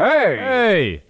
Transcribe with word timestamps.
Hey! 0.00 0.38
Hey! 0.38 1.02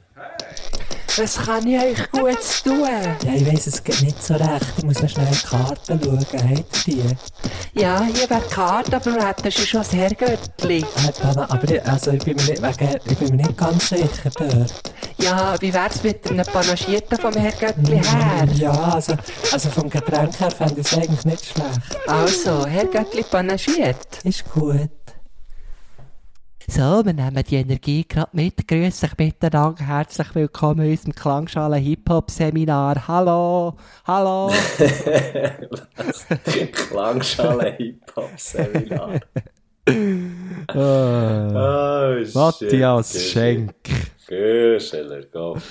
Was 1.19 1.37
kann 1.37 1.67
ich 1.67 1.79
euch 1.79 2.11
gut 2.11 2.39
tun? 2.65 2.89
Ja, 2.89 3.35
ich 3.35 3.47
weiss, 3.47 3.67
es 3.67 3.85
geht 3.85 4.01
nicht 4.01 4.23
so 4.23 4.33
recht. 4.33 4.65
Ich 4.79 4.85
muss 4.85 5.03
noch 5.03 5.11
schnell 5.11 5.27
in 5.27 5.33
die 5.33 5.47
Karten 5.47 6.01
schauen. 6.03 6.57
Habt 6.57 6.89
ihr 6.89 7.05
die? 7.05 7.81
Ja, 7.83 8.03
hier 8.03 8.31
wäre 8.31 8.41
die 8.41 8.55
Karte, 8.55 8.97
aber 8.97 9.11
du 9.11 9.27
hättest 9.27 9.59
schon 9.69 9.81
das 9.81 9.93
Herrgöttli. 9.93 10.79
Äh, 10.79 10.85
Dana, 11.21 11.51
aber 11.51 11.71
ich, 11.71 11.87
also 11.87 12.13
ich, 12.13 12.25
bin 12.25 12.37
mir 12.37 12.45
nicht, 12.45 12.63
wegen, 12.63 13.01
ich 13.05 13.19
bin 13.19 13.37
mir 13.37 13.37
nicht 13.43 13.59
ganz 13.59 13.91
sicher 13.91 14.31
dort. 14.39 14.93
Ja, 15.19 15.55
wie 15.61 15.75
wär's 15.75 16.03
mit 16.03 16.27
einem 16.31 16.47
Panagierten 16.47 17.19
vom 17.19 17.35
Herrgöttli 17.35 18.03
her? 18.03 18.49
Ja, 18.55 18.73
also, 18.73 19.13
also 19.53 19.69
vom 19.69 19.91
Getränk 19.91 20.41
her 20.41 20.51
fände 20.51 20.81
ich 20.81 20.87
es 20.87 20.97
eigentlich 20.97 21.25
nicht 21.27 21.45
schlecht. 21.45 22.09
Also, 22.09 22.67
Herrgöttli 22.67 23.23
panagiert. 23.25 24.25
Ist 24.25 24.51
gut. 24.51 24.89
So, 26.71 27.03
wir 27.05 27.15
nehmen 27.15 27.43
die 27.49 27.57
Energie 27.57 28.05
gerade 28.07 28.29
mit. 28.35 28.69
Grüß 28.69 29.03
euch 29.05 29.17
miteinander. 29.19 29.83
Herzlich 29.85 30.35
willkommen 30.35 30.85
in 30.85 30.91
unserem 30.91 31.15
Klangschale 31.15 31.77
Hip-Hop-Seminar. 31.77 33.09
Hallo, 33.09 33.75
hallo. 34.07 34.53
Klangschale 36.73 37.73
Hip-Hop-Seminar. 37.79 39.21
Oh, 40.75 42.25
shit. 42.25 42.35
Matthias 42.35 43.23
Schenk. 43.33 43.75
Güscheler, 44.27 45.23
Gott. 45.33 45.63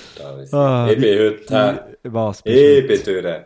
Ah, 0.52 0.88
ich 0.90 0.98
bin 0.98 1.18
heute, 1.18 1.96
Was 2.02 2.40
ich 2.44 2.86
bist 2.88 3.06
du? 3.06 3.12
bin 3.12 3.22
durch. 3.22 3.44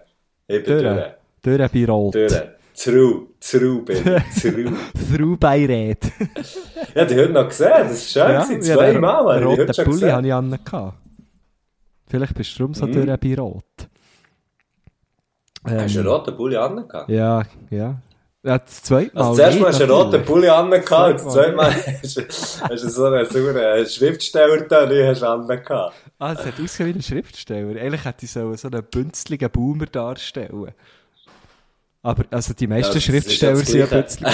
Ich 0.49 0.65
bin 0.65 0.79
durch. 0.79 1.05
Durch 1.43 1.61
ein 1.61 1.69
Birot. 1.71 2.15
Durch. 2.15 2.33
Zru, 2.75 3.29
Zru 3.39 3.83
bin 3.83 3.97
ich, 3.99 4.41
Zru. 4.41 4.71
Through 5.15 5.37
Beiräd. 5.39 5.99
Ich 6.19 6.57
habe 6.97 7.07
dich 7.07 7.19
heute 7.19 7.33
noch 7.33 7.49
gesehen, 7.49 7.71
das 7.81 7.93
ist 7.93 8.11
schön 8.13 8.27
gewesen. 8.27 8.63
ja, 8.63 8.77
Zweimal 8.77 9.25
ich 9.25 9.41
dich 9.41 9.47
heute 9.51 9.61
roten 9.63 9.75
schon 9.75 9.85
Pulli 9.85 10.01
gesehen. 10.01 10.13
hatte 10.17 10.27
ich 10.27 10.35
an. 10.75 10.93
Vielleicht 12.09 12.35
bist 12.35 12.55
du 12.55 12.59
darum 12.59 12.75
so 12.75 12.87
durch 12.87 13.11
ein 13.11 13.19
Birot. 13.19 13.65
Ähm, 15.67 15.81
Hast 15.81 15.95
du 15.95 15.99
einen 16.01 16.09
roten 16.09 16.37
Pulli 16.37 16.57
an? 16.57 16.85
Ja, 17.09 17.43
ja. 17.71 17.97
Ja, 18.45 18.59
das 18.59 18.83
zweite 18.83 19.15
Mal 19.15 19.23
Also 19.23 19.35
zuerst 19.37 19.61
mal 19.61 19.69
hast 19.69 19.79
du 19.81 19.85
einen 19.85 19.93
roten. 19.93 20.25
Pulli 20.25 20.49
an 20.49 20.71
das 20.73 20.85
zweite 20.85 21.29
Zweimal. 21.29 21.71
Mal 21.71 21.99
hast 22.03 22.17
du- 22.17 22.89
so 22.89 23.05
einen 23.05 23.27
sauren 23.27 23.87
Schriftsteller 23.87 24.61
da, 24.63 24.87
die 24.87 25.07
hast 25.07 25.23
du 25.23 25.27
an. 25.29 25.49
Ah, 26.19 26.33
es 26.33 26.39
hat 26.45 26.55
ausgesehen 26.61 26.89
wie 26.95 26.99
ein 26.99 27.03
Schriftsteller. 27.03 27.81
Eigentlich 27.81 28.05
hätte 28.05 28.25
ich 28.25 28.33
so, 28.33 28.53
so 28.57 28.67
einen 28.69 28.83
bünzligen 28.83 29.49
Boomer 29.51 29.87
darstellen. 29.87 30.73
Aber 32.03 32.25
also 32.31 32.53
die 32.53 32.67
meisten 32.67 32.95
Ja, 32.95 33.01
Schriftsteller 33.01 33.57
sind 33.57 33.79
ja 33.79 33.87
plötzlich. 33.87 34.29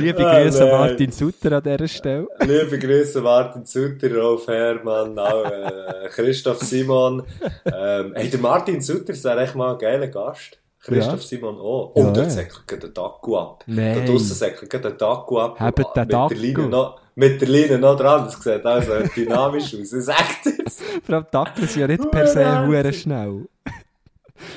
Liebe 0.00 0.26
Ah, 0.26 0.42
Grüße 0.42 0.60
nein. 0.64 0.70
Martin 0.70 1.12
Sutter 1.12 1.52
an 1.52 1.62
dieser 1.62 1.88
Stelle. 1.88 2.28
Liebe 2.40 2.78
Grüße 2.78 3.20
Martin 3.20 3.64
Sutter, 3.64 4.14
Rolf 4.14 4.46
Herrmann, 4.48 5.18
auch 5.18 5.44
äh, 5.44 6.08
Christoph 6.10 6.58
Simon. 6.60 7.22
Ähm, 7.64 8.12
hey, 8.14 8.28
der 8.28 8.40
Martin 8.40 8.80
Sutter 8.80 9.12
ist 9.12 9.24
echt 9.24 9.54
mal 9.54 9.72
ein 9.72 9.78
geiler 9.78 10.08
Gast. 10.08 10.58
Christoph 10.86 11.20
Ja. 11.22 11.26
Simon 11.26 11.58
auch. 11.58 11.92
Ja, 11.96 12.02
Und 12.04 12.16
dort 12.16 12.26
ja. 12.26 12.30
säckelt 12.30 12.66
gerade 12.66 12.90
der 12.90 13.04
Akku 13.04 13.36
ab. 13.36 13.64
Nein. 13.66 13.94
Da 13.94 14.12
draussen 14.12 14.34
säckelt 14.34 14.72
der 15.00 15.08
Akku 15.08 15.38
ab. 15.38 15.58
Habt 15.58 15.96
den 15.96 16.70
noch, 16.70 17.00
mit 17.14 17.40
der 17.40 17.48
Linie 17.48 17.78
noch 17.78 17.96
dran. 17.96 18.24
Das 18.24 18.40
sieht 18.42 18.64
also 18.64 18.92
dynamisch 19.16 19.74
aus. 19.74 19.92
Ich 19.92 20.04
sag 20.04 20.42
dir's. 20.44 20.80
Vor 21.02 21.14
allem 21.16 21.26
die 21.32 21.36
Akkus 21.36 21.72
sind 21.72 21.80
ja 21.80 21.86
nicht 21.88 22.10
per 22.10 22.26
se 22.26 22.66
hure 22.66 22.92
schnell. 22.92 23.48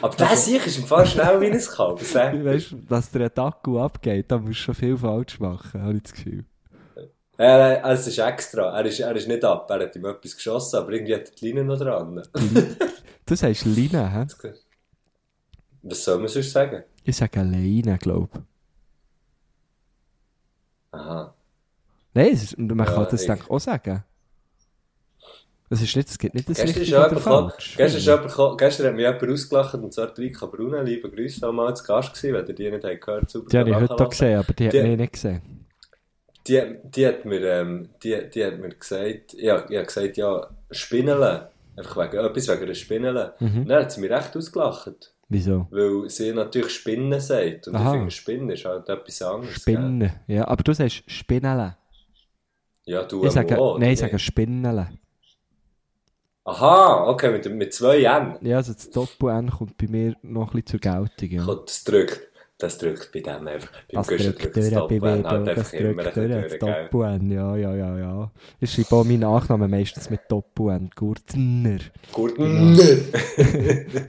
Aber 0.02 0.16
der 0.16 0.36
Sieg 0.36 0.68
ist 0.68 0.78
im 0.78 0.86
Fall 0.86 1.06
schnell 1.06 1.40
wie 1.42 1.48
ein 1.48 1.60
Kalb. 1.60 2.02
Weißt 2.02 2.72
du, 2.72 2.76
dass 2.88 3.10
der 3.12 3.32
Akku 3.38 3.80
abgeht, 3.80 4.26
da 4.30 4.38
musst 4.38 4.60
du 4.60 4.64
schon 4.64 4.76
viel 4.76 4.98
falsch 4.98 5.40
machen, 5.40 5.82
habe 5.82 5.96
ich 5.96 6.04
das 6.04 6.14
Gefühl. 6.14 6.44
Äh, 7.40 7.76
äh, 7.76 7.94
es 7.94 8.06
ist 8.06 8.20
extra. 8.20 8.78
Er 8.78 8.86
ist, 8.86 9.00
er 9.00 9.16
ist 9.16 9.28
nicht 9.30 9.46
ab. 9.46 9.72
Er 9.72 9.80
hat 9.80 9.96
ihm 9.96 10.04
etwas 10.06 10.36
geschossen, 10.36 10.76
aber 10.76 10.92
irgendwie 10.92 11.16
hat 11.16 11.30
er 11.30 11.36
die 11.40 11.46
Linie 11.48 11.64
noch 11.64 11.80
dran. 11.80 12.22
Du 13.26 13.36
sagst 13.36 13.66
Line, 13.66 14.12
hä? 14.12 14.26
Was 15.82 16.04
soll 16.04 16.18
man 16.20 16.28
sonst 16.28 16.52
sagen? 16.52 16.84
Ich 17.04 17.16
sage 17.18 17.40
Leine, 17.42 17.98
glaube 17.98 18.30
ich. 18.34 18.42
Aha. 20.92 21.34
Nein, 22.14 22.28
ist, 22.28 22.58
man 22.58 22.78
Ja, 22.78 22.86
kann 22.86 23.08
das 23.10 23.24
ich- 23.24 23.50
auch 23.50 23.60
sagen. 23.60 24.04
Es 25.72 25.82
ist 25.84 25.96
nicht, 25.96 26.10
es 26.10 26.18
gibt 26.18 26.34
nicht 26.34 26.50
das 26.50 26.58
Gestern 26.58 26.70
ist 26.72 26.76
richtig 26.78 26.90
ja 26.94 27.06
oder 27.06 27.20
falsch. 27.20 27.78
gestern, 27.78 28.02
jemand 28.02 28.58
gestern 28.58 28.88
hat 28.88 28.96
mich 28.96 29.06
jemand 29.06 29.30
ausgelacht, 29.30 29.74
und 29.76 29.94
zwar 29.94 30.18
Rika 30.18 30.48
Bruna, 30.48 30.82
liebe 30.82 31.12
Grüße, 31.12 31.44
war 31.44 31.52
mal 31.52 31.76
zu 31.76 31.84
Gast 31.84 32.16
gewesen, 32.16 32.34
wenn 32.34 32.48
ihr 32.48 32.56
die 32.56 32.72
nicht 32.72 32.84
habt 32.84 33.02
gehört 33.02 33.30
super 33.30 33.50
Die 33.50 33.58
habe 33.60 33.70
ich 33.70 33.76
heute 33.76 33.94
auch 33.94 34.10
gesehen, 34.10 34.40
aber 34.40 34.54
die 34.54 34.66
hat 34.66 34.74
Die- 34.74 34.82
mich 34.82 34.98
nicht 34.98 35.14
gesehen. 35.14 35.42
Die, 36.48 36.76
die 36.86 37.06
hat 37.08 37.26
mir, 37.26 37.42
ähm, 37.44 37.90
die, 38.02 38.30
die 38.34 38.44
hat 38.46 38.58
mir 38.58 38.70
gesagt, 38.70 39.34
ja, 39.34 39.58
ich 39.70 39.76
habe 39.78 39.86
gesagt, 39.86 40.18
ja, 40.18 40.50
Spinneln, 40.72 41.42
einfach 41.76 41.98
wegen, 42.12 42.26
etwas 42.26 42.48
wegen 42.48 42.64
einer 42.64 42.74
Spinneln. 42.74 43.32
Mhm. 43.40 43.68
Dann 43.68 43.84
hat 43.84 43.92
sie 43.92 44.02
mich 44.02 44.10
recht 44.10 44.36
ausgelacht, 44.36 45.14
Wieso? 45.32 45.68
weil 45.70 46.10
sie 46.10 46.34
natürlich 46.34 46.72
Spinnen 46.74 47.20
sagt, 47.20 47.68
und 47.68 47.76
Aha. 47.76 47.92
ich 47.92 47.98
finde, 47.98 48.12
Spinnen 48.12 48.50
ist 48.50 48.66
halt 48.66 48.90
etwas 48.90 49.22
anderes. 49.22 49.64
gell? 49.64 49.76
Spinnen. 49.76 50.12
Ja, 50.28 50.48
aber 50.48 50.64
du 50.64 50.74
sagst 50.74 51.04
Spinnele. 51.06 51.78
Ja, 52.86 53.04
du 53.04 53.24
Ich 53.24 53.32
sage, 53.32 53.60
auch, 53.60 53.78
nein, 53.78 53.92
ich 53.92 54.00
sage? 54.00 54.18
Spinnele. 54.18 54.90
Aha, 56.46 57.08
okay, 57.08 57.32
mit, 57.32 57.46
mit 57.54 57.74
zwei 57.76 58.02
N. 58.04 58.38
Ja, 58.42 58.58
also 58.58 58.74
das 58.74 58.90
Doppel-N 58.90 59.52
kommt 59.52 59.78
bei 59.78 59.88
mir 59.88 60.16
noch 60.24 60.48
ein 60.56 60.64
bisschen 60.64 60.66
zur 60.66 60.80
Geltung. 60.80 61.30
Ja. 61.30 61.46
Kommt, 61.46 61.70
das 61.70 61.84
drückt, 61.84 62.29
das 62.60 62.78
drückt 62.78 63.12
bei 63.14 63.22
dem 63.22 63.48
einfach, 63.48 63.70
beim 63.72 64.04
Das 64.04 64.08
drückt 64.08 64.56
durch, 64.56 64.70
das 64.70 64.88
bei 64.88 64.90
Wedo, 65.02 65.30
halt 65.30 65.48
das 65.48 65.72
drückt 65.72 65.84
durch, 65.84 66.04
das 66.04 66.14
gell? 66.14 66.60
Doppel-N, 66.60 67.32
ja, 67.32 67.56
ja, 67.56 67.76
ja, 67.76 67.98
ja. 67.98 68.32
Ich 68.60 68.74
schreibe 68.74 68.96
auch 68.98 69.04
meinen 69.06 69.22
Nachnamen 69.22 69.72
meistens 69.72 70.10
mit 70.10 70.22
Doppel-N, 70.28 70.90
Gurtner. 70.94 71.78
Gurtner. 72.12 72.78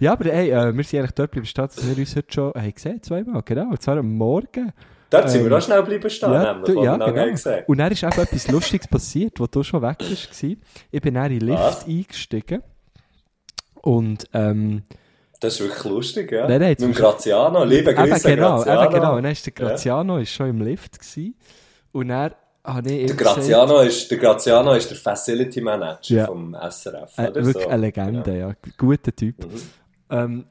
Ja, 0.01 0.13
aber 0.13 0.31
hey, 0.31 0.51
äh, 0.51 0.77
wir 0.77 0.85
sind 0.85 0.99
eigentlich 0.99 1.13
dort 1.13 1.31
bleiben 1.31 1.47
stehen, 1.47 1.65
dass 1.65 1.89
wir 1.89 1.97
uns 1.97 2.17
heute 2.17 2.33
schon 2.33 2.53
haben 2.53 2.75
gesehen 2.75 3.03
zweimal, 3.03 3.43
genau, 3.45 3.71
und 3.71 3.81
zwar 3.81 3.99
am 3.99 4.15
Morgen. 4.15 4.73
Dort 5.11 5.31
sind 5.31 5.45
wir 5.45 5.51
Ähm, 5.51 5.57
auch 5.57 5.63
schnell 5.63 5.83
bleiben 5.83 6.11
stehen, 6.11 6.33
Ja, 6.33 6.53
nämlich, 6.55 6.75
du, 6.75 6.85
ja 6.85 6.97
genau. 6.97 7.63
Und 7.67 7.79
dann 7.79 7.93
ist 7.93 8.03
eben 8.03 8.13
etwas 8.13 8.49
Lustiges 8.49 8.89
passiert, 8.89 9.39
wo 9.39 9.47
du 9.47 9.63
schon 9.63 9.83
weg 9.83 9.97
warst. 10.01 10.43
Ich 10.91 11.01
bin 11.01 11.15
dann 11.15 11.31
in 11.33 11.39
den 11.39 11.49
Lift 11.49 11.61
Was? 11.61 11.87
eingestiegen. 11.87 12.63
Und, 13.75 14.27
ähm, 14.35 14.83
Das 15.41 15.55
ist 15.55 15.61
wirklich 15.61 15.85
lustig, 15.85 16.33
ja. 16.33 16.47
Nein, 16.47 16.61
nein, 16.61 16.69
Mit 16.71 16.81
dem 16.81 16.93
Graziano, 16.93 17.65
liebe 17.65 17.91
eben 17.93 17.97
Grüße 18.11 18.29
genau, 18.29 18.57
Graziano. 18.57 18.83
eben 18.85 18.93
genau. 18.95 19.17
Und 19.17 19.23
dann 19.23 19.33
ist 19.33 19.47
der 19.47 19.53
Graziano 19.55 20.19
ist 20.19 20.31
schon 20.31 20.51
im 20.51 20.61
Lift 20.61 20.99
gewesen. 21.01 21.35
Und 21.93 22.09
dann 22.09 22.33
habe 22.63 22.93
ich 22.93 23.07
Der 23.07 23.17
Graziano 23.17 23.79
ist, 23.81 24.11
der 24.11 24.19
Graziano 24.19 24.75
ist 24.75 24.91
der 24.91 24.99
Facility 24.99 25.61
Manager 25.63 26.15
Ja. 26.15 26.27
vom 26.27 26.55
SRF, 26.55 27.17
Äh, 27.17 27.23
oder 27.31 27.35
wirklich 27.47 27.65
so. 27.65 27.71
eine 27.71 27.81
Legende, 27.81 28.39
ja. 28.39 28.53
Guter 28.77 29.17
Typ. 29.17 29.45
Mhm. 29.47 29.61
Ähm, 30.11 30.45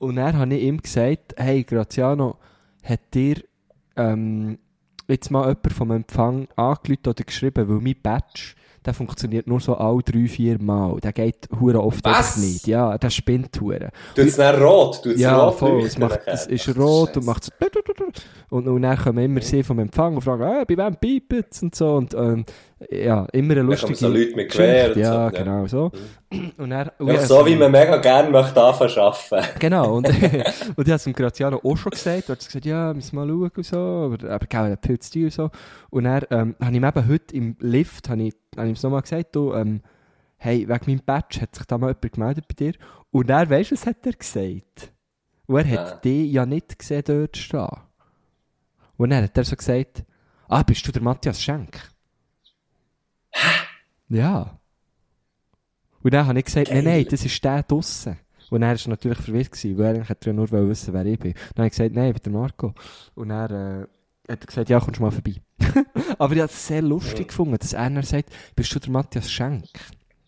und 0.00 0.16
dann 0.16 0.36
habe 0.36 0.54
ich 0.54 0.62
ihm 0.62 0.82
gesagt, 0.82 1.34
hey 1.36 1.62
Graziano, 1.62 2.36
hat 2.82 3.00
dir 3.14 3.36
ähm, 3.96 4.58
jetzt 5.06 5.30
mal 5.30 5.42
jemand 5.42 5.72
vom 5.72 5.90
Empfang 5.92 6.48
angerufen 6.56 7.06
oder 7.06 7.22
geschrieben, 7.24 7.68
weil 7.68 7.76
mein 7.80 7.94
Badge, 8.02 8.54
der 8.84 8.94
funktioniert 8.94 9.46
nur 9.46 9.60
so 9.60 9.76
alle 9.76 10.02
drei, 10.02 10.26
vier 10.26 10.60
Mal. 10.60 10.98
Der 11.00 11.12
geht 11.12 11.48
hure 11.60 11.82
oft 11.82 12.04
Was? 12.04 12.36
nicht. 12.36 12.66
Ja, 12.66 12.98
der 12.98 13.10
spinnt 13.10 13.60
hure. 13.60 13.90
Tut 14.14 14.26
es 14.26 14.36
dann 14.36 14.60
rot? 14.60 15.04
Es 15.06 15.20
Ja, 15.20 15.36
rot 15.36 15.58
voll. 15.58 15.82
Es, 15.82 15.98
macht, 15.98 16.20
es 16.26 16.46
ist 16.46 16.68
Ach, 16.68 16.76
rot 16.76 17.08
Scheiße. 17.08 17.20
und 17.20 17.26
macht 17.26 17.44
so. 17.44 17.50
Und, 18.50 18.68
und 18.68 18.82
dann 18.82 18.98
kommen 18.98 19.24
immer 19.24 19.40
sie 19.40 19.62
vom 19.62 19.78
Empfang 19.78 20.14
und 20.16 20.22
fragen, 20.22 20.42
ah, 20.42 20.64
bei 20.66 20.76
wem 20.76 20.96
piept's 20.96 21.62
und 21.62 21.74
so. 21.74 21.94
Und 21.94 22.14
ähm, 22.14 22.44
ja, 22.90 23.26
immer 23.32 23.52
eine 23.52 23.62
lustige 23.62 23.94
so 23.94 24.08
Leute 24.08 24.34
mit 24.36 24.50
Gewehr 24.50 24.88
Geschichte. 24.88 25.00
Ja, 25.00 25.12
so, 25.12 25.18
ja. 25.18 25.30
genau 25.30 25.66
so. 25.66 25.92
Und 26.56 26.70
dann, 26.70 26.90
und 26.98 27.08
Ja, 27.08 27.20
so 27.26 27.44
wie 27.46 27.56
man 27.56 27.70
mega 27.70 27.96
gerne 27.98 28.30
möchte 28.30 28.62
anfangen 28.62 28.98
arbeiten. 28.98 29.48
Genau, 29.58 29.96
und, 29.96 30.08
und 30.08 30.18
ich 30.18 30.76
habe 30.76 30.92
es 30.92 31.04
dem 31.04 31.12
Graziano 31.12 31.60
auch 31.62 31.76
schon 31.76 31.90
gesagt, 31.90 32.28
er 32.28 32.32
hat 32.36 32.44
gesagt, 32.44 32.64
ja, 32.64 32.92
müssen 32.94 33.16
wir 33.16 33.24
mal 33.24 33.28
schauen 33.28 33.50
und 33.56 33.66
so, 33.66 33.76
aber, 33.78 34.30
aber 34.30 34.46
gell, 34.46 34.60
er 34.66 34.72
hat 34.72 34.86
viel 34.86 34.98
zu 34.98 35.10
tun 35.12 35.24
und 35.24 35.32
so. 35.32 35.50
Und 35.90 36.04
dann 36.04 36.22
ähm, 36.30 36.56
habe 36.60 36.70
ich 36.70 36.76
ihm 36.76 36.84
eben 36.84 37.08
heute 37.08 37.36
im 37.36 37.56
Lift, 37.60 38.08
habe 38.08 38.22
ich, 38.22 38.34
habe 38.56 38.68
ich 38.70 38.78
ihm 38.78 38.82
nochmal 38.82 39.02
gesagt, 39.02 39.34
du, 39.36 39.52
ähm, 39.54 39.82
hey, 40.38 40.68
wegen 40.68 40.84
meinem 40.86 41.02
Badge 41.04 41.40
hat 41.40 41.54
sich 41.54 41.64
da 41.66 41.78
mal 41.78 41.88
jemand 41.88 42.12
gemeldet 42.12 42.44
bei 42.48 42.54
dir. 42.54 42.72
Und 43.10 43.28
dann, 43.30 43.48
weißt 43.48 43.70
du, 43.70 43.74
was 43.74 43.86
hat 43.86 44.04
er 44.04 44.12
gesagt? 44.12 44.92
Und 45.46 45.56
er 45.58 45.68
hat 45.68 45.92
Ah. 45.92 45.96
dich 45.96 46.32
ja 46.32 46.46
nicht 46.46 46.78
gesehen 46.78 47.02
dort 47.06 47.36
stehen. 47.36 47.68
Und 48.96 49.10
dann 49.10 49.24
hat 49.24 49.36
er 49.36 49.44
so 49.44 49.56
gesagt, 49.56 50.04
ah, 50.48 50.62
bist 50.62 50.86
du 50.86 50.92
der 50.92 51.02
Matthias 51.02 51.42
Schenk? 51.42 51.91
Ja. 54.08 54.58
Und 56.02 56.12
dann 56.12 56.26
habe 56.26 56.38
ich 56.38 56.44
gesagt, 56.44 56.68
nein, 56.68 56.84
Geil. 56.84 56.96
nein, 56.98 57.06
das 57.10 57.24
ist 57.24 57.44
der 57.44 57.62
draussen. 57.62 58.18
Und 58.50 58.60
dann 58.60 58.70
war 58.70 58.76
er 58.84 58.90
natürlich 58.90 59.18
verwirrt, 59.18 59.52
gewesen, 59.52 59.78
weil 59.78 59.96
er 59.96 60.16
ja 60.24 60.32
nur 60.32 60.50
wissen, 60.50 60.92
wer 60.92 61.06
ich 61.06 61.18
bin. 61.18 61.32
Dann 61.32 61.64
habe 61.64 61.66
ich 61.68 61.72
gesagt, 61.72 61.94
nein, 61.94 62.08
ich 62.14 62.20
bin 62.20 62.32
der 62.32 62.40
Marco. 62.40 62.74
Und 63.14 63.30
dann 63.30 63.50
äh, 63.50 64.32
hat 64.32 64.40
er 64.42 64.46
gesagt, 64.46 64.68
ja, 64.68 64.78
kommst 64.78 64.98
du 64.98 65.04
mal 65.04 65.10
vorbei. 65.10 65.36
Aber 66.18 66.34
ich 66.34 66.40
habe 66.40 66.52
es 66.52 66.66
sehr 66.66 66.82
lustig 66.82 67.28
gefunden, 67.28 67.56
dass 67.58 67.72
er 67.72 67.88
dann 67.88 68.02
sagt, 68.02 68.30
bist 68.54 68.74
du 68.74 68.78
der 68.78 68.90
Matthias 68.90 69.30
Schenk? 69.30 69.64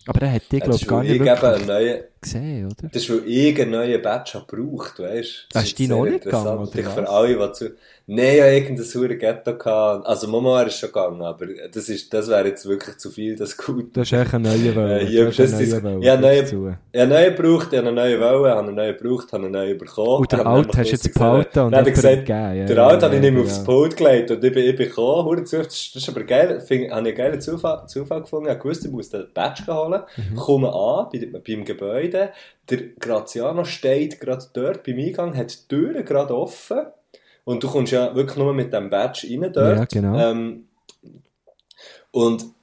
Aber 0.06 0.23
er 0.23 0.33
hat 0.33 0.51
dich, 0.51 0.62
glaube 0.62 0.77
ich, 0.77 0.87
gar 0.87 1.03
nicht 1.03 1.21
wirklich 1.21 2.03
gesehen, 2.25 2.67
oder? 2.67 2.88
Das 2.93 3.03
ist, 3.03 3.11
weil 3.11 3.23
ich 3.29 3.61
einen 3.61 3.71
neuen 3.71 4.03
Badge 4.03 4.32
habe 4.35 4.47
gebraucht, 4.47 4.99
weißt 4.99 5.47
du? 5.53 5.59
Hast 5.59 5.73
du 5.73 5.76
die 5.76 5.88
noch 5.88 6.05
nicht 6.05 6.25
gegangen, 6.25 6.47
oder 6.59 6.85
was? 6.85 6.94
für 6.94 7.09
alle, 7.09 7.37
die 7.37 7.53
zu... 7.53 7.71
Nein, 8.06 8.37
ja, 8.37 8.47
irgendein 8.49 8.85
hure 8.85 9.17
Ghetto 9.17 9.56
gehabt. 9.56 10.06
Also, 10.06 10.29
Mama 10.29 10.59
wäre 10.61 10.71
schon 10.71 10.91
gegangen, 10.91 11.23
aber 11.23 11.47
das 11.73 11.88
ist, 11.88 12.12
das 12.12 12.29
wäre 12.29 12.49
jetzt 12.49 12.69
wirklich 12.69 12.99
zu 12.99 13.11
viel, 13.11 13.35
das 13.35 13.56
gut. 13.56 13.97
Du 13.97 14.00
hast 14.03 14.12
echt 14.12 14.35
einen 14.35 14.44
neuen 14.44 14.76
Wollen. 14.76 15.06
Äh, 15.06 15.11
Du 15.11 15.26
hast 15.29 15.41
einen 15.41 15.50
das 15.53 15.61
ist- 15.62 15.71
neuen 15.73 15.85
Wollen, 15.85 16.03
ja, 16.03 16.17
neue- 16.19 16.43
dazu. 16.43 16.71
Ich 16.93 17.00
habe 17.00 17.03
einen 17.03 17.09
neuen 17.25 17.35
gebraucht, 17.35 17.69
ich 17.73 17.79
habe 17.79 17.88
einen 17.88 17.94
neuen 17.97 18.21
wollen, 18.21 18.50
habe 18.50 18.67
einen 18.69 18.75
neuen 18.77 18.97
gebraucht, 18.99 19.32
habe 19.32 19.44
einen 19.44 19.53
neuen 19.53 19.79
bekommen. 19.79 20.17
Und 20.19 20.32
der 20.32 20.47
Alte 20.47 20.79
hast 20.79 20.87
du 20.88 20.93
jetzt 20.93 21.15
behalten 21.15 21.59
und 21.61 21.73
Dann 21.73 21.81
hat 21.87 21.94
gesagt, 21.94 22.17
gegeben. 22.27 22.56
Ja, 22.59 22.65
der 22.67 22.77
ja, 22.77 22.87
Alte 22.87 23.05
habe 23.06 23.15
ich 23.15 23.20
nicht 23.23 23.32
mehr 23.32 23.43
ja. 23.43 23.47
aufs 23.49 23.65
Pult 23.65 23.97
gelegt 23.97 24.31
und 24.32 24.44
ich 24.44 24.53
bin, 24.53 24.65
ich 24.65 24.77
bin 24.77 24.88
gekommen, 24.88 25.25
hure 25.25 25.44
zu, 25.44 25.56
das 25.62 25.91
ist 25.94 26.09
aber 26.11 26.25
geil, 26.25 26.61
find, 26.61 26.91
habe 26.91 27.09
ich 27.09 27.15
einen 27.15 27.17
geilen 27.17 27.41
Zufall, 27.41 27.87
Zufall 27.87 28.20
gefunden, 28.20 28.44
ich 28.49 28.50
habe 28.50 28.61
gewusst, 28.62 28.85
ich 28.85 28.91
muss 28.91 29.09
den 29.09 29.25
Badge 29.32 29.62
holen, 29.75 30.03
Mhm. 30.19 30.37
komme 30.37 30.69
an, 30.70 31.06
bei, 31.11 31.27
beim 31.38 31.65
Gebäude, 31.65 32.13
der 32.14 32.78
Graziano 32.99 33.64
steht 33.64 34.20
gerade 34.20 34.44
dort 34.52 34.84
beim 34.84 34.99
Eingang, 34.99 35.37
hat 35.37 35.52
die 35.52 35.69
Türen 35.69 36.05
gerade 36.05 36.37
offen 36.37 36.87
und 37.44 37.62
du 37.62 37.69
kommst 37.69 37.93
ja 37.93 38.14
wirklich 38.14 38.38
nur 38.38 38.55
mit 38.55 38.72
dem 38.72 38.90
Badge 38.90 39.28
rein 39.31 39.52
dort. 39.52 39.78
Ja, 39.78 39.84
genau. 39.84 40.19
Ähm, 40.19 40.69
und 42.11 42.54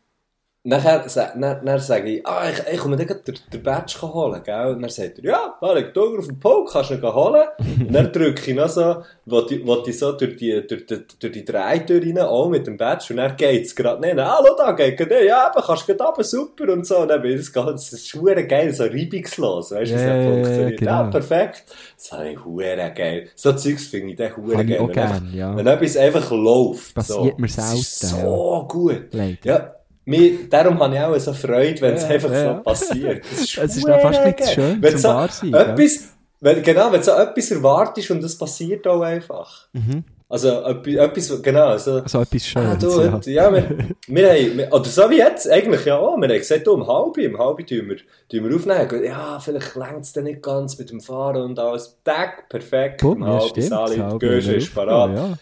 nachher, 0.63 1.03
dann, 1.15 1.65
dann 1.65 1.79
sage 1.79 2.09
ich, 2.17 2.27
ah, 2.27 2.47
ich, 2.49 2.73
ich 2.73 2.79
komme 2.79 2.95
gerade 2.97 3.21
den, 3.21 3.35
den 3.51 3.63
Badge 3.63 3.99
holen, 4.01 4.41
gell? 4.43 4.67
Und 4.67 4.81
dann 4.81 4.91
sagt 4.91 5.17
er, 5.19 5.25
ja, 5.25 5.57
da 5.59 5.73
liegt 5.73 5.97
Hunger 5.97 6.19
auf 6.19 6.27
dem 6.27 6.39
Pult, 6.39 6.69
kannst 6.71 6.91
du 6.91 6.95
ihn 6.95 7.01
holen. 7.01 7.47
und 7.79 7.91
dann 7.91 8.11
drücke 8.11 8.51
ich 8.51 8.55
noch 8.55 8.69
so, 8.69 8.97
wo 9.25 9.41
die, 9.41 9.65
wo 9.65 9.77
die 9.77 9.91
so 9.91 10.11
durch 10.11 10.37
die, 10.37 10.65
durch 10.67 10.85
die, 10.85 11.03
durch 11.19 11.33
die 11.33 11.45
Drehtür 11.45 12.01
rein, 12.01 12.19
auch 12.19 12.47
mit 12.49 12.67
dem 12.67 12.77
Badge, 12.77 13.07
und 13.09 13.17
dann 13.17 13.35
geht's 13.35 13.75
gerade 13.75 14.01
nicht, 14.01 14.15
hallo, 14.17 14.55
da 14.55 14.73
geht 14.73 14.97
gerade, 14.97 15.25
ja, 15.25 15.51
eben, 15.51 15.65
kannst 15.65 15.89
du 15.89 15.93
runter, 15.93 16.23
super, 16.23 16.71
und 16.71 16.85
so. 16.85 16.99
Und 16.99 17.07
dann 17.07 17.21
bin 17.23 17.31
ich 17.31 17.37
das 17.37 17.53
ganz, 17.53 17.89
das 17.89 17.99
ist 18.01 18.11
verdammt 18.11 18.47
geil, 18.47 18.71
so 18.71 18.83
reibungslos, 18.83 19.71
weißt 19.71 19.91
du, 19.91 19.95
Ja, 19.95 20.01
das 20.01 20.07
ja, 20.07 20.15
ja, 20.15 20.31
funktioniert. 20.31 20.81
Ja, 20.81 21.01
genau. 21.01 21.11
perfekt. 21.11 21.63
Das 21.97 22.11
habe 22.11 22.29
ich 22.29 22.37
verdammt 22.37 22.95
geil. 22.95 23.29
So 23.35 23.53
Zeugs 23.53 23.87
finde 23.87 24.11
ich 24.11 24.15
dann 24.17 24.31
ich 24.61 24.67
geil. 24.69 24.79
auch 24.79 24.91
gern, 24.91 25.31
ja. 25.33 25.55
Wenn 25.55 25.65
etwas 25.65 25.97
einfach 25.97 26.29
läuft. 26.29 26.93
Passiert 26.93 27.33
so. 27.35 27.41
mir 27.41 27.47
selten, 27.47 27.81
So 27.81 28.67
gut. 28.69 29.07
Leider. 29.11 29.37
Ja, 29.43 29.75
mir, 30.05 30.49
darum 30.49 30.79
habe 30.79 30.95
ich 30.95 31.01
auch 31.01 31.19
so 31.19 31.33
Freude, 31.33 31.81
wenn 31.81 31.93
es 31.95 32.03
Ja, 32.03 32.09
einfach 32.09 32.31
ja. 32.31 32.55
so 32.57 32.63
passiert. 32.63 33.25
Ist, 33.31 33.57
Es 33.57 33.77
ist 33.77 33.87
dann 33.87 33.99
fast 33.99 34.25
nicht 34.25 34.37
geil. 34.39 34.47
schön 34.47 34.81
Wenn 34.81 34.91
zum 34.91 34.99
so 34.99 35.07
wahr 35.09 35.29
sein, 35.29 35.51
gell? 35.51 35.61
etwas, 35.61 36.09
wenn, 36.39 36.63
genau, 36.63 36.91
wenn 36.91 37.03
so 37.03 37.11
etwas 37.11 37.51
erwartest 37.51 38.11
und 38.11 38.23
das 38.23 38.37
passiert 38.37 38.87
auch 38.87 39.01
einfach. 39.01 39.67
Mhm. 39.73 40.03
Also 40.27 40.61
etwas, 40.63 41.41
genau, 41.41 41.67
also, 41.67 41.95
Also 42.03 42.21
etwas 42.21 42.41
ah, 42.55 42.77
Schönes, 42.77 42.79
du, 42.79 43.29
ja. 43.29 43.49
ja, 43.49 43.53
wir, 43.53 43.77
wir 44.07 44.29
haben, 44.29 44.57
wir, 44.57 44.71
oder 44.71 44.85
so 44.85 45.09
wie 45.09 45.17
jetzt, 45.17 45.51
eigentlich 45.51 45.83
ja 45.85 45.97
auch, 45.97 46.15
wir 46.15 46.29
haben 46.29 46.37
gesagt, 46.37 46.65
du, 46.65 46.71
um 46.71 46.87
halb, 46.87 47.17
um 47.17 47.37
halb 47.37 47.57
tun 47.67 47.89
wir, 47.89 47.97
tun 48.29 48.49
wir 48.49 48.55
aufnehmen. 48.55 49.03
Ja, 49.03 49.39
vielleicht 49.41 49.75
längt 49.75 50.01
es 50.03 50.13
dann 50.13 50.23
nicht 50.23 50.41
ganz 50.41 50.79
mit 50.79 50.89
dem 50.89 51.01
Fahren 51.01 51.41
und 51.41 51.59
alles. 51.59 51.97
Tag, 52.05 52.47
perfekt, 52.47 53.01
Bumm, 53.01 53.21
um 53.21 53.27
ja, 53.27 53.33
halb, 53.39 53.49
stimmt. 53.49 53.67
Sali, 53.67 53.97
das 53.97 54.13
die 54.13 54.19
Gösche 54.19 54.53
ist 54.53 54.73
parat. 54.73 55.15
Ja. 55.15 55.33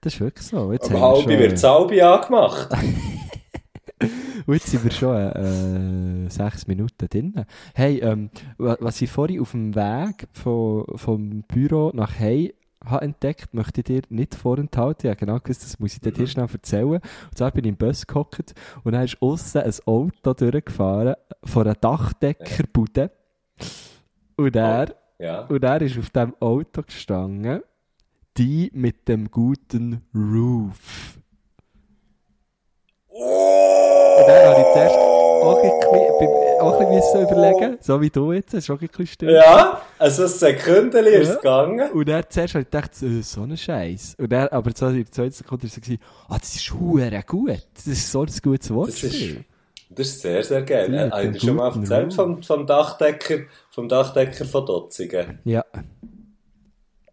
Das 0.00 0.14
ist 0.14 0.20
wirklich 0.20 0.46
so. 0.46 0.72
Jetzt, 0.72 0.90
Um 0.90 1.00
halb 1.00 1.28
wird 1.28 1.52
das 1.52 1.64
Albi 1.64 2.00
angemacht. 2.00 2.68
Und 4.46 4.54
jetzt 4.54 4.66
sind 4.68 4.84
wir 4.84 4.90
schon 4.90 5.16
äh, 5.16 6.30
sechs 6.30 6.66
Minuten 6.66 7.08
drin. 7.08 7.44
Hey, 7.74 7.98
ähm, 7.98 8.30
wa- 8.58 8.76
was 8.80 9.00
ich 9.02 9.10
vorhin 9.10 9.40
auf 9.40 9.52
dem 9.52 9.74
Weg 9.74 10.26
von, 10.32 10.84
vom 10.96 11.42
Büro 11.42 11.90
nach 11.94 12.18
Hause 12.18 12.54
habe 12.84 13.04
entdeckt, 13.04 13.54
möchte 13.54 13.80
ich 13.80 13.84
dir 13.84 14.02
nicht 14.08 14.34
vorenthalten. 14.34 15.08
Habe 15.08 15.16
genau 15.20 15.38
gewusst, 15.38 15.62
das 15.62 15.78
muss 15.78 15.92
ich 15.94 16.00
dir 16.00 16.12
hier 16.12 16.26
schnell 16.26 16.48
erzählen. 16.52 16.94
Und 16.94 17.02
zwar 17.38 17.52
bin 17.52 17.64
ich 17.64 17.68
im 17.68 17.76
Bus 17.76 18.06
gehockt 18.06 18.54
und 18.82 18.92
dann 18.92 19.04
ist 19.04 19.22
aussen 19.22 19.60
ein 19.62 19.72
Auto 19.86 20.34
durchgefahren 20.34 21.14
von 21.44 21.62
einer 21.64 21.76
Dachdeckerbude. 21.76 23.12
Und 24.36 24.56
er, 24.56 24.96
Ja. 25.20 25.42
und 25.42 25.62
er 25.62 25.80
ist 25.82 25.96
auf 25.96 26.10
dem 26.10 26.34
Auto 26.40 26.82
gestanden, 26.82 27.60
die 28.36 28.70
mit 28.74 29.06
dem 29.08 29.30
guten 29.30 30.00
Roof. 30.12 31.20
Und 33.14 34.26
dann 34.26 34.46
habe 34.48 34.60
ich 34.60 34.72
zuerst 34.72 34.96
auch 34.96 35.56
ein 35.62 35.70
bisschen, 36.18 36.60
auch 36.60 36.80
ein 36.80 36.88
bisschen 36.88 37.22
überlegen, 37.22 37.78
so 37.80 38.00
wie 38.00 38.10
du 38.10 38.32
jetzt, 38.32 38.54
ist 38.54 38.70
auch 38.70 38.80
ein 38.80 38.86
bisschen 38.88 39.06
still. 39.06 39.32
Ja, 39.34 39.82
also 39.98 40.22
ein 40.22 40.28
Sekündchen 40.28 41.06
ist 41.06 41.28
Ja. 41.28 41.34
gegangen. 41.36 41.90
Und 41.92 42.08
dann 42.08 42.24
zuerst 42.28 42.54
habe 42.54 42.62
ich 42.62 42.70
gedacht, 42.70 42.90
äh, 43.02 43.22
so 43.22 43.42
ein 43.42 43.56
Scheiß. 43.56 44.16
Und 44.18 44.32
dann, 44.32 44.48
aber 44.48 44.70
so 44.74 44.86
in 44.86 44.96
der 45.02 45.10
zweiten 45.10 45.32
Sekunde 45.32 45.64
war 45.64 45.70
es 45.70 45.98
ah, 46.28 46.38
das 46.38 46.54
ist 46.54 46.72
hure 46.72 47.22
gut. 47.26 47.66
Das 47.74 47.86
ist 47.86 48.10
so 48.10 48.22
ein 48.22 48.30
gutes 48.42 48.72
Wortspiel. 48.72 49.44
Das 49.90 50.06
ist 50.08 50.22
sehr, 50.22 50.42
sehr 50.42 50.62
geil. 50.62 50.88
Die 50.88 50.96
Äh, 50.96 51.30
ich 51.36 51.42
schon 51.42 51.56
mal 51.56 51.70
erzählt 51.74 52.14
vom, 52.14 52.42
vom 52.42 52.66
Dachdecker, 52.66 53.40
vom 53.70 53.88
Dachdecker 53.88 54.46
von 54.46 54.64
Dotzigen? 54.64 55.38
Ja. 55.44 55.64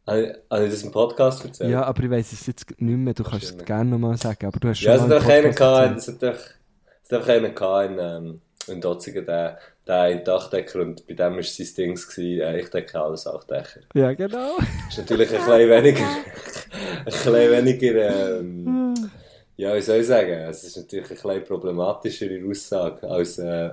Habe 0.09 0.21
ich, 0.21 0.35
habe 0.49 0.65
ich 0.65 0.71
das 0.71 0.83
im 0.83 0.91
Podcast 0.91 1.45
erzählt? 1.45 1.69
ja, 1.71 1.83
aber 1.83 2.03
ich 2.03 2.09
weiss 2.09 2.31
es 2.31 2.47
jetzt 2.47 2.65
nicht 2.79 2.97
mehr, 2.97 3.13
du 3.13 3.23
kannst 3.23 3.43
es 3.43 3.49
Stimmt. 3.49 3.65
gerne 3.65 3.89
nochmal 3.91 4.17
sagen, 4.17 4.45
aber 4.47 4.59
du 4.59 4.69
hast 4.69 4.79
schon 4.79 4.87
Ja, 4.87 4.95
es 4.95 5.01
hat 5.01 5.29
einen 5.29 5.55
gehabt, 5.55 5.97
es 5.97 6.07
hat 6.07 6.23
es 6.23 7.13
einfach 7.13 7.29
einen 7.29 7.55
gehabt 7.55 7.91
in, 7.91 7.99
ähm, 7.99 8.41
in 8.67 8.81
Dotzigen, 8.81 9.25
der, 9.25 9.59
der 9.85 10.01
ein 10.01 10.23
Dachdecker 10.23 10.81
und 10.81 11.05
bei 11.07 11.13
dem 11.13 11.35
war 11.35 11.43
sein 11.43 11.67
Ding, 11.77 11.95
gewesen, 11.95 12.41
äh, 12.41 12.59
ich 12.59 12.69
decke 12.69 12.99
alles 12.99 13.27
auch 13.27 13.43
Dächer. 13.43 13.81
Ja, 13.93 14.13
genau. 14.13 14.57
Das 14.57 14.97
ist 14.97 14.97
natürlich 14.97 15.29
ein 15.29 15.37
bisschen 15.37 15.69
weniger, 15.69 16.05
ein 16.99 17.05
bisschen 17.05 17.33
weniger, 17.33 18.39
ähm, 18.39 19.11
ja, 19.57 19.75
wie 19.75 19.81
soll 19.81 19.97
ich 19.97 20.07
sagen, 20.07 20.31
es 20.31 20.63
ist 20.63 20.77
natürlich 20.77 21.05
eine 21.07 21.15
bisschen 21.15 21.43
problematischere 21.43 22.49
Aussage 22.49 23.07
als 23.07 23.37
äh, 23.39 23.71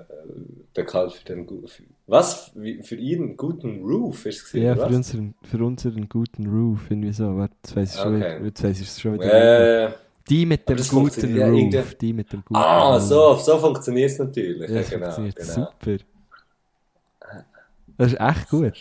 bekannt 0.74 1.12
für 1.12 1.24
den 1.24 1.46
für, 1.46 1.84
was? 2.06 2.52
Für 2.82 2.94
ihren 2.94 3.36
guten 3.36 3.82
Roof 3.84 4.26
ist 4.26 4.36
es 4.44 4.44
gewesen, 4.52 4.66
Ja, 4.66 4.74
für 4.74 4.82
was? 4.82 4.94
unseren, 4.94 5.34
für 5.42 5.64
unseren 5.64 6.08
guten 6.08 6.46
Roof, 6.46 6.80
irgendwie 6.90 7.12
so. 7.12 7.36
Warte, 7.36 7.54
jetzt 7.64 7.76
weiss 7.76 7.94
ich 7.94 8.00
schon, 8.00 8.16
Okay. 8.16 8.36
wieder- 8.36 8.44
jetzt 8.46 8.62
weiss 8.64 8.80
ich 8.80 8.86
es 8.88 9.00
schon 9.00 9.14
wieder. 9.14 9.84
Äh, 9.88 9.92
Die 10.28 10.46
mit 10.46 10.68
dem 10.68 10.76
guten 10.76 10.98
Roof. 10.98 11.18
irgendwie- 11.24 11.82
Die 12.00 12.12
mit 12.12 12.32
dem 12.32 12.40
guten 12.44 12.56
ah, 12.56 12.94
Roof. 12.94 13.02
so, 13.02 13.34
so 13.36 13.58
funktioniert 13.58 14.10
es 14.10 14.18
natürlich. 14.18 14.70
Ja, 14.70 14.76
Ja, 14.76 14.82
genau, 14.82 15.10
funktioniert 15.10 15.36
genau. 15.36 15.52
super. 15.54 15.96
Das 17.98 18.12
ist 18.12 18.20
echt 18.20 18.48
gut. 18.50 18.76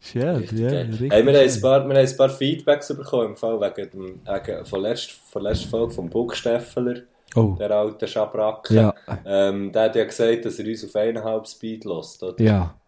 Schön, 0.00 0.28
Richtig 0.36 0.58
ja. 0.60 0.68
Richtig 0.82 1.12
Hey, 1.12 1.26
wir, 1.26 1.32
haben 1.34 1.48
ein 1.50 1.60
paar, 1.60 1.88
wir 1.88 1.96
haben 1.96 2.06
ein 2.08 2.16
paar 2.16 2.30
Feedbacks 2.30 2.88
bekommen 2.96 3.30
im 3.30 3.36
Fall 3.36 3.60
wegen, 3.60 3.90
dem, 3.90 4.20
wegen 4.24 4.64
von, 4.64 4.80
letzter, 4.82 5.14
von 5.30 5.42
letzter 5.42 5.68
Folge 5.68 5.94
vom 5.94 6.08
Bucksteffeler, 6.08 7.02
Oh, 7.34 7.56
der 7.58 7.70
alte 7.70 8.08
Schabracke. 8.08 8.74
ja. 8.74 8.94
Ähm, 9.24 9.70
der 9.72 9.82
hat 9.82 9.96
ja 9.96 10.04
gesagt, 10.04 10.44
dass 10.44 10.58
er 10.58 10.66
uns 10.66 10.84
auf 10.84 10.96
eineinhalb 10.96 11.46
Speed 11.46 11.84
lässt, 11.84 12.22
oder? 12.22 12.42
Ja. 12.42 12.80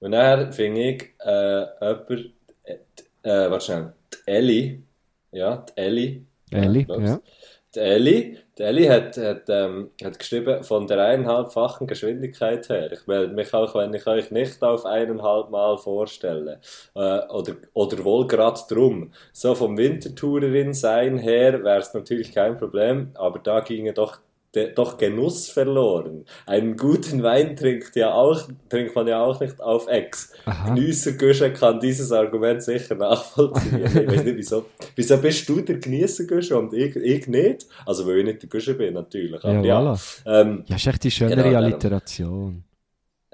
Und 0.00 0.12
dann 0.12 0.52
finde 0.52 0.80
ich, 0.80 1.14
äh, 1.20 1.66
jemand, 1.80 2.10
äh, 2.64 2.78
äh, 3.22 3.50
warte 3.50 3.64
schnell, 3.64 3.92
die 4.12 4.30
Ellie, 4.30 4.82
ja, 5.30 5.56
die 5.56 5.80
Ellie, 5.80 6.26
Ellie, 6.50 6.86
ja. 6.88 7.20
Die 7.74 7.80
Ellie, 7.80 8.38
die 8.58 8.62
Ellie 8.64 8.90
hat, 8.90 9.16
hat, 9.16 9.44
ähm, 9.48 9.92
hat 10.04 10.18
geschrieben, 10.18 10.62
von 10.62 10.86
der 10.86 11.02
eineinhalbfachen 11.02 11.86
Geschwindigkeit 11.86 12.68
her. 12.68 12.92
Ich 12.92 13.06
melde 13.06 13.32
mich 13.32 13.54
auch, 13.54 13.74
wenn 13.74 13.94
ich 13.94 14.06
euch 14.06 14.30
nicht 14.30 14.62
auf 14.62 14.84
eineinhalb 14.84 15.48
Mal 15.48 15.78
vorstelle. 15.78 16.60
Äh, 16.94 17.20
oder, 17.28 17.56
oder 17.72 18.04
wohl 18.04 18.26
gerade 18.26 18.60
drum. 18.68 19.12
So 19.32 19.54
vom 19.54 19.78
Wintertourerin 19.78 20.74
sein 20.74 21.16
her 21.16 21.64
wäre 21.64 21.78
es 21.78 21.94
natürlich 21.94 22.32
kein 22.32 22.58
Problem, 22.58 23.12
aber 23.14 23.38
da 23.38 23.60
ginge 23.60 23.94
doch, 23.94 24.18
doch 24.74 24.98
Genuss 24.98 25.48
verloren. 25.48 26.24
Einen 26.46 26.76
guten 26.76 27.22
Wein 27.22 27.56
trinkt, 27.56 27.96
ja 27.96 28.12
auch, 28.14 28.48
trinkt 28.68 28.94
man 28.94 29.06
ja 29.08 29.22
auch 29.22 29.40
nicht 29.40 29.60
auf 29.60 29.88
Ex. 29.88 30.32
Genießergüsche 30.66 31.52
kann 31.52 31.80
dieses 31.80 32.12
Argument 32.12 32.62
sicher 32.62 32.94
nachvollziehen. 32.94 33.80
ich 33.84 33.94
weiß 34.08 34.24
nicht, 34.24 34.36
wieso, 34.36 34.66
wieso 34.94 35.16
bist 35.18 35.48
du 35.48 35.60
der 35.60 35.78
Genießergüsche 35.78 36.56
und 36.58 36.72
ich, 36.74 36.94
ich 36.96 37.26
nicht? 37.28 37.66
Also, 37.86 38.06
weil 38.06 38.18
ich 38.18 38.24
nicht 38.24 38.42
der 38.42 38.48
Güsche 38.48 38.74
bin, 38.74 38.94
natürlich. 38.94 39.42
Aber 39.42 39.52
Ja, 39.54 39.62
ja. 39.62 39.80
voilà. 39.80 40.20
Ähm, 40.26 40.64
Ja, 40.66 40.76
ist 40.76 40.86
echt 40.86 41.04
die 41.04 41.10
schönere 41.10 41.42
Genau. 41.44 41.56
Alliteration. 41.58 42.64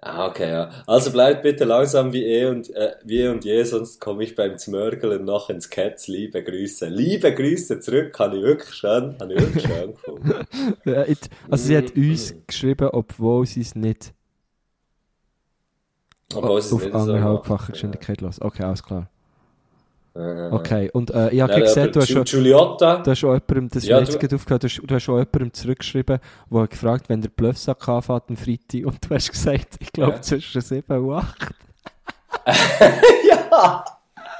Ah, 0.03 0.27
okay, 0.29 0.51
ja. 0.51 0.71
Also 0.87 1.11
bleibt 1.13 1.43
bitte 1.43 1.65
langsam 1.65 2.13
wie 2.13 2.25
eh 2.25 2.47
und, 2.47 2.71
äh, 2.75 2.95
wie 3.05 3.21
eh 3.23 3.29
und 3.29 3.45
je, 3.45 3.63
sonst 3.65 4.01
komme 4.01 4.25
ich 4.25 4.35
beim 4.35 4.57
Zmörgeln 4.59 5.25
noch 5.25 5.51
ins 5.51 5.71
Ketz. 5.71 6.09
Liebe 6.09 6.43
Grüße. 6.43 6.89
Liebe 6.89 7.35
Grüße 7.35 7.81
zurück, 7.81 8.19
habe 8.19 8.37
ich 8.39 8.43
wirklich 8.43 8.75
schön, 8.75 9.17
habe 9.21 9.35
ich 9.35 9.41
wirklich 9.41 9.65
schön 9.67 9.93
gefunden. 9.93 10.35
Ja, 10.85 11.05
jetzt- 11.05 11.31
Also 11.51 11.65
sie 11.67 11.77
hat 11.77 11.97
Mhm. 11.97 12.11
uns 12.11 12.35
geschrieben, 12.47 12.89
obwohl 12.93 13.47
sie 13.47 13.61
es 13.63 13.75
nicht 13.75 14.13
Obwohl 16.35 16.59
es 16.59 16.73
auf 16.73 16.83
nicht 16.83 16.93
so 16.93 16.99
anderthalbfache 16.99 17.53
macht. 17.63 17.73
Geschwindigkeit 17.73 18.21
lässt. 18.21 18.43
Okay, 18.43 18.63
alles 18.63 18.83
klar. 18.83 19.11
Äh, 20.15 20.49
Okay, 20.51 20.91
und 20.93 21.11
äh, 21.11 21.31
ich 21.31 21.41
habe 21.41 21.61
gesehen, 21.61 21.93
du 21.93 22.01
hast 22.01 22.09
schon... 22.11 22.25
Giuliotta, 22.25 22.97
Du 23.03 23.11
hast 23.11 23.19
schon 23.19 23.31
jemandem, 23.35 23.69
das 23.69 23.85
Ja, 23.87 23.99
jetzt 24.01 24.21
du- 24.23 24.35
aufgehört, 24.37 24.63
du 24.63 24.67
hast, 24.69 24.81
du 24.85 24.95
hast 24.95 25.03
schon 25.03 25.19
jemandem 25.19 25.53
zurückgeschrieben, 25.53 26.19
der 26.51 26.61
hat 26.61 26.71
gefragt, 26.71 27.09
wenn 27.09 27.21
der 27.21 27.29
Bluffsack 27.31 27.89
anfängt 27.89 28.23
am 28.29 28.37
Freitag 28.37 28.87
und 28.87 28.99
du 29.09 29.15
hast 29.15 29.31
gesagt, 29.31 29.77
ich 29.81 29.93
glaube 29.93 30.13
Ja. 30.15 30.23
zwischen 30.23 30.61
7 30.61 30.99
und 30.99 31.15
8. 31.15 31.37
ja! 33.29 33.85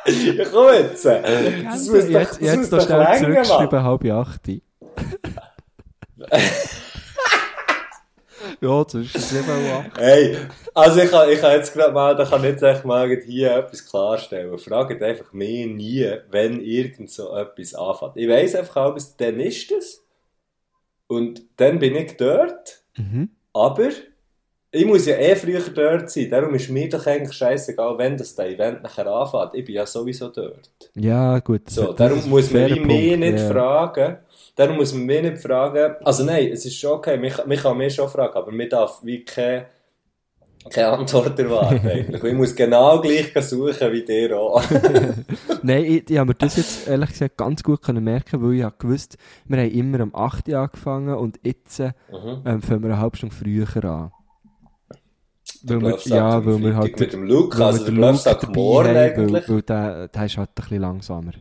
Ja, 0.07 0.45
komm 0.53 0.67
jetzt! 0.75 1.05
Das 1.05 1.89
muss 1.89 1.91
doch, 1.91 2.09
jetzt 2.09 2.31
das 2.33 2.41
jetzt 2.41 2.57
muss 2.57 2.71
doch 2.71 2.87
schnell 2.87 3.19
zurückgeschrieben, 3.19 3.83
halb 3.83 4.05
8. 4.05 4.41
Ja, 8.61 8.85
das 8.85 8.95
ist 8.95 9.15
das 9.15 9.33
Level 9.33 9.55
8. 9.71 9.99
Hey, 9.99 10.37
also 10.75 11.01
ich 11.01 11.11
kann, 11.11 11.31
ich 11.31 11.41
kann 11.41 11.53
jetzt 11.53 11.73
gerade 11.73 11.93
mal, 11.93 12.17
da 12.17 12.25
kann 12.25 12.43
ich 12.45 12.51
jetzt 12.51 12.63
echt 12.63 12.85
mal 12.85 13.09
hier 13.09 13.57
etwas 13.57 13.85
klarstellen. 13.85 14.59
Fragt 14.59 15.03
einfach 15.03 15.33
mich 15.33 15.67
nie, 15.67 16.11
wenn 16.31 16.61
irgend 16.61 17.11
so 17.11 17.35
etwas 17.37 17.75
anfängt. 17.75 18.17
Ich 18.17 18.29
weiss 18.29 18.55
einfach 18.55 18.77
auch, 18.77 18.99
dann 19.17 19.41
ist 19.41 19.71
es. 19.73 20.05
Und 21.07 21.43
dann 21.57 21.79
bin 21.79 21.97
ich 21.97 22.17
dort. 22.17 22.83
Mhm. 22.97 23.31
Aber 23.53 23.91
ich 24.71 24.85
muss 24.85 25.07
ja 25.07 25.17
eh 25.17 25.35
früher 25.35 25.61
dort 25.61 26.11
sein. 26.11 26.29
Darum 26.31 26.55
ist 26.55 26.69
mir 26.69 26.89
doch 26.89 27.07
eigentlich 27.07 27.37
scheißegal, 27.37 27.97
wenn 27.97 28.17
das 28.17 28.35
der 28.35 28.51
Event 28.51 28.83
nachher 28.83 29.07
anfängt. 29.07 29.55
Ich 29.55 29.65
bin 29.65 29.75
ja 29.75 29.87
sowieso 29.87 30.29
dort. 30.29 30.71
Ja, 30.95 31.39
gut. 31.39 31.71
So, 31.71 31.93
darum 31.93 32.29
muss 32.29 32.51
man 32.51 32.71
mich 32.87 33.17
nicht 33.17 33.39
ja. 33.39 33.49
fragen. 33.49 34.19
Darum 34.59 34.77
muss 34.79 34.93
man 34.93 35.07
mich 35.07 35.23
nicht 35.23 35.39
fragen. 35.39 35.95
Also 36.03 36.25
nein, 36.25 36.51
es 36.53 36.67
ist 36.67 36.77
schon 36.77 36.91
okay, 36.91 37.17
mich, 37.17 37.47
mich 37.47 37.63
kann 37.63 37.79
mich 37.79 37.95
schon 37.95 38.09
fragen, 38.09 38.35
aber 38.35 38.51
mir 38.51 38.69
darf 38.69 38.99
wie 39.05 39.25
keine, 39.25 39.67
keine 40.69 40.89
Antwort 40.89 41.39
erwarten. 41.39 41.79
eigentlich. 41.89 42.25
ich 42.25 42.35
muss 42.35 42.57
genau 42.57 43.01
gleich 43.01 43.33
suchen 43.41 43.93
wie 43.93 44.05
dir 44.05 44.37
auch. 44.37 44.61
Nein, 45.63 45.85
ich, 45.85 46.11
ich 46.11 46.19
habe 46.19 46.31
mir 46.31 46.35
das 46.35 46.57
jetzt 46.57 46.89
ehrlich 46.89 47.11
gesagt 47.11 47.37
ganz 47.37 47.63
gut 47.63 47.83
können 47.83 48.03
merken, 48.03 48.43
weil 48.43 48.55
ich 48.55 48.65
habe 48.65 48.75
gewusst, 48.81 49.17
wir 49.45 49.59
haben 49.59 49.71
immer 49.71 50.03
um 50.03 50.13
8 50.13 50.49
Uhr 50.49 50.59
angefangen 50.59 51.15
und 51.15 51.39
jetzt 51.45 51.79
äh, 51.79 51.93
Mhm. 52.11 52.43
ähm, 52.45 52.61
fangen 52.61 52.83
wir 52.83 52.91
eine 52.91 52.99
halbe 52.99 53.17
Stunde 53.17 53.37
früher 53.37 53.85
an. 53.85 54.11
Weil 55.63 55.81
wir, 55.83 55.99
ja, 56.05 56.45
weil 56.45 56.59
wir 56.61 56.77
halt 56.77 56.99
mit 56.99 57.13
dem 57.13 57.23
Luke, 57.23 57.65
also 57.65 57.85
der 57.85 57.95
Luke 57.95 58.47
morgen 58.53 58.97
eigentlich. 58.97 59.49
Weil, 59.49 59.55
weil 59.55 59.63
der, 59.63 60.09
der 60.09 60.25
ist 60.25 60.37
halt 60.37 60.51
ein 60.51 60.55
bisschen 60.57 60.81
langsamer. 60.81 61.33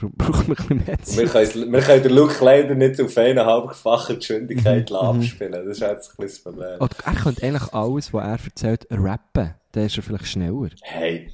Braucht 0.00 0.48
man 0.48 0.56
ein 0.56 0.64
bisschen 0.66 0.84
mehr 0.86 0.98
Zeit. 1.02 1.54
Wir 1.72 1.80
können, 1.80 2.02
den 2.02 2.12
Luke 2.12 2.44
leider 2.44 2.74
nicht 2.74 3.00
auf 3.00 3.16
eineinhalbfache 3.16 4.16
Geschwindigkeit 4.16 4.90
Mhm, 4.90 4.96
abspielen. 4.96 5.52
Das 5.52 5.66
ist 5.66 5.80
jetzt 5.80 6.10
ein 6.18 6.22
bisschen 6.24 6.44
Problem. 6.44 6.80
Oder 6.80 6.96
er 7.04 7.14
könnte 7.14 7.42
eigentlich 7.42 7.72
alles, 7.74 8.12
was 8.12 8.24
er 8.24 8.44
erzählt, 8.44 8.86
rappen. 8.90 9.54
Dann 9.72 9.86
ist 9.86 9.96
er 9.96 10.02
vielleicht 10.02 10.26
schneller. 10.26 10.70
Hey, 10.82 11.30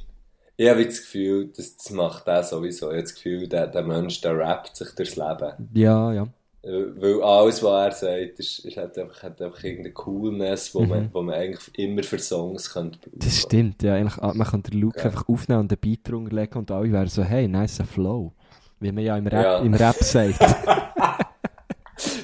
ich 0.56 0.68
habe 0.68 0.84
das 0.84 1.00
Gefühl, 1.00 1.50
das, 1.56 1.76
das 1.76 1.90
macht 1.90 2.26
er 2.28 2.42
sowieso. 2.44 2.86
Ich 2.90 2.92
habe 2.92 3.02
das 3.02 3.14
Gefühl, 3.14 3.48
der, 3.48 3.66
der 3.68 3.82
Mensch, 3.82 4.20
der 4.20 4.36
rappt 4.38 4.76
sich 4.76 4.90
durchs 4.94 5.16
Leben. 5.16 5.52
Ja, 5.74 6.12
ja. 6.12 6.26
Äh, 6.64 6.84
Weil 6.94 7.20
alles, 7.22 7.60
was 7.64 8.02
er 8.02 8.08
sagt, 8.20 8.38
ist, 8.38 8.60
ist 8.60 8.76
hat 8.76 8.96
einfach, 8.96 9.22
hat 9.24 9.42
einfach 9.42 9.64
irgendeine 9.64 9.94
Coolness, 9.94 10.72
wo, 10.74 10.84
man, 10.84 11.08
wo 11.12 11.22
man 11.22 11.34
eigentlich 11.34 11.76
immer 11.76 12.04
für 12.04 12.20
Songs 12.20 12.72
könnte 12.72 12.98
brauchen. 13.00 13.18
Das 13.18 13.40
stimmt, 13.40 13.82
ja. 13.82 13.94
Eigentlich, 13.94 14.18
ah, 14.22 14.32
man 14.34 14.46
kann 14.46 14.62
den 14.62 14.80
Luke 14.80 14.98
Ja. 15.00 15.06
einfach 15.06 15.28
aufnehmen 15.28 15.60
und 15.62 15.72
einen 15.72 15.80
Beat 15.80 16.08
drunter 16.08 16.32
legen 16.34 16.58
und 16.58 16.70
alle 16.70 16.92
wären 16.92 17.08
so, 17.08 17.24
hey, 17.24 17.48
nice 17.48 17.82
Flow. 17.92 18.32
Wie 18.82 18.92
man 18.92 19.04
ja 19.04 19.16
im 19.16 19.26
Rap, 19.26 19.44
Ja. 19.44 19.58
im 19.58 19.74
Rap 19.74 19.96
sagt. 20.02 20.40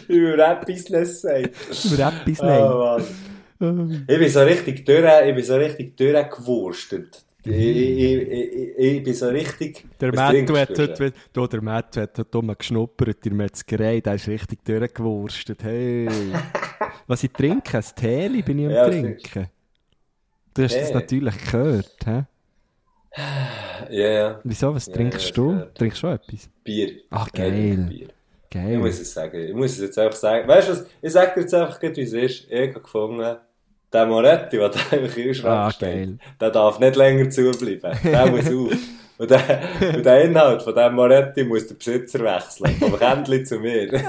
Man 0.08 0.40
Rap-Business 0.40 1.20
sagt. 1.20 1.50
Im 1.84 1.96
Rap 1.96 2.24
bis 2.24 2.40
Oh, 2.40 2.44
Mann. 3.64 4.04
Ich 4.08 4.18
bin 4.18 4.28
so 4.28 4.40
richtig 4.40 4.84
durch, 4.84 5.04
ich 5.26 5.34
bin 5.34 5.44
so 5.44 5.56
richtig 5.56 5.96
durchgewurstet. 5.96 7.24
Ich, 7.44 7.52
ich, 7.52 7.98
ich, 7.98 8.28
ich, 8.28 8.78
ich 8.78 9.02
bin 9.02 9.14
so 9.14 9.28
richtig... 9.28 9.84
Der 10.00 10.14
Matt 10.14 10.36
hat 10.36 10.48
du 10.48 10.56
heute, 10.56 11.12
du, 11.32 11.46
der 11.46 11.62
Matt 11.62 11.96
hat 11.96 12.18
heute 12.18 12.42
mal 12.42 12.54
geschnuppert 12.56 13.24
in 13.26 13.30
der 13.30 13.46
Metzgerei, 13.46 14.00
der 14.00 14.14
ist 14.14 14.28
richtig 14.28 14.64
durchgewurstet, 14.64 15.62
hey. 15.64 16.08
Was 17.06 17.24
ich 17.24 17.32
trinke, 17.32 17.78
ein 17.78 17.84
Tee 17.96 18.42
bin 18.42 18.58
ich 18.58 18.66
am 18.66 18.72
Ja, 18.72 18.86
trinken. 18.86 19.48
Du 20.54 20.62
hast 20.62 20.74
das 20.74 20.92
natürlich 20.92 21.34
gehört, 21.50 21.96
hä? 22.04 22.24
Ja, 23.90 24.08
ja. 24.10 24.40
Wieso, 24.44 24.74
was 24.74 24.86
Ja, 24.86 24.92
trinkst 24.94 25.28
ja, 25.28 25.34
du? 25.34 25.66
Trinkst 25.74 26.02
du 26.02 26.06
etwas? 26.08 26.48
Bier. 26.64 26.90
Ach, 27.10 27.28
Nein, 27.36 27.50
geil. 27.52 27.86
Bier. 27.88 28.08
Ich 28.50 28.50
Geil. 28.50 28.78
muss 28.78 28.98
es 29.00 29.12
sagen. 29.12 29.38
Ich 29.48 29.54
muss 29.54 29.72
es 29.72 29.78
jetzt 29.80 29.98
einfach 29.98 30.16
sagen. 30.18 30.48
Weißt 30.48 30.68
du 30.68 30.72
was? 30.72 30.86
Ich 31.02 31.12
sag 31.12 31.34
dir 31.34 31.42
jetzt 31.42 31.52
einfach, 31.54 31.80
wie 31.82 32.00
es 32.00 32.12
ist. 32.12 32.46
Ich 32.50 32.60
habe 32.70 32.80
gefunden, 32.80 33.36
der 33.92 34.06
Moretti, 34.06 34.56
der 34.56 34.68
da 34.70 34.96
im 34.96 35.08
Kühlschrank 35.10 35.54
Ah, 35.54 35.70
steht, 35.70 35.94
geil. 35.94 36.18
der 36.40 36.50
darf 36.50 36.78
nicht 36.78 36.96
länger 36.96 37.28
zubleiben. 37.30 37.92
Der 38.04 38.26
muss 38.26 38.46
auf. 38.46 38.78
Und 39.18 39.30
der, 39.30 39.60
und 39.94 40.06
der 40.06 40.22
Inhalt 40.22 40.62
von 40.62 40.74
diesem 40.74 40.94
Moretti 40.94 41.42
muss 41.44 41.66
der 41.66 41.74
Besitzer 41.74 42.20
wechseln. 42.20 42.70
Vom 42.76 42.96
Kändli 42.98 43.42
zu 43.44 43.58
mir. 43.58 43.90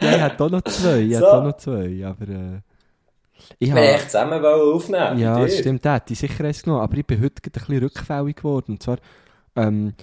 Ja, 0.00 0.14
ich 0.14 0.20
hatte 0.20 0.44
auch 0.44 0.50
noch 0.50 0.62
zwei, 0.62 1.00
ich 1.00 1.16
So. 1.16 1.26
hatte 1.26 1.32
auch 1.38 1.44
noch 1.44 1.56
zwei, 1.56 2.06
aber 2.06 2.28
äh, 2.28 2.60
ich 3.58 3.70
habe... 3.70 3.80
echt 3.80 4.10
zusammen 4.10 4.44
aufnehmen. 4.44 5.18
Ja, 5.18 5.44
dir. 5.44 5.48
stimmt, 5.50 5.84
der 5.84 5.92
hat 5.94 6.08
die 6.08 6.14
sicher 6.14 6.44
eins 6.44 6.62
genommen, 6.62 6.82
aber 6.82 6.96
ich 6.98 7.06
bin 7.06 7.20
heute 7.22 7.42
ein 7.44 7.50
bisschen 7.52 7.78
rückfällig 7.78 8.36
geworden. 8.36 8.72
Und 8.72 8.82
zwar 8.82 8.98
ähm, 9.56 9.94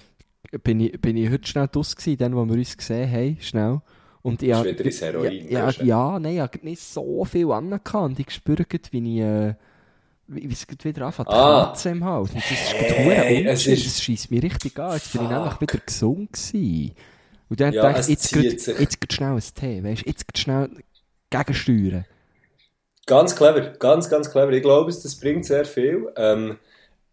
bin, 0.62 0.80
ich, 0.80 1.00
bin 1.00 1.16
ich 1.16 1.30
heute 1.30 1.46
schnell 1.46 1.68
draus 1.68 1.94
gewesen, 1.96 2.18
dann, 2.18 2.34
wo 2.36 2.44
wir 2.44 2.54
uns 2.54 2.76
gesehen 2.76 3.10
haben, 3.10 3.38
schnell. 3.40 3.80
Und 4.22 4.42
ich 4.42 4.48
Bist 4.48 4.58
hab- 4.58 4.66
wieder 4.66 4.84
ins 4.84 5.02
Heroin 5.02 5.48
Ja, 5.48 5.70
ja, 5.70 5.84
ja, 5.84 6.18
nein, 6.18 6.34
ich 6.34 6.40
habe 6.40 6.58
nicht 6.62 6.82
so 6.82 7.24
viel 7.24 7.50
angehabt 7.52 7.94
und 7.94 8.18
ich 8.18 8.30
spüre 8.30 8.64
wie 8.90 9.16
ich... 9.16 9.22
Äh, 9.22 9.54
wie 10.28 10.44
es 10.52 10.66
wieder 10.82 11.06
anfängt, 11.06 11.28
Ah. 11.28 11.66
Katze 11.66 11.90
im 11.90 12.04
Hals. 12.04 12.30
Und 12.30 12.38
das 12.38 12.50
ist 12.50 12.74
Hey, 12.74 13.46
es 13.46 13.64
ist- 13.68 13.86
Das 13.86 14.02
scheisst 14.02 14.28
mich 14.32 14.42
richtig 14.42 14.76
an. 14.76 14.94
Jetzt 14.94 15.12
bin 15.12 15.20
ich 15.22 15.28
Fuck. 15.28 15.36
nämlich 15.38 15.60
wieder 15.60 15.78
gesund 15.86 16.32
gewesen. 16.32 16.92
Und 17.48 17.60
dann 17.60 17.72
Ja, 17.72 17.82
dachte 17.82 18.00
es 18.00 18.08
ich, 18.08 18.32
jetzt 18.32 18.66
gerade 18.66 19.12
schnell 19.14 19.34
ein 19.34 19.40
Tee, 19.54 19.84
weißt 19.84 20.02
du, 20.04 20.08
jetzt 20.10 20.26
gerade 20.26 20.40
schnell 20.40 20.70
gegensteuern. 21.30 22.04
Ganz 23.06 23.36
clever, 23.36 23.60
ganz, 23.78 24.10
ganz 24.10 24.30
clever. 24.30 24.52
Ich 24.52 24.62
glaube, 24.62 24.90
es- 24.90 25.02
das 25.02 25.14
bringt 25.14 25.44
sehr 25.44 25.64
viel. 25.64 26.12
Ähm, 26.16 26.58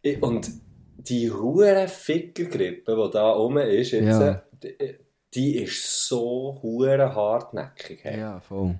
ich- 0.02 0.22
und 0.22 0.50
die 0.98 1.32
hure 1.32 1.88
Fickergrippe, 1.88 2.96
die 2.96 3.12
da 3.12 3.36
oben 3.36 3.58
ist, 3.60 3.92
jetzt, 3.92 4.20
Ja. 4.20 4.44
die, 4.64 4.76
die 5.34 5.58
ist 5.58 6.08
so 6.08 6.60
hure 6.62 7.14
hartnäckig. 7.14 8.00
Hey. 8.04 8.20
Ja, 8.20 8.40
voll. 8.40 8.80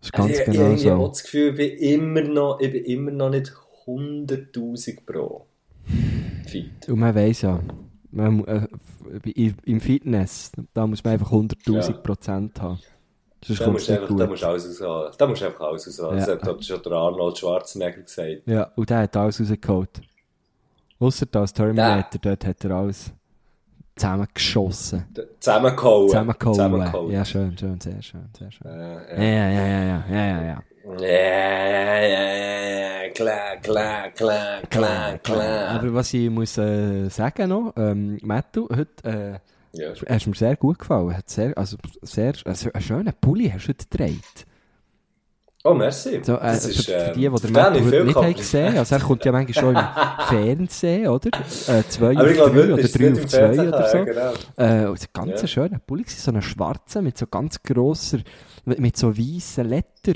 Das 0.00 0.08
ist 0.08 0.14
Also 0.14 0.28
ganz 0.28 0.38
ich, 0.38 0.44
genau 0.44 0.72
ich, 0.74 0.80
ich 0.84 0.88
habe 0.90 1.02
so. 1.02 1.08
das 1.08 1.22
Gefühl, 1.24 1.48
ich 1.50 1.56
bin 1.56 1.78
immer 1.78 2.22
noch, 2.22 2.60
ich 2.60 2.70
bin 2.72 2.84
immer 2.84 3.10
noch 3.10 3.30
nicht 3.30 3.52
100.000 3.86 5.04
pro 5.04 5.46
fit. 6.46 6.88
Und 6.88 6.98
man 6.98 7.14
weiss 7.14 7.42
ja, 7.42 7.60
man, 8.10 8.44
äh, 8.46 8.66
im 9.64 9.80
Fitness, 9.80 10.52
da 10.72 10.86
muss 10.86 11.02
man 11.04 11.14
einfach 11.14 11.30
100'000 11.32 11.96
Ja. 11.96 12.00
Prozent 12.02 12.60
haben. 12.62 12.78
Sonst 13.44 13.60
Da 13.60 13.70
musst, 13.70 13.88
nicht 13.88 14.00
einfach, 14.00 14.16
da 14.16 14.26
musst 14.26 14.42
du 14.42 14.46
alles 14.46 14.66
aushaben. 14.82 15.14
Da 15.16 15.26
musst 15.26 15.40
du 15.42 15.46
einfach 15.46 15.60
alles. 15.68 15.84
Das 15.84 15.98
Ja. 15.98 16.32
hat 16.34 16.46
doch 16.46 16.62
schon 16.62 16.82
der 16.82 16.92
Arnold 16.92 17.38
Schwarzenegger 17.38 18.02
gesagt. 18.02 18.42
Ja, 18.46 18.70
und 18.76 18.90
der 18.90 18.98
hat 18.98 19.16
alles 19.16 19.40
rausgeholt. 19.40 20.00
Ausser 20.98 21.26
das 21.26 21.52
Terminator, 21.54 22.20
dort 22.20 22.44
hat 22.46 22.64
er 22.64 22.70
alles 22.72 23.10
zusammengeschossen. 23.96 25.06
Zusammengehauen. 25.38 26.08
Zusammengehauen. 26.08 26.54
Zusammengehauen. 26.54 27.10
Ja, 27.12 27.24
schön, 27.24 27.56
schön, 27.56 27.80
sehr 27.80 28.02
schön, 28.02 28.28
sehr 28.38 28.50
schön. 28.50 28.66
Äh, 28.66 29.16
Ja, 29.16 29.50
ja. 29.50 29.50
ja, 29.50 29.66
ja, 29.66 29.84
ja, 29.84 30.04
ja, 30.10 30.26
ja, 30.26 30.42
ja. 30.44 30.62
Ja, 30.98 31.06
ja, 31.06 32.00
ja, 32.00 32.08
ja, 32.08 33.02
ja, 33.04 33.10
klar, 33.12 33.56
klar, 33.62 34.10
klar, 34.10 34.60
klar, 34.70 35.18
klar. 35.18 35.68
Aber 35.68 35.94
was 35.94 36.14
ich 36.14 36.30
muss 36.30 36.56
äh, 36.58 37.08
sagen 37.08 37.48
noch, 37.50 37.72
ähm, 37.76 38.18
Mattu, 38.22 38.68
heute, 38.74 39.04
äh, 39.04 39.38
Ja. 39.72 39.92
hast 40.08 40.26
mir 40.26 40.34
sehr 40.34 40.56
gut 40.56 40.78
gefallen. 40.78 41.16
Hat 41.16 41.28
sehr, 41.30 41.56
also 41.56 41.76
sehr, 42.02 42.34
also 42.44 42.72
einen 42.72 42.82
schönen 42.82 43.12
Pulli 43.20 43.48
hast 43.50 43.64
du 43.66 43.68
heute 43.68 43.86
getragen. 43.88 44.20
Oh, 45.62 45.74
merci. 45.74 46.20
So, 46.22 46.36
äh, 46.36 46.40
das 46.40 46.64
für, 46.64 46.70
ist, 46.70 46.86
für 46.86 47.12
die, 47.14 47.20
die 47.20 47.28
für 47.30 47.46
den 47.48 47.88
viel 47.90 48.04
nicht 48.04 48.16
haben 48.16 48.34
gesehen 48.34 48.78
Also 48.78 48.94
er 48.94 49.00
kommt 49.02 49.24
ja 49.26 49.32
manchmal 49.32 49.54
schon 49.62 49.76
im 49.76 50.26
Fernsehen, 50.28 51.08
oder? 51.08 51.28
Äh, 51.38 51.82
zwei 51.88 52.16
auf 52.16 52.32
glaube, 52.32 52.50
drei 52.62 52.72
oder 52.72 52.78
ist 52.82 52.98
drei 52.98 53.12
auf 53.12 53.26
zwei 53.26 53.38
Fernsehen. 53.38 53.68
oder 53.68 53.88
so. 53.90 53.96
Ja, 53.98 54.04
genau. 54.04 54.32
Äh, 54.56 54.94
ist 54.94 55.08
ein 55.14 55.26
ganz 55.26 55.42
Ja. 55.42 55.46
schöner 55.46 55.78
Pulli, 55.78 56.04
so 56.06 56.30
einen 56.30 56.40
schwarzen 56.40 57.04
mit 57.04 57.18
so 57.18 57.26
ganz 57.26 57.62
grosser, 57.62 58.20
mit 58.64 58.80
mit 58.80 58.96
so 58.96 59.16
weißen 59.16 59.68
Letter. 59.68 60.14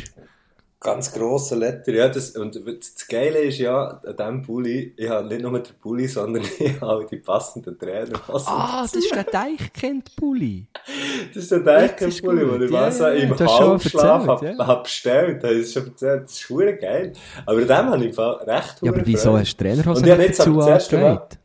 Ganz 0.84 1.10
grosse 1.14 1.54
Letter, 1.54 1.92
ja. 1.92 2.08
Das, 2.08 2.32
und 2.32 2.56
das 2.56 3.08
Geile 3.08 3.38
ist 3.38 3.56
ja, 3.56 4.02
an 4.04 4.16
diesem 4.16 4.42
Pulli, 4.42 4.92
ich 4.94 5.08
habe 5.08 5.26
nicht 5.26 5.40
nur 5.40 5.58
den 5.58 5.74
Pulli, 5.80 6.06
sondern 6.06 6.42
ich 6.58 6.78
habe 6.78 6.92
auch 6.92 7.04
die 7.04 7.16
passenden 7.16 7.78
Trainer. 7.78 8.20
Ah, 8.28 8.82
das 8.82 8.94
ist 8.94 9.14
der 9.14 9.24
Deichkind-Pulli. 9.24 10.66
Das 11.32 11.42
ist 11.44 11.52
der 11.52 11.60
Deichkind-Pulli, 11.60 12.44
den 12.44 12.62
ich 12.64 12.70
Wasser 12.70 13.14
ja, 13.14 13.22
im 13.22 13.38
Halbschlaf 13.38 14.26
habe 14.26 14.46
ja. 14.46 14.66
hab 14.66 14.84
bestellt. 14.84 15.42
Das 15.42 15.52
ist 15.52 15.72
schon 15.72 15.86
erzählt. 15.86 16.24
Das 16.24 16.32
ist 16.32 16.42
verdammt 16.42 16.80
geil. 16.80 17.12
Aber 17.46 17.60
dem 17.62 17.70
habe 17.70 18.04
ich 18.04 18.18
recht 18.18 18.82
Ja, 18.82 18.92
aber 18.92 19.06
wieso 19.06 19.38
hast 19.38 19.56
du 19.56 19.64
Trainerhose 19.64 20.02
Und 20.02 20.20
ich 20.20 20.36
dazu 20.36 20.50
Mal- 20.50 20.72
angelegt? 20.72 21.38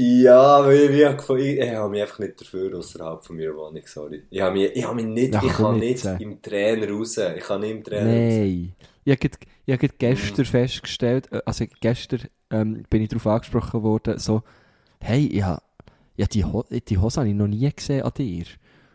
Ja, 0.00 0.64
weil 0.64 0.90
ich, 0.90 0.90
ich, 1.00 1.04
habe 1.06 1.42
ich, 1.42 1.58
ich 1.58 1.70
habe 1.74 1.90
mich 1.90 2.02
einfach 2.02 2.20
nicht 2.20 2.40
dafür 2.40 2.78
außerhalb 2.78 3.24
von 3.24 3.36
meiner 3.36 3.56
Wohnung, 3.56 3.82
sorry. 3.84 4.22
Ich 4.30 4.40
habe 4.40 4.56
mich, 4.56 4.70
ich 4.76 4.84
habe 4.84 4.94
mich 4.94 5.06
nicht, 5.06 5.34
Ach, 5.34 5.42
ich 5.42 5.52
kann 5.52 5.78
nicht 5.80 6.04
im 6.20 6.40
Trainer 6.40 6.88
raus. 6.88 7.18
Ich 7.18 7.42
kann 7.42 7.60
nicht 7.62 7.70
im 7.72 7.82
Trainer 7.82 8.04
raus. 8.06 8.34
Nein. 8.34 8.74
Ich 9.04 9.12
habe 9.12 9.30
ich 9.66 9.72
habe 9.74 9.86
Mhm. 9.86 9.98
gestern 9.98 10.44
festgestellt, 10.44 11.32
äh, 11.32 11.42
also 11.44 11.64
gestern 11.80 12.20
ähm, 12.50 12.84
bin 12.88 13.02
ich 13.02 13.08
darauf 13.08 13.26
angesprochen 13.26 13.82
worden, 13.82 14.18
so, 14.18 14.42
hey, 15.00 15.26
ich 15.26 15.42
habe, 15.42 15.62
die, 16.16 16.44
Ho 16.44 16.64
die 16.70 16.98
Hose 16.98 17.20
habe 17.20 17.28
ich 17.28 17.34
noch 17.34 17.48
nie 17.48 17.68
gesehen 17.74 18.02
an 18.02 18.12
dir. 18.16 18.44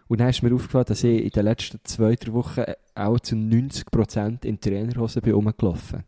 Und 0.08 0.20
dann 0.22 0.30
ist 0.30 0.42
mir 0.42 0.54
aufgefallen, 0.56 0.86
dass 0.88 1.04
ich 1.04 1.22
in 1.22 1.30
den 1.32 1.44
letzten 1.44 1.80
zwei, 1.84 2.16
drei 2.16 2.32
Wochen 2.34 2.62
äh, 2.62 2.76
auch 2.96 3.20
zu 3.20 3.36
90% 3.36 4.46
in 4.46 4.62
Trainerhose 4.62 5.22
bin 5.22 5.34
rumgelaufen. 5.34 6.04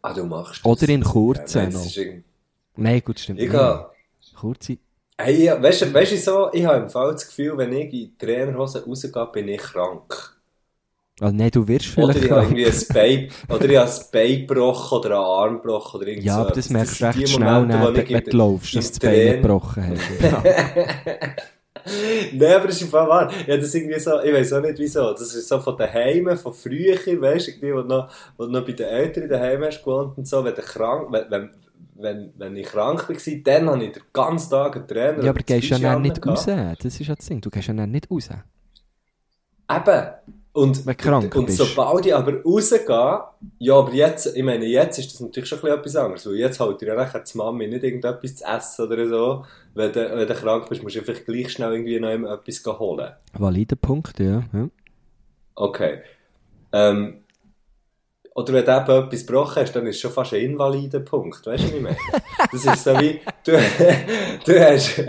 Ah, 0.00 0.14
du 0.14 0.24
machst 0.24 0.64
das. 0.64 0.82
Oder 0.82 0.88
in 0.88 1.02
kurzen 1.02 1.70
Ja, 1.72 1.78
nein, 2.78 3.02
gut, 3.04 3.18
stimmt. 3.18 3.40
Ich 3.40 3.52
habe... 3.52 3.90
Kurze. 4.34 4.78
Hey, 5.20 5.44
ja, 5.44 5.60
weißt 5.60 5.82
du, 5.82 5.94
weißt 5.94 6.12
du 6.12 6.16
so, 6.16 6.50
ich 6.52 6.64
habe 6.64 6.78
im 6.84 6.88
Fall 6.88 7.12
das 7.12 7.26
Gefühl, 7.26 7.58
wenn 7.58 7.72
ich 7.72 7.84
in 7.86 7.90
die 7.90 8.12
Trainerhose 8.16 8.84
rausgehe, 8.84 9.28
bin 9.32 9.48
ich 9.48 9.60
krank. 9.60 10.36
Also, 11.20 11.34
nein, 11.34 11.50
du 11.50 11.66
wirst 11.66 11.98
Oder 11.98 12.14
vielleicht 12.14 12.24
ich 12.24 12.30
habe 12.30 12.46
krank. 12.46 12.56
irgendwie 12.56 12.66
ein 12.66 12.84
Bein, 12.94 13.56
oder 13.56 13.64
ich 13.68 13.76
habe 13.76 13.90
ein 13.90 13.96
Bein 14.12 14.46
gebrochen 14.46 14.98
oder 14.98 15.08
einen 15.08 15.24
Arm 15.24 15.54
gebrochen 15.62 15.96
oder 15.98 16.06
irgend 16.06 16.24
Ja, 16.24 16.34
so 16.34 16.40
aber 16.42 16.52
das 16.52 16.70
merkst 16.70 17.00
du 17.00 17.04
recht 17.06 17.28
schnell, 17.28 17.96
ich 17.96 18.12
wenn 18.12 18.24
du 18.24 18.36
laufst, 18.36 18.76
dass 18.76 18.92
das 18.92 19.00
Bein 19.00 19.42
gebrochen 19.42 19.88
hast. 19.88 20.22
Ja. 20.22 20.42
Nein, 22.32 22.52
aber 22.54 22.66
das 22.66 22.76
ist 22.76 22.82
im 22.82 22.88
Fall 22.88 23.08
wahr. 23.08 23.32
Ja, 23.46 23.56
das 23.56 23.66
ist 23.66 23.74
irgendwie 23.74 23.98
so, 23.98 24.20
ich 24.20 24.32
weiß 24.32 24.52
auch 24.52 24.60
nicht 24.60 24.78
wieso. 24.78 25.12
Das 25.12 25.34
ist 25.34 25.48
so 25.48 25.58
von 25.58 25.76
daheim, 25.76 26.36
von 26.36 26.52
früher, 26.52 26.96
weißt 26.96 27.62
du, 27.62 27.72
wo 27.72 27.82
du 27.82 27.88
noch, 27.88 28.10
wo 28.36 28.44
du 28.44 28.52
noch 28.52 28.66
bei 28.66 28.72
den 28.72 28.86
Eltern 28.86 29.28
daheim 29.28 29.64
hast 29.64 29.80
gewohnt 29.82 30.18
und 30.18 30.28
so, 30.28 30.44
wenn 30.44 30.54
du 30.54 30.60
krank, 30.60 31.08
wenn, 31.10 31.30
wenn, 31.30 31.50
wenn, 31.98 32.32
wenn 32.36 32.56
ich 32.56 32.66
krank 32.66 33.08
war, 33.08 33.16
dann 33.44 33.70
habe 33.70 33.84
ich 33.84 33.92
den 33.92 34.02
ganzen 34.12 34.50
Tag 34.50 34.76
einen 34.76 34.86
Trainer. 34.88 35.22
ja, 35.22 35.30
aber 35.30 35.40
du 35.40 35.44
gehst 35.44 35.68
ja 35.68 35.78
dann 35.78 36.02
nicht 36.02 36.24
raus. 36.26 36.46
Das 36.46 36.84
ist 36.84 37.06
ja 37.06 37.14
das 37.14 37.26
Ding. 37.26 37.40
Du 37.40 37.50
gehst 37.50 37.68
ja 37.68 37.74
dann 37.74 37.90
nicht 37.90 38.10
raus. 38.10 38.30
Eben. 39.70 40.06
Und, 40.52 40.86
Wenn 40.86 40.96
krank 40.96 41.36
und 41.36 41.46
bist. 41.46 41.58
sobald 41.58 42.06
ich 42.06 42.14
aber 42.14 42.42
rausgehe, 42.42 43.20
ja, 43.58 43.74
aber 43.76 43.92
jetzt, 43.92 44.34
ich 44.34 44.42
meine, 44.42 44.64
jetzt 44.64 44.98
ist 44.98 45.12
das 45.12 45.20
natürlich 45.20 45.48
schon 45.48 45.64
etwas 45.70 45.94
anderes, 45.94 46.26
weil 46.26 46.34
jetzt 46.34 46.58
holt 46.58 46.80
dir 46.80 46.88
ja 46.88 46.94
nachher 46.96 47.20
die 47.20 47.38
Mami 47.38 47.68
nicht 47.68 47.84
irgendetwas 47.84 48.36
zu 48.36 48.44
essen 48.44 48.86
oder 48.86 49.08
so. 49.08 49.44
Wenn 49.74 49.92
du, 49.92 50.16
wenn 50.16 50.26
du 50.26 50.34
krank 50.34 50.68
bist, 50.68 50.82
musst 50.82 50.96
du 50.96 51.02
vielleicht 51.02 51.26
gleich 51.26 51.52
schnell 51.52 51.74
irgendwie 51.74 52.00
noch 52.00 52.32
etwas 52.32 52.64
holen. 52.78 53.12
Valider 53.34 53.76
Punkt, 53.76 54.18
ja. 54.18 54.42
ja. 54.52 54.68
Okay. 55.54 56.00
Ähm, 56.72 57.22
oder 58.38 58.52
wenn 58.52 58.64
du 58.64 58.70
eben 58.70 59.06
etwas 59.06 59.26
gebrochen 59.26 59.62
hast, 59.62 59.74
dann 59.74 59.86
ist 59.88 59.96
es 59.96 60.00
schon 60.00 60.12
fast 60.12 60.32
ein 60.32 60.42
invalider 60.42 61.00
Punkt. 61.00 61.44
Weißt 61.44 61.64
du, 61.64 61.68
was 61.68 61.74
ich 61.74 61.82
meine? 61.82 61.96
Das 62.52 62.64
ist 62.64 62.84
so 62.84 63.00
wie, 63.00 63.20
du, 63.44 63.52
du 64.46 64.60
hast, 64.60 65.02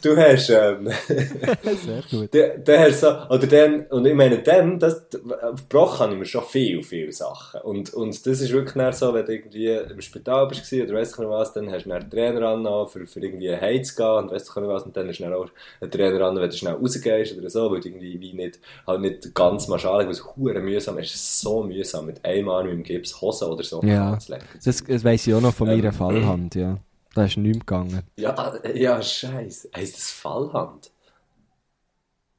du 0.00 0.16
hast, 0.16 0.50
ähm, 0.50 0.88
Sehr 1.08 2.02
gut. 2.08 2.32
du, 2.32 2.62
du 2.64 2.78
hast 2.78 3.00
so, 3.00 3.08
oder 3.08 3.46
dann, 3.48 3.86
und 3.86 4.06
ich 4.06 4.14
meine, 4.14 4.38
dann, 4.38 4.78
das, 4.78 5.08
gebrochen 5.10 5.98
habe 5.98 6.12
ich 6.12 6.18
mir 6.20 6.24
schon 6.24 6.44
viel, 6.44 6.84
viele 6.84 7.10
Sachen. 7.10 7.62
Und, 7.62 7.92
und 7.94 8.24
das 8.24 8.40
ist 8.40 8.52
wirklich 8.52 8.76
dann 8.76 8.92
so, 8.92 9.12
wenn 9.12 9.26
du 9.26 9.32
irgendwie 9.32 9.66
im 9.66 10.00
Spital 10.00 10.46
bist 10.46 10.72
oder 10.72 11.02
ich 11.02 11.18
nicht 11.18 11.18
was, 11.18 11.52
dann 11.52 11.72
hast 11.72 11.84
du 11.84 11.92
einen 11.92 12.08
Trainer 12.08 12.46
angenommen, 12.46 12.86
für, 12.86 13.04
für 13.08 13.18
irgendwie 13.18 13.56
heim 13.56 13.82
zu 13.82 13.96
gehen 13.96 14.06
und 14.06 14.32
ich 14.32 14.32
nicht 14.32 14.54
was, 14.54 14.84
und 14.84 14.96
dann 14.96 15.08
ist 15.08 15.20
dann 15.20 15.34
auch 15.34 15.48
ein 15.80 15.90
Trainer 15.90 16.24
an, 16.24 16.36
wenn 16.36 16.48
du 16.48 16.56
schnell 16.56 16.74
rausgehst 16.74 17.36
oder 17.36 17.50
so, 17.50 17.72
weil 17.72 17.80
du 17.80 17.88
irgendwie 17.88 18.20
wie 18.20 18.34
nicht, 18.34 18.60
halt 18.86 19.00
nicht 19.00 19.34
ganz 19.34 19.66
marschalig, 19.66 20.06
weil 20.06 20.12
es 20.12 20.62
mühsam 20.62 20.98
ist. 20.98 21.08
Es 21.08 21.14
ist 21.16 21.40
so 21.40 21.64
mühsam, 21.64 22.06
mit 22.06 22.24
einem 22.24 22.48
Arm 22.48 22.67
im 22.70 22.82
Gips 22.82 23.20
Hose 23.20 23.48
oder 23.48 23.64
so 23.64 23.82
Ja. 23.82 24.18
Das, 24.64 24.84
das 24.84 25.04
weiss 25.04 25.26
ich 25.26 25.34
auch 25.34 25.40
noch 25.40 25.54
von 25.54 25.68
Ähm, 25.68 25.76
meiner 25.76 25.92
Fallhand, 25.92 26.54
ja. 26.54 26.78
Da 27.14 27.24
ist 27.24 27.36
nichts 27.36 27.60
gegangen. 27.60 28.02
Ja, 28.16 28.54
ja, 28.74 29.02
scheiße. 29.02 29.70
Heisst 29.74 29.96
das 29.96 30.10
Fallhand? 30.10 30.92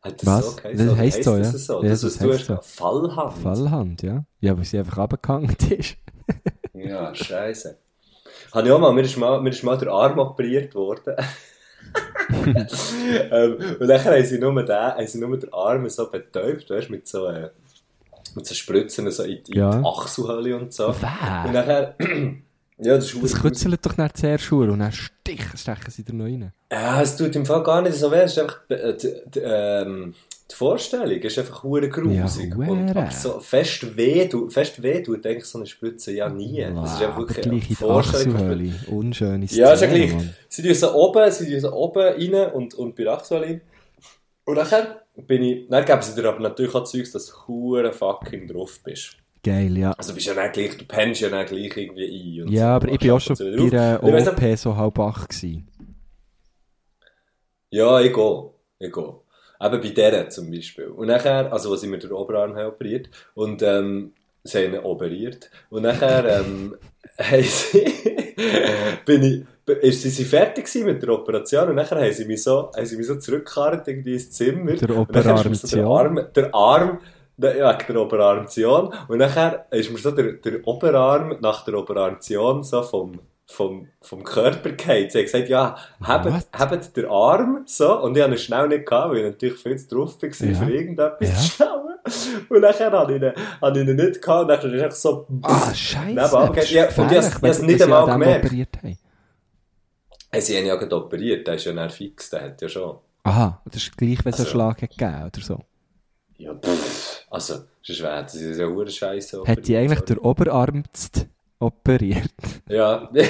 Hat 0.01 0.21
das 0.21 0.25
Was? 0.25 0.45
so? 0.55 0.61
Das 0.63 0.97
heisst 0.97 1.23
so, 1.23 1.37
das 1.37 1.51
ja. 1.53 1.59
so? 1.59 1.83
Ja, 1.83 1.89
Das, 1.89 2.01
das 2.01 2.17
du 2.17 2.33
hast, 2.33 2.53
Fallhand? 2.61 3.33
Fallhand, 3.37 4.01
ja. 4.03 4.25
Ja, 4.39 4.57
weil 4.57 4.65
sie 4.65 4.79
einfach 4.79 4.97
runtergegangen 4.97 5.55
ist. 5.69 5.97
Ja, 6.73 7.13
scheiße. 7.13 7.77
Habe 8.53 8.67
ich 8.67 8.73
auch 8.73 8.79
mal, 8.79 8.93
mir 8.93 9.01
ist 9.01 9.17
mal, 9.17 9.41
mir 9.41 9.49
ist 9.49 9.63
mal 9.63 9.77
der 9.77 9.89
Arm 9.91 10.19
operiert 10.19 10.73
worden. 10.75 11.15
ähm, 12.45 13.77
und 13.79 13.87
dann 13.87 14.03
haben 14.05 14.23
sie 14.23 14.39
nur 14.39 14.63
den, 14.63 14.75
haben 14.75 15.07
sie 15.07 15.19
nur 15.19 15.37
den 15.37 15.53
Arm 15.53 15.89
so 15.89 16.09
betäubt, 16.09 16.69
weißt 16.69 16.89
du, 16.89 16.91
mit 16.91 17.07
so, 17.07 17.27
äh, 17.27 17.49
mit 18.35 18.45
so 18.45 18.53
Spritzen 18.55 19.09
so 19.11 19.23
in, 19.23 19.37
in 19.47 19.53
Ja. 19.53 19.71
die 19.79 19.85
Achselhöhle 19.85 20.57
und 20.57 20.73
so. 20.73 20.87
Und 20.87 21.01
Wer? 21.01 21.51
nachher, 21.51 21.95
ja, 22.79 22.95
das 22.95 23.13
ist 23.13 23.23
Das 23.23 23.41
kützelt 23.41 23.85
doch 23.85 23.97
nicht 23.97 24.17
sehr 24.17 24.37
schur 24.37 24.69
und 24.69 24.79
dann 24.79 24.91
stich, 24.91 25.41
stechen 25.55 25.91
sie 25.91 26.03
da 26.03 26.13
noch 26.13 26.25
rein. 26.25 26.51
Ja, 26.71 27.01
es 27.01 27.15
tut 27.17 27.35
im 27.35 27.45
Fall 27.45 27.63
gar 27.63 27.81
nicht 27.81 27.95
so 27.95 28.11
weh. 28.11 28.17
Es 28.21 28.31
ist 28.33 28.39
einfach, 28.39 28.59
äh, 28.69 28.93
die, 28.95 29.13
die, 29.33 29.39
ähm, 29.39 30.13
die 30.51 30.55
Vorstellung 30.55 31.11
ist 31.19 31.37
einfach 31.37 31.61
hure 31.61 31.89
grusig. 31.89 32.53
Ja, 32.57 32.65
und 32.67 33.11
so 33.13 33.39
fest 33.39 33.95
weh, 33.95 34.27
tut- 34.27 34.51
fest 34.51 34.81
weh 34.81 35.03
tut 35.03 35.23
eigentlich 35.25 35.45
so 35.45 35.59
eine 35.59 35.67
Spritze 35.67 36.11
ja 36.11 36.27
nie. 36.27 36.65
Das 36.73 36.93
ist 36.95 37.01
einfach 37.03 37.19
wirklich 37.19 37.45
eine 37.47 37.59
die 37.59 37.75
Vorstellung. 37.75 38.35
Achselhöhle. 38.35 38.73
Unschöne 38.87 39.47
Szene, 39.47 39.61
Ja, 39.61 39.73
ist 39.73 39.81
ja 39.81 39.87
gleich. 39.87 40.13
Mann. 40.15 40.33
Sie 40.47 40.63
tun 40.63 40.73
so 40.73 40.91
oben, 40.95 41.31
sie 41.31 41.51
tun 41.51 41.59
so 41.59 41.71
oben 41.73 42.01
rein 42.01 42.51
und, 42.51 42.73
und 42.73 42.95
bei 42.95 43.03
der 43.03 43.13
Achselhöhle. 43.13 43.61
Und 44.45 44.55
nachher 44.55 45.01
bin 45.27 45.43
ich, 45.43 45.67
dann 45.67 45.85
geben 45.85 46.01
sie 46.01 46.19
dir 46.19 46.27
aber 46.29 46.39
natürlich 46.39 46.73
auch 46.75 46.83
Zeugs, 46.83 47.11
dass 47.11 47.27
du 47.27 47.33
hure 47.47 47.91
fucking 47.93 48.47
drauf 48.47 48.79
bist. 48.83 49.17
Geil, 49.43 49.77
ja. 49.77 49.91
Also 49.93 50.11
du 50.11 50.15
bist 50.15 50.27
ja 50.27 50.33
dann 50.33 50.51
gleich, 50.51 50.77
du 50.77 50.85
pennst 50.85 51.21
ja 51.21 51.29
dann 51.29 51.45
gleich 51.45 51.75
irgendwie 51.77 52.41
ein. 52.41 52.47
Und 52.47 52.51
Ja, 52.51 52.61
so. 52.61 52.65
aber 52.67 52.89
ich 52.89 52.99
bin 52.99 53.11
auch 53.11 53.21
schon 53.21 53.33
ab 53.33 53.39
bei 53.39 53.79
einer 53.79 54.01
nicht, 54.01 54.27
OP 54.27 54.57
so 54.57 54.75
halb 54.75 54.99
acht 54.99 55.29
gewesen. 55.29 55.67
Ja, 57.69 58.01
ich 58.01 58.13
gehe. 58.13 58.49
Ich 58.79 58.91
gehe. 58.91 59.15
Eben 59.61 59.81
bei 59.81 59.89
der 59.89 60.29
zum 60.29 60.51
Beispiel. 60.51 60.87
Und 60.87 61.07
nachher, 61.07 61.51
also, 61.51 61.69
wo 61.69 61.75
sie 61.75 61.87
mir 61.87 61.99
den 61.99 62.11
Oberarm 62.11 62.55
haben 62.55 62.67
operiert, 62.67 63.09
und, 63.35 63.61
ähm, 63.61 64.13
sie 64.43 64.65
haben 64.65 64.73
ihn 64.73 64.79
operiert. 64.79 65.49
Und 65.69 65.83
nachher, 65.83 66.41
ähm, 66.41 66.75
haben 67.19 67.43
sie, 67.43 67.85
bin 69.05 69.23
ich, 69.23 69.43
ist 69.81 70.01
sie, 70.01 70.09
sie 70.09 70.25
fertig 70.25 70.73
mit 70.83 71.01
der 71.01 71.09
Operation 71.09 71.69
und 71.69 71.75
nachher 71.75 72.01
haben 72.01 72.13
sie 72.13 72.25
mich 72.25 72.43
so, 72.43 72.71
haben 72.75 72.85
sie 72.85 72.97
mich 72.97 73.07
so 73.07 73.15
zurückgekarrt 73.15 73.87
irgendwie 73.87 74.13
ins 74.13 74.31
Zimmer. 74.31 74.73
Der 74.73 74.89
mir 75.49 75.55
so 75.55 75.67
der 75.67 75.85
Operation. 75.85 75.85
Arm, 75.85 76.19
der 76.35 76.55
Arm, 76.55 76.99
ja, 77.37 77.79
wegen 77.79 77.93
der 77.93 78.01
Operation. 78.01 78.93
Und 79.07 79.17
nachher 79.17 79.65
ist 79.71 79.91
mir 79.91 79.97
so 79.97 80.11
der, 80.11 80.33
der 80.33 80.67
Oberarm 80.67 81.37
nach 81.41 81.63
der 81.65 81.75
Operation 81.75 82.63
so 82.63 82.81
vom, 82.81 83.19
vom, 83.51 83.87
vom 83.99 84.23
Körper 84.23 84.71
gefallen. 84.73 85.09
Sie 85.09 85.17
hat 85.17 85.25
gesagt, 85.25 85.49
ja, 85.49 85.75
habt, 86.03 86.95
den 86.95 87.05
Arm 87.07 87.63
so. 87.65 87.99
Und 88.01 88.15
ich 88.15 88.21
habe 88.23 88.33
ihn 88.33 88.37
schnell 88.37 88.67
nicht 88.67 88.85
gehabt, 88.85 89.09
weil 89.11 89.17
ich 89.17 89.23
natürlich 89.25 89.59
viel 89.59 89.77
zu 89.77 89.87
drauf 89.95 90.21
war, 90.21 90.29
Ja. 90.47 90.53
für 90.55 90.71
irgendetwas 90.71 91.29
Ja. 91.29 91.35
zu 91.35 91.47
schauen. 91.63 92.45
Und 92.49 92.61
nachher 92.61 92.91
habe 92.91 93.15
ich 93.15 93.21
ihn, 93.21 93.33
habe 93.61 93.81
ich 93.81 93.87
ihn 93.87 93.95
nicht 93.95 94.21
gehabt. 94.21 94.41
Und 94.43 94.47
dann 94.49 94.73
ist 94.73 94.81
er 94.81 94.91
so, 94.91 95.27
Ah, 95.41 95.73
scheiße. 95.73 96.15
Das 96.15 96.31
ist 96.63 96.71
ja, 96.71 96.85
und 96.85 97.11
ich 97.11 97.17
habe 97.17 97.47
es- 97.49 97.61
nicht 97.61 97.81
einmal 97.81 98.05
gemerkt. 98.05 98.51
Hey, 100.31 100.41
sie 100.41 100.57
haben 100.57 100.65
ja 100.67 100.75
gerade 100.75 100.95
operiert, 100.95 101.47
der 101.47 101.55
ist 101.55 101.65
ja 101.65 101.73
dann 101.73 101.89
fix, 101.89 102.29
der 102.29 102.41
hat 102.43 102.61
ja 102.61 102.69
schon. 102.69 102.97
Aha, 103.23 103.61
das 103.65 103.77
ist 103.83 103.97
gleich, 103.97 104.23
wenn 104.23 104.31
es 104.31 104.37
einen 104.39 104.45
Also- 104.45 104.51
Schlag 104.51 104.81
hat 104.83 104.91
gegeben 104.91 105.23
oder 105.25 105.41
so. 105.41 105.59
Ja, 106.37 106.53
pff, 106.53 107.25
also, 107.31 107.55
sonst 107.81 108.01
wäre 108.01 108.21
das 108.23 108.35
ist 108.35 108.59
ja 108.59 108.67
hure 108.67 108.89
Scheiße. 108.89 109.43
Hat 109.45 109.67
die 109.67 109.75
eigentlich 109.75 110.01
der 110.01 110.23
Oberarm 110.23 110.83
operiert? 111.59 112.31
Ja. 112.67 113.09
ja, 113.13 113.23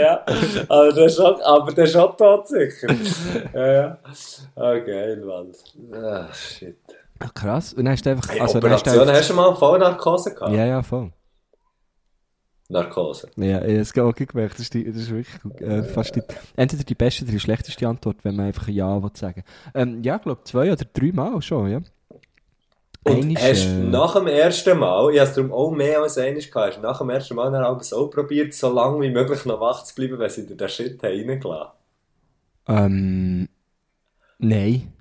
ja. 0.00 0.24
Aber 0.68 0.92
der 0.92 1.08
schon, 1.08 1.40
aber 1.40 1.72
der 1.72 1.86
schon 1.86 2.16
tot 2.16 2.48
sicher. 2.48 2.88
ja, 3.54 3.72
ja. 3.72 3.98
Ah, 4.56 4.78
geil, 4.78 5.22
Mann. 5.24 5.52
Ah, 6.02 6.32
shit. 6.32 6.76
Ah, 7.18 7.28
krass. 7.34 7.72
Und 7.74 7.84
dann 7.84 7.92
hast 7.92 8.04
du 8.06 8.10
einfach... 8.10 8.28
Hey, 8.30 8.40
also, 8.40 8.60
dann 8.60 8.72
hast 8.72 8.86
du 8.86 8.90
Operation, 8.90 9.08
einfach- 9.08 9.20
hast 9.20 9.30
du 9.30 9.34
mal 9.34 9.54
Vollnarkose 9.54 10.34
gehabt? 10.34 10.52
Ja, 10.52 10.64
ja, 10.66 10.82
voll. 10.82 11.12
Narkose. 12.70 13.28
Ja, 13.36 13.58
ich 13.62 13.64
habe 13.64 13.80
es 13.80 13.98
auch 13.98 14.14
gemerkt. 14.14 14.54
Das 14.54 14.60
ist, 14.60 14.74
die, 14.74 14.84
das 14.84 14.96
ist 15.02 15.10
wirklich 15.10 15.60
äh, 15.60 15.82
fast 15.82 16.14
die, 16.14 16.22
entweder 16.56 16.84
die 16.84 16.94
beste 16.94 17.24
oder 17.24 17.32
die 17.32 17.40
schlechteste 17.40 17.86
Antwort, 17.86 18.18
wenn 18.22 18.36
man 18.36 18.46
einfach 18.46 18.68
Ja 18.68 19.02
will 19.02 19.10
sagen 19.14 19.42
ähm, 19.74 20.02
Ja, 20.04 20.16
ich 20.16 20.22
glaube 20.22 20.44
zwei 20.44 20.72
oder 20.72 20.84
drei 20.92 21.10
Mal 21.12 21.42
schon, 21.42 21.68
ja. 21.68 21.80
Und 23.02 23.34
hast 23.38 23.64
äh, 23.66 23.78
nach 23.78 24.12
dem 24.14 24.26
ersten 24.26 24.78
Mal, 24.78 25.12
ich 25.14 25.18
habe 25.20 25.28
es 25.30 25.34
darum 25.34 25.52
auch 25.52 25.70
mehr 25.70 26.02
als 26.02 26.18
einmal 26.18 26.42
gehabt, 26.42 26.74
hast 26.76 26.82
nach 26.82 26.98
dem 26.98 27.08
ersten 27.10 27.34
Mal 27.34 27.50
dann 27.50 27.64
auch 27.64 27.82
so 27.82 28.08
probiert, 28.08 28.52
so 28.52 28.70
lange 28.72 29.00
wie 29.00 29.10
möglich 29.10 29.44
noch 29.46 29.60
wach 29.60 29.84
zu 29.84 29.94
bleiben, 29.94 30.18
wenn 30.18 30.28
sie 30.30 30.46
dir 30.46 30.56
den 30.56 30.68
Shit 30.68 31.02
haben 31.02 31.28
reingelassen 31.30 31.72
Ähm, 32.68 33.48
nein. 34.38 34.92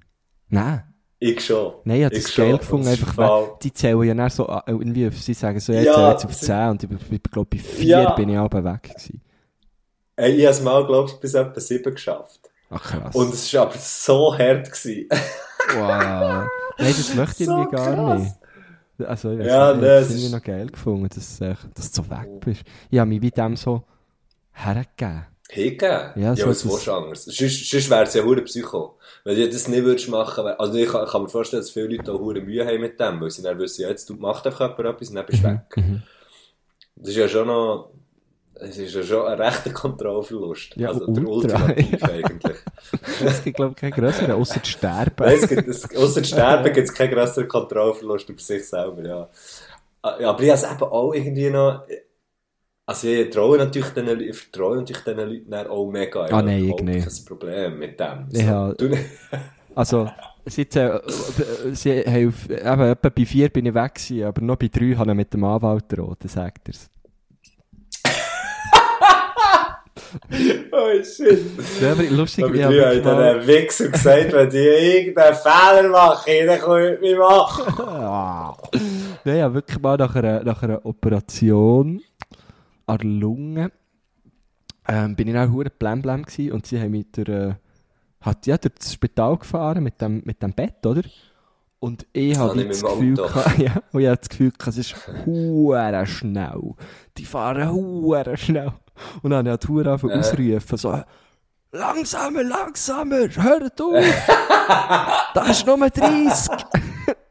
Nein. 0.48 0.84
Ich 1.22 1.46
schon. 1.46 1.74
Nein, 1.84 1.98
ich 2.00 2.06
habe 2.06 2.16
das 2.16 2.32
schon. 2.32 2.46
geil 2.46 2.58
gefunden, 2.58 2.88
einfach, 2.88 3.18
weil 3.18 3.50
die 3.62 3.74
zählen 3.74 4.04
ja 4.04 4.14
dann 4.14 4.30
so, 4.30 4.48
äh, 4.48 4.62
irgendwie, 4.68 5.10
sie 5.12 5.34
sagen 5.34 5.60
so, 5.60 5.74
ja, 5.74 5.82
Ja, 5.82 6.12
jetzt 6.12 6.24
auf 6.24 6.34
sie- 6.34 6.46
10 6.46 6.70
und 6.70 6.84
ich, 6.84 6.90
ich 7.12 7.24
glaube, 7.24 7.50
bei 7.52 7.58
4 7.62 7.86
Ja. 7.86 8.12
bin 8.14 8.30
ich 8.30 8.38
aber 8.38 8.64
weg 8.64 8.84
gewesen. 8.84 9.22
Hey, 10.16 10.32
ich 10.36 10.46
habe 10.46 10.52
es 10.56 10.62
mal, 10.62 10.86
glaube 10.88 11.10
ich, 11.10 11.20
bis 11.20 11.34
etwa 11.34 11.60
sieben 11.60 11.94
geschafft. 11.94 12.49
Ach 12.70 12.84
krass. 12.84 13.16
Und 13.16 13.34
es 13.34 13.54
war 13.54 13.64
aber 13.64 13.78
so 13.78 14.38
hart. 14.38 14.72
Gewesen. 14.72 15.08
wow. 15.76 16.48
Nein, 16.78 16.94
das 16.98 17.14
möchte 17.16 17.44
ich 17.44 17.50
So 17.50 17.58
irgendwie 17.58 17.76
gar 17.76 17.96
krass. 17.96 18.22
nicht. 18.22 18.36
Also, 19.10 19.32
ich 19.32 19.40
weiß 19.40 19.48
Ja, 19.48 19.74
nicht, 19.74 19.84
das 19.88 20.12
ich 20.14 20.26
ist- 20.26 20.32
noch 20.32 20.44
geil 20.44 20.68
gefunden, 20.68 21.08
dass, 21.14 21.42
äh, 21.42 21.56
dass 21.74 21.92
du 21.92 22.04
so 22.04 22.10
weg 22.10 22.28
bist. 22.42 22.62
Ich 22.90 23.00
habe 23.00 23.10
mich 23.10 23.22
bei 23.22 23.30
dem 23.30 23.56
so 23.56 23.84
hergegeben. 24.54 25.26
Hingegeben? 25.52 26.12
Ja, 26.16 26.36
so 26.36 26.42
ja 26.44 26.48
was 26.50 26.64
willst 26.70 26.86
du 26.88 26.92
anderes? 26.94 27.24
Sonst, 27.26 27.70
sonst 27.70 27.90
wäre 27.90 28.04
es 28.04 28.14
ja 28.14 28.24
hure 28.24 28.42
Psycho. 28.44 29.00
Wenn 29.24 29.36
du 29.36 29.50
das 29.50 29.68
nicht 29.68 29.84
würdest 29.84 30.08
machen, 30.10 30.46
wär- 30.46 30.60
also 30.60 30.76
ich 30.76 30.88
kann, 30.90 31.08
kann 31.08 31.24
mir 31.24 31.30
vorstellen, 31.30 31.62
dass 31.64 31.72
viele 31.72 31.96
Leute 31.96 32.12
auch 32.14 32.20
hure 32.20 32.40
Mühe 32.42 32.64
haben 32.66 32.82
mit 32.82 33.00
dem, 33.00 33.20
weil 33.20 33.32
sie 33.32 33.42
dann 33.42 33.58
wissen, 33.58 33.82
ja, 33.82 33.90
jetzt 33.90 34.10
macht 34.12 34.46
einfach 34.46 34.78
jemand 34.78 34.96
etwas 34.96 35.10
und 35.10 35.16
dann 35.16 35.26
bist 35.26 35.44
du 35.44 35.48
weg. 35.48 35.62
Mhm. 35.78 36.04
Das 36.98 37.10
ist 37.10 37.16
ja 37.16 37.28
schon 37.28 37.48
noch, 37.48 37.90
es 38.62 38.78
ist 38.78 38.94
ja 38.94 39.04
schon 39.04 39.28
ein 39.28 39.42
rechter 39.42 39.72
Kontrollverlust. 39.72 40.76
Ja, 40.76 40.90
also 40.90 41.12
der 41.12 41.28
ultra, 41.28 41.66
Ultimativ 41.66 42.02
ja. 42.02 42.10
eigentlich. 42.10 42.58
Es 43.24 43.44
gibt, 43.44 43.56
glaube 43.58 43.72
ich, 43.72 43.78
keinen 43.78 43.92
grösseren, 43.92 44.32
außer 44.32 44.62
zu 44.62 44.72
sterben. 44.72 45.14
Nein, 45.26 45.38
es 45.42 45.52
es, 45.52 45.96
ausser 45.96 46.24
Sterben 46.24 46.64
gibt 46.74 46.88
es 46.88 46.94
keinen 46.94 47.12
grösseren 47.12 47.48
Kontrollverlust 47.48 48.30
über 48.30 48.40
sich 48.42 48.68
selber, 48.68 49.08
ja. 49.08 49.30
Ah, 50.02 50.18
ja, 50.20 50.30
Aber 50.30 50.42
ich 50.44 50.50
habe 50.50 50.62
es 50.62 50.72
eben 50.72 50.84
auch 50.84 51.14
irgendwie 51.14 51.50
noch, 51.50 51.84
also 52.86 53.08
ich 53.08 53.30
traue 53.30 53.58
natürlich 53.58 53.88
ich 53.98 54.38
vertraue 54.38 54.78
natürlich 54.78 55.04
den 55.04 55.18
Leuten 55.18 55.54
auch 55.54 55.90
mega. 55.90 56.26
Ah, 56.26 56.32
habe 56.32 56.48
nein, 56.48 56.58
ich 56.58 56.64
überhaupt 56.64 56.84
nicht. 56.84 57.08
kein 57.08 57.26
Problem 57.26 57.80
mit 57.80 58.00
dem. 58.00 58.28
Ja. 58.32 58.74
Du, 58.74 58.90
Also, 59.76 60.10
äh, 60.46 60.50
sie 60.50 60.66
haben 60.66 62.28
auf, 62.28 62.50
eben, 62.50 62.82
etwa 62.82 63.10
bei 63.10 63.26
vier 63.26 63.50
bin 63.50 63.66
ich 63.66 63.74
weg 63.74 63.96
gewesen, 63.96 64.24
aber 64.26 64.42
noch 64.42 64.58
bei 64.58 64.68
drei 64.68 64.96
habe 64.96 65.12
ich 65.12 65.16
mit 65.16 65.34
dem 65.34 65.44
Anwalt 65.44 65.86
droht, 65.88 66.24
sagt 66.24 66.68
er's. 66.68 66.90
Oh 70.72 71.04
shit. 71.04 71.40
Ja, 71.82 71.92
aber 71.92 72.04
lustig, 72.04 72.46
Aber 72.46 72.56
ich 72.56 72.64
habe 72.64 73.02
dann 73.02 73.04
mal- 73.16 73.24
einen 73.36 73.48
Wichser 73.48 73.90
gesagt, 73.90 74.34
wenn 74.34 74.50
die 74.50 74.58
irgendeinen 74.58 75.36
Fehler 75.36 75.90
machen, 75.90 76.32
dann 76.46 76.58
ich 76.58 76.92
mit 76.92 77.02
mir 77.02 77.18
machen. 77.18 77.74
Nein, 79.26 79.36
ich 79.38 79.42
habe 79.44 79.54
wirklich 79.56 79.80
mal 79.80 79.98
nach 79.98 80.16
einer, 80.16 80.44
nach 80.44 80.64
einer 80.64 80.86
Operation 80.86 82.02
an 82.86 82.98
der 82.98 83.08
Lunge 83.08 83.72
ähm, 84.88 85.16
bin 85.16 85.28
ich 85.28 85.38
auch 85.38 85.50
hure 85.52 85.70
blam 85.70 86.02
gsi 86.02 86.52
und 86.52 86.66
sie 86.66 86.80
haben 86.80 86.92
mich 86.92 87.06
durch, 87.12 87.30
äh, 87.30 87.54
hat 88.22 88.48
ja 88.48 88.58
durch 88.58 88.74
das 88.76 88.94
Spital 88.94 89.38
gefahren 89.38 89.84
mit 89.84 90.02
dem, 90.02 90.22
mit 90.26 90.42
dem 90.42 90.54
Bett, 90.54 90.86
oder? 90.86 91.04
Und 91.80 92.06
ich 92.12 92.38
habe 92.38 92.66
das 92.66 92.80
dem 92.82 92.90
Gefühl, 92.90 93.16
gehabt, 93.16 93.58
ja, 93.58 93.82
und 93.94 94.02
ich 94.02 94.08
das 94.08 94.30
Gefühl, 94.30 94.52
es 94.68 94.78
ist 94.78 94.96
hure 95.26 96.06
schnell. 96.08 96.74
Die 97.18 97.26
fahren 97.26 97.72
hure 97.72 98.36
schnell. 98.36 98.74
Und 99.22 99.32
dann 99.32 99.48
halt 99.48 99.68
hure 99.68 99.90
angefangen 99.90 100.14
Ja. 100.14 100.20
ausrufen, 100.20 100.78
so, 100.78 101.02
langsamer, 101.72 102.44
langsamer, 102.44 103.28
hört 103.36 103.82
auf! 103.82 104.06
das 105.34 105.50
ist 105.50 105.66
nur 105.68 105.78
30! 105.90 106.50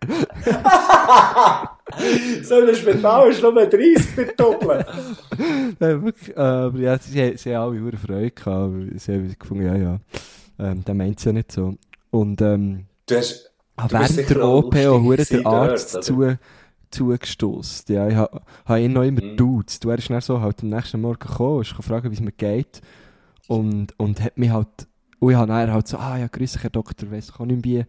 So 2.43 2.55
ein 2.57 2.75
Spital 2.75 3.31
ist 3.31 3.43
nur 3.43 3.53
30 3.55 4.17
bei 4.17 4.25
Doppeln. 4.37 4.85
Ja, 5.81 6.03
wirklich, 6.03 6.37
äh, 6.37 6.41
aber 6.41 6.79
ja, 6.79 6.99
sie, 6.99 7.37
sie 7.37 7.57
haben 7.57 7.75
alle 7.81 7.97
Freude 7.97 8.31
gehabt. 8.31 8.47
aber 8.47 8.79
Sie 8.97 9.13
haben 9.13 9.37
gefunden, 9.39 9.67
ja, 9.67 9.77
ja, 9.77 9.97
ähm, 10.59 10.85
der 10.85 10.95
meint 10.95 11.19
es 11.19 11.25
ja 11.25 11.33
nicht 11.33 11.53
so. 11.53 11.75
Und 12.11 12.41
ähm, 12.43 12.87
Du 13.07 13.17
hast, 13.17 13.51
Du 13.77 13.85
während 13.93 14.31
der 14.31 14.45
OP 14.45 14.75
auch 14.75 15.01
gewesen 15.03 15.47
Arzt 15.47 15.95
dort, 15.95 16.05
zu, 16.05 16.39
zugestossen. 16.91 17.95
Ja, 17.95 18.09
ich 18.09 18.15
habe 18.17 18.41
ha 18.67 18.77
ihn 18.77 18.93
noch 18.93 19.03
immer 19.03 19.23
Mhm. 19.23 19.37
duzt. 19.37 19.85
Du 19.85 19.91
er 19.91 19.99
ist 19.99 20.11
dann 20.11 20.21
so 20.21 20.41
halt 20.41 20.63
am 20.63 20.69
nächsten 20.71 21.01
Morgen 21.01 21.19
gekommen, 21.19 21.63
ist 21.63 21.77
gefragt, 21.77 22.09
wie 22.09 22.15
es 22.15 22.21
mir 22.21 22.33
geht. 22.33 22.81
Und, 23.47 23.99
und 23.99 24.21
hat 24.23 24.37
mich 24.39 24.51
halt, 24.51 24.69
und 25.21 25.31
ich 25.31 25.37
habe 25.37 25.49
dann 25.49 25.73
halt 25.73 25.89
so, 25.89 25.97
ah 25.99 26.19
ja, 26.19 26.27
grüß 26.29 26.53
dich, 26.53 26.63
Herr 26.63 26.71
Doktor, 26.71 27.11
weiss 27.11 27.29
doch 27.29 27.41
auch 27.41 27.47
nicht 27.47 27.65
wie. 27.65 27.85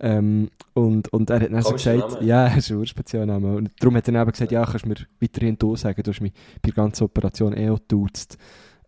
Ähm, 0.00 0.50
und, 0.74 1.12
und 1.12 1.30
er 1.30 1.40
hat 1.40 1.52
dann 1.52 1.62
so 1.62 1.72
gesagt, 1.72 1.98
Name. 2.14 2.24
ja, 2.24 2.46
er 2.48 2.56
ist 2.56 2.70
ein 2.70 2.78
Urspezialname. 2.78 3.54
Und 3.56 3.70
darum 3.78 3.94
hat 3.96 4.08
er 4.08 4.12
dann 4.12 4.22
eben 4.22 4.32
gesagt, 4.32 4.52
ja, 4.52 4.64
kannst 4.64 4.84
du 4.84 4.88
mir 4.88 4.96
weiterhin 5.20 5.56
du 5.58 5.76
sagen, 5.76 6.02
du 6.02 6.10
hast 6.10 6.20
mich 6.20 6.32
bei 6.62 6.70
der 6.70 6.72
ganzen 6.72 7.04
Operation 7.04 7.56
eh 7.56 7.70
auch 7.70 7.78
geduzt. 7.78 8.38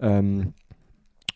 Ähm, 0.00 0.54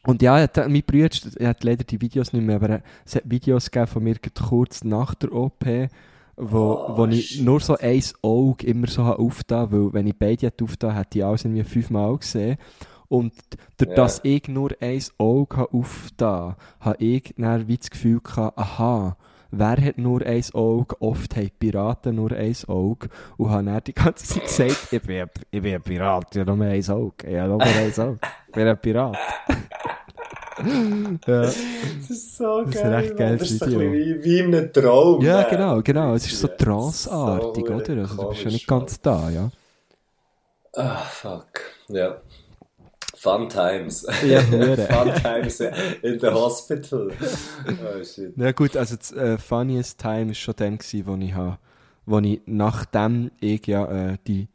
und 0.07 0.23
ja, 0.23 0.39
er 0.39 0.45
hat, 0.45 0.57
mein 0.69 0.83
Bruder, 0.83 1.09
er 1.37 1.49
hat 1.51 1.65
leider 1.65 1.85
die 1.85 2.01
Videos 2.01 2.33
nicht 2.33 2.45
mehr, 2.45 2.57
aber 2.57 2.69
er- 2.71 2.83
es 3.05 3.15
hat 3.17 3.25
Videos 3.27 3.71
gegeben 3.71 3.87
von 3.89 4.03
mir 4.05 4.17
kurz 4.49 4.83
nach 4.85 5.15
der 5.15 5.33
OP, 5.33 5.65
wo, 6.39 6.87
Oh, 6.89 6.97
wo 6.97 7.07
ich 7.07 7.41
nur 7.41 7.61
so 7.61 7.77
ein 7.77 8.03
Auge 8.23 8.67
immer 8.67 8.87
so 8.87 9.05
habe 9.05 9.19
aufgetan, 9.19 9.71
weil 9.73 9.93
wenn 9.93 10.07
ich 10.07 10.17
beide 10.19 10.47
hätte 10.47 10.65
aufgetan, 10.65 10.95
hätte 10.97 11.19
ich 11.19 11.25
alles 11.25 11.45
irgendwie 11.45 11.65
fünfmal 11.65 12.17
gesehen. 12.17 12.57
Und 13.09 13.33
durch 13.79 13.89
Ja. 13.91 13.97
das 13.97 14.21
ich 14.23 14.49
nur 14.49 14.71
ein 14.81 15.03
Auge 15.19 15.67
aufgetan, 15.73 16.57
habe 16.81 17.05
ich 17.05 17.35
dann 17.39 17.67
wie 17.67 17.79
das 17.79 17.91
Gefühl 17.91 18.21
gehabt, 18.21 18.59
aha, 18.59 19.17
wer 19.51 19.77
hat 19.83 19.97
nur 19.97 20.21
ein 20.27 20.45
Auge? 20.53 20.95
Oft 21.01 21.35
haben 21.37 21.51
Piraten 21.59 22.17
nur 22.17 22.33
ein 22.33 22.55
Auge. 22.67 23.09
Und 23.39 23.51
habe 23.51 23.65
dann 23.65 23.81
die 23.87 23.95
ganze 23.95 24.27
Zeit 24.27 24.43
gesagt, 24.43 24.93
ich 24.93 25.03
bin, 25.03 25.23
ein- 25.23 25.31
ich 25.51 25.63
bin 25.63 25.75
ein 25.75 25.83
Pirat, 25.83 26.37
ich 26.37 26.41
habe 26.41 26.55
nur 26.55 26.67
ein 26.67 26.91
Auge. 26.91 27.27
Ich 27.27 27.39
habe 27.39 27.49
nur 27.49 27.63
ein 27.63 27.93
Auge. 27.99 28.19
Ich 28.49 28.53
bin 28.53 28.69
ein 28.69 28.79
Pirat. 28.79 29.17
ja. 31.27 31.43
Das 31.43 31.57
ist 32.11 32.37
so 32.37 32.63
Das 32.65 32.75
ist 32.75 32.83
geil. 32.83 32.85
ein 32.87 32.95
recht 32.95 33.17
geiles 33.17 33.41
das 33.41 33.51
ist 33.51 33.59
so 33.59 33.65
ein 33.67 33.71
Video. 33.73 33.91
bisschen 33.91 34.23
wie, 34.23 34.25
wie 34.25 34.39
in 34.41 34.55
einem 34.55 34.73
Traum. 34.73 35.21
ja, 35.25 35.37
Mann. 35.43 35.51
genau, 35.51 35.83
genau. 35.83 36.15
Es 36.15 36.27
ist 36.27 36.41
so 36.41 36.49
Ja, 36.49 36.55
tranceartig, 36.55 37.67
so 37.67 37.75
oder? 37.75 38.03
Also, 38.03 38.17
du 38.17 38.29
bist 38.31 38.45
ja 38.45 38.51
nicht 38.51 38.67
ganz 38.67 39.01
da, 39.01 39.31
ja. 39.31 39.51
Ah, 40.75 40.97
fuck. 40.99 41.61
Ja. 41.89 42.19
Fun 43.17 43.49
times. 43.49 44.07
Ja. 44.25 44.41
Fun 44.43 45.13
times 45.23 45.61
in 45.61 46.21
the 46.21 46.29
hospital. 46.29 47.11
Oh 47.67 48.05
shit. 48.05 48.37
Na 48.37 48.53
gut, 48.53 48.77
also 48.77 48.95
das 48.97 49.11
äh, 49.13 49.39
funniest 49.39 49.99
Time 50.01 50.31
ist 50.31 50.39
schon 50.39 50.55
dann 50.57 50.79
gewesen, 50.79 51.07
wo 51.07 51.17
ich 51.17 51.35
ha, 51.35 51.59
wo 52.07 52.19
ich 52.21 52.41
nachdem 52.47 53.33
ich 53.41 53.67
ja 53.67 53.87
äh, 54.13 54.19
die 54.29 54.47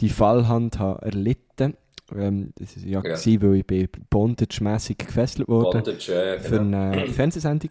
die 0.00 0.08
Fallhand 0.08 0.78
ha 0.80 0.98
erlitten, 1.02 1.76
ähm, 2.18 2.52
das 2.58 2.76
ist 2.76 2.84
ja, 2.84 2.92
Ja. 2.92 3.00
gewesen, 3.00 3.42
weil 3.42 3.54
ich 3.56 3.66
bin 3.66 3.88
bondage-mässig 4.10 4.98
gefesselt 4.98 5.48
wurde 5.48 5.70
Bondage, 5.82 6.12
ja, 6.12 6.38
für 6.40 6.58
genau. 6.58 6.90
eine 6.92 7.06
Fernsehsendung. 7.12 7.70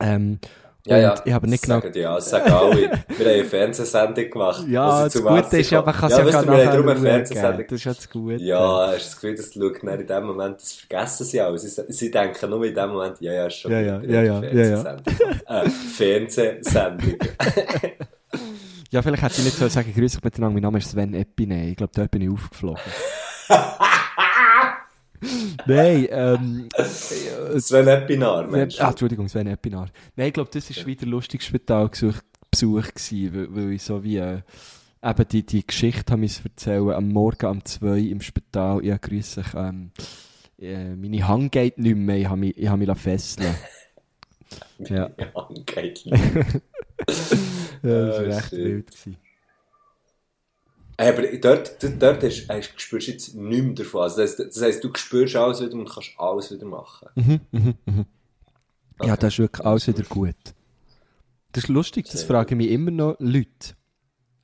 Ähm, 0.00 0.38
Ja, 0.86 0.98
ja. 0.98 1.14
ich 1.24 1.32
habe 1.32 1.48
nicht 1.48 1.66
das 1.66 1.80
genau 1.82 1.94
ja, 1.96 2.14
das 2.16 2.28
sagen 2.28 2.52
alle. 2.52 2.76
Wir 2.76 2.88
haben 2.90 3.26
eine 3.26 3.44
Fernsehsendung 3.44 4.30
gemacht. 4.30 4.64
ja, 4.68 5.08
sie 5.08 5.22
das 5.22 5.44
Gute 5.44 5.56
ist 5.58 5.70
ja, 5.70 5.80
man 5.80 5.94
kann 5.94 6.10
es 6.12 6.18
ja, 6.18 6.24
ja, 6.24 6.30
gar 6.30 6.44
nachher 6.44 6.64
darum 6.72 6.88
eine 6.88 6.96
schauen. 6.96 7.04
Fernsehsendung. 7.06 7.64
Das 7.68 7.72
ist 7.78 7.84
ja 7.84 7.94
das 7.94 8.10
Gute. 8.10 8.42
Ja, 8.42 8.86
hast 8.88 8.92
du 8.92 8.96
das 8.98 9.14
Gefühl, 9.14 9.34
das 9.36 9.54
schaut 9.54 9.82
dann 9.82 10.00
in 10.00 10.06
dem 10.06 10.24
Moment, 10.26 10.60
das 10.60 10.72
vergessen 10.74 11.24
sie 11.24 11.40
auch. 11.40 11.56
Sie, 11.56 11.68
sie 11.88 12.10
denken 12.10 12.50
nur 12.50 12.64
in 12.66 12.74
dem 12.74 12.90
Moment, 12.90 13.18
ja, 13.20 13.32
ja, 13.32 13.48
schon 13.48 13.70
Ja, 13.72 13.80
ja, 13.80 14.02
ja, 14.02 14.22
ja, 14.22 14.42
ja, 14.42 14.64
ja. 14.66 14.82
Fernsehsendung. 14.82 15.04
Äh, 15.46 15.70
Fernsehsendung. 15.70 17.14
Ja, 18.90 19.02
vielleicht 19.02 19.22
hätte 19.24 19.34
ich 19.38 19.44
nicht 19.44 19.56
so 19.56 19.66
sagen, 19.66 19.92
grüß 19.92 20.12
dich 20.12 20.22
miteinander, 20.22 20.54
mein 20.54 20.62
Name 20.62 20.78
ist 20.78 20.90
Sven 20.92 21.14
Epine. 21.14 21.68
Ich 21.68 21.76
glaube, 21.76 21.92
dort 21.96 22.12
bin 22.12 22.22
ich 22.22 22.30
aufgeflogen. 22.30 22.78
Nein, 25.66 26.06
ähm, 26.10 26.68
Sven 27.58 27.88
Epinar, 27.88 28.46
Mensch. 28.46 28.78
Ah, 28.80 28.90
Entschuldigung, 28.90 29.28
Sven 29.28 29.46
Epinar. 29.46 29.88
Nein, 30.16 30.28
ich 30.28 30.34
glaube, 30.34 30.50
das 30.52 30.76
war 30.76 30.86
wieder 30.86 31.06
ein 31.06 31.10
lustiges 31.10 31.46
Spitalbesuch 31.46 32.16
Besuch 32.50 32.88
gewesen, 32.94 33.34
weil, 33.34 33.54
weil 33.56 33.72
ich 33.72 33.82
so 33.82 34.04
wie 34.04 34.18
äh, 34.18 34.40
eben 35.02 35.28
die, 35.28 35.44
die 35.44 35.66
Geschichte 35.66 36.12
habe 36.12 36.24
ich 36.24 36.44
erzählen 36.44 36.90
am 36.90 37.08
Morgen 37.08 37.46
um 37.46 37.64
zwei 37.64 37.98
im 37.98 38.20
Spital. 38.20 38.84
Ja, 38.84 38.96
grüß 38.96 39.36
dich. 39.36 39.46
Ähm, 39.56 39.90
äh, 40.60 40.94
meine 40.94 41.26
Hand 41.26 41.52
geht 41.52 41.78
nicht 41.78 41.96
mehr, 41.96 42.16
ich 42.18 42.28
habe 42.28 42.38
mich, 42.38 42.56
ich 42.56 42.68
habe 42.68 42.86
mich 42.86 42.98
fesseln 42.98 43.54
Ja, 44.78 45.10
Ja, 45.18 45.48
geht 45.66 46.04
ja 46.04 46.12
das 47.06 47.32
Oh, 47.82 47.86
war 47.86 48.38
echt 48.38 48.50
shit. 48.50 48.58
wild. 48.58 48.86
Gewesen. 48.86 49.16
Aber 50.96 51.22
dort, 51.38 51.82
dort, 51.82 52.02
dort 52.02 52.22
hast, 52.22 52.48
hast, 52.48 52.80
spürst 52.80 53.08
du 53.08 53.12
jetzt 53.12 53.34
nichts 53.34 53.64
mehr 53.64 53.74
davon. 53.74 54.02
Also 54.02 54.22
das, 54.22 54.36
das 54.36 54.62
heisst, 54.62 54.84
du 54.84 54.90
spürst 54.94 55.34
alles 55.36 55.60
wieder 55.60 55.72
und 55.74 55.88
kannst 55.88 56.10
alles 56.18 56.52
wieder 56.52 56.66
machen. 56.66 57.08
Mhm, 57.16 57.40
mhm, 57.50 57.74
mhm. 57.86 58.04
Ja, 59.02 59.12
Okay. 59.12 59.16
das 59.20 59.32
ist 59.34 59.38
wirklich 59.40 59.66
alles 59.66 59.86
wieder 59.88 60.02
gut. 60.04 60.36
Das 61.52 61.64
ist 61.64 61.68
lustig, 61.68 62.06
das 62.06 62.20
Sehr 62.20 62.28
fragen 62.28 62.56
mich 62.58 62.70
immer 62.70 62.90
noch 62.92 63.16
Leute. 63.18 63.74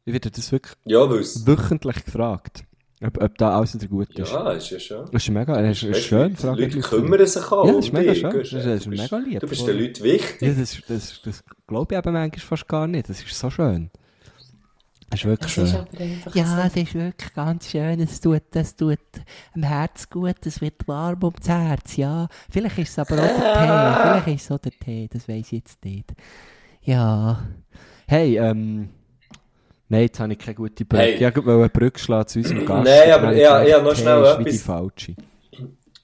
Ich 0.04 0.12
werde 0.12 0.30
das 0.30 0.50
wirklich 0.50 0.74
Ja, 0.86 1.08
wöchentlich 1.08 2.04
gefragt, 2.04 2.64
ob, 3.02 3.22
ob 3.22 3.38
da 3.38 3.56
alles 3.56 3.74
wieder 3.74 3.86
gut 3.86 4.18
ist. 4.18 4.32
Ja, 4.32 4.50
ist 4.52 4.70
ja 4.70 4.80
schon. 4.80 5.08
Das 5.12 5.22
ist 5.22 5.30
mega, 5.30 5.60
das 5.60 5.82
ist 5.82 5.88
Weißt 5.90 6.00
schön. 6.02 6.34
Die 6.34 6.46
Leute 6.46 6.80
kümmern 6.80 7.26
sich 7.26 7.44
auch 7.52 7.64
Ja, 7.64 7.72
um 7.72 7.76
das 7.76 7.86
ist 7.86 7.92
mega 7.92 8.14
schön. 8.14 8.32
Das 8.32 8.52
ist 8.52 8.86
Du 8.86 8.90
bist- 8.90 9.02
mega 9.12 9.16
lieb. 9.18 9.40
Du 9.40 9.46
bist 9.46 9.66
den 9.68 9.78
Leuten 9.78 10.02
wichtig. 10.04 10.40
Ja, 10.42 10.52
das, 10.54 10.82
das, 10.88 11.20
das 11.22 11.44
glaube 11.68 11.94
ich 11.94 11.98
eben 11.98 12.12
manchmal 12.12 12.40
fast 12.40 12.66
gar 12.66 12.86
nicht. 12.88 13.08
Das 13.08 13.20
ist 13.22 13.38
so 13.38 13.50
schön. 13.50 13.90
Das 15.10 15.20
ist 15.20 15.26
wirklich 15.26 15.52
schön. 15.52 15.66
Ja, 16.34 16.66
es 16.66 16.76
ist 16.76 16.94
wirklich 16.94 17.34
ganz 17.34 17.68
schön. 17.70 18.00
Es 18.00 18.20
tut, 18.20 18.42
es 18.54 18.76
tut 18.76 18.98
dem 19.54 19.62
Herz 19.64 20.08
gut. 20.08 20.36
Es 20.46 20.60
wird 20.60 20.86
warm 20.86 21.18
ums 21.24 21.48
Herz, 21.48 21.96
ja. 21.96 22.28
Vielleicht 22.48 22.78
ist 22.78 22.90
es 22.90 22.98
aber 23.00 23.14
auch 23.14 23.26
der 23.26 23.34
Tee. 23.34 24.20
Vielleicht 24.22 24.28
ist 24.28 24.44
es 24.44 24.50
auch 24.52 24.58
der 24.58 24.72
Tee. 24.72 25.08
Das 25.12 25.28
weiß 25.28 25.46
ich 25.46 25.52
jetzt 25.52 25.84
nicht. 25.84 26.12
Ja. 26.82 27.40
Hey, 28.06 28.36
ähm... 28.38 28.90
Nein, 29.92 30.02
jetzt 30.02 30.20
habe 30.20 30.32
ich 30.32 30.38
keine 30.38 30.54
gute 30.54 30.84
Brücke. 30.84 31.02
Hey. 31.02 31.14
Ich 31.14 31.20
wollte 31.36 31.50
eine 31.50 31.68
Brücke 31.68 31.98
schlagen 31.98 32.28
zu 32.28 32.38
unserem 32.38 32.64
Gast. 32.66 32.84
Nein, 32.88 33.10
aber 33.12 33.34
ich- 33.34 33.44
habe 33.50 33.66
ich 33.66 33.74
habe 33.74 33.84
noch 33.84 33.96
schnell 33.96 34.22
ist 34.22 34.38
wie 34.38 34.42
etwas. 34.42 34.52
die 34.52 34.58
falsche. 34.58 35.14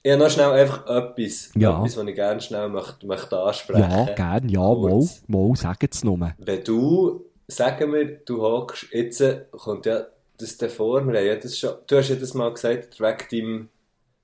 Ich 0.03 0.11
habe 0.11 0.23
noch 0.23 0.29
schnell 0.29 0.51
einfach 0.51 0.85
etwas, 0.87 1.51
Ja. 1.55 1.79
etwas, 1.79 1.95
was 1.97 2.05
ich 2.07 2.15
gerne 2.15 2.41
schnell 2.41 2.67
möchte, 2.67 3.07
möchte 3.07 3.39
ansprechen 3.39 3.79
Ja, 3.89 4.05
gern. 4.13 4.49
Ja, 4.49 4.59
mal. 4.59 5.07
Mal, 5.27 5.55
sagen 5.55 5.87
es 5.89 6.03
nur. 6.03 6.33
Wenn 6.37 6.63
du, 6.65 7.25
sagen 7.47 7.93
wir, 7.93 8.05
du 8.25 8.41
hockst, 8.41 8.87
jetzt 8.91 9.21
äh, 9.21 9.41
kommt 9.51 9.85
ja 9.85 10.05
das 10.39 10.57
da 10.57 10.67
vor, 10.69 11.05
wir 11.07 11.17
haben 11.19 11.25
ja 11.25 11.35
das 11.35 11.57
schon, 11.57 11.71
du 11.87 11.97
hast 11.97 12.09
ja 12.09 12.15
das 12.15 12.33
mal 12.33 12.53
gesagt, 12.53 12.99
wegen 12.99 13.17
deinem, 13.31 13.69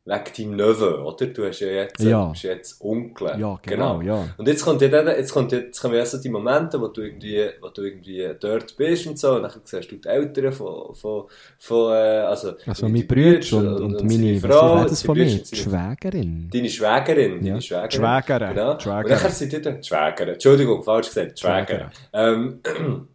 wegen 0.05 0.23
deinem 0.37 0.55
Neven, 0.57 0.93
oder? 1.01 1.25
Du 1.27 1.45
hast 1.47 1.61
ja 1.61 1.67
jetzt, 1.69 2.01
äh, 2.01 2.09
Ja. 2.09 2.25
bist 2.27 2.43
jetzt 2.43 2.81
Onkel. 2.81 3.39
Ja, 3.39 3.57
genau, 3.63 4.01
ja. 4.01 4.27
Und 4.37 4.47
jetzt 4.47 4.63
kommt 4.63 4.81
ja 4.81 4.89
dann, 4.89 5.07
jetzt 5.07 5.31
kommt 5.31 5.51
jetzt 5.53 5.81
kommen 5.81 5.95
ja 5.95 6.05
so 6.05 6.19
die 6.19 6.29
Momente, 6.29 6.79
wo 6.79 6.87
du 6.89 7.01
irgendwie, 7.01 7.49
wo 7.61 7.69
du 7.69 7.81
irgendwie 7.83 8.29
dort 8.39 8.75
bist 8.77 9.07
und 9.07 9.17
so, 9.17 9.37
und 9.37 9.43
dann 9.43 9.51
siehst 9.63 9.89
du 9.91 9.95
die 9.95 10.07
Eltern 10.07 10.51
von, 10.51 10.93
von, 10.93 11.23
von, 11.57 11.93
äh, 11.93 11.95
also, 11.95 12.53
Also 12.67 12.81
deine 12.85 12.93
mein 12.99 13.07
Bruder 13.07 13.39
Brüder 13.39 13.57
und, 13.81 13.81
und, 13.95 14.11
seine 14.11 14.23
meine, 14.23 14.39
Frau, 14.41 14.75
was 14.75 14.91
das 14.91 15.01
von 15.03 15.17
mir? 15.17 15.23
und 15.31 15.51
Die 15.51 15.55
Schwägerin. 15.55 16.49
Deine 16.53 16.69
Schwägerin, 16.69 17.33
Ja. 17.43 17.49
deine 17.53 17.61
Schwägerin. 17.61 17.91
Schwägerin, 17.91 18.49
Genau. 18.55 18.79
Schwägerin. 18.79 19.13
Und 19.13 19.23
dann 19.23 19.31
sind 19.31 19.53
die 19.53 19.61
dann, 19.61 19.81
Schwägerin, 19.83 20.33
Entschuldigung, 20.33 20.83
falsch 20.83 21.07
gesagt, 21.07 21.39
Schwägerin. 21.39 21.65
Schwägerin. 22.11 22.59
Ähm, 22.73 23.07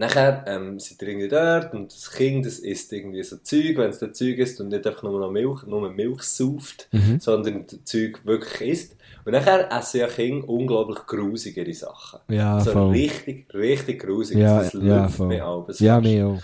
Nachher 0.00 0.44
ähm, 0.46 0.78
sind 0.80 1.02
irgendwie 1.02 1.28
dort 1.28 1.74
und 1.74 1.92
das 1.92 2.10
Kind 2.10 2.46
das 2.46 2.58
isst 2.58 2.90
irgendwie 2.90 3.22
so 3.22 3.36
Zeug, 3.36 3.76
wenn 3.76 3.90
es 3.90 3.98
das 3.98 4.14
Zeug 4.14 4.38
isst 4.38 4.58
und 4.58 4.68
nicht 4.68 4.86
einfach 4.86 5.02
nur 5.02 5.20
noch 5.20 5.30
Milch, 5.30 5.62
nur 5.66 5.90
Milch 5.90 6.22
sauft, 6.22 6.88
Mhm. 6.90 7.20
sondern 7.20 7.66
das 7.66 7.84
Zeug 7.84 8.18
wirklich 8.24 8.70
isst. 8.70 8.96
Und 9.26 9.32
nachher 9.32 9.70
essen 9.70 10.00
ja 10.00 10.06
Kinder 10.06 10.48
unglaublich 10.48 11.00
grusigere 11.06 11.74
Sachen. 11.74 12.20
Ja, 12.28 12.58
so 12.60 12.72
voll. 12.72 12.90
richtig, 12.92 13.52
richtig 13.52 14.00
grusig. 14.00 14.38
Ja, 14.38 14.62
das 14.62 14.72
ja, 14.72 15.02
läuft 15.02 15.16
voll. 15.16 15.26
mir 15.26 15.44
abends 15.44 15.80
Ja, 15.80 16.00
mir 16.00 16.26
auch. 16.28 16.42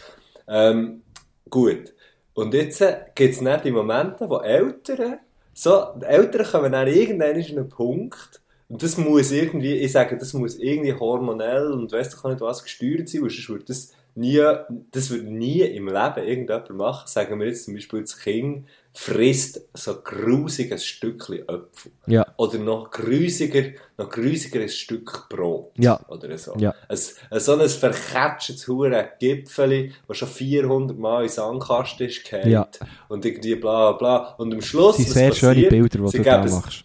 Ähm, 0.49 1.01
gut. 1.49 1.95
Und 2.35 2.53
jetzt 2.53 2.83
äh, 2.83 2.97
gibt 3.14 3.33
es 3.37 3.40
dann 3.42 3.62
die 3.62 3.71
Momente, 3.71 4.29
wo 4.29 4.37
Eltern, 4.40 5.16
so, 5.55 5.83
die 5.99 6.05
Eltern 6.05 6.45
kommen 6.47 6.73
dann 6.73 6.88
irgendwann 6.88 7.31
an 7.37 7.42
einen 7.42 7.69
Punkt, 7.71 8.42
und 8.68 8.83
das 8.83 8.96
muss 8.96 9.31
irgendwie, 9.31 9.74
ich 9.74 9.92
sage, 9.92 10.16
das 10.16 10.33
muss 10.33 10.57
irgendwie 10.57 10.94
hormonell 10.94 11.70
und 11.72 11.92
weiss 11.92 12.11
doch 12.11 12.29
nicht 12.29 12.40
was 12.40 12.64
gesteuert 12.64 13.09
sein, 13.09 13.22
weil 13.22 13.31
sonst 13.31 13.48
würde 13.48 13.64
das 13.64 13.92
nie, 14.16 14.42
das 14.90 15.11
würde 15.11 15.31
nie 15.31 15.61
im 15.61 15.87
Leben 15.87 16.26
irgendjemand 16.26 16.70
machen. 16.70 17.07
Sagen 17.07 17.38
wir 17.38 17.46
jetzt 17.46 17.66
zum 17.66 17.74
Beispiel, 17.74 18.00
das 18.00 18.18
Kind 18.18 18.66
frisst 18.92 19.61
so 19.74 19.92
ein 19.92 19.98
grusiges 20.02 20.87
Stückchen 20.87 21.46
Äpfel. 21.46 21.92
Ja. 22.07 22.26
Oder 22.38 22.59
noch 22.59 22.90
grusiger, 22.90 23.72
noch 23.98 24.09
grusiger 24.09 24.62
ein 24.62 24.70
Stück 24.70 25.29
Brot. 25.29 25.72
Ja. 25.76 26.00
Oder 26.09 26.37
so. 26.38 26.57
Ja. 26.59 26.74
Ein, 26.88 26.98
ein, 27.31 27.40
so 27.40 27.57
ein 27.57 27.68
verketschtes 27.68 28.66
hure 28.66 29.11
Gipfeli, 29.20 29.92
das 30.09 30.16
schon 30.16 30.29
400 30.29 30.98
Mal 30.98 31.24
in 31.24 31.29
Sandkasten 31.29 32.07
ist 32.07 32.24
gefallen. 32.24 32.50
Ja. 32.50 32.68
Und 33.09 33.24
irgendwie 33.26 33.55
bla 33.57 33.92
bla. 33.92 34.35
Und 34.38 34.55
am 34.55 34.62
Schluss, 34.62 34.96
Das 34.96 35.05
sind 35.05 35.14
sehr 35.14 35.35
schöne 35.35 35.52
passiert? 35.52 35.70
Bilder, 35.70 36.11
die 36.11 36.16
du 36.16 36.22
da 36.24 36.46
machst. 36.46 36.85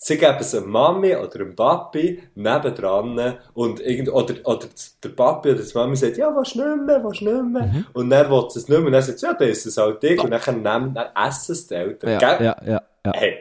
Sie 0.00 0.16
geben 0.16 0.36
es 0.38 0.54
einer 0.54 0.64
Mami 0.64 1.16
oder 1.16 1.34
einem 1.40 1.56
Papi 1.56 2.22
nebendran 2.36 3.38
und 3.54 3.80
irgend, 3.80 4.08
oder, 4.10 4.34
oder 4.44 4.66
der 5.02 5.08
Papi 5.08 5.50
oder 5.50 5.62
die 5.62 5.74
Mami 5.74 5.96
sagt, 5.96 6.16
ja, 6.16 6.34
was 6.34 6.54
nicht 6.54 6.86
mehr, 6.86 7.02
was 7.02 7.20
nicht 7.20 7.24
mehr. 7.24 7.66
Mhm. 7.66 7.86
Und 7.94 8.10
dann 8.10 8.30
will 8.30 8.48
sie 8.48 8.60
es 8.60 8.68
nicht 8.68 8.78
mehr. 8.78 8.86
Und 8.86 8.92
dann 8.92 9.02
sagt 9.02 9.18
sie, 9.18 9.26
ja, 9.26 9.34
dann 9.34 9.48
ist 9.48 9.66
es 9.66 9.76
halt 9.76 10.00
dick. 10.00 10.22
Und 10.22 10.30
dann, 10.30 10.62
nehmen, 10.62 10.94
dann 10.94 11.08
essen 11.16 11.52
es 11.52 11.66
die 11.66 11.74
Eltern. 11.74 12.10
Ja, 12.10 12.18
Gell? 12.18 12.46
ja, 12.46 12.56
ja, 12.64 12.82
ja. 13.06 13.12
Hey, 13.12 13.38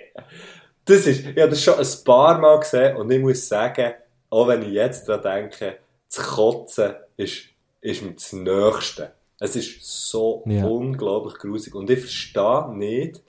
das 0.83 1.05
ist, 1.05 1.19
ich 1.27 1.37
habe 1.37 1.49
das 1.49 1.61
schon 1.61 1.75
ein 1.77 2.03
paar 2.03 2.39
Mal 2.39 2.59
gesehen 2.59 2.97
und 2.97 3.11
ich 3.11 3.21
muss 3.21 3.47
sagen, 3.47 3.93
auch 4.31 4.47
wenn 4.47 4.63
ich 4.63 4.69
jetzt 4.71 5.07
daran 5.07 5.21
denke, 5.43 5.77
das 6.13 6.25
Kotzen 6.25 6.95
ist, 7.17 7.43
ist 7.81 8.01
mir 8.01 8.13
das 8.13 8.33
Nächste. 8.33 9.11
Es 9.39 9.55
ist 9.55 9.83
so 10.09 10.43
Ja. 10.47 10.65
unglaublich 10.65 11.35
grusig 11.35 11.75
und 11.75 11.87
ich 11.91 11.99
verstehe 11.99 12.69
nicht, 12.73 13.21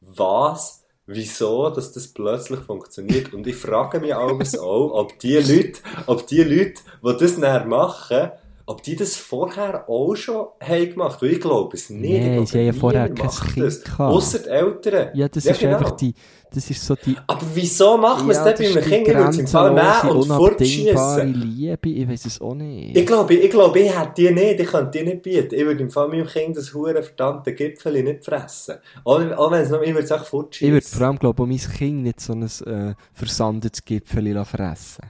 was, 0.00 0.84
wieso, 1.06 1.70
dass 1.70 1.92
das 1.92 2.08
plötzlich 2.08 2.60
funktioniert. 2.60 3.32
Und 3.32 3.46
ich 3.46 3.56
frage 3.56 4.00
mich 4.00 4.14
auch, 4.14 4.30
ob 4.30 5.18
die 5.20 5.36
Leute, 5.36 5.80
ob 6.06 6.26
die 6.26 6.42
Leute, 6.42 6.82
die 7.02 7.16
das 7.18 7.38
näher 7.38 7.64
machen, 7.64 8.30
ob 8.66 8.82
die 8.82 8.96
das 8.96 9.16
vorher 9.16 9.88
auch 9.88 10.14
schon 10.16 10.46
haben 10.60 10.90
gemacht, 10.90 11.22
weil 11.22 11.32
ich 11.32 11.40
glaube 11.40 11.76
es 11.76 11.88
nicht. 11.88 12.10
Nee, 12.10 12.40
ich 12.42 12.50
sie 12.50 12.68
haben 12.68 12.74
vorher 12.76 13.08
kein 13.08 13.30
Kind 13.30 13.84
gehabt. 13.84 14.00
Ausser 14.00 14.40
die 14.40 14.48
Eltern. 14.48 15.10
Ja, 15.14 15.28
das 15.28 15.44
Ja, 15.44 15.52
ist 15.52 15.60
genau. 15.60 15.76
einfach 15.78 15.92
die, 15.92 16.14
das 16.52 16.68
ist 16.70 16.84
so 16.84 16.94
die, 16.96 17.16
Aber 17.26 17.42
wieso 17.54 17.96
machen 17.96 18.26
wir 18.26 18.32
es 18.32 18.38
ja, 18.38 18.44
das 18.52 18.58
bei 18.58 18.66
einem 18.66 18.82
Kind? 18.84 19.08
Ich 19.08 19.14
würde 19.14 19.30
es 19.30 19.38
im 19.38 19.46
Fall 19.46 19.72
nehmen 19.72 20.16
und 20.16 20.26
fortschießen. 20.26 21.34
Liebe, 21.34 21.88
ich 21.88 22.08
weiß 22.08 22.26
es 22.26 22.40
auch 22.40 22.54
nicht. 22.54 22.96
Ich 22.96 23.06
glaube, 23.06 23.34
ich, 23.34 23.50
glaube, 23.50 23.78
ich 23.80 23.96
hätte 23.96 24.12
die 24.16 24.30
nicht, 24.32 24.60
ich 24.60 24.66
könnte 24.66 24.98
die 24.98 25.04
nicht 25.04 25.22
bieten. 25.22 25.54
Ich 25.54 25.64
würde 25.64 25.82
im 25.82 25.90
Fall 25.90 26.08
meinem 26.08 26.26
Kind 26.26 26.56
das 26.56 26.72
hure 26.74 27.02
verdammte 27.02 27.54
Gipfel 27.54 28.02
nicht 28.02 28.24
fressen. 28.24 28.76
Auch, 29.04 29.20
auch 29.36 29.50
wenn 29.50 29.62
es 29.62 29.70
noch, 29.70 29.82
ich 29.82 29.90
würde 29.94 30.04
es 30.04 30.12
auch 30.12 30.22
Ich 30.22 30.28
fortschießen. 30.28 30.72
würde 30.72 30.86
vor 30.86 31.06
allem, 31.06 31.18
glaube 31.18 31.42
ich, 31.44 31.48
mein 31.68 31.76
Kind 31.76 32.02
nicht 32.02 32.20
so 32.20 32.32
ein 32.32 32.42
äh, 32.42 32.94
versandetes 33.12 33.84
Gipfel 33.84 34.44
fressen 34.44 35.04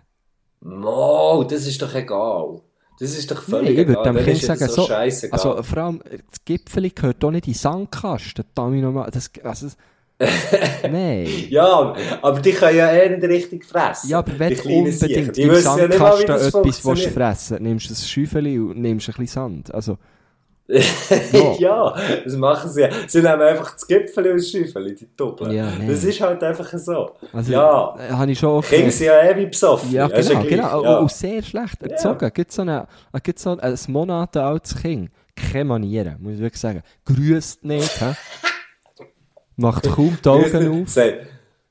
Mo, 0.60 1.44
das 1.44 1.66
ist 1.66 1.80
doch 1.80 1.94
egal. 1.94 2.60
Das 2.98 3.16
ist 3.16 3.30
doch 3.30 3.36
Nein, 3.36 3.44
völlig 3.60 3.70
ich 3.78 3.88
würde 3.88 4.00
egal. 4.00 4.14
dem 4.14 4.24
Kind 4.24 4.42
sagen, 4.42 4.68
so, 4.68 4.86
scheissegal. 4.86 5.38
also 5.38 5.62
vor 5.62 5.78
allem, 5.78 6.00
das 6.30 6.44
Gipfel 6.44 6.90
gehört 6.90 7.22
auch 7.24 7.30
nicht 7.30 7.46
in 7.46 7.54
Sandkasten, 7.54 8.44
damit 8.54 8.82
nochmal, 8.82 9.10
das, 9.10 9.30
also, 9.42 9.68
nein. 10.82 11.28
ja, 11.50 11.94
aber 12.22 12.40
die 12.40 12.52
können 12.52 12.78
ja 12.78 12.90
eh 12.90 13.10
nicht 13.10 13.22
richtig 13.24 13.66
fressen. 13.66 14.08
Ja, 14.08 14.20
aber 14.20 14.38
wenn 14.38 14.48
die 14.48 14.54
du 14.56 14.68
unbedingt 14.68 15.36
Die 15.36 15.42
im 15.42 15.50
wissen 15.50 15.78
ja 15.78 15.88
nicht 15.88 15.98
Sandkasten 15.98 16.36
etwas 16.36 16.84
willst 16.86 17.08
fressen 17.08 17.62
nimmst 17.62 17.90
du 17.90 17.94
ein 17.94 17.96
Schäufeli 17.96 18.58
und 18.58 18.80
nimmst 18.80 19.08
ein 19.08 19.12
bisschen 19.12 19.26
Sand. 19.26 19.74
Also, 19.74 19.98
ja, 21.58 21.94
das 22.24 22.34
machen 22.34 22.68
sie 22.70 22.82
ja. 22.82 22.88
Sie 23.06 23.22
nehmen 23.22 23.40
einfach 23.40 23.74
das 23.74 23.86
Gipfel 23.86 24.32
und 24.32 24.38
das 24.38 24.50
Schäufeli, 24.50 24.94
die 24.96 25.08
Doppel. 25.16 25.52
Ja, 25.52 25.70
nee. 25.78 25.86
Das 25.86 26.02
ist 26.02 26.20
halt 26.20 26.42
einfach 26.42 26.68
so. 26.76 27.12
also 27.32 27.52
ja, 27.52 27.96
äh, 27.96 28.12
habe 28.12 28.32
ich 28.32 28.38
schon 28.38 28.50
auch 28.50 28.64
Kinder 28.64 28.90
sind 28.90 29.06
ja 29.06 29.22
eh 29.22 29.36
wie 29.36 29.46
besoffen. 29.46 29.92
Ja, 29.92 30.06
ist 30.06 30.28
genau, 30.28 30.40
gleich, 30.40 30.50
genau. 30.50 30.82
Ja. 30.82 30.98
Und, 30.98 31.12
sehr 31.12 31.42
schlecht 31.42 31.82
erzogen. 31.82 32.30
Gibt 32.34 32.50
so 32.50 32.62
eine, 32.62 32.88
äh, 33.12 33.20
gibt 33.20 33.38
so 33.38 33.56
ein 33.56 33.78
Monate 33.88 34.42
altes 34.42 34.76
Kind. 34.82 35.10
Keine 35.36 35.66
Manieren, 35.66 36.16
muss 36.20 36.34
ich 36.34 36.40
wirklich 36.40 36.60
sagen. 36.60 36.82
Grüßt 37.04 37.64
nicht, 37.64 38.00
hä? 38.00 38.14
Macht 39.56 39.88
kaum 39.88 40.18
die 40.22 40.28
Augen 40.28 40.82
auf. 40.82 40.98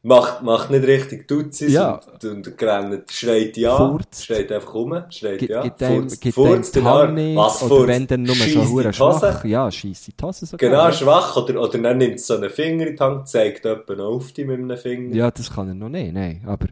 Macht, 0.07 0.43
macht 0.43 0.69
nicht 0.69 0.85
richtig 0.85 1.27
Tutsis 1.27 1.73
Ja. 1.73 1.99
und, 2.21 2.23
und 2.47 2.61
rennt, 2.61 3.11
schreit 3.11 3.57
ja, 3.57 3.75
Furzt. 3.75 4.23
schreit 4.23 4.51
einfach 4.51 4.75
rum, 4.75 5.03
schreit 5.09 5.39
Gibt 5.39 5.49
ja, 5.51 5.63
gibt 5.63 5.81
furzt, 5.81 6.21
gibt 6.21 6.35
furzt 6.35 6.75
die 6.75 6.83
Hand 6.83 7.17
Arm. 7.17 7.35
Was 7.35 7.63
Oder 7.63 7.69
furzt? 7.75 7.87
wenn 7.87 8.05
dann 8.07 8.21
nur 8.21 8.35
so 8.35 8.65
hure 8.69 8.83
die 8.89 8.93
schwach. 8.93 9.43
Ja, 9.45 9.71
scheiss 9.71 10.07
in 10.07 10.13
die 10.19 10.23
Hose 10.23 10.45
sogar. 10.45 10.69
Genau, 10.69 10.91
schwach. 10.91 11.35
Oder, 11.37 11.59
oder 11.59 11.79
dann 11.79 11.97
nimmt 11.97 12.19
so 12.19 12.35
einen 12.35 12.51
Finger 12.51 12.85
in 12.85 12.95
die 12.95 12.99
Hand, 13.03 13.27
zeigt 13.27 13.65
jemanden 13.65 13.99
auf 14.01 14.31
dich 14.31 14.45
mit 14.45 14.59
einem 14.59 14.77
Finger. 14.77 15.15
Ja, 15.15 15.31
das 15.31 15.51
kann 15.51 15.69
er 15.69 15.73
noch 15.73 15.89
nicht, 15.89 16.13
nein. 16.13 16.43
Aber, 16.45 16.67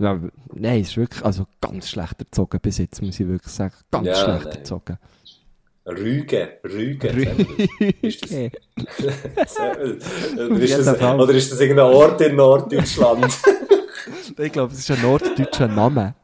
ja, 0.00 0.18
nein, 0.52 0.80
ist 0.80 0.96
wirklich, 0.96 1.24
also 1.24 1.46
ganz 1.60 1.88
schlecht 1.88 2.18
erzogen 2.18 2.58
bis 2.60 2.78
jetzt, 2.78 3.00
muss 3.02 3.20
ich 3.20 3.28
wirklich 3.28 3.52
sagen. 3.52 3.74
Ganz 3.92 4.06
Ja, 4.08 4.14
schlecht 4.16 4.44
nein. 4.46 4.54
erzogen. 4.56 4.98
Rüge, 5.86 6.58
Rüge. 6.64 7.08
Ist 8.02 8.22
das- 8.22 8.30
ist 8.30 9.58
das, 10.86 11.00
oder 11.02 11.34
ist 11.34 11.52
das 11.52 11.60
irgendein 11.60 11.86
Ort 11.94 12.20
in 12.20 12.36
Norddeutschland? 12.36 13.26
Ich 14.38 14.52
glaube, 14.52 14.70
das 14.70 14.80
ist 14.80 14.90
ein 14.90 15.00
norddeutscher 15.02 15.68
Name. 15.68 16.14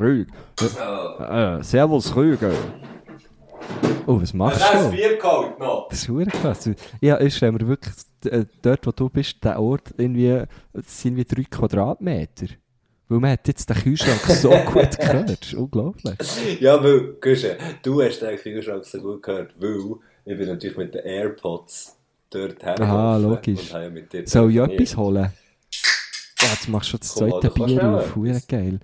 Rüg. 0.00 0.28
Äh, 0.60 1.62
servus, 1.62 2.14
Rüge. 2.16 2.52
Oh, 4.06 4.20
was 4.20 4.32
machst 4.34 4.60
du? 4.74 4.90
Bier 4.90 5.16
geholt 5.16 5.58
noch. 5.58 5.88
Das 5.88 6.08
ist 6.08 6.30
krass. 6.32 6.70
Ja, 7.00 7.20
ich 7.20 7.34
stelle 7.36 7.52
mir 7.52 7.66
wirklich 7.68 7.94
äh, 8.26 8.44
dort, 8.62 8.86
wo 8.86 8.92
du 8.92 9.08
bist, 9.08 9.42
der 9.44 9.58
Ort 9.60 9.94
irgendwie, 9.96 10.42
das 10.72 11.00
sind 11.02 11.16
wie 11.16 11.24
drei 11.24 11.44
Quadratmeter. 11.44 12.46
Weil 13.08 13.18
man 13.18 13.30
hat 13.32 13.46
jetzt 13.48 13.68
den 13.68 13.76
Kühlschrank 13.76 14.20
so 14.20 14.50
gut 14.72 14.98
gehört. 14.98 15.30
Das 15.40 15.54
unglaublich. 15.54 16.16
Ja, 16.60 16.82
weil, 16.82 17.14
Guschen, 17.20 17.50
du 17.82 18.02
hast 18.02 18.20
den 18.20 18.36
Kühlschrank 18.38 18.84
so 18.84 18.98
gut 19.00 19.22
gehört, 19.22 19.54
weil 19.58 19.96
ich 20.24 20.38
bin 20.38 20.48
natürlich 20.48 20.76
mit 20.76 20.94
den 20.94 21.04
AirPods 21.04 21.96
dort 22.30 22.62
hergelaufen. 22.62 22.96
Aha, 22.96 23.16
logisch. 23.18 23.60
Und 23.60 23.72
habe 23.74 23.84
ja 23.84 23.90
mit 23.90 24.12
dir 24.12 24.26
Soll 24.26 24.50
ich 24.50 24.56
etwas 24.56 24.96
holen? 24.96 25.32
Ja, 26.40 26.48
jetzt 26.50 26.68
machst 26.68 26.88
du 26.88 26.90
schon 26.92 27.00
das 27.00 27.14
Komm, 27.14 27.30
zweite 27.30 27.48
du 27.48 27.64
Bier 27.64 27.84
auf. 27.84 28.06
Verdammt 28.12 28.48
geil. 28.48 28.80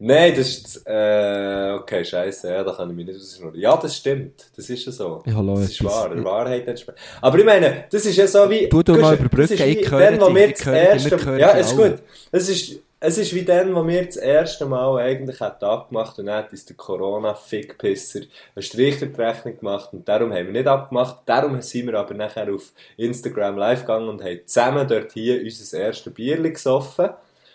Nein, 0.00 0.32
das 0.36 0.48
ist, 0.48 0.82
äh, 0.86 1.72
okay, 1.72 2.04
scheiße, 2.04 2.48
ja, 2.48 2.62
da 2.62 2.72
kann 2.72 2.88
ich 2.90 2.96
mich 2.96 3.06
nicht 3.06 3.18
ausschnurren. 3.18 3.58
Ja, 3.58 3.76
das 3.76 3.96
stimmt, 3.96 4.46
das 4.56 4.70
ist 4.70 4.86
ja 4.86 4.92
so. 4.92 5.22
Ich 5.26 5.34
Das 5.34 5.70
ist 5.70 5.80
etwas. 5.80 5.92
wahr, 5.92 6.14
der 6.14 6.24
Wahrheit 6.24 6.68
entspricht. 6.68 6.98
Aber 7.20 7.36
ich 7.36 7.44
meine, 7.44 7.84
das 7.90 8.06
ist 8.06 8.16
ja 8.16 8.28
so 8.28 8.48
wie... 8.48 8.68
Tu 8.68 8.82
du 8.84 8.94
mal 8.96 9.14
überbrücken, 9.16 9.56
das 9.58 9.66
ich 9.66 9.90
höre 9.90 9.98
dann, 9.98 10.20
wo 10.20 10.32
wir 10.32 10.52
das 10.52 10.66
erste, 10.66 11.36
Ja, 11.36 11.50
ist 11.50 11.76
gut. 11.76 11.94
Es 12.30 12.48
ist, 12.48 12.78
es 13.00 13.16
ist 13.16 13.32
wie 13.34 13.44
dann, 13.44 13.74
wo 13.76 13.86
wir 13.86 14.04
das 14.04 14.16
erste 14.16 14.66
Mal 14.66 14.98
eigentlich 14.98 15.40
hat 15.40 15.62
abgemacht 15.62 16.18
und 16.18 16.26
dann 16.26 16.38
hat 16.38 16.50
uns 16.50 16.64
der 16.64 16.76
Corona-Fickpisser 16.76 18.20
einen 18.56 18.62
Strich 18.62 18.98
durch 18.98 19.12
die 19.12 19.20
Rechnung 19.20 19.56
gemacht 19.56 19.90
und 19.92 20.08
darum 20.08 20.32
haben 20.32 20.46
wir 20.46 20.52
nicht 20.52 20.66
abgemacht. 20.66 21.18
Darum 21.26 21.62
sind 21.62 21.86
wir 21.86 21.98
aber 21.98 22.14
nachher 22.14 22.52
auf 22.52 22.72
Instagram 22.96 23.56
live 23.56 23.82
gegangen 23.82 24.08
und 24.08 24.22
haben 24.22 24.40
zusammen 24.46 24.88
dort 24.88 25.12
hier 25.12 25.40
unser 25.40 25.78
erstes 25.78 26.12
Bierchen 26.12 26.52
gesoffen. 26.52 27.10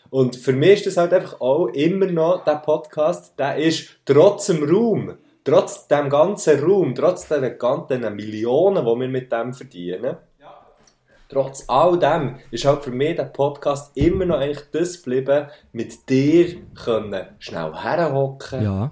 Und 0.09 0.37
für 0.37 0.53
mich 0.53 0.85
ist 0.85 0.87
das 0.87 0.97
halt 0.97 1.11
einfach 1.11 1.41
auch 1.41 1.67
immer 1.67 2.05
noch, 2.05 2.45
der 2.45 2.57
Podcast, 2.57 3.37
der 3.37 3.57
ist 3.57 3.97
trotz 4.05 4.45
dem 4.45 4.63
Raum, 4.63 5.17
trotz 5.43 5.87
dem 5.87 6.09
ganzen 6.09 6.63
Raum, 6.63 6.95
trotz 6.95 7.27
den 7.27 7.57
ganzen 7.57 8.15
Millionen, 8.15 8.85
die 8.85 8.99
wir 8.99 9.07
mit 9.09 9.31
dem 9.31 9.53
verdienen, 9.53 10.17
trotz 11.33 11.65
all 11.67 11.97
dem 11.99 12.37
ist 12.51 12.65
halt 12.65 12.83
für 12.83 12.91
mich 12.91 13.15
der 13.15 13.25
Podcast 13.25 13.95
immer 13.97 14.25
noch 14.25 14.37
eigentlich 14.37 14.63
das 14.71 15.01
geblieben, 15.03 15.47
mit 15.71 16.09
dir 16.09 16.55
können 16.75 17.25
schnell 17.39 17.73
herhocken, 17.73 18.63
Ja. 18.63 18.91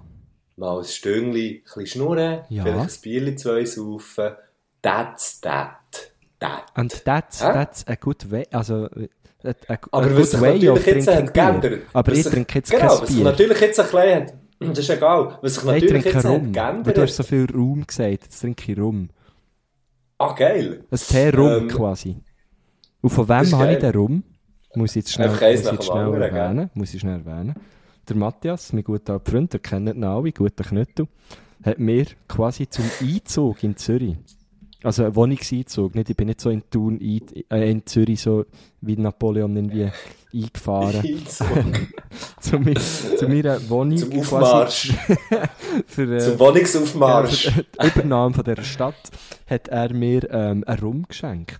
mal 0.57 0.79
ein 0.79 0.83
Stündchen, 0.83 1.61
ein 1.75 1.85
schnurren, 1.87 2.41
Ja. 2.49 2.63
vielleicht 2.63 2.97
ein 2.97 3.01
Bierchen 3.01 3.37
zwei 3.37 3.65
saufen, 3.65 4.31
that's 4.81 5.39
that, 5.41 6.11
that. 6.39 6.65
And 6.73 6.91
that's, 7.05 7.41
Hä? 7.43 7.51
that's 7.53 7.87
a 7.87 7.95
good 7.95 8.29
way, 8.31 8.45
also, 8.51 8.85
a, 9.43 9.49
a, 9.67 9.73
a 9.73 9.77
Aber 9.91 10.07
good 10.09 10.17
was 10.19 10.31
sich 10.31 10.39
natürlich 10.41 10.85
jetzt 10.85 11.07
hat 11.07 11.33
geändert. 11.33 11.81
Aber 11.93 12.11
ich 12.11 12.23
trinke 12.25 12.55
jetzt 12.59 12.71
genau, 12.71 12.87
kein 12.89 13.01
was 13.01 13.13
Bier. 13.15 13.23
natürlich 13.23 13.59
jetzt 13.61 13.79
ein 13.79 13.85
bisschen 13.85 14.15
hat, 14.27 14.33
das 14.59 14.79
ist 14.79 14.89
egal, 14.89 15.37
was 15.41 15.53
sich 15.55 15.63
ich 15.63 15.67
natürlich 15.67 15.89
trinke 16.03 16.09
jetzt 16.09 16.25
Rum. 16.25 16.51
Geändert. 16.51 16.97
Du 16.97 17.01
hast 17.01 17.15
so 17.15 17.23
viel 17.23 17.47
Rum 17.51 17.87
gesagt, 17.87 18.09
jetzt 18.23 18.39
trinke 18.41 18.71
ich 18.71 18.77
Rum. 18.79 19.09
Ah, 20.19 20.33
geil. 20.33 20.83
Ein 20.91 20.97
Tee-Rum 20.99 21.51
Ähm, 21.63 21.67
quasi. 21.67 22.17
Und 23.01 23.09
von 23.09 23.27
wem 23.27 23.51
habe 23.59 23.73
ich 23.73 23.79
den 23.79 23.91
Rum? 23.95 24.23
Muss 24.75 24.91
ich 24.91 24.95
jetzt 24.97 25.11
schnell, 25.13 25.29
muss 25.29 25.39
jetzt 25.41 25.83
schnell 25.83 25.97
anderen, 25.97 26.19
gell? 26.21 26.37
erwähnen. 26.37 26.69
Muss 26.75 26.93
ich 26.93 27.01
schnell 27.01 27.19
erwähnen. 27.25 27.55
der 28.07 28.15
Matthias, 28.15 28.71
mein 28.73 28.83
guter 28.83 29.13
alter 29.13 29.31
Freund, 29.31 29.51
der 29.53 29.59
kennt 29.59 29.89
ihn 29.89 30.03
alle, 30.03 30.31
guter 30.31 30.63
Knöttel, 30.63 31.07
hat 31.63 31.77
mir 31.79 32.05
quasi 32.27 32.67
zum 32.69 32.85
Einzug 33.01 33.63
in 33.63 33.75
Zürich, 33.77 34.15
also 34.83 35.03
ein 35.05 35.15
Wohnungseinzug, 35.15 35.93
nicht, 35.93 36.09
ich 36.09 36.17
bin 36.17 36.27
nicht 36.27 36.41
so 36.41 36.49
in 36.49 36.63
Thun, 36.69 36.99
ein, 37.01 37.21
äh, 37.51 37.69
in 37.71 37.85
Zürich 37.85 38.21
so 38.21 38.45
wie 38.81 38.95
Napoleon 38.97 39.55
irgendwie 39.55 39.89
eingefahren, 40.33 41.03
zu, 42.39 42.57
mi- 42.59 42.73
zu 43.17 43.27
meiner 43.27 43.69
Wohnung 43.69 43.97
Zum 43.97 44.19
Aufmarsch. 44.19 44.93
für, 45.85 46.15
äh, 46.15 46.19
Zum 46.19 46.33
ja, 46.33 46.39
Wohnungsaufmarsch. 46.39 47.47
für 47.51 47.63
die 47.63 47.87
Übernahme 47.99 48.33
von 48.33 48.43
dieser 48.43 48.63
Stadt 48.63 49.11
hat 49.47 49.67
er 49.67 49.93
mir 49.93 50.27
ähm, 50.31 50.63
einen 50.65 50.79
Rum 50.79 51.05
geschenkt. 51.07 51.59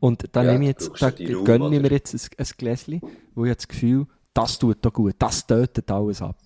Und 0.00 0.24
da 0.32 0.42
Ja, 0.42 0.52
nehme 0.52 0.64
ich 0.64 0.68
jetzt, 0.70 0.90
da 1.00 1.10
gönne 1.10 1.74
ich 1.74 1.80
mir 1.82 1.90
jetzt 1.90 2.14
ein, 2.14 2.20
ein 2.38 2.46
Gläschen, 2.56 3.00
wo 3.34 3.44
ich 3.44 3.54
das 3.54 3.68
Gefühl, 3.68 4.06
das 4.34 4.58
tut 4.58 4.78
doch 4.82 4.92
gut, 4.92 5.14
das 5.18 5.46
tötet 5.46 5.90
alles 5.90 6.22
ab. 6.22 6.36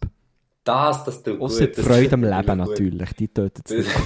Das, 0.64 1.04
das 1.04 1.22
tut 1.22 1.40
Außer 1.40 1.66
gut. 1.66 1.76
die 1.76 1.82
das 1.82 1.86
Freude 1.86 2.14
am 2.14 2.24
Leben 2.24 2.58
natürlich, 2.58 3.12
die 3.14 3.28
tötet 3.28 3.70
es. 3.70 3.86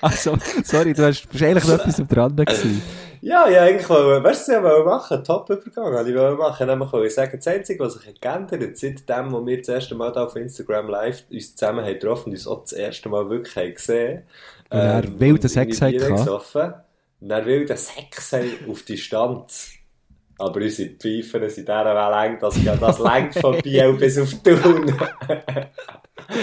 Also, 0.00 0.36
sorry, 0.64 0.92
du 0.94 1.04
hast 1.06 1.28
eigentlich 1.40 1.64
noch 1.64 1.78
etwas 1.78 2.00
am 2.00 2.08
dran 2.08 2.34
gewesen. 2.34 2.82
Ja, 3.20 3.48
ja, 3.48 3.62
eigentlich 3.62 3.88
wollte, 3.88 4.24
weißt 4.24 4.48
du, 4.48 4.52
was 4.52 4.58
ich 4.58 4.64
wollte 4.64 4.84
machen? 4.84 5.24
Top-Übergang 5.24 5.92
wollte 5.92 6.10
ich 6.10 6.16
wollte 6.16 6.36
machen. 6.36 6.66
Nämlich 6.66 6.92
wollte 6.92 7.06
ich 7.06 7.14
sagen, 7.14 7.36
das 7.36 7.46
Einzige, 7.46 7.84
was 7.84 7.94
sich 7.94 8.20
geändert 8.20 8.60
hat, 8.60 8.76
seitdem, 8.76 9.30
wo 9.32 9.46
wir 9.46 9.58
das 9.58 9.68
erste 9.68 9.94
Mal 9.94 10.10
da 10.10 10.24
auf 10.24 10.34
Instagram 10.34 10.88
live 10.88 11.22
uns 11.30 11.54
zusammen 11.54 11.84
haben 11.84 11.92
getroffen 11.92 12.30
und 12.30 12.32
uns 12.32 12.48
auch 12.48 12.62
das 12.62 12.72
erste 12.72 13.08
Mal 13.08 13.30
wirklich 13.30 13.54
haben 13.54 13.74
gesehen 13.74 14.22
Und 14.70 14.78
er 14.80 15.04
ähm, 15.04 15.20
wilden 15.20 15.42
und 15.42 15.48
Sex 15.48 15.80
hat 15.80 15.92
gehabt. 15.92 16.28
Gesoffen. 17.22 17.24
Und 17.24 17.30
er 17.30 17.46
wilden 17.46 17.76
Sex 17.76 18.34
auf 18.68 18.82
Distanz. 18.82 19.72
Aber 20.38 20.60
unsere 20.60 20.90
Pfeifen 20.90 21.48
sind 21.50 21.68
dieser 21.68 21.84
Welle 21.84 22.38
dass 22.40 22.62
ja 22.64 22.74
das 22.74 22.98
längt 22.98 23.34
von 23.34 23.60
Biel 23.60 23.92
bis 23.98 24.18
auf 24.18 24.32
Thun. 24.42 24.86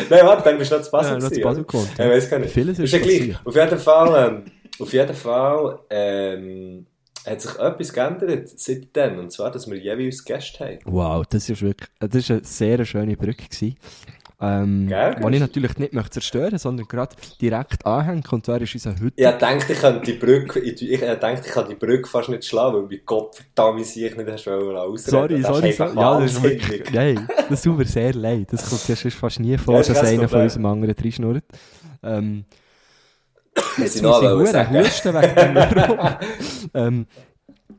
Nein, 0.10 0.26
warte, 0.26 0.44
dann 0.44 0.58
bist 0.58 0.72
du 0.72 0.76
noch 0.76 0.84
zu 0.84 0.92
Basel 0.92 1.14
Ja, 1.14 1.20
noch 1.20 1.32
zu 1.32 1.42
Basel 1.42 1.64
gekommen. 1.64 1.90
Ich 1.92 2.00
weiß 2.00 2.30
gar 2.30 2.40
nicht. 2.40 2.54
Vieles 2.54 2.80
ist 2.80 2.86
ist 2.86 2.92
ja 2.94 3.00
gleich. 3.00 3.36
Auf 3.46 3.56
jeden 3.56 3.80
Fall, 3.80 4.28
ähm, 4.28 4.52
auf 4.80 4.94
jeden 4.94 5.16
Fall 5.16 5.80
ähm, 5.90 6.86
hat 7.26 7.42
sich 7.42 7.56
etwas 7.60 7.94
geändert 7.94 8.50
seitdem. 8.56 9.20
Und 9.20 9.32
zwar, 9.32 9.52
dass 9.52 9.70
wir 9.70 9.78
jeweils 9.78 10.24
Gäste 10.24 10.66
haben. 10.66 10.80
Wow, 10.86 11.26
das 11.30 11.50
ist 11.50 11.62
wirklich, 11.62 11.90
das 12.00 12.16
ist 12.16 12.32
eine 12.32 12.44
sehr 12.44 12.86
schöne 12.86 13.18
Brücke 13.18 13.46
gewesen. 13.46 13.76
Ähm, 14.42 14.88
Gell, 14.88 15.16
die 15.16 15.34
ich 15.34 15.40
natürlich 15.42 15.78
nicht 15.80 15.94
möchte 15.94 16.12
zerstören, 16.12 16.58
sondern 16.58 16.88
gerade 16.88 17.14
direkt 17.42 17.86
anhängen. 17.86 18.24
Und 18.32 18.46
zwar 18.46 18.62
ist 18.62 18.74
unser 18.74 18.92
heute 18.92 19.12
Ich 19.16 19.26
dachte, 19.26 19.74
ich 19.74 19.80
könnte 19.80 20.02
die 20.06 20.14
Brücke, 20.14 20.60
ich, 20.60 20.82
ich 20.82 21.00
dachte, 21.02 21.42
ich 21.46 21.52
kann 21.52 21.68
die 21.68 21.76
Brücke 21.76 22.08
fast 22.08 22.30
nicht 22.30 22.46
schlagen, 22.46 22.76
weil 22.76 22.84
mein 22.84 23.02
Gott 23.06 23.36
verdammt 23.36 23.86
sich 23.86 24.16
nicht 24.16 24.30
hast 24.32 24.46
wollen. 24.48 24.98
Sorry, 24.98 25.42
sorry, 25.42 25.74
sorry. 25.74 25.94
Ja, 25.96 26.20
das 26.20 26.32
ist 26.32 26.44
wirklich, 26.44 26.94
nein, 26.94 27.28
das 27.50 27.62
tut 27.64 27.78
mir 27.78 27.86
sehr 27.86 28.14
leid. 28.14 28.48
Das 28.52 28.70
kommt 28.70 28.88
ja 28.88 29.10
fast 29.12 29.40
nie 29.42 29.58
vor, 29.58 29.76
Ja, 29.76 29.84
dass 29.84 30.04
einer 30.04 30.30
von 30.30 30.42
unserem 30.42 30.66
anderen 30.68 30.96
reinschnurrt. 30.96 31.44
Ähm, 32.02 32.46
Was 33.56 33.78
jetzt 33.78 33.96
ich 33.98 34.02
muss 34.04 34.12
noch 34.12 34.22
ich 34.22 34.30
wollte 34.30 34.36
hure 34.38 34.48
sagen. 34.48 34.78
husten 34.78 35.14
wegen 35.16 35.36
dem 35.36 35.56
Warum. 35.76 36.16
ähm, 36.74 37.06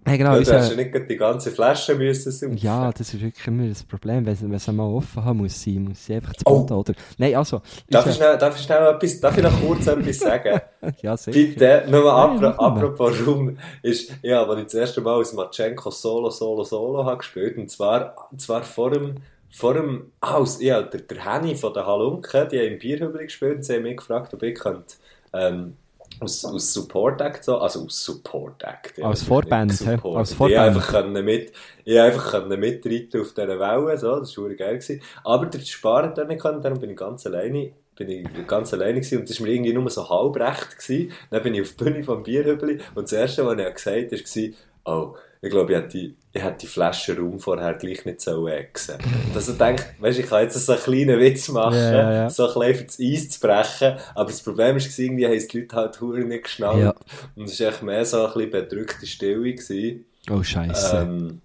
hey, 0.06 0.18
genau, 0.18 0.36
Ja, 0.36 0.40
du 0.42 0.52
hast 0.52 0.70
ja 0.70 0.76
nicht 0.76 1.10
die 1.10 1.16
ganze 1.16 1.50
Flasche 1.50 1.94
müssen 1.94 2.32
saufen. 2.32 2.56
ja, 2.56 2.90
das 2.92 3.12
ist 3.14 3.20
wirklich 3.20 3.46
immer 3.46 3.68
das 3.68 3.82
Problem, 3.82 4.24
wenn, 4.26 4.52
es 4.54 4.68
einmal 4.68 4.86
offen 4.92 5.24
haben 5.24 5.38
muss 5.38 5.62
sein, 5.62 5.84
muss 5.84 6.04
sie 6.06 6.14
einfach 6.14 6.32
zu 6.34 6.42
Oh. 6.46 6.60
Boden, 6.60 6.74
oder? 6.74 6.94
Nein, 7.18 7.34
also, 7.36 7.62
Darf 7.88 8.06
ich, 8.06 8.14
schnell, 8.16 8.38
darf, 8.38 8.56
ich 8.56 8.62
schnell 8.64 8.94
etwas, 8.94 9.20
darf 9.20 9.36
ich 9.36 9.42
noch 9.44 9.60
kurz 9.60 9.86
etwas 9.86 10.18
sagen? 10.18 10.60
ja, 11.02 11.16
sicher. 11.16 11.32
Bitte, 11.38 11.84
nur 11.88 12.04
Ja, 12.04 12.14
apro 12.24 12.40
mal. 12.40 12.54
apropos 12.58 13.26
Rum, 13.26 13.58
ist, 13.82 14.12
ja, 14.22 14.44
als 14.44 14.58
ich 14.58 14.64
das 14.64 14.74
erste 14.74 15.00
Mal 15.00 15.14
aus 15.14 15.32
Matschenko 15.32 15.90
Solo, 15.90 16.30
Solo, 16.30 16.64
Solo 16.64 17.04
habe 17.04 17.18
gespielt, 17.18 17.56
und 17.58 17.70
zwar, 17.70 18.14
zwar 18.38 18.62
vor 18.62 18.90
dem, 18.90 19.16
vor 19.52 19.74
dem, 19.74 20.12
ah, 20.20 20.34
aus, 20.36 20.60
ja, 20.62 20.82
der, 20.82 21.00
der 21.02 21.24
Henny 21.24 21.56
von 21.56 21.74
der 21.74 21.86
Halunke, 21.86 22.48
die 22.50 22.58
haben 22.58 22.72
im 22.72 22.78
Bierhübel 22.78 23.22
gespielt, 23.24 23.56
und 23.56 23.62
sie 23.64 23.74
haben 23.74 23.82
mich 23.82 23.96
gefragt, 23.98 24.32
ob 24.32 24.42
ich 24.42 24.54
könnte, 24.58 24.94
ähm, 25.32 25.76
aus, 26.18 26.44
aus 26.44 26.72
Support 26.72 27.20
Act 27.20 27.44
so, 27.44 27.58
also 27.58 27.84
aus 27.84 28.04
Support 28.04 28.62
Act. 28.64 28.98
ja, 28.98 29.06
Als 29.06 29.22
Vorband? 29.22 29.72
Support. 29.72 30.16
Als 30.18 30.34
Ich 30.34 30.36
Vorband. 30.36 30.58
einfach 30.58 30.88
können 30.88 31.24
mit, 31.24 31.52
ich 31.84 31.98
einfach 32.00 32.32
können 32.32 32.60
mitreiten 32.60 33.20
auf 33.20 33.32
dieser 33.34 33.58
Welle, 33.58 33.98
so, 33.98 34.18
das 34.20 34.36
war 34.36 34.48
geil 34.50 34.78
gewesen. 34.78 35.02
Aber 35.24 35.46
der 35.46 35.60
Sparen 35.60 36.14
dann 36.14 36.28
nicht 36.28 36.40
können, 36.42 36.60
darum 36.62 36.80
bin 36.80 36.90
ich 36.90 36.96
ganz 36.96 37.26
alleine, 37.26 37.72
bin 37.96 38.08
ich 38.10 38.46
ganz 38.46 38.72
alleine 38.74 39.00
gewesen, 39.00 39.18
und 39.20 39.30
das 39.30 39.40
war 39.40 39.46
mir 39.46 39.54
irgendwie 39.54 39.72
nur 39.72 39.88
so 39.90 40.08
halb 40.08 40.36
recht 40.36 40.78
gewesen. 40.78 41.12
Dann 41.30 41.42
bin 41.42 41.54
ich 41.54 41.62
auf 41.62 41.74
die 41.76 41.84
Bühne 41.84 42.04
vom 42.04 42.22
Bierhübeli, 42.22 42.80
und 42.94 43.04
das 43.04 43.12
erste, 43.12 43.46
was 43.46 43.58
ich 43.58 43.74
gesagt 43.74 44.12
habe, 44.12 44.54
war, 44.86 44.94
oh, 45.12 45.16
ich 45.42 45.50
glaube, 45.50 45.72
ich 45.72 45.78
hätte 45.78 45.88
die, 45.88 46.16
ich 46.32 46.42
hätte 46.42 46.58
die 46.60 46.66
Flasche 46.66 47.16
Raum 47.16 47.40
vorher 47.40 47.72
gleich 47.74 48.04
nicht 48.04 48.20
so 48.20 48.46
exen. 48.46 48.96
Und 49.28 49.34
also 49.34 49.52
denke, 49.54 49.84
weißt, 49.98 50.18
ich 50.18 50.26
kann 50.26 50.42
jetzt 50.42 50.54
so 50.64 50.72
einen 50.72 50.82
kleinen 50.82 51.18
Witz 51.18 51.48
machen, 51.48 51.76
Ja, 51.76 51.92
ja, 51.92 52.12
ja. 52.12 52.30
so 52.30 52.46
ein 52.48 52.72
bisschen 52.72 52.86
das 52.86 53.00
Eis 53.00 53.30
zu 53.30 53.40
brechen, 53.40 53.96
aber 54.14 54.30
das 54.30 54.42
Problem 54.42 54.76
war, 54.76 54.82
irgendwie 54.98 55.26
haben 55.26 55.32
es 55.32 55.48
die 55.48 55.60
Leute 55.60 55.76
halt 55.76 55.96
verdammt 55.96 56.28
nicht 56.28 56.44
geschnallt. 56.44 56.82
Ja. 56.82 56.94
Und 57.36 57.44
es 57.48 57.58
war 57.60 57.68
echt 57.68 57.82
mehr 57.82 58.04
so 58.04 58.26
ein 58.26 58.32
bisschen 58.34 58.50
bedrückte 58.50 59.06
Stille. 59.06 59.54
Gewesen. 59.54 60.04
Oh, 60.30 60.42
Scheiße. 60.42 60.96
Ähm, 60.98 61.40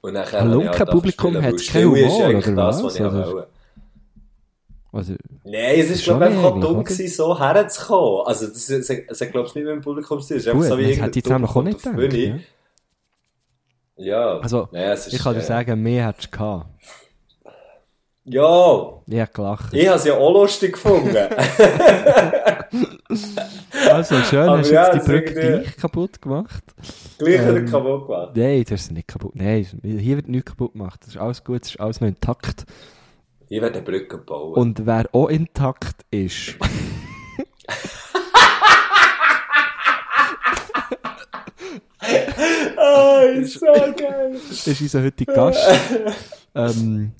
und 0.00 0.12
nachher 0.14 0.44
ich 0.44 0.68
halt 0.78 0.88
angefangen 0.90 1.42
hat 1.42 1.52
weil 1.52 1.58
Stille 1.58 1.98
ist 1.98 2.12
Humor, 2.12 2.24
eigentlich 2.26 2.46
oder 2.46 2.56
das, 2.56 2.76
was? 2.76 2.84
was 2.84 2.94
ich 2.96 3.00
Oder- 3.02 3.32
wollte. 3.32 3.48
Also, 4.92 5.14
Nein, 5.42 5.74
es 5.76 5.90
ist, 5.90 6.04
Schon 6.04 6.18
glaube 6.18 6.32
ich, 6.32 6.38
einfach 6.38 6.52
dumm 6.60 6.76
oder? 6.76 6.84
gewesen, 6.84 7.08
so 7.16 7.38
herzukommen. 7.38 8.26
Also, 8.26 8.46
das, 8.46 8.70
es, 8.70 8.88
es 8.88 9.20
hat, 9.20 9.32
glaube 9.32 9.48
ich, 9.48 9.54
nicht 9.56 9.64
mit 9.64 9.74
dem 9.74 9.80
Publikum 9.80 10.20
zu 10.20 10.28
tun. 10.28 10.36
Es 10.36 10.44
ist 10.44 10.48
einfach 10.48 10.62
so 10.68 10.78
wie 10.78 10.82
das 10.82 10.90
irgendein 10.90 11.04
hätte 11.06 11.18
ich 11.18 11.24
jetzt 11.24 11.32
auch 11.32 11.38
Dumm 11.54 11.64
nicht 11.64 11.82
gedacht. 11.82 12.12
Ja. 12.12 12.38
Ja. 13.96 14.38
Also, 14.38 14.68
es 14.72 15.06
ist, 15.06 15.12
ich 15.14 15.22
kann 15.22 15.34
dir 15.34 15.40
äh, 15.40 15.44
sagen, 15.44 15.82
mehr 15.82 16.08
hättest 16.08 16.28
du 16.32 16.38
gehabt. 16.38 16.66
Ja, 18.26 19.02
Ich 19.06 19.20
habe 19.20 19.30
gelacht. 19.34 19.74
ich 19.74 19.86
habe 19.86 19.98
es 19.98 20.04
ja 20.04 20.14
auch 20.14 20.32
lustig 20.32 20.72
gefunden. 20.72 21.14
Also, 23.90 24.16
schön, 24.22 24.48
Aber 24.48 24.58
hast 24.58 24.70
du 24.70 24.74
ja, 24.74 24.94
jetzt 24.94 25.06
die 25.06 25.10
Brücke 25.10 25.34
gleich 25.34 25.76
kaputt 25.76 26.20
gemacht. 26.22 26.64
Gleich 27.18 27.40
Ähm, 27.40 27.66
kaputt 27.66 28.06
gemacht. 28.06 28.30
Nein, 28.34 28.64
das 28.68 28.80
ist 28.82 28.92
nicht 28.92 29.06
kaputt. 29.08 29.32
Nein, 29.36 29.66
hier 29.82 30.16
wird 30.16 30.28
nichts 30.28 30.50
kaputt 30.50 30.72
gemacht. 30.72 31.00
Das 31.02 31.10
ist 31.10 31.16
alles 31.18 31.44
gut, 31.44 31.60
das 31.62 31.70
ist 31.70 31.80
alles 31.80 32.00
noch 32.00 32.08
intakt. 32.08 32.64
Ich 33.48 33.60
werde 33.60 33.76
eine 33.76 33.84
Brücke 33.84 34.18
bauen. 34.18 34.54
Und 34.54 34.86
wer 34.86 35.04
auch 35.12 35.28
intakt 35.28 36.04
ist, 36.10 36.54
Ah, 42.76 43.22
ist 43.34 43.58
so 43.60 43.66
geil. 43.66 44.34
ist 44.50 44.66
unser 44.80 45.02
heutiger 45.02 45.34
Gast. 45.34 45.60
ähm, 46.54 47.12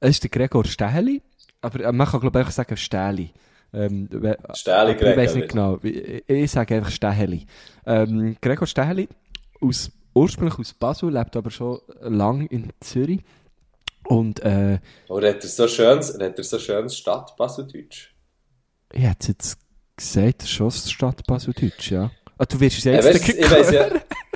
es 0.00 0.10
ist 0.10 0.22
der 0.24 0.30
Gregor 0.30 0.64
Stähli. 0.64 1.22
Aber 1.60 1.80
äh, 1.80 1.92
man 1.92 2.06
kann, 2.06 2.20
glaube 2.20 2.38
ich, 2.38 2.40
einfach 2.40 2.52
sagen 2.52 2.76
Stähli. 2.76 3.32
Ähm, 3.72 4.08
Stähli 4.54 4.76
aber 4.76 4.90
Ich 4.90 4.98
Gregor. 4.98 5.16
weiß 5.16 5.34
nicht 5.36 5.48
genau. 5.48 5.78
Ich, 5.82 6.22
ich 6.28 6.50
sage 6.50 6.76
einfach 6.76 6.90
Stähli. 6.90 7.46
Ähm, 7.86 8.36
Gregor 8.40 8.66
Stähli, 8.66 9.08
aus, 9.60 9.90
ursprünglich 10.14 10.58
aus 10.58 10.74
Basel, 10.74 11.12
lebt 11.12 11.36
aber 11.36 11.50
schon 11.50 11.80
lang 12.00 12.46
in 12.46 12.72
Zürich. 12.80 13.20
Und 14.06 14.40
äh, 14.40 14.78
Oder 15.08 15.30
hat 15.30 15.42
er 15.42 15.48
so 15.48 15.66
schönes, 15.66 16.18
hat 16.18 16.38
er 16.38 16.44
so 16.44 16.58
schönes 16.58 16.96
Stadt-Baseldeutsch? 16.98 18.10
ich 18.92 19.02
hätte 19.02 19.18
es 19.20 19.28
jetzt 19.28 19.58
gesagt, 19.96 20.46
schon 20.46 20.70
Stadt 20.70 21.26
Baseldeutsch, 21.26 21.90
ja. 21.90 22.10
Ah, 22.38 22.44
du 22.46 22.58
wirst 22.60 22.78
es 22.78 22.84
Ja, 22.84 22.92
jetzt 22.92 23.06
weißt, 23.06 23.28
ich 23.28 23.50
weiss 23.50 23.70
ja, 23.70 23.86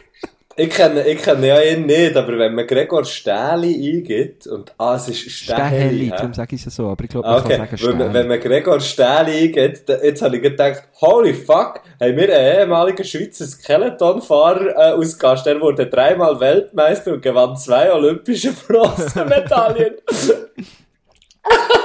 ich 0.56 0.70
kenne, 0.70 1.06
ich 1.06 1.20
kenne 1.22 1.46
ja 1.48 1.60
ihn 1.60 1.86
nicht, 1.86 2.16
aber 2.16 2.38
wenn 2.38 2.54
man 2.54 2.66
Gregor 2.66 3.04
Stähli 3.04 3.74
eingibt, 3.96 4.46
und, 4.46 4.72
ah, 4.78 4.94
es 4.96 5.08
ist 5.08 5.18
Stähli, 5.30 5.56
Stähli, 5.68 6.08
darum 6.10 6.32
sage 6.34 6.54
ich 6.56 6.64
es 6.66 6.74
so. 6.74 6.88
Aber 6.88 7.02
ich 7.04 7.10
glaube, 7.10 7.28
man 7.28 7.38
Okay, 7.40 7.56
kann 7.58 7.66
sagen 7.66 7.80
wenn, 7.82 7.90
man- 7.98 8.00
Stähli. 8.08 8.14
wenn 8.14 8.28
man 8.28 8.40
Gregor 8.40 8.80
Stähli 8.80 9.38
eingibt, 9.48 9.88
jetzt 9.88 10.22
habe 10.22 10.36
ich 10.36 10.42
gedacht, 10.42 10.82
holy 11.00 11.34
fuck, 11.34 11.80
haben 12.00 12.16
wir 12.16 12.34
einen 12.36 12.58
ehemaligen 12.60 13.04
Schweizer 13.04 13.46
Skeletonfahrer 13.46 14.66
äh, 14.70 14.92
aus 14.94 15.18
Gast, 15.18 15.46
der 15.46 15.60
wurde 15.60 15.86
dreimal 15.86 16.38
Weltmeister 16.40 17.12
und 17.14 17.22
gewann 17.22 17.56
zwei 17.56 17.92
olympische 17.92 18.52
Bronzemedaillen. 18.68 19.94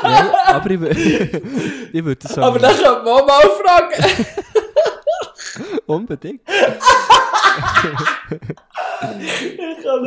Nein, 0.03 0.25
aber 0.47 0.69
ich, 0.71 0.79
ich 1.93 2.03
würde 2.05 2.27
sagen, 2.27 2.41
aber 2.43 2.59
dann 2.59 2.71
könnte 2.75 3.01
man 3.03 3.07
auch 3.07 3.27
mal 3.27 3.49
fragen. 3.63 4.25
unbedingt. 5.87 6.41
ich 6.47 6.53
kann 9.03 9.17
nicht 9.17 9.33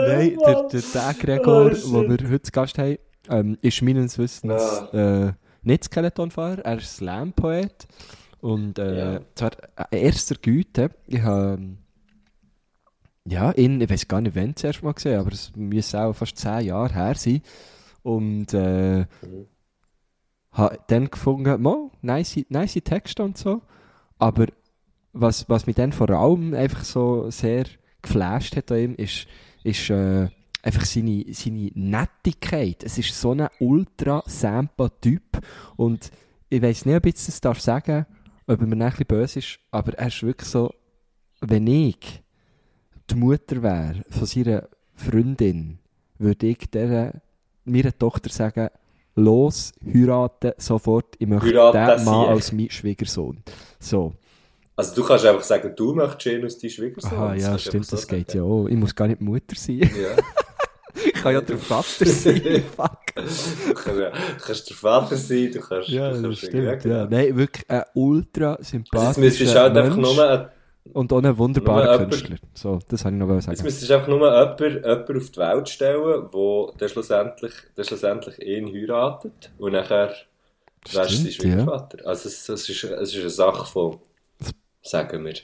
Nein, 0.07 0.39
der, 0.45 0.69
der, 0.69 0.83
der 0.83 1.15
Gregor, 1.15 1.71
den 1.71 1.93
wir 1.93 2.09
heute 2.31 2.43
zu 2.43 2.53
Gast 2.53 2.79
haben, 2.79 2.99
ähm, 3.29 3.59
ist 3.63 3.83
meines 3.83 4.19
Wissens 4.19 4.83
äh, 4.93 5.33
nicht 5.63 5.85
Skeletonfahrer, 5.85 6.65
er 6.65 6.79
ist 6.79 6.97
Slam-Poet. 6.97 7.87
Und 8.41 8.79
äh, 8.79 9.15
Ja. 9.15 9.21
zwar 9.35 9.51
äh, 9.91 10.05
erster 10.05 10.37
Güte. 10.37 10.91
Ich 11.07 11.21
habe 11.23 11.55
ähm, 11.59 11.79
ja, 13.27 13.51
ihn, 13.53 13.81
ich 13.81 13.91
weiß 13.91 14.07
gar 14.07 14.21
nicht, 14.21 14.37
wann 14.37 14.55
zuerst 14.55 14.83
mal 14.85 14.93
gesehen, 14.95 15.19
aber 15.19 15.33
es 15.33 15.51
müsste 15.57 16.01
auch 16.01 16.13
fast 16.13 16.37
zehn 16.39 16.61
Jahre 16.67 16.95
her 16.95 17.15
sein. 17.17 17.43
Und 18.03 18.55
äh, 18.55 18.99
Mhm. 19.01 19.07
habe 20.53 20.79
dann 20.87 21.11
gefunden, 21.11 21.61
mo, 21.61 21.91
nice, 22.03 22.45
nice 22.49 22.81
Texte 22.85 23.25
und 23.25 23.37
so. 23.37 23.63
Aber 24.19 24.47
was, 25.19 25.49
was 25.49 25.67
mich 25.67 25.77
dann 25.77 25.93
vor 25.93 26.11
allem 26.11 26.55
einfach 26.55 26.85
so 26.85 27.31
sehr 27.31 27.65
geflasht 28.03 28.57
hat 28.57 28.71
an 28.71 28.79
ihm, 28.79 28.95
ist, 28.97 29.27
ist 29.65 29.91
äh, 29.91 30.29
einfach 30.63 30.85
seine, 30.85 31.25
seine 31.31 31.71
Nettigkeit. 31.75 32.85
Es 32.85 32.99
ist 32.99 33.19
so 33.19 33.33
ein 33.33 33.49
ultra 33.59 34.23
sampa 34.27 34.91
Typ 35.01 35.41
und 35.77 36.11
ich 36.49 36.63
weiß 36.63 36.87
nicht, 36.87 36.97
ob 36.97 37.07
ich 37.07 37.15
das 37.15 37.41
darf 37.41 37.61
sagen, 37.61 38.07
ob 38.47 38.61
er 38.61 38.67
mir 38.67 38.85
ein 38.85 38.91
bisschen 38.91 39.07
böse 39.07 39.39
ist, 39.41 39.59
aber 39.71 39.95
er 39.95 40.09
ist 40.09 40.23
wirklich 40.23 40.49
so, 40.49 40.73
wenn 41.41 41.67
ich 41.67 42.23
die 43.11 43.15
Mutter 43.15 43.63
wäre 43.63 44.05
von 44.11 44.27
seiner 44.27 44.69
Freundin, 44.95 45.79
würde 46.19 46.47
ich 46.47 46.71
der, 46.71 47.21
meiner 47.65 47.97
Tochter 47.97 48.31
sagen, 48.31 48.69
los, 49.15 49.73
heiraten, 49.85 50.53
sofort, 50.59 51.17
ich 51.19 51.27
möchte 51.27 51.47
Heiraten 51.47 51.97
den 51.97 52.05
Mann 52.05 52.29
als 52.29 52.53
mein 52.53 52.71
Schwiegersohn. 52.71 53.43
So. 53.79 54.15
Also 54.77 54.95
du 54.95 55.05
kannst 55.05 55.25
einfach 55.25 55.43
sagen, 55.43 55.73
du 55.75 55.95
möchtest 55.95 56.45
aus 56.45 56.59
deinem 56.59 56.71
Schwiegersohn. 56.71 57.35
Das 57.35 57.43
ja, 57.43 57.59
stimmt, 57.59 57.75
einfach 57.77 57.89
so 57.89 57.97
das 57.97 58.07
geht 58.07 58.35
ja 58.35 58.43
auch. 58.43 58.67
Ich 58.67 58.77
muss 58.77 58.95
gar 58.95 59.09
nicht 59.09 59.23
Mutter 59.23 59.57
sein. 59.57 59.79
Ja. 59.79 60.23
ich 61.05 61.13
kann 61.15 61.33
ja 61.33 61.41
der 61.41 61.57
Vater 61.57 62.07
sein. 62.07 62.65
Fuck. 62.77 63.07
Du 63.15 63.75
kannst, 63.75 64.01
ja, 64.01 64.13
kannst 64.45 64.69
der 64.69 64.77
Vater 64.77 65.17
sein, 65.17 65.51
du 65.51 65.61
kannst... 65.61 65.89
Ja, 65.89 66.11
du 66.11 66.15
das 66.17 66.23
kannst 66.23 66.39
stimmt. 66.39 66.85
Ja. 66.85 67.07
Nein, 67.07 67.37
wirklich 67.37 67.71
ein 67.71 67.85
ultra 67.95 68.59
sympathischer 68.61 69.09
jetzt 69.09 69.19
müsstest 69.19 69.55
du 69.55 69.59
halt 69.59 69.77
einfach 69.77 69.97
Mensch 69.97 70.15
nur... 70.15 70.31
ein- 70.31 70.49
und 70.93 71.13
auch 71.13 71.23
ein 71.23 71.37
wunderbarer 71.37 71.99
Künstler. 71.99 72.37
So, 72.55 72.79
das 72.89 73.05
habe 73.05 73.17
ich 73.17 73.21
noch 73.21 73.29
sagen. 73.41 73.51
Jetzt 73.51 73.65
müsstest 73.65 73.91
du 73.91 73.95
einfach 73.95 74.09
nur 74.09 74.21
jemanden, 74.21 74.85
jemanden 74.85 75.17
auf 75.17 75.31
die 75.31 75.39
Welt 75.39 75.69
stellen, 75.69 76.29
der 76.33 76.73
dann 76.79 76.89
schlussendlich, 76.89 77.53
dann 77.75 77.85
schlussendlich 77.85 78.39
ihn 78.41 78.73
heiratet 78.73 79.51
und 79.59 79.73
nachher 79.73 80.15
wärst 80.93 80.95
du 80.95 80.97
sein 80.97 81.09
Stimmt, 81.09 81.27
ja. 81.27 81.33
Schwiegervater. 81.33 82.07
Also 82.07 82.29
es, 82.29 82.49
es, 82.49 82.69
ist, 82.69 82.85
es 82.85 83.15
ist 83.15 83.21
eine 83.21 83.31
Sache 83.31 83.67
von, 83.67 83.99
sagen 84.89 85.25
wir. 85.25 85.35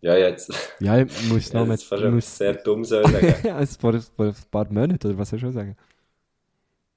Ja, 0.00 0.16
jetzt, 0.16 0.52
Ja, 0.80 0.98
ich 0.98 1.28
muss 1.28 1.52
noch 1.54 1.66
mit... 1.66 1.80
etwas 1.80 2.00
muss, 2.12 2.36
sehr 2.38 2.54
dumm 2.54 2.84
sagen. 2.84 3.34
ja, 3.42 3.58
es 3.60 3.76
vor, 3.76 3.94
vor 4.16 4.26
ein 4.26 4.34
paar 4.50 4.66
Monaten, 4.70 5.06
oder 5.08 5.18
was 5.18 5.30
soll 5.30 5.38
ich 5.38 5.42
schon 5.42 5.52
sagen? 5.52 5.76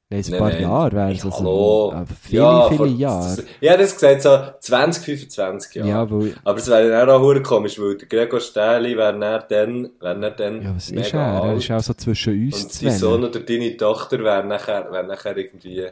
Nein, 0.10 0.24
ein 0.24 0.32
Nein, 0.32 0.40
paar 0.40 0.50
nein. 0.52 0.62
Jahre 0.62 0.92
wäre 0.94 1.12
es. 1.12 1.26
Also, 1.26 1.38
hallo. 1.40 2.06
viele, 2.22 2.42
Ja, 2.42 2.68
viele 2.70 2.78
vor- 2.78 2.88
Jahre. 2.88 3.44
Ja, 3.60 3.76
das 3.78 3.94
gesagt 3.94 4.22
so 4.22 4.40
20, 4.62 5.04
25 5.04 5.76
Jahre. 5.76 5.90
Ja, 5.90 6.10
weil... 6.10 6.34
Aber 6.46 6.58
es 6.60 6.68
wäre 6.70 6.90
dann 6.90 7.10
auch 7.10 7.44
komisch, 7.44 7.78
weil 7.78 7.98
der 7.98 8.08
Gregor 8.08 8.40
Stähli 8.40 8.96
wäre 8.96 9.20
dann, 9.50 9.90
wäre 10.00 10.20
dann, 10.20 10.36
dann 10.38 10.62
Ja, 10.62 10.76
was 10.76 10.86
ist 10.90 10.96
mega 10.96 11.18
er? 11.20 11.34
Er 11.36 11.44
alt. 11.44 11.58
ist 11.58 11.72
auch 11.72 11.80
so 11.82 11.94
zwischen 11.94 12.34
uns 12.46 12.56
Und 12.64 12.64
dein 12.84 12.90
zwei. 12.92 12.98
Sohn 12.98 13.24
oder 13.26 13.40
deine 13.42 13.76
Tochter 13.76 14.20
wäre 14.20 14.46
nachher, 14.46 14.90
wäre 14.92 15.06
nachher 15.06 15.36
irgendwie, 15.36 15.88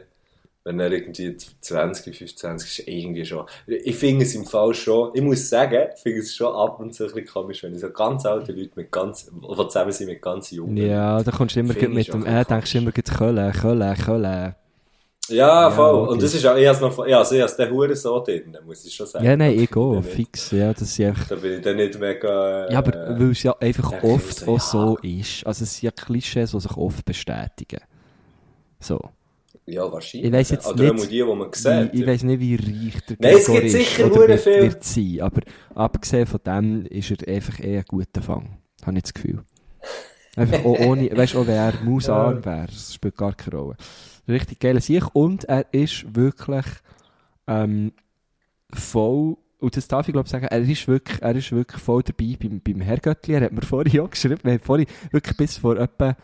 wenn 0.66 0.80
er 0.80 0.90
irgendwie 0.90 1.36
20, 1.36 2.16
25 2.16 2.80
ist, 2.80 2.88
irgendwie 2.88 3.24
schon. 3.24 3.46
Ich 3.68 3.94
finde 3.94 4.24
es 4.24 4.34
im 4.34 4.44
Fall 4.44 4.74
schon, 4.74 5.12
ich 5.14 5.22
muss 5.22 5.48
sagen, 5.48 5.90
ich 5.94 6.02
finde 6.02 6.18
es 6.18 6.34
schon 6.34 6.52
ab 6.52 6.80
und 6.80 6.92
zu 6.92 7.04
ein 7.04 7.12
bisschen 7.12 7.26
komisch, 7.28 7.62
wenn 7.62 7.72
ich 7.72 7.80
so 7.80 7.90
ganz 7.90 8.26
alte 8.26 8.50
Leute 8.50 8.72
mit 8.74 8.90
ganz, 8.90 9.30
die 9.30 9.68
zusammen 9.68 9.92
sind 9.92 10.08
mit 10.08 10.20
ganz 10.20 10.50
jungen. 10.50 10.76
Ja, 10.76 11.22
da 11.22 11.30
kommst 11.30 11.54
du 11.54 11.60
immer 11.60 11.72
mit 11.72 12.12
dem... 12.12 12.26
Äh, 12.26 12.44
denkst 12.44 12.72
du 12.72 12.78
immer 12.78 12.90
Köln, 12.90 13.52
Köln, 13.52 13.94
Köln. 13.94 14.54
Ja, 15.28 15.70
voll. 15.70 15.92
logisch. 15.92 16.12
und 16.12 16.22
das 16.22 16.34
ist 16.34 16.46
auch, 16.46 16.56
ich 16.56 16.66
habe 16.66 16.80
noch, 16.80 17.06
ja, 17.06 17.18
also 17.18 17.36
ich 17.36 17.42
habe 17.42 17.52
den 17.56 17.70
Hure 17.70 17.96
so 17.96 18.20
drin, 18.24 18.58
muss 18.66 18.84
ich 18.84 18.94
schon 18.94 19.06
sagen. 19.06 19.24
Ja, 19.24 19.36
nein, 19.36 19.56
ich 19.56 19.70
gehe, 19.70 20.02
fix. 20.02 20.50
Ja, 20.50 20.72
das 20.72 20.82
ist 20.82 21.00
einfach... 21.00 21.28
Da 21.28 21.36
bin 21.36 21.52
ich 21.52 21.62
dann 21.62 21.76
nicht 21.76 21.96
mega, 22.00 22.66
äh, 22.66 22.72
Ja, 22.72 22.78
aber 22.78 23.20
weil 23.20 23.30
es 23.30 23.42
ja 23.44 23.54
einfach 23.60 23.92
ich 23.92 24.02
oft 24.02 24.34
so, 24.40 24.52
ja. 24.52 24.58
so 24.58 24.98
ist. 24.98 25.46
Also 25.46 25.62
es 25.62 25.76
sind 25.76 25.82
ja 25.82 25.90
Klischees, 25.92 26.50
die 26.50 26.60
sich 26.60 26.76
oft 26.76 27.04
bestätigen. 27.04 27.80
So. 28.80 29.00
Ja, 29.66 29.92
wahrscheinlich. 29.92 30.28
Ich 30.28 30.32
weiss 30.32 30.50
jetzt 30.50 30.66
Oder 30.66 30.92
nicht, 30.92 31.10
die, 31.10 31.16
die 31.16 31.24
man 31.24 31.52
sieht. 31.52 31.90
ich 31.92 32.06
weiß 32.06 32.22
nicht, 32.22 32.40
wie 32.40 32.54
reich 32.54 33.00
der 33.08 33.16
Nein, 33.18 33.36
es 33.36 33.46
gibt 33.46 33.70
sicher 33.70 34.08
hure 34.08 34.28
wird, 34.28 34.40
viel. 34.40 34.62
wird 34.62 34.84
sein. 34.84 35.20
Aber 35.20 35.42
abgesehen 35.74 36.26
von 36.26 36.40
dem 36.46 36.86
ist 36.86 37.10
er 37.10 37.34
einfach 37.34 37.58
eher 37.60 37.80
ein 37.80 37.84
guter 37.86 38.22
Fang. 38.22 38.58
Habe 38.84 38.96
ich 38.96 39.02
das 39.02 39.14
Gefühl. 39.14 39.42
Einfach 40.36 40.64
auch 40.64 40.78
ohne, 40.78 41.10
weißt 41.16 41.34
du, 41.34 41.40
auch 41.40 41.46
wenn 41.46 41.56
er 41.56 41.74
mausarm 41.82 42.44
wäre, 42.44 42.66
das 42.66 42.94
spielt 42.94 43.16
gar 43.16 43.34
keine 43.34 43.56
Rolle. 43.56 43.76
Richtig 44.28 44.60
geiler 44.60 44.80
Sieg 44.80 45.04
und 45.14 45.44
er 45.44 45.66
ist 45.72 46.14
wirklich 46.14 46.66
ähm, 47.48 47.92
voll, 48.72 49.36
und 49.58 49.76
das 49.76 49.88
darf 49.88 50.06
ich 50.08 50.12
glaube 50.12 50.28
sagen, 50.28 50.46
er 50.46 50.60
ist 50.60 50.86
wirklich, 50.86 51.22
er 51.22 51.34
ist 51.34 51.50
wirklich 51.52 51.82
voll 51.82 52.02
dabei 52.02 52.36
beim, 52.40 52.60
beim 52.60 52.80
Herrgöttli. 52.80 53.34
Er 53.34 53.42
hat 53.42 53.52
mir 53.52 53.62
vorhin 53.62 54.00
auch 54.00 54.10
geschrieben, 54.10 54.38
wir 54.42 54.52
haben 54.52 54.60
vorhin 54.60 54.86
wirklich 55.10 55.36
bis 55.36 55.56
vor 55.56 55.76
etwa, 55.76 56.16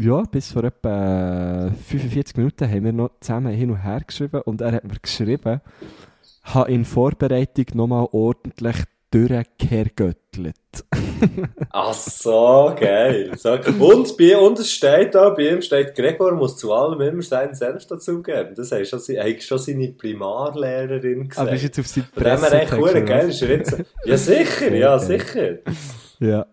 ja, 0.00 0.22
bis 0.22 0.52
vor 0.52 0.64
etwa 0.64 1.66
äh, 1.66 1.70
45 1.70 2.36
Minuten 2.36 2.68
haben 2.68 2.84
wir 2.84 2.92
noch 2.92 3.10
zusammen 3.20 3.52
hin 3.52 3.70
und 3.70 3.84
her 3.84 4.00
geschrieben 4.06 4.40
und 4.42 4.60
er 4.60 4.72
hat 4.72 4.84
mir 4.84 4.98
geschrieben, 5.00 5.60
habe 6.42 6.72
in 6.72 6.84
Vorbereitung 6.84 7.66
nochmal 7.74 8.08
ordentlich 8.12 8.76
durchhergöttelt. 9.10 10.54
Ach 11.70 11.92
so, 11.92 12.74
geil. 12.78 13.32
So. 13.36 13.52
Und, 13.52 14.16
bei, 14.16 14.38
und 14.38 14.58
es 14.58 14.70
steht 14.70 15.14
da, 15.14 15.30
bei 15.30 15.50
ihm 15.50 15.60
steht, 15.62 15.94
Gregor 15.96 16.32
muss 16.32 16.56
zu 16.56 16.72
allem 16.72 17.00
immer 17.00 17.22
seinen 17.22 17.54
Senf 17.54 17.86
dazugeben. 17.86 18.54
Das 18.54 18.70
hat 18.70 18.86
schon, 18.86 19.00
hat 19.00 19.42
schon 19.42 19.58
seine 19.58 19.88
Primarlehrerin 19.88 21.28
gesagt. 21.28 21.46
Aber 21.46 21.56
ist 21.56 21.64
jetzt 21.64 21.78
auf 21.80 21.88
seine 21.88 22.06
Von 22.14 22.22
dem 22.22 22.38
her 22.38 22.52
echt 22.52 22.70
Pressetext, 22.70 22.78
hure 22.78 22.90
oder 22.90 23.02
geil. 23.02 23.28
was? 23.28 23.34
Ist 23.34 23.48
jetzt, 23.48 23.84
ja, 24.04 24.16
sicher, 24.16 24.74
ja, 24.74 24.98
sicher. 24.98 25.58
Ja. 26.20 26.46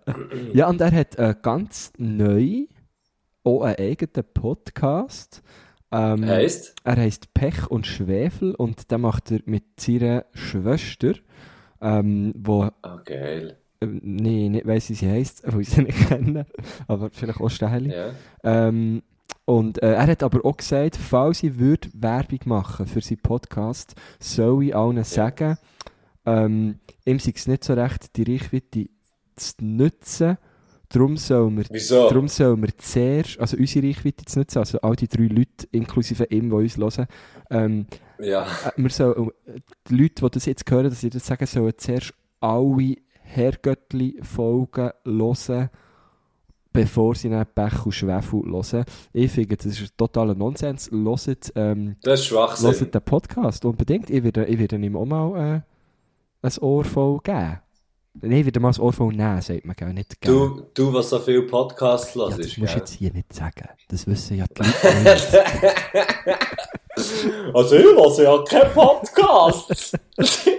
ja, 0.53 0.67
und 0.67 0.81
er 0.81 0.91
hat 0.91 1.15
äh, 1.17 1.35
ganz 1.41 1.91
neu 1.97 2.65
auch 3.47 3.61
einen 3.63 3.75
eigenen 3.77 4.25
Podcast. 4.33 5.41
Ähm, 5.91 6.25
Heisst? 6.25 6.75
Er 6.83 6.97
heißt 6.97 7.33
Pech 7.33 7.67
und 7.71 7.87
Schwefel 7.87 8.53
und 8.55 8.91
den 8.91 9.01
macht 9.01 9.31
er 9.31 9.39
mit 9.45 9.79
seiner 9.79 10.25
Schwester, 10.33 11.13
ähm, 11.81 12.33
wo, 12.37 12.69
Ah, 12.81 13.01
geil. 13.05 13.57
äh, 13.79 13.85
nee, 13.85 14.49
nicht 14.49 14.67
weiss, 14.67 14.89
wie 14.89 14.95
sie 14.95 15.09
heisst, 15.09 15.43
weil 15.45 15.61
ich 15.61 15.69
sie 15.69 15.83
nicht 15.83 16.07
kenne, 16.09 16.45
aber 16.87 17.09
vielleicht 17.11 17.39
auch 17.39 17.49
Stähli. 17.49 17.93
Ja. 17.93 18.11
Ähm, 18.43 19.01
und 19.45 19.81
äh, 19.81 19.93
er 19.93 20.07
hat 20.07 20.23
aber 20.23 20.43
auch 20.43 20.57
gesagt, 20.57 20.97
falls 20.97 21.41
ich 21.43 21.57
würde 21.57 21.87
Werbung 21.93 22.39
machen 22.45 22.85
für 22.85 22.99
seinen 22.99 23.21
Podcast, 23.21 23.95
soll 24.19 24.65
ich 24.65 24.75
allen 24.75 25.01
sagen, 25.05 25.57
ähm, 26.25 26.79
ihm 27.05 27.19
sei 27.19 27.31
es 27.33 27.47
nicht 27.47 27.63
so 27.63 27.73
recht, 27.75 28.17
die 28.17 28.23
Reichweite 28.29 28.89
zu 29.37 29.53
nutzen. 29.61 30.37
Darum 30.89 31.17
soll 31.17 31.51
wir, 31.57 31.65
Wieso? 31.69 32.07
darum 32.09 32.27
soll 32.29 32.61
wir 32.61 32.75
zuerst, 32.77 33.39
also 33.39 33.57
unsere 33.57 33.87
Reichweite 33.87 34.23
zu 34.25 34.39
nutzen, 34.39 34.59
also 34.59 34.79
all 34.81 34.95
die 34.95 35.07
drei 35.09 35.23
Leute, 35.25 35.67
inklusive 35.71 36.23
ihm, 36.29 36.49
die 36.49 36.55
uns 36.55 36.77
hören, 36.77 37.07
ähm, 37.49 37.87
Ja. 38.19 38.43
äh, 38.43 38.71
wir 38.77 38.89
sollen, 38.89 39.31
äh, 39.47 39.59
die 39.89 39.95
Leute, 39.97 40.23
die 40.23 40.29
das 40.31 40.45
jetzt 40.45 40.69
hören, 40.71 40.85
dass 40.89 41.01
sie 41.01 41.09
das 41.09 41.25
sagen, 41.27 41.45
sollen 41.45 41.73
zuerst 41.77 42.13
alle 42.39 42.95
Herrgöttli-Folgen 43.21 44.91
hören, 45.05 45.69
bevor 46.71 47.15
sie 47.15 47.29
dann 47.29 47.45
Pech 47.53 47.85
und 47.85 47.91
Schwefel 47.91 48.43
hören. 48.43 48.85
Ich 49.13 49.31
finde, 49.31 49.57
das 49.57 49.65
ist 49.65 49.97
totaler 49.97 50.35
Nonsens. 50.35 50.89
Hört, 50.91 51.51
ähm, 51.55 51.95
Das 52.01 52.21
ist 52.21 52.27
Schwachsinn. 52.27 52.71
hört 52.71 52.93
den 52.95 53.01
Podcast 53.01 53.65
unbedingt. 53.65 54.09
Ich 54.09 54.23
werde, 54.23 54.45
ich 54.45 54.57
werde 54.59 54.77
ihm 54.77 54.95
auch 54.95 55.05
mal 55.05 55.55
äh, 55.57 56.47
ein 56.47 56.57
Ohr 56.61 56.83
voll 56.85 57.19
geben. 57.23 57.59
Nein, 58.21 58.45
werde 58.45 58.59
mal 58.59 58.71
ein 58.73 58.79
Ohr 58.79 58.93
voll 58.93 59.13
nehmen, 59.13 59.41
sagt 59.41 59.65
man, 59.65 59.75
gell? 59.75 59.93
nicht 59.93 60.19
geben. 60.19 60.33
Du, 60.33 60.67
du, 60.73 60.93
was 60.93 61.09
so 61.09 61.19
viel 61.19 61.43
Podcasts 61.43 62.15
ja, 62.15 62.21
hörst, 62.21 62.39
das 62.39 62.45
musst 62.45 62.57
du 62.57 62.61
gell? 62.61 62.75
jetzt 62.77 62.93
hier 62.93 63.13
nicht 63.13 63.33
sagen. 63.33 63.67
Das 63.89 64.07
wissen 64.07 64.37
ja 64.37 64.45
die 64.47 64.63
Leute 64.63 65.03
nicht. 65.03 65.27
Also 67.53 67.75
ich 67.75 67.83
höre 67.83 68.23
ja 68.23 68.43
keinen 68.43 68.73
Podcast. 68.73 69.97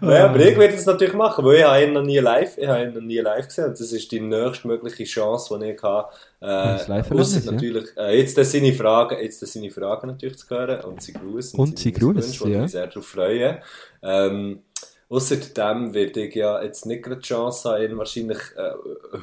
Naja, 0.00 0.26
aber 0.26 0.40
ich 0.40 0.58
werde 0.58 0.74
es 0.74 0.86
natürlich 0.86 1.14
machen, 1.14 1.44
weil 1.44 1.56
ich 1.56 1.64
habe 1.64 1.84
ihn 1.84 1.92
noch 1.92 2.02
nie 2.02 2.18
live, 2.18 2.58
ich 2.58 2.66
habe 2.66 2.84
ihn 2.84 2.94
noch 2.94 3.00
nie 3.00 3.18
live 3.18 3.46
gesehen. 3.46 3.66
Und 3.66 3.80
das 3.80 3.92
ist 3.92 4.12
die 4.12 4.20
nächstmögliche 4.20 5.04
Chance, 5.04 5.58
die 5.58 5.70
ich 5.70 5.82
habe. 5.82 6.08
Das 6.40 6.86
Äh, 6.86 6.90
Live-Erlebnis, 6.90 7.36
ausser 7.36 7.46
ja. 7.46 7.52
natürlich, 7.52 7.96
äh, 7.96 8.18
jetzt 8.18 8.38
das 8.38 8.52
seine 8.52 8.72
Fragen, 8.72 9.18
jetzt 9.22 9.42
das 9.42 9.52
seine 9.52 9.70
Fragen 9.70 10.08
natürlich 10.08 10.38
zu 10.38 10.50
hören 10.50 10.84
und 10.84 11.02
sie 11.02 11.12
grüßen. 11.12 11.58
Und 11.58 11.78
sie 11.78 11.92
grüßen, 11.92 12.40
wo 12.40 12.46
ich 12.46 12.52
ja. 12.52 12.62
mich 12.62 12.72
sehr 12.72 12.86
darauf 12.86 13.06
freue. 13.06 13.60
Ähm, 14.02 14.60
Außerdem 15.08 15.94
werde 15.94 16.26
ich 16.26 16.34
ja 16.34 16.60
jetzt 16.60 16.84
nicht 16.84 17.04
gerade 17.04 17.20
die 17.20 17.28
Chance 17.28 17.70
haben, 17.70 17.82
ihn 17.84 17.96
wahrscheinlich 17.96 18.38
äh, 18.56 18.72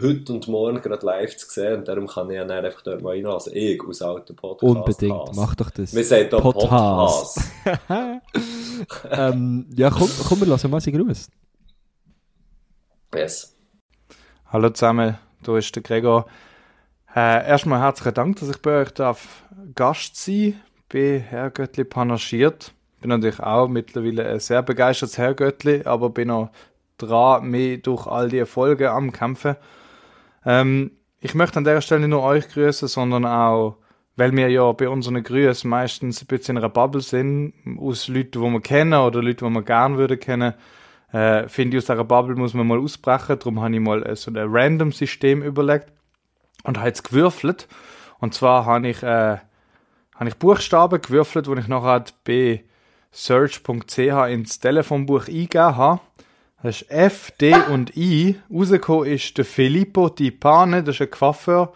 heute 0.01 0.31
und 0.31 0.47
morgen 0.47 0.81
gerade 0.81 1.05
live 1.05 1.35
zu 1.35 1.49
sehen. 1.49 1.79
Und 1.79 1.87
darum 1.89 2.07
kann 2.07 2.29
ich 2.29 2.37
ja 2.37 2.45
dann 2.45 2.63
einfach 2.63 2.81
dort 2.83 3.01
mal 3.01 3.09
reinlassen. 3.09 3.53
Ich 3.53 3.83
aus 3.83 4.01
alten 4.01 4.33
Podcast. 4.33 4.63
Unbedingt, 4.63 5.35
mach 5.35 5.55
doch 5.55 5.69
das. 5.71 5.93
Wir 5.93 6.05
sagen 6.05 6.29
da 6.31 6.39
Podcast. 6.39 7.41
Ähm, 9.09 9.67
ja, 9.75 9.91
komm, 9.91 10.09
komm, 10.27 10.39
wir 10.41 10.47
lassen 10.47 10.71
mal 10.71 10.81
sie 10.81 10.91
grüßen. 10.91 11.31
Yes. 13.13 13.55
Hallo 14.47 14.69
zusammen, 14.71 15.17
da 15.43 15.57
ist 15.57 15.75
der 15.75 15.83
Gregor. 15.83 16.25
Äh, 17.15 17.47
erstmal 17.47 17.79
herzlichen 17.79 18.15
Dank, 18.15 18.39
dass 18.39 18.49
ich 18.49 18.61
bei 18.61 18.81
euch 18.81 18.91
darf 18.91 19.43
Gast 19.75 20.17
sein 20.17 20.59
bei 20.91 21.19
Herr 21.19 21.51
Göttli 21.51 21.83
panaschiert. 21.83 22.73
Bin 23.03 23.09
natürlich 23.09 23.41
auch 23.41 23.67
mittlerweile 23.67 24.25
ein 24.29 24.39
sehr 24.39 24.63
begeistertes 24.63 25.17
Herr 25.17 25.33
Göttli, 25.33 25.81
aber 25.83 26.09
bin 26.09 26.29
noch 26.29 26.51
dran, 26.97 27.49
mich 27.49 27.81
durch 27.81 28.07
all 28.07 28.29
die 28.29 28.37
Erfolge 28.37 28.91
am 28.91 29.11
Kämpfen. 29.11 29.57
Ähm, 30.45 30.91
ich 31.19 31.35
möchte 31.35 31.57
an 31.57 31.65
der 31.65 31.81
Stelle 31.81 31.99
nicht 31.99 32.11
nur 32.11 32.23
euch 32.23 32.47
grüßen, 32.47 32.87
sondern 32.87 33.25
auch, 33.25 33.75
weil 34.15 34.31
wir 34.31 34.47
ja 34.47 34.71
bei 34.71 34.87
unseren 34.87 35.21
Grüßen 35.21 35.69
meistens 35.69 36.21
ein 36.21 36.27
bisschen 36.27 36.55
in 36.55 36.63
einer 36.63 36.69
Bubble 36.69 37.01
sind, 37.01 37.53
aus 37.77 38.07
Leuten, 38.07 38.41
die 38.41 38.51
wir 38.51 38.61
kennen 38.61 38.93
oder 38.93 39.21
Leuten, 39.21 39.49
die 39.49 39.53
wir 39.53 39.63
gerne 39.63 39.97
würden 39.97 40.17
kennen, 40.17 40.53
äh, 41.11 41.49
finde 41.49 41.75
ich, 41.75 41.83
aus 41.83 41.87
dieser 41.87 42.05
Bubble 42.05 42.37
muss 42.37 42.53
man 42.53 42.65
mal 42.65 42.79
ausbrechen. 42.79 43.37
Darum 43.37 43.61
habe 43.61 43.75
ich 43.75 43.81
mal 43.81 44.15
so 44.15 44.31
ein 44.31 44.37
Random-System 44.37 45.43
überlegt. 45.43 45.91
und 46.63 46.77
habe 46.77 46.87
jetzt 46.87 47.03
gewürfelt. 47.03 47.67
Und 48.19 48.33
zwar 48.33 48.65
habe 48.65 48.87
ich, 48.87 49.03
äh, 49.03 49.39
habe 50.15 50.29
ich 50.29 50.37
Buchstaben 50.37 51.01
gewürfelt, 51.01 51.47
die 51.47 51.59
ich 51.59 51.67
nachher 51.67 52.05
bei 52.23 52.63
search.ch 53.13 53.97
ins 54.29 54.59
Telefonbuch 54.59 55.27
eingegeben 55.27 55.77
habe. 55.77 56.01
Das 56.61 56.81
ist 56.81 56.91
F, 56.91 57.31
D 57.31 57.53
und 57.69 57.95
I. 57.95 58.39
Rausgekommen 58.51 59.05
ist 59.07 59.37
der 59.37 59.45
Filippo 59.45 60.09
Di 60.09 60.31
Pane, 60.31 60.83
das 60.83 60.95
ist 60.95 61.01
ein 61.01 61.11
Coiffeur 61.11 61.73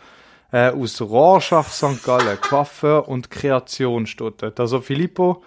äh, 0.52 0.70
aus 0.70 1.02
Rorschach, 1.02 1.68
St. 1.70 2.04
Gallen. 2.04 2.40
Coiffeur 2.42 3.08
und 3.08 3.30
Kreation 3.30 4.08
steht 4.08 4.42
dort. 4.42 4.60
Also 4.60 4.82
Filippo, 4.82 5.44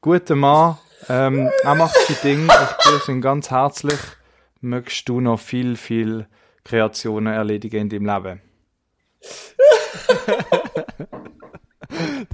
guter 0.00 0.36
Mann, 0.36 0.78
ähm, 1.08 1.50
er 1.62 1.74
macht 1.74 1.96
sein 2.06 2.16
Ding. 2.22 2.46
Ich 2.46 2.84
grüße 2.84 3.12
ihn 3.12 3.20
ganz 3.20 3.50
herzlich. 3.50 3.98
Möchtest 4.60 5.08
du 5.08 5.20
noch 5.20 5.40
viel, 5.40 5.76
viel 5.76 6.26
Kreationen 6.64 7.32
erledigen 7.32 7.90
in 7.90 8.04
deinem 8.04 8.06
Leben? 8.06 8.40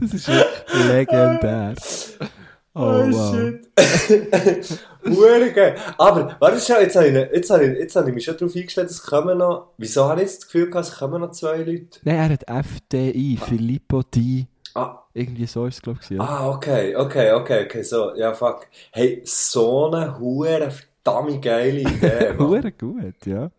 Das 0.01 0.15
ist 0.15 0.31
legendär. 0.73 1.75
Oh, 2.79 3.11
wow. 3.11 3.35
shit. 3.35 3.69
Hure 5.05 5.53
geil. 5.53 5.75
Aber, 5.97 6.37
warte 6.39 6.61
schon, 6.61 6.81
jetzt 6.81 6.95
habe 6.97 7.09
ich, 7.09 7.15
jetzt 7.15 7.51
habe 7.51 7.65
ich, 7.67 7.79
jetzt 7.79 7.97
habe 7.97 8.09
ich 8.09 8.15
mich 8.15 8.25
schon 8.25 8.37
darauf 8.37 8.55
eingestellt, 8.55 8.91
es 8.91 9.03
kommen 9.03 9.39
noch, 9.39 9.73
wieso 9.79 10.05
habe 10.05 10.21
ich 10.21 10.29
jetzt 10.29 10.43
das 10.43 10.47
Gefühl 10.47 10.71
gehabt, 10.71 10.87
es 10.87 10.97
kommen 10.97 11.21
noch 11.21 11.33
zwei 11.33 11.59
Leute? 11.59 11.99
Nein, 12.05 12.17
er 12.17 12.29
hat 12.31 12.67
FDI, 12.67 13.39
Filippo 13.45 14.03
Di. 14.03 14.47
Ah, 14.75 15.03
Irgendwie 15.13 15.47
so 15.47 15.67
ist 15.67 15.77
es, 15.77 15.83
glaube 15.83 15.99
ich. 16.03 16.11
Ja. 16.11 16.21
ah, 16.21 16.51
okay, 16.51 16.95
okay, 16.95 17.33
okay, 17.33 17.65
okay, 17.65 17.83
so, 17.83 18.15
ja, 18.15 18.33
fuck. 18.33 18.69
Hey, 18.93 19.23
so 19.25 19.91
eine 19.91 20.19
hure 20.19 20.71
verdammt 20.71 21.43
geile 21.43 21.81
Idee. 21.81 22.35
Hure 22.39 22.71
gut, 22.73 23.27
ja. 23.27 23.51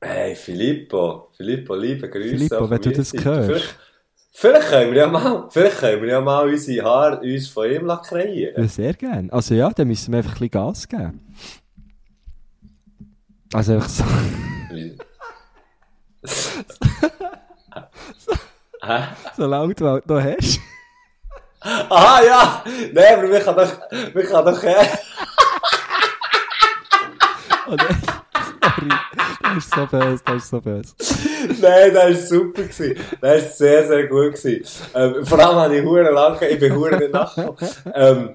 Hey, 0.00 0.34
Filippo, 0.34 1.28
Filippo, 1.36 1.74
liebe 1.74 2.08
Grüße. 2.10 2.36
Filippo, 2.36 2.68
wenn 2.68 2.82
du 2.82 2.92
das 2.92 3.12
hörst. 3.12 3.76
Vielleicht, 4.40 4.68
können 4.68 4.92
wir 4.92 5.00
ja 5.00 5.08
mal, 5.08 5.48
vielleicht 5.50 5.78
können 5.78 6.00
wir 6.00 6.10
ja 6.10 6.20
mal 6.20 6.48
unsere 6.48 6.86
Haare 6.86 7.18
uns 7.18 7.48
von 7.48 7.68
ihm 7.68 7.88
kreieren. 7.88 8.62
Ja, 8.62 8.68
sehr 8.68 8.94
gerne. 8.94 9.32
Also 9.32 9.56
ja, 9.56 9.68
dann 9.70 9.88
müssen 9.88 10.12
wir 10.12 10.18
einfach 10.18 10.30
ein 10.30 10.34
bisschen 10.34 10.50
Gas 10.52 10.86
geben. 10.86 11.34
Also 13.52 13.72
einfach 13.72 13.88
so. 13.88 14.04
Solange 19.36 19.74
du 19.74 19.88
halt 19.88 20.06
noch 20.06 20.22
hast. 20.22 20.60
Ah 21.60 22.20
ja! 22.24 22.64
Nein, 22.92 23.18
aber 23.18 23.28
wir 23.28 23.40
kann 23.40 23.56
doch, 23.56 23.80
wir 23.90 24.24
kann 24.24 24.44
doch, 24.44 24.62
Oh 27.66 27.74
nein. 27.74 28.02
Sorry. 28.62 28.88
Das 29.42 29.56
ist 29.56 29.74
so 29.74 29.86
böse, 29.86 30.22
das 30.24 30.36
ist 30.36 30.48
so 30.50 30.60
böse. 30.60 30.94
Nein, 31.60 31.94
das 31.94 32.04
war 32.04 32.14
super. 32.14 32.62
Gewesen. 32.62 32.96
Das 33.20 33.42
war 33.42 33.50
sehr, 33.50 33.86
sehr 33.86 34.06
gut. 34.06 34.34
Gewesen. 34.34 34.64
Ähm, 34.94 35.24
vor 35.24 35.38
allem 35.38 35.56
habe 35.56 35.76
ich 35.76 35.84
hure 35.84 36.10
lachen, 36.10 36.48
ich 36.50 36.58
bin 36.58 36.74
hure 36.74 36.96
nicht 36.96 37.12
nachgekommen. 37.12 37.56
ähm, 37.94 38.34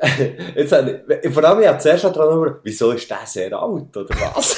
jetzt 0.54 0.72
habe 0.72 1.04
ich, 1.22 1.32
vor 1.32 1.44
allem, 1.44 1.60
ich 1.60 1.68
habe 1.68 1.78
zuerst 1.78 2.02
schon 2.02 2.12
dran 2.12 2.40
gedacht, 2.40 2.60
wieso 2.62 2.92
ist 2.92 3.10
der 3.10 3.18
sehr 3.24 3.52
alt, 3.52 3.96
oder 3.96 4.08
was? 4.08 4.56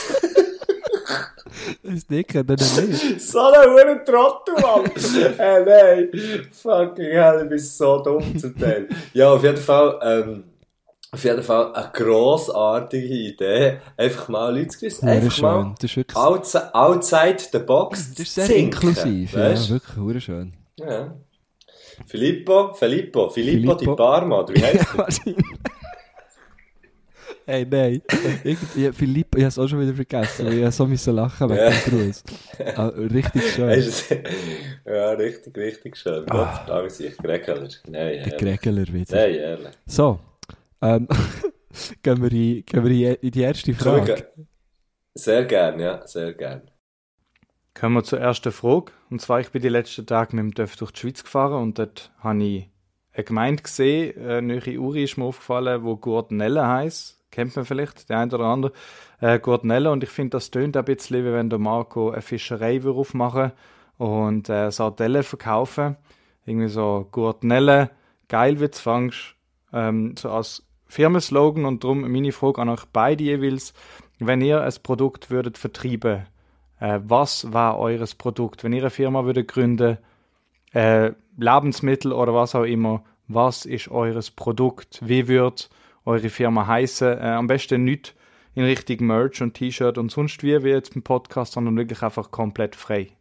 Das 1.83 1.95
ist 1.95 2.11
nicht, 2.11 2.35
dann 2.35 2.47
nicht. 2.47 3.21
so 3.21 3.41
ein 3.41 3.71
hure 3.71 4.03
Trottel, 4.05 4.55
Mann! 4.61 4.91
äh, 5.39 5.65
nein, 5.65 6.49
fucking 6.53 7.05
hell, 7.13 7.41
ich 7.43 7.49
bin 7.49 7.59
so 7.59 7.99
dumm 8.03 8.39
zum 8.39 8.59
Teil. 8.59 8.89
Ja, 9.13 9.33
auf 9.33 9.43
jeden 9.43 9.57
Fall, 9.57 9.99
ähm, 10.03 10.45
auf 11.15 11.25
jeden 11.25 11.43
Fall 11.43 11.75
eine 11.75 11.91
grossartige 11.93 13.07
Idee. 13.07 13.79
Einfach 13.99 14.29
mal 14.29 14.57
Leute 14.57 14.69
zu 14.69 14.79
grüßen. 14.81 15.07
Einfach 15.09 15.39
mal 15.43 15.63
schön. 15.63 15.75
Das 15.79 15.91
ist 15.91 15.97
wirklich 15.99 16.17
outside, 16.17 16.75
outside 16.75 17.37
the 17.53 17.59
box 17.59 18.11
das 18.11 18.21
ist 18.21 18.35
sehr 18.35 18.47
zinken, 18.47 18.65
inklusiv. 18.89 19.35
weisst? 19.37 19.69
Ja, 19.69 19.81
wirklich 19.97 20.25
schön. 20.25 20.53
Ja. 20.79 21.15
Filippo, 22.07 22.73
Filippo, 22.75 23.29
Filippo, 23.29 23.75
di 23.75 23.85
Filippo. 23.85 23.97
Parma, 23.97 24.41
oder 24.41 24.55
wie 24.55 24.63
heißt 24.65 24.97
der? 25.27 25.35
Hey, 27.45 27.67
nein. 27.69 28.01
Irgendwie, 28.45 28.93
Philipp, 28.93 29.35
ich 29.37 29.43
habe 29.43 29.49
es 29.49 29.59
auch 29.59 29.67
schon 29.69 29.81
wieder 29.81 29.95
vergessen, 29.95 30.47
weil 30.47 30.63
ich 30.69 30.75
so 30.75 30.87
müssen 30.87 31.15
lachen 31.17 31.51
wegen 31.51 31.59
Ja. 31.61 31.71
dem 31.71 32.07
Gruß. 32.07 32.25
Ah, 32.77 32.87
richtig 32.87 33.53
schön. 33.53 33.85
Ja, 34.87 35.11
richtig, 35.11 35.57
richtig 35.57 35.97
schön. 35.97 36.25
Gott 36.27 36.49
verdammt, 36.65 36.93
sich 36.93 37.17
Gregeler. 37.19 37.69
Nein, 37.89 38.23
Der. 38.25 38.37
Gregeler 38.39 38.87
wieder. 38.93 39.17
Nein, 39.17 39.35
ehrlich. 39.35 39.69
So, 39.87 40.21
ähm, 40.83 41.09
gehen, 42.03 42.23
wir 42.23 42.33
in, 42.33 42.65
gehen 42.67 42.85
wir 42.85 43.23
in 43.23 43.31
die 43.31 43.41
erste 43.41 43.75
Frage. 43.75 44.15
ge- 44.15 44.25
Sehr 45.15 45.45
gern, 45.45 45.81
ja, 45.81 46.07
sehr 46.07 46.35
gern. 46.35 46.71
Kommen 47.75 47.95
wir 47.97 48.05
zur 48.05 48.21
ersten 48.21 48.53
Frage. 48.53 48.93
Und 49.11 49.21
zwar, 49.23 49.41
ich 49.41 49.51
bin 49.51 49.63
die 49.63 49.69
letzten 49.69 50.07
Tage 50.07 50.37
mit 50.37 50.43
dem 50.45 50.55
Dörf 50.55 50.77
durch 50.77 50.93
die 50.93 51.01
Schweiz 51.01 51.23
gefahren 51.25 51.63
und 51.63 51.79
dort 51.79 52.13
habe 52.19 52.43
ich 52.45 52.69
eine 53.15 53.25
Gemeinde 53.25 53.63
gesehen, 53.63 54.17
äh, 54.19 54.41
nahe 54.43 54.79
Uri 54.79 55.05
ist 55.05 55.17
mir 55.17 55.25
aufgefallen, 55.25 55.83
wo 55.85 55.97
Gurtenelle 55.97 56.67
heisst. 56.67 57.19
Kennt 57.31 57.57
man 57.57 57.65
vielleicht, 57.65 58.11
der 58.11 58.19
eine 58.19 58.35
oder 58.35 58.45
andere. 58.45 58.73
Äh, 59.21 59.39
Gurtenelle 59.39 59.91
und 59.91 60.05
ich 60.05 60.11
finde, 60.11 60.31
das 60.37 60.51
tönt 60.51 60.77
ein 60.77 60.85
bisschen, 60.85 61.25
wie 61.25 61.33
wenn 61.33 61.49
der 61.49 61.59
Marco 61.59 62.11
eine 62.11 62.21
Fischerei 62.23 62.83
würde 62.83 62.99
aufmachen 62.99 63.53
und 63.97 64.49
äh, 64.51 64.71
Sardellen 64.71 65.23
verkaufen. 65.23 65.97
Irgendwie 66.45 66.69
so 66.69 67.09
Gurtenelle, 67.11 67.91
geil 68.29 68.61
wird's 68.61 68.81
fangst. 68.81 69.35
Ähm, 69.73 70.15
so 70.19 70.31
als 70.31 70.63
Firmenslogan 70.93 71.65
und 71.65 71.85
darum 71.85 72.03
meine 72.03 72.33
Frage 72.33 72.61
an 72.61 72.69
euch 72.69 72.85
beide 72.93 73.25
jeweils, 73.25 73.73
wenn 74.19 74.43
ihr 74.43 74.61
ein 74.61 74.75
Produkt 74.83 75.31
würdet 75.31 75.57
vertrieben, 75.57 76.27
äh, 76.81 77.01
was 77.03 77.51
war 77.51 77.79
eures 77.79 78.15
Produkt? 78.15 78.63
Wenn 78.63 78.75
ihr 78.75 78.83
eine 78.83 78.91
Firma 78.91 79.25
würdet 79.25 79.49
gründen, 79.49 79.97
äh, 80.75 81.13
Lebensmittel 81.39 82.13
oder 82.13 82.35
was 82.35 82.55
auch 82.55 82.65
immer, 82.65 83.03
was 83.27 83.65
ist 83.65 83.91
eures 83.91 84.31
Produkt? 84.31 85.01
Wie 85.03 85.29
wird 85.29 85.71
eure 86.05 86.29
Firma 86.29 86.67
heißen? 86.67 87.17
Äh, 87.17 87.23
am 87.23 87.47
besten 87.47 87.85
nicht 87.85 88.15
in 88.55 88.65
Richtung 88.65 89.07
Merch 89.07 89.41
und 89.41 89.55
T-Shirt 89.55 89.97
und 89.97 90.11
sonst 90.11 90.43
wie, 90.43 90.63
wie 90.63 90.69
jetzt 90.69 90.95
im 90.95 91.03
Podcast, 91.03 91.55
sondern 91.55 91.75
wirklich 91.79 92.03
einfach 92.03 92.31
komplett 92.31 92.77
frei. 92.77 93.13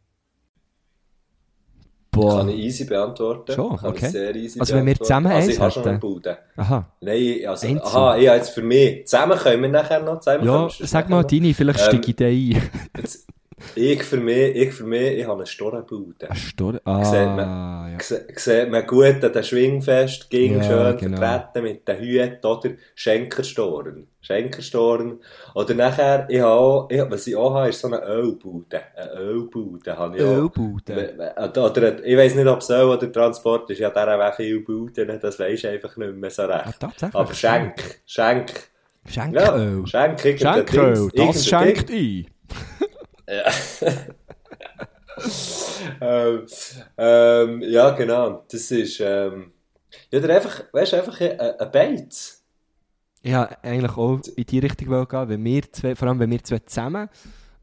Kann 2.14 2.22
Boah. 2.22 2.47
ich 2.49 2.55
easy 2.59 2.84
beantworten. 2.84 3.53
Schon, 3.53 3.78
Kann 3.78 3.89
okay. 3.91 4.09
Sehr 4.09 4.36
easy 4.36 4.59
Also 4.59 4.76
wenn 4.76 4.86
wir 4.86 4.95
zusammen 4.99 5.28
also 5.28 5.38
eins 5.38 5.47
ich 5.47 5.55
schon 5.74 5.84
hätten? 5.84 5.89
eine 5.89 5.99
Bude. 5.99 6.38
Aha. 6.57 6.86
Nein, 6.99 7.39
also, 7.47 7.68
Einzeln. 7.68 7.82
aha, 7.88 8.16
ja, 8.18 8.36
jetzt 8.36 8.49
für 8.49 8.62
mich. 8.62 9.07
Zusammen 9.07 9.38
können 9.38 9.62
wir 9.62 9.70
nachher 9.70 10.01
noch. 10.01 10.20
Zusammen 10.20 10.45
Ja, 10.45 10.68
sag 10.70 11.05
nachher 11.05 11.09
mal 11.09 11.22
noch. 11.22 11.28
deine, 11.30 11.53
vielleicht 11.53 11.80
Ähm, 11.80 11.86
steige 11.86 12.09
ich 12.09 12.16
da 12.18 12.26
ein. 12.26 12.70
Jetzt, 12.97 13.28
ich 13.76 14.03
für 14.03 14.18
mich, 14.18 14.55
ich 14.55 14.74
für 14.74 14.84
mich, 14.86 15.18
ich 15.20 15.26
habe 15.26 15.38
eine 15.39 15.45
Storenbude. 15.45 16.30
Eine 16.30 16.39
Stor 16.39 16.74
Sieht 16.74 16.82
Ah, 16.86 17.36
man- 17.36 17.91
ja. 17.93 17.97
Sieht 18.36 18.70
man 18.72 18.86
gut 18.88 19.24
an 19.24 19.32
den 19.34 19.43
Schwingfest, 19.43 20.30
ging 20.30 20.57
Ja, 20.57 20.64
schön 20.64 20.97
genau. 20.97 21.18
vertreten 21.18 21.64
mit 21.64 21.88
den 21.88 21.97
Hüten 21.99 22.45
oder 22.45 22.70
Schenkerstoren. 22.95 24.07
Schenkerstoren. 24.22 25.20
Oder 25.55 25.74
nachher, 25.74 26.28
ich 26.30 26.39
habe 26.39 26.51
auch, 26.51 26.88
ich, 26.91 27.01
was 27.09 27.26
ich 27.28 27.36
auch 27.36 27.53
habe, 27.55 27.70
ist 27.70 27.80
so 27.80 27.88
eine 27.88 28.03
Ölbude. 28.05 28.80
Eine 28.95 29.20
Ölbude 29.20 29.97
habe 29.97 30.18
ich 30.18 30.24
auch. 30.24 30.28
Ölbude. 30.38 31.34
Oder, 31.55 32.05
ich 32.05 32.18
weiss 32.18 32.36
nicht, 32.36 32.47
ob 32.47 32.59
es 32.59 32.70
Öl 32.70 32.84
oder 32.84 33.12
Transport 33.12 33.70
ist. 33.72 33.80
Ja, 33.80 33.89
der 33.89 34.30
auch 34.30 34.36
viele 34.36 34.59
Buden, 34.59 35.20
das 35.20 35.39
weisst 35.39 35.64
du 35.64 35.70
einfach 35.70 35.97
nicht 35.97 36.14
mehr 36.16 36.30
so 36.30 36.43
Ah, 36.43 36.57
recht. 36.57 36.80
tatsächlich. 36.80 37.16
Aber 37.16 37.34
Schenk, 37.34 38.01
Schenk. 38.05 38.51
Ja, 39.05 39.12
Schenköl. 39.12 39.88
Schenk, 39.88 40.26
irgendein 40.26 40.68
Schenköl, 40.68 41.09
das 41.16 41.45
schenkt 41.47 41.89
ein. 41.89 42.28
Ähm, 46.02 46.46
ähm, 46.98 47.62
ja, 47.62 47.92
genau. 47.92 48.46
Das 48.52 48.72
ist, 48.72 49.00
ähm, 49.00 49.54
ja, 50.12 50.20
oder 50.20 50.36
einfach, 50.36 50.64
weißt 50.72 50.94
du, 50.94 50.98
einfach 50.98 51.20
ein, 51.22 51.40
ein. 51.40 52.10
Ich 53.24 53.34
wollte 53.34 53.64
eigentlich 53.64 53.92
auch 53.92 54.20
in 54.36 54.46
die 54.46 54.60
Richtung 54.60 55.08
gehen, 55.08 55.30
wenn 55.30 55.44
wir 55.44 55.72
zwei, 55.72 55.96
vor 55.96 56.08
allem 56.08 56.20
wenn 56.20 56.32
wir 56.32 56.44
zwei 56.44 56.60
zusammen 56.60 57.10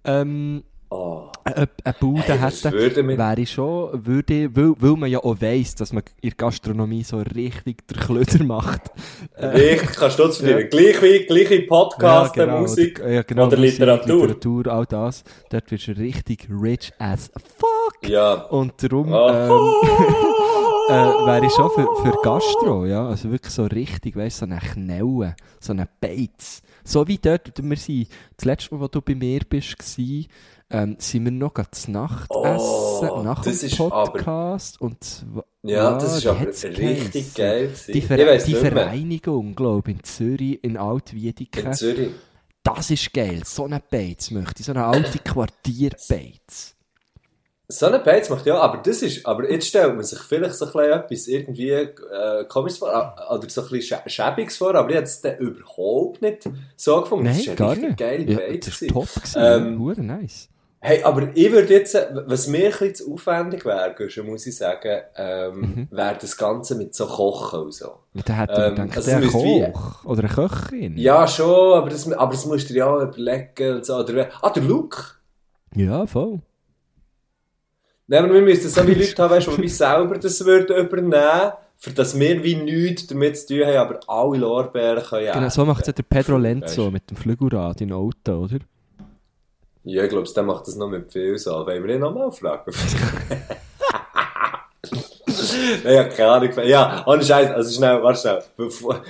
ähm, 0.05 0.63
Oh, 0.91 1.25
eine, 1.45 1.69
eine 1.85 1.95
Bude 2.01 2.23
hey, 2.23 3.03
mir, 3.03 3.19
wäre 3.19 3.41
ich 3.41 3.51
schon, 3.51 4.07
würde, 4.07 4.57
weil, 4.57 4.73
weil 4.79 4.97
man 4.97 5.11
ja 5.11 5.19
auch 5.19 5.39
weiss, 5.39 5.75
dass 5.75 5.93
man 5.93 6.03
in 6.23 6.31
der 6.31 6.37
Gastronomie 6.37 7.05
so 7.05 7.19
richtig 7.19 7.87
der 7.89 7.99
Klöder 7.99 8.43
macht. 8.45 8.91
richtig, 9.39 9.97
kannst 9.97 10.19
du 10.19 10.23
das 10.25 10.41
Ja. 10.41 10.49
verdienen. 10.49 10.71
Gleich 10.71 11.03
wie, 11.03 11.27
gleich 11.27 11.51
wie 11.51 11.61
Podcast, 11.67 12.37
Ja, 12.37 12.45
genau. 12.47 12.61
Musik 12.61 12.99
Ja, 13.07 13.21
genau, 13.23 13.47
oder 13.49 13.57
Musik, 13.59 13.73
Literatur. 13.73 14.27
Literatur, 14.29 14.67
all 14.69 14.87
das. 14.87 15.25
Dort 15.51 15.71
wirst 15.71 15.89
du 15.89 15.93
richtig 15.93 16.49
rich 16.51 16.91
as 16.99 17.31
fuck. 17.59 18.09
Ja. 18.09 18.45
Und 18.45 18.73
darum 18.83 19.13
Oh. 19.13 19.29
ähm, 19.29 19.89
äh, 20.89 20.93
wäre 21.27 21.45
ich 21.47 21.53
schon 21.53 21.71
für, 21.71 21.87
für 22.03 22.19
Gastro, 22.23 22.87
ja. 22.87 23.07
Also 23.09 23.31
wirklich 23.31 23.53
so 23.53 23.65
richtig, 23.65 24.17
weißt 24.17 24.41
du, 24.43 24.47
so 24.47 24.51
eine 24.53 24.61
Knelle, 24.61 25.37
so 25.61 25.73
eine 25.73 25.87
Beiz. 26.01 26.63
So 26.85 27.07
wie 27.07 27.19
dort, 27.19 27.53
wir 27.63 27.77
sind, 27.77 28.09
das 28.39 28.47
letzte 28.47 28.75
Mal, 28.75 28.81
wo 28.81 28.89
du 28.89 29.03
bei 29.03 29.15
mir 29.15 29.41
bist, 29.47 29.77
gsi, 29.79 30.27
ähm, 30.71 30.97
sind 30.99 31.25
wir 31.25 31.33
noch 31.33 31.55
gerade 31.55 31.71
zu 31.71 31.91
Nacht 31.91 32.31
Oh, 32.31 32.45
essen, 32.45 33.25
nach 33.25 33.43
das 33.43 33.61
dem 33.61 33.67
ist 33.69 33.81
aber- 33.81 34.05
Podcast. 34.13 34.81
und 34.81 35.03
zwar, 35.03 35.45
Ja, 35.63 35.95
das 35.99 36.17
ist 36.19 36.25
wie 36.25 36.29
aber 36.29 36.41
richtig 36.41 37.35
geil. 37.35 37.71
Die, 37.87 37.99
Ich 37.99 38.07
Ver 38.07 38.39
die. 38.39 38.55
Vereinigung, 38.55 39.55
glaube 39.55 39.91
ich, 39.91 39.97
in 39.97 40.05
Zürich, 40.05 40.63
in 40.63 40.77
Altwiedeken. 40.77 41.67
In 41.67 41.73
Zürich. 41.73 42.11
Das 42.63 42.91
ist 42.91 43.13
geil. 43.15 43.43
So 43.47 43.65
eine 43.65 43.81
Beiz 43.91 44.31
möchte 44.31 44.61
ich. 44.61 44.67
So 44.67 44.73
eine 44.73 44.85
alte 44.85 45.19
Quartierbeiz. 45.21 46.75
So 47.71 47.85
eine 47.87 47.99
Beiz 47.99 48.31
macht 48.31 48.47
ja, 48.47 48.59
aber 48.59 48.79
das 48.79 49.03
ist, 49.03 49.27
aber 49.27 49.51
jetzt 49.51 49.69
stellt 49.69 49.95
man 49.95 50.03
sich 50.03 50.19
vielleicht 50.21 50.55
so 50.55 50.65
ein 50.65 50.73
bisschen 50.73 50.91
etwas 50.93 51.29
irgendwie 51.29 51.71
äh, 51.71 52.45
komisches 52.49 52.79
vor, 52.79 52.89
äh, 52.89 53.35
oder 53.35 53.49
so 53.51 53.63
ein 53.63 53.69
bisschen 53.69 53.99
schäbiges 54.07 54.57
vor, 54.57 54.75
aber 54.75 54.89
ich 54.89 54.97
hätte 54.97 55.05
es 55.05 55.21
dann 55.21 55.37
überhaupt 55.37 56.23
nicht 56.23 56.49
so 56.77 57.03
gefunden. 57.03 57.25
Nein, 57.27 57.35
das 57.35 57.43
ist 57.43 57.49
eine 57.49 57.57
gar 57.57 57.71
richtig 57.73 57.89
nicht. 57.89 57.99
geile 57.99 58.25
Ja, 58.25 58.39
Beiz. 58.39 58.65
das 58.67 58.81
war 58.83 58.89
top. 58.89 59.15
Gewesen. 59.15 59.97
Ähm, 59.99 60.07
nice. 60.07 60.49
Hey, 60.81 61.03
aber 61.03 61.29
ich 61.35 61.51
würde 61.51 61.75
jetzt, 61.75 61.95
was 62.27 62.47
mir 62.47 62.67
ein 62.67 62.71
bisschen 62.71 62.95
zu 62.95 63.13
aufwendig 63.15 63.65
wäre, 63.65 63.95
muss 64.25 64.47
ich 64.47 64.57
sagen, 64.57 65.01
ähm, 65.17 65.61
Mhm. 65.61 65.89
wäre 65.91 66.17
das 66.21 66.37
Ganze 66.37 66.77
mit 66.77 66.95
so 66.95 67.07
Kochen 67.07 67.61
und 67.63 67.75
so. 67.75 67.99
Ja, 68.15 68.23
dann 68.25 68.37
hätte 68.37 68.53
ähm, 68.63 68.75
gedacht, 68.77 68.97
also 68.97 69.11
der 69.11 69.19
es 69.19 69.25
müsste 69.25 69.39
wie- 69.45 69.73
Koch 69.73 70.05
oder 70.05 70.21
eine 70.21 70.29
Köchin. 70.29 70.97
Ja, 70.97 71.27
schon, 71.27 71.75
aber 71.79 71.91
das, 71.91 72.11
aber 72.13 72.31
das 72.33 72.47
musst 72.47 72.69
du 72.71 72.75
dir 72.75 72.79
ja 72.81 72.87
auch 72.87 73.03
überlegen 73.03 73.77
und 73.77 73.85
so. 73.87 73.97
Oder, 73.97 74.29
ah, 74.41 74.51
der 74.51 74.63
Luke. 74.63 75.03
Ja, 75.75 76.07
voll. 76.07 76.41
Nein, 78.07 78.25
aber 78.25 78.35
wir 78.35 78.43
müssen 78.43 78.71
so 78.71 78.87
wie 78.87 78.95
Leute 78.95 79.23
haben, 79.23 79.31
weißt, 79.35 79.49
die 79.49 79.63
wie 79.63 79.69
selber 79.69 80.17
das 80.19 80.45
würden 80.45 80.77
übernehmen, 80.77 81.53
für 81.77 81.91
dass 81.91 82.19
wir 82.19 82.43
wie 82.43 82.55
nichts 82.55 83.07
damit 83.09 83.37
zu 83.37 83.49
tun 83.49 83.67
haben, 83.67 83.77
aber 83.77 84.01
alle 84.07 84.39
Lorbeeren 84.39 85.03
können 85.05 85.33
Genau, 85.33 85.49
so 85.49 85.65
macht 85.65 85.83
es 85.83 85.87
ja 85.89 85.93
der 85.93 86.05
Pedro 86.05 86.35
Weißt 86.35 86.43
Lenzo 86.43 86.85
du? 86.87 86.91
mit 86.93 87.11
dem 87.11 87.17
Flügelrad 87.17 87.81
in 87.81 87.93
Auto, 87.93 88.33
oder? 88.45 88.59
Ja, 89.91 90.03
ich 90.05 90.11
glaube, 90.11 90.29
der 90.29 90.43
macht 90.43 90.67
das 90.69 90.77
noch 90.77 90.89
mit 90.89 91.11
viel 91.11 91.39
so. 91.39 91.51
Wollen 91.67 91.83
wir 91.87 91.95
ihn 91.95 92.01
nochmal 92.01 92.31
fragen? 92.31 92.73
Nein, 95.83 95.93
ich 95.93 95.99
habe 95.99 96.09
keine 96.11 96.29
Ahnung. 96.31 96.53
von- 96.53 96.67
Ja, 96.67 97.05
ohne 97.07 97.25
Scheiß, 97.25 97.51
also 97.51 97.75
schnell, 97.75 98.03
warte 98.03 98.21
schnell. 98.21 98.43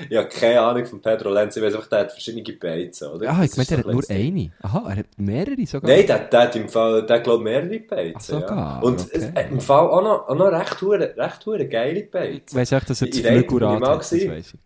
Ich 0.08 0.16
habe 0.16 0.28
keine 0.28 0.60
Ahnung 0.60 0.86
von 0.86 1.00
Pedro 1.00 1.32
Lenz. 1.32 1.56
Ich 1.56 1.62
weiß 1.62 1.74
einfach, 1.74 1.88
der 1.88 1.98
hat 2.00 2.12
verschiedene 2.12 2.56
Beizen, 2.56 3.08
oder? 3.08 3.30
Ah, 3.30 3.42
ich 3.44 3.56
meine, 3.56 3.66
so 3.66 3.76
hat 3.76 3.86
nur 3.86 4.02
eine. 4.08 4.52
Aha, 4.62 4.84
er 4.90 4.96
hat 4.98 5.06
mehrere 5.16 5.66
sogar. 5.66 5.90
Nein, 5.90 6.06
der, 6.06 6.18
der 6.20 6.40
hat 6.42 6.54
im 6.56 6.68
Fall, 6.68 7.04
der 7.06 7.20
glaubt 7.20 7.42
mehrere 7.42 7.80
Beizen. 7.80 8.40
ja. 8.40 8.78
Und 8.80 9.00
okay. 9.00 9.32
es 9.34 9.50
im 9.50 9.60
Fall 9.60 9.88
auch 9.88 10.02
noch, 10.02 10.28
auch 10.28 10.34
noch 10.36 10.52
recht, 10.52 10.80
hure, 10.80 11.14
recht 11.16 11.44
hure 11.46 11.66
geile 11.66 12.04
Beizen. 12.04 12.56
weiss 12.56 12.70
echt, 12.72 12.88
dass 12.88 13.02
er 13.02 13.08
Flügelrad 13.08 13.80
mal 13.80 13.90
hat. 13.90 14.00
Das 14.00 14.12
weiss 14.12 14.54
ich. 14.54 14.60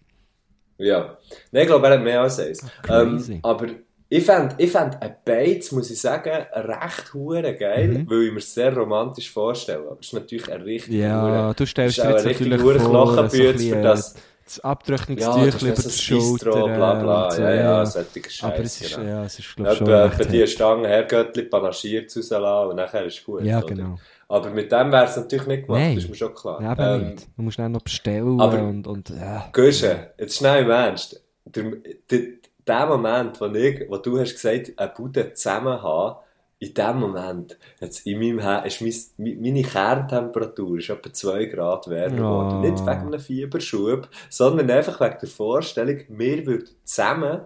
Ja. 0.79 1.17
Nein, 1.53 1.63
ich 1.63 1.69
glaube, 1.69 1.87
er 1.87 1.95
hat 1.95 2.03
mehr 2.03 2.21
als 2.21 2.39
eins. 2.39 2.65
crazy. 2.83 3.33
Ähm, 3.35 3.41
aber 3.43 3.67
ich 4.15 4.25
fände 4.27 4.55
ich 4.59 4.71
fänd 4.71 5.01
ein 5.01 5.17
Beiz, 5.25 5.73
muss 5.73 5.91
ich 5.91 6.01
sagen, 6.01 6.45
recht 6.55 7.15
hure 7.15 7.55
geil, 7.57 7.89
Mhm. 7.89 8.11
weil 8.11 8.23
ich 8.25 8.33
mir 8.33 8.39
es 8.39 8.53
sehr 8.55 8.75
romantisch 8.77 9.31
vorstelle. 9.33 9.87
Aber 9.91 9.99
es 10.01 10.07
ist 10.09 10.13
natürlich 10.13 10.53
ein 10.53 10.61
richtig 10.63 10.95
Ja, 10.95 11.23
hure- 11.47 11.55
du 11.57 11.67
stellst 11.67 11.97
dir 11.99 12.11
jetzt 12.11 12.27
natürlich 12.27 12.61
vor, 12.61 12.79
so 12.79 12.91
Knochenbütz 12.91 13.33
bisschen, 13.33 13.73
für 13.77 13.83
das- 13.83 14.15
das 14.45 14.57
Ja, 14.59 14.65
Abtrocknungstüchlein 14.65 15.51
das 15.51 15.63
über 15.63 15.77
so 15.77 15.91
Schulter. 15.91 16.51
Bla 16.75 16.95
bla. 16.95 17.31
so, 17.31 17.43
Ja, 17.43 17.55
ja, 17.55 17.87
solche 17.87 18.09
Aber 18.43 18.59
es 18.59 18.79
Scheiße. 18.79 18.85
ist, 18.85 18.97
Genau. 18.97 19.09
ja, 19.09 19.25
es 19.25 19.39
ist 19.39 19.57
glaube 19.57 19.73
ich 19.73 19.79
schon 19.79 19.87
Etwa 19.87 20.03
recht 20.05 20.21
etwa 20.21 20.31
die 20.33 20.41
hart. 20.41 20.49
Stange 20.51 20.89
Herrgöttli 20.89 21.43
panaschiert 21.45 22.17
rauslassen 22.17 22.71
und 22.71 22.77
nachher 22.77 23.05
ist 23.07 23.25
gut. 23.25 23.43
Ja, 23.45 23.59
oder? 23.59 23.67
genau. 23.67 23.99
Aber 24.29 24.51
mit 24.51 24.71
dem 24.73 24.93
wäre 24.93 25.05
es 25.07 25.17
natürlich 25.17 25.47
nicht 25.47 25.67
gemacht, 25.67 25.81
Nein. 25.81 25.95
das 25.95 26.05
ist 26.05 26.11
mir 26.11 26.17
schon 26.17 26.35
klar. 26.35 26.61
Ja, 26.63 26.71
aber 26.73 26.95
Ähm, 26.97 27.09
nicht. 27.11 27.27
Du 27.37 27.43
musst 27.43 27.59
dann 27.59 27.73
noch 27.73 27.83
bestellen 27.83 28.41
aber- 28.41 28.59
und, 28.63 28.87
und 28.87 29.09
ja. 29.11 29.49
Guschen, 29.53 29.97
jetzt 30.19 30.37
schnell 30.37 30.65
im 30.65 30.71
Ernst. 30.71 31.23
Der, 31.45 31.65
der, 32.11 32.21
der 32.67 32.87
Moment, 32.87 33.41
wo, 33.41 33.47
ich, 33.47 33.89
wo 33.89 33.97
du 33.99 34.19
hast 34.19 34.35
gesagt, 34.35 34.73
eine 34.77 34.93
Bude 34.97 35.33
zusammen 35.35 35.83
haben, 35.83 36.17
in 36.59 36.75
dem 36.75 37.01
Moment, 37.01 37.59
jetzt 37.81 38.07
in 38.07 38.21
meinem 38.21 38.39
Her 38.39 38.65
ist 38.65 38.81
mein, 38.81 39.41
meine 39.41 39.63
Kerntemperatur 39.63 40.79
ist 40.79 40.91
etwa 40.91 41.13
2 41.13 41.47
Grad 41.47 41.89
wärmer 41.91 42.19
Ja. 42.19 42.23
geworden. 42.23 42.61
Nicht 42.61 42.87
wegen 42.87 43.07
einem 43.07 43.19
Fieberschub, 43.21 44.09
sondern 44.31 44.71
einfach 44.71 45.01
wegen 45.01 45.19
der 45.21 45.29
Vorstellung, 45.29 46.01
wir 46.09 46.47
würden 46.47 46.69
zusammen 46.85 47.41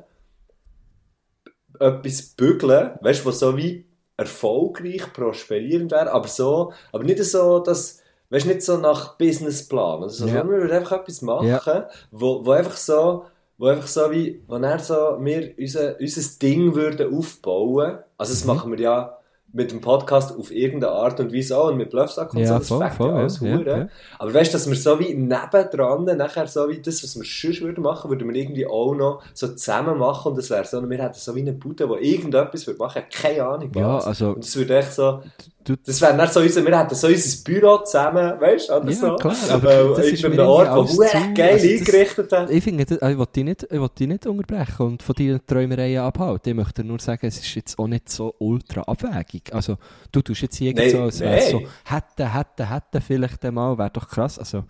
etwas 1.78 2.22
bügeln, 2.36 2.92
weißt 3.00 3.24
du, 3.24 3.28
was 3.28 3.38
so 3.38 3.56
wie 3.56 3.86
erfolgreich, 4.16 5.12
prosperierend 5.12 5.92
wäre, 5.92 6.10
aber 6.12 6.28
so, 6.28 6.72
aber 6.92 7.04
nicht 7.04 7.22
so, 7.24 7.58
dass, 7.60 8.02
weißt 8.30 8.46
nicht 8.46 8.62
so 8.62 8.78
nach 8.78 9.16
Businessplan, 9.18 10.02
also, 10.02 10.26
Ja. 10.26 10.32
sondern 10.32 10.50
wir 10.50 10.58
würden 10.62 10.72
einfach 10.76 11.00
etwas 11.00 11.20
machen, 11.22 11.46
Ja. 11.48 11.88
wo, 12.10 12.44
wo 12.44 12.52
einfach 12.52 12.76
so, 12.76 13.26
wo 13.59 13.66
einfach 13.66 13.86
so 13.86 14.11
wie, 14.11 14.42
wo 14.46 14.59
dann 14.59 14.78
so, 14.78 15.16
wir 15.20 15.52
unser, 15.59 15.98
unser 16.00 16.38
Ding 16.40 16.74
würden 16.74 17.14
aufbauen, 17.14 17.98
also 18.18 18.32
das 18.32 18.44
Mhm. 18.44 18.46
machen 18.54 18.72
wir 18.72 18.80
ja 18.80 19.12
mit 19.52 19.70
dem 19.70 19.80
Podcast 19.80 20.36
auf 20.36 20.50
irgendeine 20.50 20.92
Art 20.92 21.18
und 21.18 21.32
Weise 21.32 21.57
auch 21.57 21.68
und 21.68 21.78
mit 21.78 21.88
Bluffsack 21.88 22.34
und 22.34 22.40
Ja, 22.40 22.46
so, 22.46 22.59
das 22.59 22.68
voll, 22.68 22.78
fängt 22.80 22.94
voll, 22.96 23.09
ja 23.09 23.14
alles 23.16 23.40
ja, 23.40 23.48
ja. 23.78 23.88
Aber 24.18 24.34
weißt 24.34 24.52
du, 24.52 24.59
dass 24.59 24.68
wir 24.68 24.76
so 24.76 24.98
wie 25.00 25.14
nebendran, 25.14 26.04
nachher 26.04 26.46
so 26.46 26.68
wie 26.68 26.82
das, 26.82 27.02
was 27.02 27.16
wir 27.16 27.24
sonst 27.24 27.62
würden 27.62 27.82
machen, 27.82 28.11
würden 28.11 28.28
wir 28.28 28.34
irgendwie 28.38 28.66
auch 28.66 28.94
noch 28.94 29.22
so 29.32 29.48
zusammen 29.48 29.96
machen 29.98 30.32
und 30.32 30.38
das 30.38 30.50
wäre 30.50 30.64
so, 30.66 30.86
wir 30.90 30.98
hätten 30.98 31.14
so 31.14 31.34
wie 31.34 31.40
eine 31.40 31.54
Bude, 31.54 31.88
wo 31.88 31.94
irgendetwas 31.96 32.66
würde 32.66 32.78
machen, 32.80 33.02
keine 33.11 33.44
Ahnung 33.46 33.70
was. 33.72 33.80
Ja, 33.80 33.98
also- 33.98 34.28
und 34.30 34.44
das 34.44 34.54
würde 34.57 34.76
echt 34.76 34.92
so, 34.92 35.22
Du- 35.66 35.74
das 35.84 36.00
wäre 36.00 36.16
dann 36.16 36.28
so 36.30 36.38
unser, 36.38 36.64
wir 36.64 36.78
hätten 36.78 36.94
so 36.94 37.08
unser 37.08 37.44
Büro 37.44 37.78
zusammen, 37.78 38.40
weißt 38.40 38.68
du, 38.68 38.74
oder 38.74 38.88
Ja, 38.88 38.92
so. 38.96 39.16
klar, 39.16 39.34
aber 39.50 39.94
das 39.96 40.06
ist 40.06 40.28
mir 40.28 40.46
Ort, 40.46 40.68
wo 40.68 40.74
geil 40.74 40.80
also 40.84 41.02
das- 41.02 41.14
eingerichtet 41.14 42.32
hat. 42.32 42.50
Ich 42.50 42.62
finde, 42.62 42.84
das- 42.86 43.10
ich 43.10 43.18
will 43.18 43.26
dich 43.34 43.44
nicht, 43.44 43.62
ich 43.64 43.80
will 43.80 43.88
dich 43.98 44.06
nicht 44.06 44.26
unterbrechen 44.26 44.86
und 44.86 45.02
von 45.02 45.14
deinen 45.16 45.44
Träumereien 45.44 46.02
abhalten. 46.02 46.50
Ich 46.50 46.54
möchte 46.54 46.84
nur 46.84 47.00
sagen, 47.00 47.26
es 47.26 47.38
ist 47.38 47.52
jetzt 47.56 47.78
auch 47.80 47.88
nicht 47.88 48.08
so 48.08 48.32
ultra 48.38 48.82
abwägig. 48.82 49.52
Also, 49.52 49.76
du 50.12 50.22
tust 50.22 50.42
jetzt 50.42 50.56
hier 50.56 50.72
Nein, 50.72 50.88
so, 50.90 51.02
als 51.02 51.20
es 51.20 51.50
so, 51.50 51.60
hätte, 51.84 52.32
hätte, 52.32 52.70
hätte 52.70 53.00
vielleicht 53.00 53.44
einmal, 53.44 53.76
wäre 53.76 53.90
doch 53.90 54.08
krass. 54.08 54.38
Also, 54.38 54.62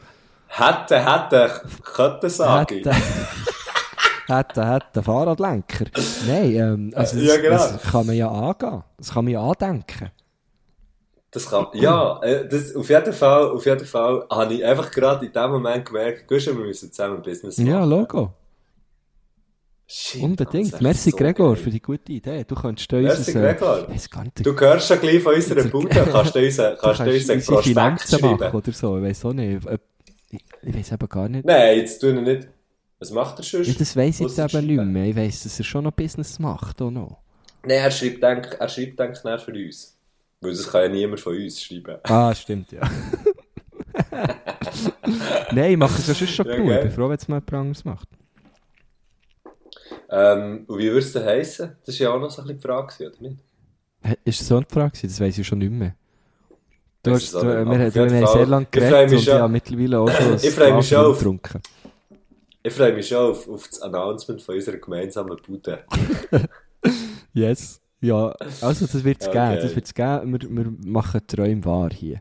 Hätte, 0.48 0.98
hätte, 1.04 1.50
könnte 1.94 2.30
sagen. 2.30 2.74
hätte, 2.76 2.90
hätte, 4.28 4.66
hätte, 4.66 5.02
Fahrradlenker. 5.02 5.84
Nein, 6.26 6.54
ähm, 6.54 6.92
also, 6.94 7.16
das, 7.16 7.26
Ja, 7.26 7.36
genau. 7.36 7.56
das 7.56 7.82
kann 7.82 8.06
man 8.06 8.14
ja 8.16 8.30
angehen. 8.30 8.82
Das 8.96 9.12
kann 9.12 9.24
man 9.24 9.32
ja 9.34 9.40
andenken. 9.42 10.10
Das 11.30 11.50
kann, 11.50 11.66
ja, 11.74 12.20
äh, 12.22 12.48
das, 12.48 12.74
auf 12.74 12.88
jeden 12.88 13.12
Fall, 13.12 13.50
auf 13.50 13.66
jeden 13.66 13.84
Fall 13.84 14.24
habe 14.30 14.54
ich 14.54 14.64
einfach 14.64 14.90
gerade 14.90 15.26
in 15.26 15.32
dem 15.32 15.50
Moment 15.50 15.84
gemerkt, 15.84 16.26
Guschen, 16.28 16.56
wir 16.56 16.64
müssen 16.64 16.90
zusammen 16.92 17.20
Business 17.22 17.58
machen. 17.58 17.70
Ja, 17.70 17.84
Logo. 17.84 18.32
Shit, 19.88 20.22
Unbedingt. 20.22 20.80
Merci, 20.80 21.10
so 21.10 21.16
Gregor, 21.16 21.54
geil. 21.54 21.62
für 21.62 21.70
die 21.70 21.80
gute 21.80 22.12
Idee. 22.12 22.44
Du 22.44 22.56
könntest 22.56 22.90
Merci, 22.90 23.18
uns... 23.18 23.32
Gregor. 23.32 23.82
Ich 23.82 23.94
weiß 23.94 24.10
gar 24.10 24.24
nicht, 24.24 24.44
Du 24.44 24.58
hörst 24.58 24.88
schon 24.88 25.00
gleich 25.00 25.22
von 25.22 25.34
unserer 25.34 25.64
Bude, 25.68 25.88
kannst 25.88 26.34
du 26.34 26.38
uns, 26.44 26.56
kannst 26.56 27.00
du 27.00 27.04
uns 27.04 27.04
einen 27.04 27.10
unsere 27.10 27.38
Prospekt 27.38 27.62
Finanzen 27.64 28.20
machen 28.20 28.38
schreiben. 28.38 28.56
oder 28.56 28.72
so. 28.72 28.96
Ich 28.98 29.02
weiß 29.04 29.24
auch 29.26 29.32
nicht. 29.32 29.66
Ich, 30.30 30.40
ich 30.62 30.74
weiß 30.74 30.92
aber 30.92 31.06
gar 31.06 31.28
nicht. 31.28 31.44
Nein, 31.44 31.78
jetzt 31.78 32.00
tun 32.00 32.16
wir 32.16 32.22
nicht. 32.22 32.48
Was 32.98 33.10
macht 33.12 33.38
er 33.38 33.44
sonst? 33.44 33.68
Ja, 33.68 33.74
das 33.78 33.94
weiß 33.96 34.20
ich 34.20 34.26
jetzt 34.26 34.38
eben 34.38 34.66
nicht 34.66 34.76
schreiben. 34.76 34.92
mehr. 34.92 35.04
Ich 35.04 35.16
weiss, 35.16 35.42
dass 35.44 35.58
er 35.58 35.64
schon 35.64 35.84
noch 35.84 35.92
Business 35.92 36.38
macht. 36.40 36.82
Auch 36.82 36.90
noch. 36.90 37.18
Nein, 37.62 37.78
er 37.78 37.90
schreibt, 37.92 38.22
denk, 38.22 38.56
er 38.58 38.68
schreibt, 38.68 38.98
denk 38.98 39.16
schnell 39.16 39.38
für 39.38 39.52
uns. 39.52 39.95
Weil 40.40 40.50
das 40.52 40.70
kann 40.70 40.82
ja 40.82 40.88
niemand 40.88 41.20
von 41.20 41.36
uns 41.36 41.62
schreiben. 41.62 41.98
Ah, 42.04 42.34
stimmt, 42.34 42.72
ja. 42.72 42.82
Nein, 45.52 45.72
ich 45.72 45.76
mache 45.76 45.98
es 45.98 46.06
ja 46.06 46.14
schon 46.14 46.26
schon 46.28 46.46
Ja. 46.46 46.76
Ich 46.76 46.82
bin 46.82 46.90
froh, 46.90 47.08
wenn 47.08 47.16
es 47.16 47.28
mal 47.28 47.36
jemand 47.36 47.54
anderes 47.54 47.84
macht. 47.84 48.08
Ähm, 50.10 50.64
und 50.66 50.78
wie 50.78 50.86
würde 50.86 50.98
es 50.98 51.12
denn 51.12 51.24
heissen? 51.24 51.76
Das 51.84 51.98
war 51.98 52.06
ja 52.06 52.12
auch 52.14 52.20
noch 52.20 52.30
so 52.30 52.42
ein 52.42 52.46
bisschen 52.46 52.60
die 52.60 52.66
Frage, 52.66 53.06
oder 53.06 53.20
nicht? 53.20 53.38
Ist 54.24 54.40
das 54.40 54.48
so 54.48 54.56
eine 54.56 54.66
Frage? 54.68 54.98
Das 55.02 55.20
weiß 55.20 55.38
ich 55.38 55.46
schon 55.46 55.58
nicht 55.58 55.72
mehr. 55.72 55.94
Du 57.02 57.12
hast, 57.12 57.34
du, 57.34 57.42
wir, 57.42 57.64
wir, 57.66 57.86
jeden 57.86 58.26
haben 58.26 58.26
sehr 58.26 58.46
lange 58.46 58.66
geredet 58.70 59.28
und 59.28 59.34
habe 59.34 59.52
mittlerweile 59.52 60.00
auch 60.00 60.10
schon 60.10 60.34
Ich 60.42 60.50
freu 60.50 60.74
mich 60.74 60.88
schon 60.88 61.12
getrunken. 61.12 61.62
Ich 62.62 62.72
freue 62.72 62.92
mich 62.92 63.08
schon 63.08 63.30
auf, 63.30 63.48
auf 63.48 63.68
das 63.68 63.80
Announcement 63.80 64.42
von 64.42 64.56
unserer 64.56 64.76
gemeinsamen 64.76 65.36
Bude. 65.46 65.84
Yes. 67.32 67.82
Ja, 68.06 68.28
also 68.60 68.86
das 68.86 69.02
wird 69.04 69.20
es 69.20 69.28
Okay. 69.28 69.50
geben. 69.50 69.62
Das 69.62 69.74
wird's 69.74 69.94
geben. 69.94 70.32
Wir, 70.32 70.40
wir 70.48 70.72
machen 70.84 71.26
Träume 71.26 71.64
wahr 71.64 71.90
hier. 71.92 72.20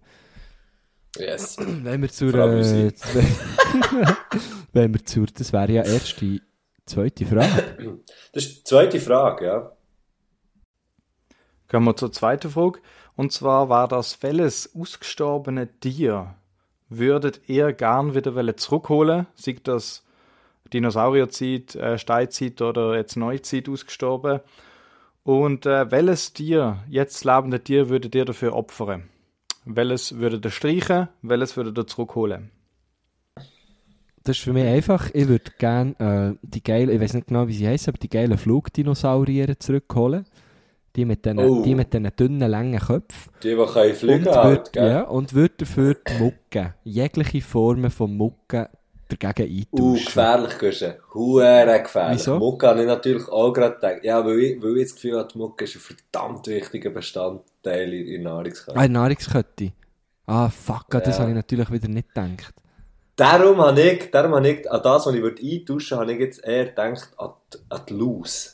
Yes. 1.17 1.57
Wenn 1.59 2.01
wir 2.01 2.09
zur, 2.09 2.33
äh, 2.33 2.91
wenn 4.73 4.93
wir 4.93 5.05
zur, 5.05 5.27
das 5.27 5.53
wäre 5.53 5.71
ja 5.71 5.83
erst 5.83 6.19
die 6.21 6.41
zweite 6.85 7.25
Frage. 7.25 7.99
Das 8.33 8.45
ist 8.45 8.57
die 8.57 8.63
zweite 8.63 8.99
Frage, 8.99 9.45
ja. 9.45 9.71
Kommen 11.69 11.85
wir 11.85 11.95
zur 11.95 12.11
zweiten 12.11 12.49
Frage. 12.49 12.79
Und 13.15 13.31
zwar 13.31 13.69
war 13.69 13.87
das, 13.87 14.21
welches 14.23 14.75
ausgestorbene 14.75 15.67
Tier 15.79 16.35
würdet 16.89 17.41
ihr 17.47 17.71
gern 17.73 18.13
wieder 18.13 18.57
zurückholen? 18.57 19.27
Sieht 19.35 19.67
das 19.67 20.03
Dinosaurierzeit, 20.73 21.75
äh, 21.75 21.97
Steinzeit 21.97 22.61
oder 22.61 22.95
jetzt 22.95 23.15
Neuzeit 23.15 23.69
ausgestorben? 23.69 24.41
Und 25.25 25.65
äh, 25.65 25.89
welches 25.89 26.33
Tier, 26.33 26.83
jetzt 26.87 27.25
lebende 27.25 27.59
Tier, 27.59 27.89
würdet 27.89 28.13
ihr 28.13 28.25
dafür 28.25 28.53
opfern? 28.53 29.09
Welches 29.65 30.19
würdet 30.19 30.45
ihr 30.45 30.51
streichen? 30.51 31.07
Welches 31.23 31.57
würdet 31.57 31.75
ihr 31.79 31.87
zurückholen? 31.87 32.51
Das 34.23 34.37
ist 34.37 34.43
für 34.43 34.53
mich 34.53 34.65
einfach. 34.65 35.09
Ich 35.13 35.27
würde 35.27 35.51
gerne 35.57 36.37
äh, 36.43 36.47
die 36.47 36.63
geile, 36.63 36.91
ich 36.93 37.01
weiß 37.01 37.15
nicht 37.15 37.27
genau, 37.27 37.47
wie 37.47 37.53
sie 37.53 37.67
heißen, 37.67 37.89
aber 37.91 37.97
die 37.97 38.09
geilen 38.09 38.37
Flugdinosaurier 38.37 39.59
zurückholen. 39.59 40.25
Die 40.95 41.05
mit 41.05 41.25
den, 41.25 41.39
Oh. 41.39 41.63
die 41.63 41.73
mit 41.73 41.91
den 41.95 42.07
dünnen, 42.17 42.47
langen 42.49 42.79
Köpfen. 42.79 43.31
Die, 43.41 43.49
die 43.49 43.55
können 43.65 43.95
fliegen 43.95 44.27
und 44.27 44.35
halt, 44.35 44.57
würde 44.59 44.69
gell? 44.73 44.89
ja, 44.91 45.01
und 45.07 45.33
würd 45.33 45.59
dafür 45.59 45.95
die 45.95 46.13
Mucke, 46.19 46.75
jegliche 46.83 47.41
Formen 47.41 47.89
von 47.89 48.15
Mucke 48.15 48.69
dagegen 49.09 49.67
Uh, 49.71 49.93
eintauschen. 49.93 50.05
gefährlich, 50.05 50.57
Guschen. 50.59 50.93
Hure 51.13 51.81
gefährlich. 51.83 52.19
Wieso? 52.19 52.39
Mucke 52.39 52.67
habe 52.67 52.81
ich 52.81 52.87
natürlich 52.87 53.27
auch 53.29 53.51
gerade 53.53 53.75
gedacht. 53.75 54.03
Ja, 54.03 54.25
weil 54.25 54.39
ich, 54.39 54.61
weil 54.63 54.77
ich 54.77 54.83
das 54.85 54.95
Gefühl 54.95 55.17
habe, 55.19 55.37
Mucke 55.37 55.63
ist 55.65 55.75
ein 55.75 55.81
verdammt 55.81 56.47
wichtiger 56.47 56.89
Bestandteil 56.89 57.93
in 57.93 58.23
der 58.23 58.31
Nahrungskette. 58.31 58.77
Ah, 58.77 58.87
Nahrungskette. 58.87 59.71
Ah, 60.25 60.49
fuck, 60.49 60.93
an 60.95 61.01
das 61.05 61.15
Ja. 61.17 61.21
habe 61.21 61.31
ich 61.31 61.35
natürlich 61.35 61.71
wieder 61.71 61.87
nicht 61.87 62.09
gedacht. 62.13 62.53
Darum 63.15 63.61
habe 63.61 63.81
ich, 63.81 64.11
darum 64.11 64.35
habe 64.35 64.49
ich, 64.49 64.69
an 64.69 64.81
das, 64.83 65.05
was 65.05 65.13
ich 65.15 65.21
würde 65.21 65.41
eintauschen 65.41 65.97
habe 65.99 66.11
ich 66.13 66.19
jetzt 66.19 66.43
eher 66.43 66.65
gedacht, 66.65 67.09
an 67.17 67.29
die, 67.53 67.57
an 67.69 67.81
die 67.87 67.93
Laus. 67.93 68.51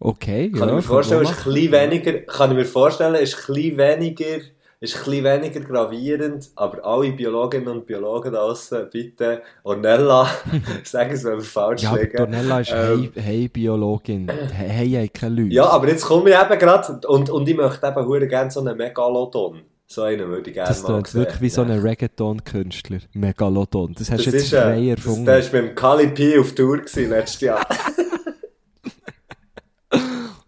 Okay, 0.00 0.50
Kann 0.50 0.60
ja. 0.60 0.66
ich 0.68 0.72
mir 0.74 0.82
vorstellen, 0.82 1.22
ist 1.22 1.46
ein 1.46 1.54
weniger, 1.54 2.12
kann 2.22 2.50
ich 2.50 2.56
mir 2.56 2.64
vorstellen, 2.64 3.14
ist 3.14 3.48
ein 3.48 3.54
weniger, 3.76 4.40
ist 4.82 4.96
ein 4.96 5.04
bisschen 5.04 5.24
weniger 5.24 5.60
gravierend, 5.60 6.50
aber 6.56 6.84
alle 6.84 7.12
Biologinnen 7.12 7.68
und 7.68 7.86
Biologen 7.86 8.32
da 8.32 8.40
draussen, 8.40 8.88
bitte, 8.92 9.42
Ornella, 9.62 10.26
sagen 10.84 11.12
es, 11.12 11.24
wenn 11.24 11.36
wir 11.36 11.40
falsch 11.42 11.82
Ja, 11.82 11.94
liegen. 11.94 12.16
Donella 12.16 12.60
ist 12.60 12.72
Ähm, 12.74 13.10
hey, 13.14 13.22
hey 13.22 13.48
Biologin. 13.48 14.28
Hey, 14.52 14.90
hey, 14.90 15.08
keine 15.08 15.36
Leute. 15.42 15.54
Ja, 15.54 15.66
aber 15.68 15.88
jetzt 15.88 16.04
komme 16.04 16.30
ich 16.30 16.36
eben 16.36 16.58
gerade, 16.58 17.06
und, 17.08 17.30
und 17.30 17.48
ich 17.48 17.56
möchte 17.56 17.86
eben 17.86 18.06
hure 18.06 18.26
gerne 18.26 18.50
so 18.50 18.60
einen 18.60 18.76
Megalodon. 18.76 19.62
So 19.86 20.02
einen 20.02 20.26
würde 20.28 20.50
ich 20.50 20.54
gerne 20.54 20.68
das 20.68 20.82
mal 20.82 21.04
sehen. 21.06 21.20
wirklich 21.20 21.40
wie 21.42 21.48
so 21.50 21.62
ein 21.62 21.70
Reggaeton-Künstler. 21.70 22.98
Megalodon. 23.12 23.94
Das 23.98 24.10
hast 24.10 24.26
Das 24.26 24.32
du 24.32 24.38
jetzt 24.38 24.50
frei 24.50 24.80
das, 24.94 25.04
erfunden. 25.04 25.24
der 25.26 25.38
ist 25.38 25.52
mit 25.52 25.62
dem 25.62 25.74
Kali 25.74 26.06
P 26.08 26.38
auf 26.38 26.54
Tour 26.54 26.78
gewesen, 26.78 27.10
letztes 27.10 27.40
Jahr. 27.42 27.66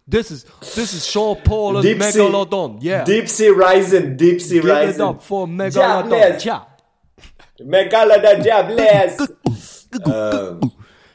This 0.07 0.29
is, 0.29 0.45
this 0.75 0.93
is 0.93 1.07
Sean 1.07 1.35
Paul 1.43 1.77
and 1.77 1.85
Megalodon. 1.99 2.77
Yeah. 2.81 3.03
Deep 3.05 3.27
Sea 3.27 3.49
Rising, 3.49 4.15
Deep 4.15 4.39
Sea 4.39 4.61
Give 4.61 4.65
it 4.65 4.71
Rising. 4.71 5.01
up 5.01 5.23
for 5.23 5.47
Megalodon. 5.47 6.43
Ja. 6.45 6.67
Megalodon 7.59 8.43
Jobless! 8.45 9.17
ähm, 10.05 10.71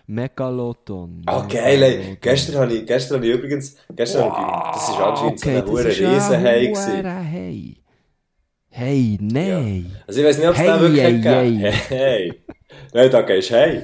Megalodon. 0.08 1.22
oh, 1.28 1.46
geil, 1.48 1.82
ey. 1.82 2.18
Gestern 2.20 2.56
habe 2.56 2.74
ich, 2.74 2.86
gestern 2.86 3.18
habe 3.18 3.26
ich 3.28 3.32
übrigens, 3.34 3.76
gestern 3.94 4.24
habe 4.24 4.40
ich, 4.40 4.72
das 4.74 4.88
ist 4.88 4.98
anscheinend 4.98 5.68
Okay, 5.68 5.92
so 5.94 6.02
ja 6.02 6.10
Riesenhai 6.10 6.66
gewesen. 6.66 7.04
Hey. 7.22 7.76
Hey, 8.72 9.18
nein. 9.20 9.96
Also 10.06 10.20
ich 10.20 10.26
weiß 10.26 10.38
nicht, 10.38 10.48
ob 10.48 10.54
es 10.54 10.60
Hey, 10.60 10.66
da 10.66 10.80
wirklich 10.80 11.02
hey, 11.02 11.12
gegeben 11.12 11.58
hey. 11.60 11.72
Hey. 11.88 12.42
Nein, 12.92 13.10
da 13.10 13.22
gehst 13.22 13.50
du 13.50 13.54
hey. 13.54 13.82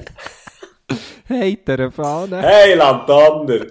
Hey, 1.27 1.57
der 1.65 1.91
Fahne. 1.91 2.41
Hey, 2.41 2.73
Landander! 2.75 3.67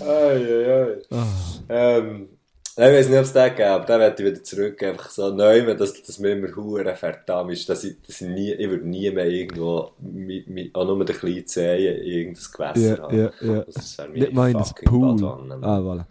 Hey. 0.00 1.02
Ah. 1.10 1.26
Ähm, 1.68 2.28
ich 2.74 2.78
weiß 2.78 3.08
nicht, 3.10 3.18
ob 3.18 3.24
es 3.24 3.32
den 3.34 3.50
gegeben 3.50 3.68
aber 3.68 3.84
dann 3.84 4.00
werde 4.00 4.22
ich 4.22 4.30
wieder 4.30 4.42
zurück, 4.42 4.82
einfach 4.82 5.10
so 5.10 5.30
neu, 5.30 5.74
dass, 5.74 6.02
dass 6.02 6.18
mir 6.18 6.30
immer 6.30 6.56
hure 6.56 6.96
verdammt 6.96 7.52
ist, 7.52 7.68
dass 7.68 7.84
ich, 7.84 8.00
dass 8.00 8.22
ich 8.22 8.28
nie, 8.28 8.52
ich 8.52 8.70
würde 8.70 8.88
nie 8.88 9.10
mehr 9.10 9.26
irgendwo, 9.26 9.92
mit, 10.00 10.48
mit, 10.48 10.74
auch 10.74 10.86
nur 10.86 11.04
den 11.04 11.14
kleinen 11.14 11.46
Zehen 11.46 11.98
in 11.98 12.02
irgendein 12.02 12.44
Gewässer 12.52 12.96
Ja, 12.96 13.02
haben. 13.02 13.18
ja, 13.18 13.54
ja. 13.54 13.64
Das 13.64 13.76
ist 13.76 14.08
Nicht 14.08 14.32
mal 14.32 14.50
in 14.50 14.56
ein 14.56 14.64
fucking 14.64 14.88
Pool. 14.88 15.16
Badwanne. 15.16 15.66
Ah, 15.66 15.78
voilà. 15.78 16.06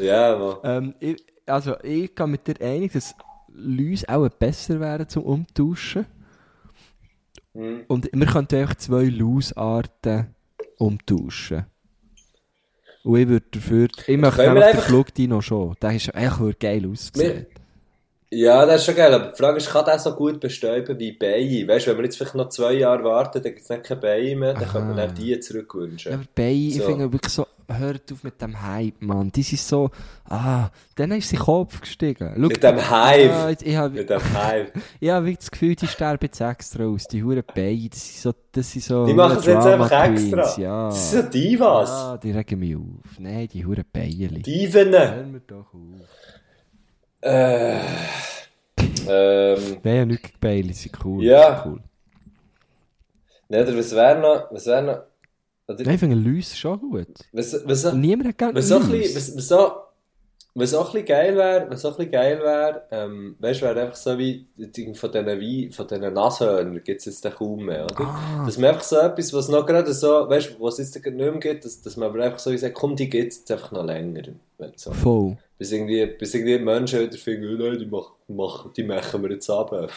Ja, 0.00 0.38
ja. 0.38 0.58
Ähm, 0.64 0.94
ich, 1.00 1.22
also, 1.44 1.74
ich 1.82 2.14
kann 2.14 2.30
mit 2.30 2.46
dir 2.46 2.54
einig, 2.60 2.92
dass 2.92 3.14
Läuse 3.52 4.08
auch 4.08 4.26
besser 4.30 4.80
wären 4.80 5.06
zum 5.08 5.24
Umtauschen. 5.24 6.06
Hm. 7.52 7.84
Und 7.88 8.08
wir 8.10 8.26
könnten 8.26 8.56
einfach 8.56 8.76
zwei 8.76 9.04
Lausarten 9.04 10.34
umtauschen. 10.78 11.66
Und 13.04 13.18
ich 13.18 13.28
würde 13.28 13.46
dafür, 13.50 13.88
ich 14.06 14.16
möchte 14.16 14.46
nämlich 14.46 14.64
den 14.64 14.80
Flugdino 14.80 15.40
schon. 15.40 15.74
Der 15.82 15.94
ist 15.94 16.14
echt 16.14 16.60
geil 16.60 16.88
ausgesehen. 16.90 17.46
Ja, 18.30 18.66
das 18.66 18.80
ist 18.80 18.86
schon 18.86 18.96
geil, 18.96 19.14
aber 19.14 19.26
die 19.30 19.36
Frage 19.36 19.58
ist, 19.58 19.70
kann 19.70 19.84
der 19.84 19.98
so 19.98 20.12
gut 20.14 20.40
bestäuben 20.40 20.98
wie 20.98 21.12
Beine? 21.12 21.68
Weißt 21.68 21.86
du, 21.86 21.90
wenn 21.90 21.98
wir 21.98 22.04
jetzt 22.04 22.16
vielleicht 22.16 22.34
noch 22.34 22.48
zwei 22.48 22.72
Jahre 22.72 23.04
warten, 23.04 23.40
dann 23.40 23.52
gibt 23.52 23.60
es 23.62 23.68
nicht 23.68 23.84
keine 23.84 24.00
Beine 24.00 24.36
mehr, 24.36 24.54
dann 24.54 24.68
können 24.68 24.88
wir 24.88 24.96
dann 24.96 25.14
die 25.14 25.38
zurückwünschen. 25.38 26.12
Ja, 26.12 26.18
aber 26.18 26.48
ich 26.48 26.74
So. 26.76 26.82
finde 26.84 27.12
wirklich 27.12 27.32
so, 27.32 27.46
hört 27.68 28.12
auf 28.12 28.22
mit 28.24 28.40
dem 28.42 28.60
Hype, 28.62 29.00
Mann. 29.02 29.30
Die 29.32 29.42
sind 29.42 29.60
so, 29.60 29.90
ah, 30.28 30.68
dann 30.96 31.12
ist 31.12 31.28
sie 31.28 31.36
Kopf 31.36 31.80
gestiegen. 31.80 32.32
Schau, 32.34 32.40
Mit 32.40 32.62
dem. 32.62 32.76
Ja, 32.78 33.48
jetzt- 33.48 33.62
ich 33.66 33.76
habe 33.76 33.94
Mit 33.94 34.10
dem 34.10 34.20
Hive. 34.20 34.72
ich 35.00 35.10
hab 35.10 35.22
wirklich 35.22 35.38
das 35.38 35.50
Gefühl, 35.50 35.74
die 35.76 35.86
sterben 35.86 36.18
jetzt 36.24 36.40
extra 36.40 36.84
aus. 36.84 37.04
Die 37.08 37.22
huren 37.22 37.42
Beine, 37.54 37.88
das 37.88 38.06
sind 38.06 38.20
so, 38.22 38.34
das 38.52 38.70
sind 38.70 38.84
so 38.84 39.06
Die 39.06 39.14
machen 39.14 39.38
es 39.38 39.46
jetzt 39.46 39.66
einfach 39.66 39.88
Queens, 39.90 40.32
extra. 40.32 40.60
Ja. 40.60 40.86
Das 40.88 41.10
sind 41.10 41.24
so 41.24 41.30
Divas. 41.30 41.90
Ja, 41.90 42.16
die 42.18 42.30
regen 42.30 42.58
mich 42.58 42.76
auf. 42.76 43.18
Nein, 43.18 43.48
die 43.52 43.64
huren 43.64 43.84
Beine. 43.92 44.40
Diven. 44.40 44.92
Hör 44.92 45.22
mir 45.24 45.40
doch 45.40 45.72
auf. 45.74 45.80
Äh, 47.20 47.78
ähm, 49.08 49.76
Nein, 49.82 49.96
ja, 49.96 50.04
gegen 50.04 50.18
Beine, 50.40 50.68
sie 50.68 50.88
sind 50.88 51.04
cool. 51.04 51.24
Ja. 51.24 51.64
Cool. 51.66 51.80
ne, 53.48 53.62
oder 53.62 53.76
was 53.78 53.94
wäre 53.94 54.20
noch, 54.20 54.52
was 54.52 54.66
wäre 54.66 54.82
noch, 54.82 54.98
oder, 55.66 55.82
Nein, 55.84 55.94
ich 55.94 56.00
finde 56.00 56.16
Läuse 56.16 56.56
schon 56.56 56.78
gut. 56.80 57.08
was, 57.32 57.56
was, 57.64 57.92
niemand 57.94 58.28
hat 58.28 58.38
gerne 58.38 58.54
was 58.54 58.68
Läuse. 58.68 58.90
bisschen, 58.90 59.16
was, 59.16 59.36
was 59.36 59.48
so, 59.48 59.72
was 60.56 60.72
auch 60.74 60.86
ein 60.86 60.92
bisschen 60.92 61.06
geil 61.06 61.36
wäre, 61.36 61.66
was 61.70 61.84
auch 61.84 61.98
ein 61.98 62.10
geil 62.10 62.38
wäre, 62.38 62.82
ähm, 62.92 63.34
weißt 63.40 63.60
du, 63.60 63.64
wäre 63.66 63.80
einfach 63.80 63.96
so 63.96 64.16
wie, 64.18 64.46
von 64.94 65.10
diesen 65.10 65.26
Wein, 65.26 65.72
von 65.72 65.86
diesen 65.88 66.12
Nashörnern 66.12 66.84
gibt 66.84 67.04
es 67.04 67.06
jetzt 67.06 67.36
kaum 67.36 67.64
mehr, 67.64 67.84
oder? 67.84 68.04
Ah, 68.06 68.44
Dass 68.46 68.56
man 68.58 68.70
einfach 68.70 68.84
so 68.84 68.96
etwas, 68.98 69.32
was 69.32 69.48
noch 69.48 69.66
gerade 69.66 69.92
so, 69.92 70.28
weißt 70.28 70.50
du, 70.50 70.62
was 70.62 70.78
es 70.78 70.94
jetzt 70.94 71.04
nicht 71.04 71.16
mehr 71.16 71.32
gibt, 71.38 71.64
dass, 71.64 71.82
dass 71.82 71.96
man 71.96 72.08
aber 72.10 72.22
einfach 72.24 72.38
so 72.38 72.56
sagt, 72.56 72.74
komm, 72.74 72.94
die 72.94 73.08
gibt 73.08 73.32
es 73.32 73.50
einfach 73.50 73.72
noch 73.72 73.84
länger. 73.84 74.22
So. 74.76 74.92
voll. 74.92 75.36
Bis 75.56 75.70
irgendwie, 75.70 76.04
bis 76.06 76.34
irgendwie 76.34 76.58
Menschen 76.58 77.00
wieder 77.00 77.16
finden, 77.16 77.54
oh 77.54 77.68
nein, 77.68 77.78
die, 77.78 77.86
mach, 77.86 78.12
mach, 78.26 78.72
die 78.72 78.82
machen 78.82 79.22
wir 79.22 79.30
jetzt 79.30 79.48
ab. 79.48 79.70
Weil, 79.72 79.88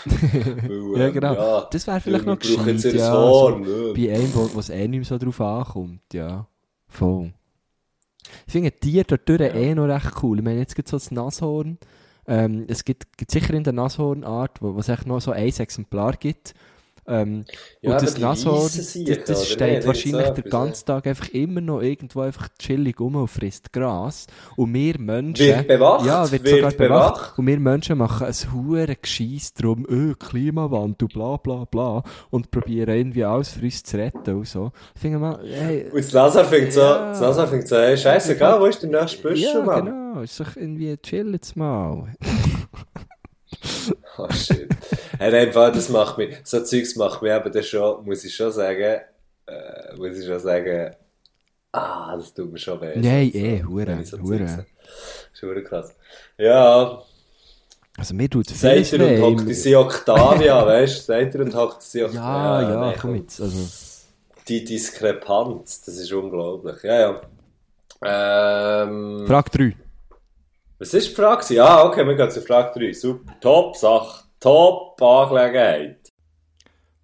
Ja, 1.00 1.08
ähm, 1.08 1.14
genau. 1.14 1.34
Ja, 1.34 1.68
Das 1.72 1.88
wäre 1.88 2.00
vielleicht 2.00 2.26
noch 2.26 2.40
jetzt 2.42 2.84
gescheit, 2.84 2.94
ja. 2.94 3.12
Horn. 3.12 3.66
so 3.66 3.88
ne? 3.88 3.94
bei 3.96 4.14
einem, 4.14 4.34
wo 4.34 4.60
es 4.60 4.70
eh 4.70 4.88
nicht 4.88 5.00
mehr 5.00 5.06
so 5.06 5.18
drauf 5.18 5.42
ankommt, 5.42 6.14
ja. 6.14 6.48
Voll. 6.88 7.34
Ich 8.46 8.52
finde 8.52 8.72
Tiere 8.72 9.06
dort 9.06 9.28
durch 9.28 9.42
eh 9.42 9.74
noch 9.74 9.88
recht 9.88 10.12
cool. 10.22 10.38
Ich 10.38 10.44
meine, 10.44 10.60
jetzt 10.60 10.76
gibt 10.76 10.88
es 10.88 10.92
so 10.92 10.98
das 10.98 11.12
Nashorn. 11.12 11.78
Ähm, 12.28 12.66
es 12.68 12.84
gibt, 12.84 13.18
gibt 13.18 13.32
sicher 13.32 13.54
in 13.54 13.64
der 13.64 13.74
Nashornart, 13.74 14.62
wo 14.62 14.76
wo 14.76 14.80
es 14.80 14.90
echt 14.90 15.08
noch 15.08 15.22
so 15.22 15.32
ein 15.32 15.48
Exemplar 15.48 16.14
gibt. 16.14 16.54
Ähm, 17.10 17.46
Ja, 17.82 17.94
und 17.94 18.02
das 18.02 18.18
Nashorn, 18.18 18.64
das, 18.64 18.94
das 18.94 19.06
oder 19.06 19.46
steht 19.46 19.76
nicht? 19.78 19.88
wahrscheinlich 19.88 20.30
den 20.32 20.50
ganzen 20.50 20.86
Tag 20.86 21.08
einfach 21.08 21.30
immer 21.30 21.62
noch 21.62 21.82
irgendwo 21.82 22.20
einfach 22.22 22.50
chillig 22.60 23.00
rum 23.00 23.16
und 23.16 23.30
frisst 23.30 23.72
Gras. 23.72 24.28
Und 24.58 24.74
wir 24.74 25.00
Menschen... 25.00 25.46
Wird 25.48 25.68
bewacht, 25.68 26.06
Ja, 26.06 26.30
wird, 26.30 26.44
wird 26.44 26.56
sogar 26.58 26.72
bewacht. 26.72 27.16
bewacht. 27.16 27.40
Und 27.40 27.48
wir 27.48 27.60
Menschen 27.60 27.98
machen 27.98 28.28
ein 28.28 28.34
hure 28.54 28.96
Gescheiss 29.02 29.54
drum, 29.54 29.86
öh, 29.90 30.16
Klimawandel, 30.20 31.08
bla 31.08 31.38
bla 31.38 31.64
bla. 31.64 32.04
Und 32.30 32.52
probieren 32.52 32.90
irgendwie 32.96 33.24
alles 33.24 33.52
für 33.54 33.64
uns 33.64 33.84
zu 33.84 33.98
retten 33.98 34.36
und 34.36 34.48
so. 34.48 34.72
Ich 34.96 35.02
finde 35.02 35.20
mal, 35.20 35.40
hey, 35.46 35.86
Und 35.90 35.98
das 36.04 36.12
Nazar 36.12 36.44
fängt 36.46 36.74
so, 36.74 36.82
Ja. 36.82 37.10
das 37.12 37.22
Nazar 37.22 37.48
fängt 37.48 37.68
so, 37.70 37.78
hey, 37.78 37.98
scheißegal, 37.98 38.60
wo 38.60 38.66
ist 38.66 38.84
der 38.84 38.90
nächste 38.90 39.22
Büschel, 39.22 39.46
ja, 39.60 39.64
Mann? 39.64 39.86
genau, 39.86 40.22
ist 40.22 40.40
doch 40.40 40.56
irgendwie 40.58 40.98
chill 40.98 41.32
jetzt 41.34 41.56
mal. 41.56 42.14
Oh 44.20 44.28
shit. 44.32 44.68
hey, 45.20 45.32
nein, 45.32 45.52
das 45.54 45.90
macht 45.90 46.18
mich, 46.18 46.36
so 46.44 46.64
Zeugs 46.64 46.96
macht 46.96 47.22
mich 47.22 47.32
aber 47.32 47.50
das 47.52 47.68
schon, 47.68 48.04
muss 48.04 48.24
ich 48.24 48.36
schon 48.36 48.52
sagen, 48.52 49.02
äh, 49.46 49.96
muss 49.96 50.18
ich 50.18 50.26
schon 50.26 50.40
sagen, 50.40 50.96
ah, 51.72 52.16
das 52.18 52.34
tut 52.34 52.52
mir 52.52 52.58
schon 52.58 52.82
weh. 52.82 52.94
Nein, 52.96 53.30
so, 53.32 53.38
eh, 53.38 53.64
hure, 53.64 54.04
so 54.04 54.18
hure. 54.20 54.66
Ist 55.34 55.42
hure 55.44 55.64
krass. 55.64 55.96
Ja, 56.38 57.04
Also 57.96 58.14
mir 58.16 58.28
tut 58.30 58.48
vieles 58.48 58.90
seid 58.90 59.00
ihr 59.00 59.06
und 59.06 59.12
weh. 59.12 59.22
hockt 59.22 59.56
sie 59.56 59.76
Octavia, 59.76 60.66
weißt 60.66 60.98
du? 60.98 61.04
Seid 61.04 61.36
ihr 61.36 61.42
und 61.42 61.56
hockt 61.56 61.82
sie 61.84 62.00
Ja, 62.00 62.06
Octavia. 62.08 62.70
ja, 62.72 62.80
nein, 62.80 62.96
komm 63.00 63.16
jetzt. 63.16 63.40
Also, 63.40 63.68
Die 64.48 64.64
Diskrepanz, 64.64 65.82
das 65.84 65.98
ist 65.98 66.12
unglaublich. 66.12 66.82
Ja, 66.84 67.00
ja. 67.00 67.22
Ähm, 68.84 69.26
Frage 69.28 69.50
3. 69.52 69.76
was 70.80 70.94
ist 70.94 71.10
die 71.10 71.16
Frage? 71.16 71.64
Ah, 71.64 71.86
okay, 71.86 72.06
wir 72.06 72.16
gehen 72.16 72.30
zu 72.30 72.42
Frage 72.42 72.80
3. 72.80 72.94
Super, 72.94 73.34
top 73.40 73.76
Sache, 73.76 74.26
top 74.40 75.02
Angelegenheit. 75.02 76.12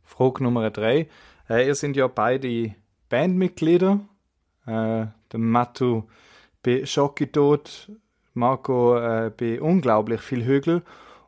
Frage 0.04 0.44
Nummer 0.44 0.70
drei. 0.70 1.08
Äh, 1.50 1.68
ihr 1.68 1.76
sind 1.76 1.96
ja 1.96 2.08
beide 2.08 2.76
Bandmitglieder. 3.10 4.00
Äh, 4.66 5.08
der 5.32 5.40
Matu 5.40 6.04
bei 6.62 6.86
Schocki-Tod, 6.86 7.92
Marco 8.34 8.98
äh, 8.98 9.32
bei 9.36 9.60
unglaublich 9.60 10.22
viel 10.22 10.46
Hügel. 10.46 10.84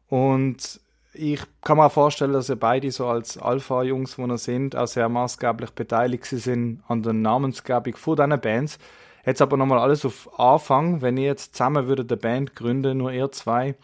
Und 0.08 0.80
ich 1.14 1.42
kann 1.62 1.78
mir 1.78 1.90
vorstellen, 1.90 2.34
dass 2.34 2.50
ihr 2.50 2.56
beide 2.58 2.92
so 2.92 3.08
als 3.08 3.38
Alpha-Jungs, 3.38 4.18
wo 4.18 4.26
ihr 4.26 4.38
sind, 4.38 4.76
auch 4.76 4.88
sehr 4.88 5.10
maßgeblich 5.10 5.72
beteiligt 5.72 6.26
sind 6.26 6.84
an 6.88 7.04
der 7.04 7.14
Namensgebung 7.14 7.96
von 7.96 8.16
diesen 8.16 8.40
Bands. 8.40 8.78
Jetzt 9.26 9.42
aber 9.42 9.58
nochmal 9.58 9.80
alles 9.80 10.06
auf 10.06 10.40
Anfang. 10.40 11.02
Wenn 11.02 11.18
ihr 11.18 11.26
jetzt 11.26 11.56
zusammen 11.56 11.88
würdet 11.88 12.12
eine 12.12 12.18
Band 12.18 12.56
gründen, 12.56 12.98
nur 12.98 13.12
ihr 13.12 13.32
zwei, 13.32 13.76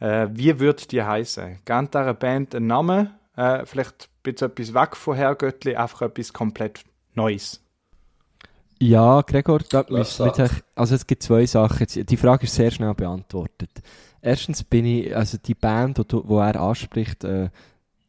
äh, 0.00 0.28
wie 0.32 0.58
würdet 0.58 0.90
die 0.92 1.02
heißen? 1.02 1.60
Gebt 1.64 1.94
dieser 1.94 2.14
Band 2.14 2.54
einen 2.54 2.66
Namen? 2.66 3.14
Äh, 3.36 3.64
vielleicht 3.66 4.04
ein 4.08 4.22
bisschen 4.22 4.50
etwas 4.50 4.74
weg 4.74 4.96
von 4.96 5.16
Herrgöttli, 5.16 5.76
einfach 5.76 6.02
etwas 6.02 6.32
komplett 6.32 6.84
Neues. 7.14 7.60
Ja, 8.80 9.22
Gregor, 9.22 9.60
da 9.70 9.84
jetzt, 9.88 10.20
also 10.74 10.94
es 10.94 11.06
gibt 11.06 11.22
zwei 11.22 11.46
Sachen. 11.46 11.78
Jetzt- 11.78 12.10
Die 12.10 12.16
Frage 12.16 12.44
ist 12.44 12.54
sehr 12.54 12.70
schnell 12.70 12.92
beantwortet. 12.94 13.70
Erstens 14.20 14.64
bin 14.64 14.84
ich, 14.84 15.14
also 15.14 15.38
die 15.38 15.54
Band, 15.54 15.98
die, 15.98 16.16
wo 16.24 16.40
er 16.40 16.60
anspricht, 16.60 17.24
äh, 17.24 17.50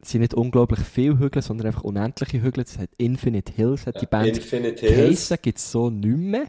sind 0.08 0.20
nicht 0.22 0.34
unglaublich 0.34 0.80
viele 0.80 1.18
Hügel, 1.18 1.42
sondern 1.42 1.68
einfach 1.68 1.84
unendliche 1.84 2.42
Hügel. 2.42 2.64
Das 2.64 2.78
hat 2.78 2.90
Infinite 2.98 3.52
Hills, 3.52 3.86
hat 3.86 4.00
die 4.00 4.06
Band 4.06 4.28
Infinite 4.36 4.86
Hills. 4.86 5.32
gibt 5.42 5.58
es 5.58 5.70
so 5.70 5.90
nicht 5.90 6.16
mehr. 6.16 6.46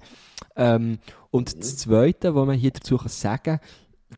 Ähm, 0.56 1.00
und 1.32 1.56
Mhm. 1.56 1.60
das 1.60 1.78
Zweite, 1.78 2.36
was 2.36 2.46
man 2.48 2.58
hier 2.58 2.72
dazu 2.72 2.98
kann 2.98 3.10
sagen 3.10 3.60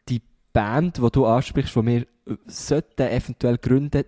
die 0.07 0.21
Band, 0.53 0.97
die 0.97 1.09
du 1.11 1.25
ansprichst, 1.25 1.75
die 1.75 1.85
wir 1.85 2.01
äh, 2.01 2.05
sollten 2.47 3.01
eventuell 3.03 3.57
gründen, 3.57 4.03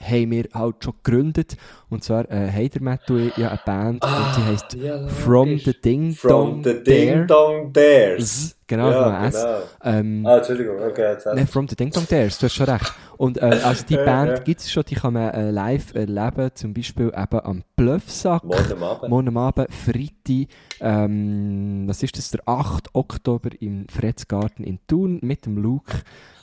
haben 0.00 0.30
wir 0.30 0.44
halt 0.52 0.84
schon 0.84 0.94
gegründet. 1.02 1.56
Und 1.88 2.04
zwar 2.04 2.30
äh, 2.30 2.50
Heider 2.52 2.80
Metal, 2.82 3.32
ja, 3.36 3.48
eine 3.48 3.60
Band, 3.64 4.04
und 4.04 4.36
die 4.36 4.42
heisst 4.42 4.74
ja, 4.74 5.08
From 5.08 5.58
the 5.58 5.72
Ding 5.80 6.12
From 6.14 6.62
Dong 6.62 6.64
the 6.64 6.82
Ding. 6.84 7.26
Dong 7.26 7.72
Dares. 7.72 8.56
Genau, 8.68 8.90
ja, 8.90 9.26
S. 9.26 9.34
genau. 9.34 9.58
Ähm, 9.84 10.26
Ah, 10.26 10.38
Entschuldigung, 10.38 10.80
okay, 10.82 11.12
jetzt 11.12 11.26
Nein, 11.26 11.46
From 11.46 11.68
the 11.68 11.76
Ding 11.76 11.90
Dong 11.90 12.06
Dares, 12.08 12.38
du 12.38 12.46
hast 12.46 12.54
schon 12.54 12.66
recht. 12.66 12.92
Und 13.16 13.38
äh, 13.38 13.42
also 13.64 13.84
die 13.88 13.96
Band 13.96 14.30
ja. 14.30 14.38
gibt 14.40 14.60
es 14.60 14.72
schon, 14.72 14.82
die 14.84 14.96
kann 14.96 15.12
man 15.12 15.30
äh, 15.30 15.50
live 15.52 15.94
erleben, 15.94 16.50
zum 16.54 16.74
Beispiel 16.74 17.06
eben 17.16 17.40
am 17.44 17.62
Bluffsack. 17.76 18.42
Morgen 18.42 18.82
Abend. 18.82 19.08
Morgen 19.08 19.36
Abend, 19.36 19.68
Freitag, 19.72 20.48
ähm, 20.80 21.84
was 21.86 22.02
ist 22.02 22.18
das, 22.18 22.30
der 22.32 22.40
8. 22.46 22.88
Oktober 22.94 23.50
im 23.60 23.86
Fredsgarten 23.88 24.64
in 24.64 24.80
Thun 24.88 25.20
mit 25.22 25.46
dem 25.46 25.58
Luke. 25.58 25.92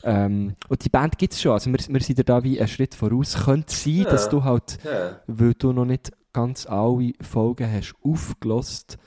Ähm, 0.06 0.56
und 0.70 0.84
die 0.86 0.90
Band 0.90 1.18
gibt 1.18 1.34
es 1.34 1.42
schon, 1.42 1.52
also 1.52 1.70
wir, 1.72 1.80
wir 1.90 2.02
sind 2.02 2.18
ja 2.18 2.24
da 2.24 2.44
wie 2.44 2.58
einen 2.60 2.68
Schritt 2.70 2.96
voraus. 2.96 3.38
Könnte 3.46 3.74
sein, 3.74 3.94
Ja. 4.04 4.10
dass 4.10 4.30
du 4.30 4.44
halt, 4.46 4.78
Ja. 4.86 5.20
weil 5.28 5.54
du 5.56 5.74
noch 5.74 5.86
nicht 5.86 6.12
ganz 6.32 6.66
alle 6.68 7.12
Folgen 7.22 7.70
hast 7.72 7.94
aufgelost, 8.04 8.98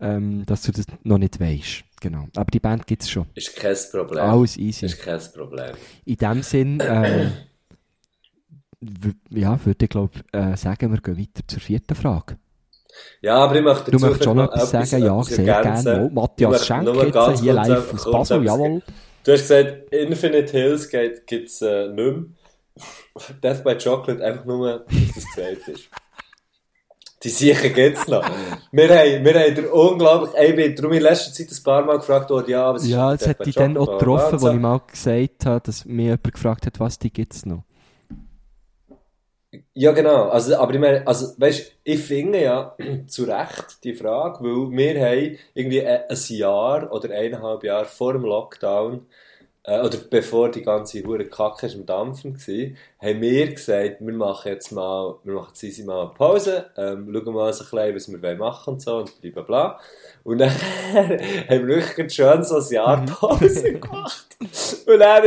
ähm, 0.00 0.44
dass 0.46 0.62
du 0.62 0.72
das 0.72 0.86
noch 1.04 1.18
nicht 1.18 1.38
weißt. 1.38 1.84
Genau. 2.02 2.26
Aber 2.34 2.50
die 2.50 2.58
Band 2.58 2.84
gibt 2.86 3.02
es 3.02 3.10
schon. 3.10 3.26
Ist 3.34 3.54
kein 3.54 3.76
Problem. 3.92 4.24
Alles 4.24 4.56
easy. 4.56 4.86
Ist 4.86 5.00
kein 5.00 5.20
Problem. 5.32 5.76
In 6.04 6.16
dem 6.16 6.42
Sinn, 6.42 6.80
w- 8.80 9.12
ja, 9.30 9.58
würde 9.64 9.84
ich 9.84 9.88
glaube 9.90 10.18
äh, 10.32 10.56
sagen, 10.56 10.90
wir 10.92 11.00
gehen 11.00 11.16
weiter 11.18 11.42
zur 11.46 11.60
vierten 11.60 11.94
Frage. 11.94 12.38
Ja, 13.20 13.36
aber 13.36 13.54
ich 13.56 13.62
möchte 13.62 13.90
Du 13.92 13.98
möchtest 14.00 14.24
schon 14.24 14.38
etwas 14.40 14.70
sagen? 14.70 15.02
Ja, 15.02 15.20
etwas 15.20 15.26
sehr 15.28 15.46
ergänzen. 15.56 15.84
gerne. 15.84 16.06
Oh, 16.06 16.10
Matthias 16.10 16.66
Schenk 16.66 16.88
jetzt 16.88 17.12
ganz 17.12 17.40
hier 17.40 17.52
live 17.54 17.68
etwas- 17.92 18.06
aus 18.06 18.12
Basel, 18.12 18.42
etwas- 18.42 18.52
jawohl. 18.58 18.82
Du 19.24 19.32
hast 19.32 19.40
gesagt, 19.42 19.92
Infinite 19.94 20.50
Hills 20.52 20.88
gibt 20.90 21.30
es 21.48 21.62
äh, 21.62 21.86
nicht 21.88 21.96
mehr. 21.96 22.24
Death 23.42 23.62
by 23.62 23.76
Chocolate 23.78 24.24
einfach 24.24 24.44
nur, 24.44 24.80
dass 24.80 25.14
das 25.14 25.24
gesagt 25.36 25.68
ist. 25.68 25.88
Die 27.22 27.28
Sicher 27.28 27.68
gibt's 27.68 28.08
noch. 28.08 28.24
Wir 28.72 28.88
haben, 28.88 29.24
wir 29.24 29.34
haben 29.34 29.66
unglaublich, 29.66 30.34
ey, 30.34 30.50
ich 30.50 30.56
bin 30.56 30.74
darum 30.74 30.92
in 30.92 31.02
letzter 31.02 31.30
Zeit 31.30 31.50
ein 31.50 31.62
paar 31.62 31.84
Mal 31.84 31.98
gefragt 31.98 32.30
worden, 32.30 32.50
ja, 32.50 32.72
was 32.72 32.84
ist 32.84 32.88
Ja, 32.88 33.14
Death 33.14 33.28
hat 33.28 33.46
ich 33.46 33.54
dann 33.54 33.76
auch 33.76 33.98
getroffen, 33.98 34.40
wo 34.40 34.48
ich 34.48 34.58
mal 34.58 34.80
gesagt 34.90 35.44
habe, 35.44 35.60
dass 35.60 35.84
mich 35.84 36.06
jemand 36.06 36.32
gefragt 36.32 36.64
hat, 36.64 36.80
was 36.80 36.98
die 36.98 37.12
gibt 37.12 37.34
es 37.34 37.44
noch. 37.44 37.64
Ja, 39.74 39.92
genau. 39.92 40.28
Also, 40.28 40.56
aber 40.56 40.72
ich 40.72 40.80
meine, 40.80 41.06
also, 41.06 41.34
weißt, 41.36 41.72
ich 41.84 42.00
finde 42.00 42.42
ja 42.42 42.76
zu 43.06 43.24
Recht 43.24 43.84
die 43.84 43.94
Frage, 43.94 44.42
weil 44.42 44.70
wir 44.76 45.06
haben 45.06 45.38
irgendwie 45.54 45.86
ein 45.86 46.00
ein 46.08 46.18
Jahr 46.28 46.92
oder 46.92 47.14
eineinhalb 47.14 47.62
Jahre 47.62 47.84
vor 47.84 48.14
dem 48.14 48.24
Lockdown, 48.24 49.06
äh, 49.64 49.80
oder 49.80 49.98
bevor 50.10 50.50
die 50.50 50.62
ganze 50.62 51.04
hure 51.04 51.26
Kacke 51.26 51.66
ist 51.66 51.76
am 51.76 51.86
Dampfen 51.86 52.34
war, 52.34 53.08
haben 53.08 53.20
wir 53.20 53.52
gesagt, 53.52 53.96
wir 54.00 54.12
machen 54.12 54.48
jetzt 54.50 54.72
mal, 54.72 55.16
wir 55.22 55.34
machen 55.34 55.50
jetzt 55.50 55.62
easy 55.62 55.84
mal 55.84 56.00
eine 56.00 56.10
Pause, 56.10 56.66
ähm, 56.76 57.08
schauen 57.12 57.34
mal 57.34 57.52
so 57.52 57.64
ein 57.64 57.94
bisschen, 57.94 58.16
was 58.16 58.22
wir 58.22 58.36
machen 58.36 58.66
wollen 58.66 58.74
und 58.74 58.82
so 58.82 58.96
und 58.96 59.20
bla 59.20 59.30
bla 59.30 59.42
bla. 59.42 59.80
Und 60.24 60.38
dann 60.38 60.50
haben 61.50 61.68
wir 61.68 61.76
wirklich 61.76 62.12
schön 62.12 62.42
so 62.42 62.56
ein 62.56 62.72
Jahr 62.72 63.06
Pause 63.06 63.74
gemacht. 63.74 64.26
Und 64.86 64.98
dann, 64.98 65.24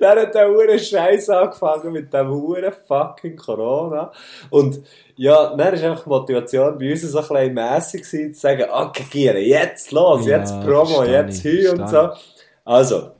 dann 0.00 0.18
hat 0.18 0.34
der 0.34 0.48
hure 0.48 0.78
Scheiß 0.78 1.28
angefangen 1.28 1.92
mit 1.92 2.12
dem 2.12 2.30
hure 2.30 2.72
fucking 2.72 3.36
Corona. 3.36 4.12
Und 4.48 4.80
ja, 5.16 5.54
dann 5.54 5.74
ist 5.74 5.84
einfach 5.84 6.04
die 6.04 6.08
Motivation 6.08 6.78
bei 6.78 6.90
uns 6.90 7.02
so 7.02 7.18
ein 7.18 7.28
bisschen 7.28 7.54
mässig 7.54 8.02
gewesen, 8.02 8.34
zu 8.34 8.40
sagen, 8.40 8.64
okay, 8.70 9.46
jetzt 9.46 9.92
los, 9.92 10.26
jetzt 10.26 10.58
Promo, 10.62 11.04
jetzt 11.04 11.42
hier 11.42 11.72
und 11.72 11.86
so. 11.88 12.10
Also, 12.64 13.10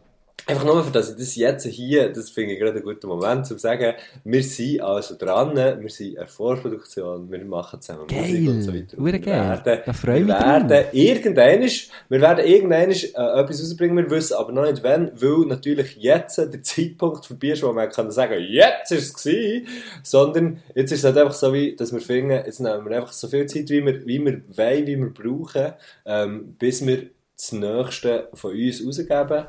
einfach 0.47 0.65
nur 0.65 0.83
für 0.85 0.91
das 0.91 1.11
ich 1.11 1.17
das 1.17 1.37
jetzt 1.37 1.67
hier, 1.67 2.09
das 2.13 2.31
finde 2.31 2.55
ich 2.55 2.59
gerade 2.59 2.75
einen 2.77 2.83
guten 2.85 3.07
Moment, 3.07 3.39
um 3.39 3.45
zu 3.45 3.59
sagen, 3.59 3.95
wir 4.25 4.43
sind 4.43 4.81
also 4.81 5.17
dran, 5.17 5.55
wir 5.57 5.89
sind 5.91 6.09
in 6.09 6.15
der 6.17 6.27
Vorproduktion, 6.27 7.31
wir 7.31 7.45
machen 7.45 7.81
zusammen 7.81 8.07
Musik 8.11 8.49
und 8.49 8.63
so 8.63 8.73
Geil, 8.73 8.83
weiter. 8.83 8.99
Und 8.99 9.05
wir 9.07 9.19
geil. 9.19 9.35
werden- 9.65 9.83
Da 9.87 9.93
freue 9.93 10.27
wir 10.27 10.29
werden 10.29 10.85
irgendwann, 10.93 11.71
wir 12.09 12.21
werden 12.21 12.47
irgendwann 12.47 12.91
äh, 12.91 13.41
etwas 13.41 13.63
rausbringen, 13.63 13.97
wir 13.97 14.11
wissen 14.11 14.35
aber 14.35 14.53
noch 14.53 14.71
nicht 14.71 14.83
wann, 14.83 15.13
weil 15.15 15.47
natürlich 15.47 15.97
jetzt 15.97 16.39
der 16.39 16.63
Zeitpunkt 16.63 17.27
vorbei 17.27 17.49
ist, 17.49 17.63
wo 17.63 17.73
man 17.73 17.89
kann 17.91 18.11
sagen, 18.11 18.41
jetzt 18.49 18.93
ist 18.93 19.03
es 19.05 19.15
gewesen, 19.25 19.67
sondern 20.03 20.63
jetzt 20.75 20.93
ist 20.93 21.01
es 21.01 21.05
halt 21.05 21.19
einfach 21.19 21.35
so 21.35 21.53
wie, 21.53 21.77
dass 21.77 21.93
wir 21.93 22.01
finden, 22.01 22.31
jetzt 22.33 22.61
nehmen 22.61 22.85
wir 22.89 22.97
einfach 22.97 23.13
so 23.13 23.29
viel 23.29 23.47
Zeit, 23.47 23.69
wie 23.71 23.85
wir, 23.85 24.05
wie 24.07 24.19
wir 24.25 24.43
wollen, 24.57 24.87
wie 24.87 24.97
wir 24.99 25.11
brauchen, 25.13 25.73
ähm, 26.05 26.55
bis 26.59 26.85
wir 26.87 27.11
das 27.37 27.53
Nächste 27.53 28.29
von 28.35 28.53
uns 28.53 28.85
rausgeben. 28.87 29.45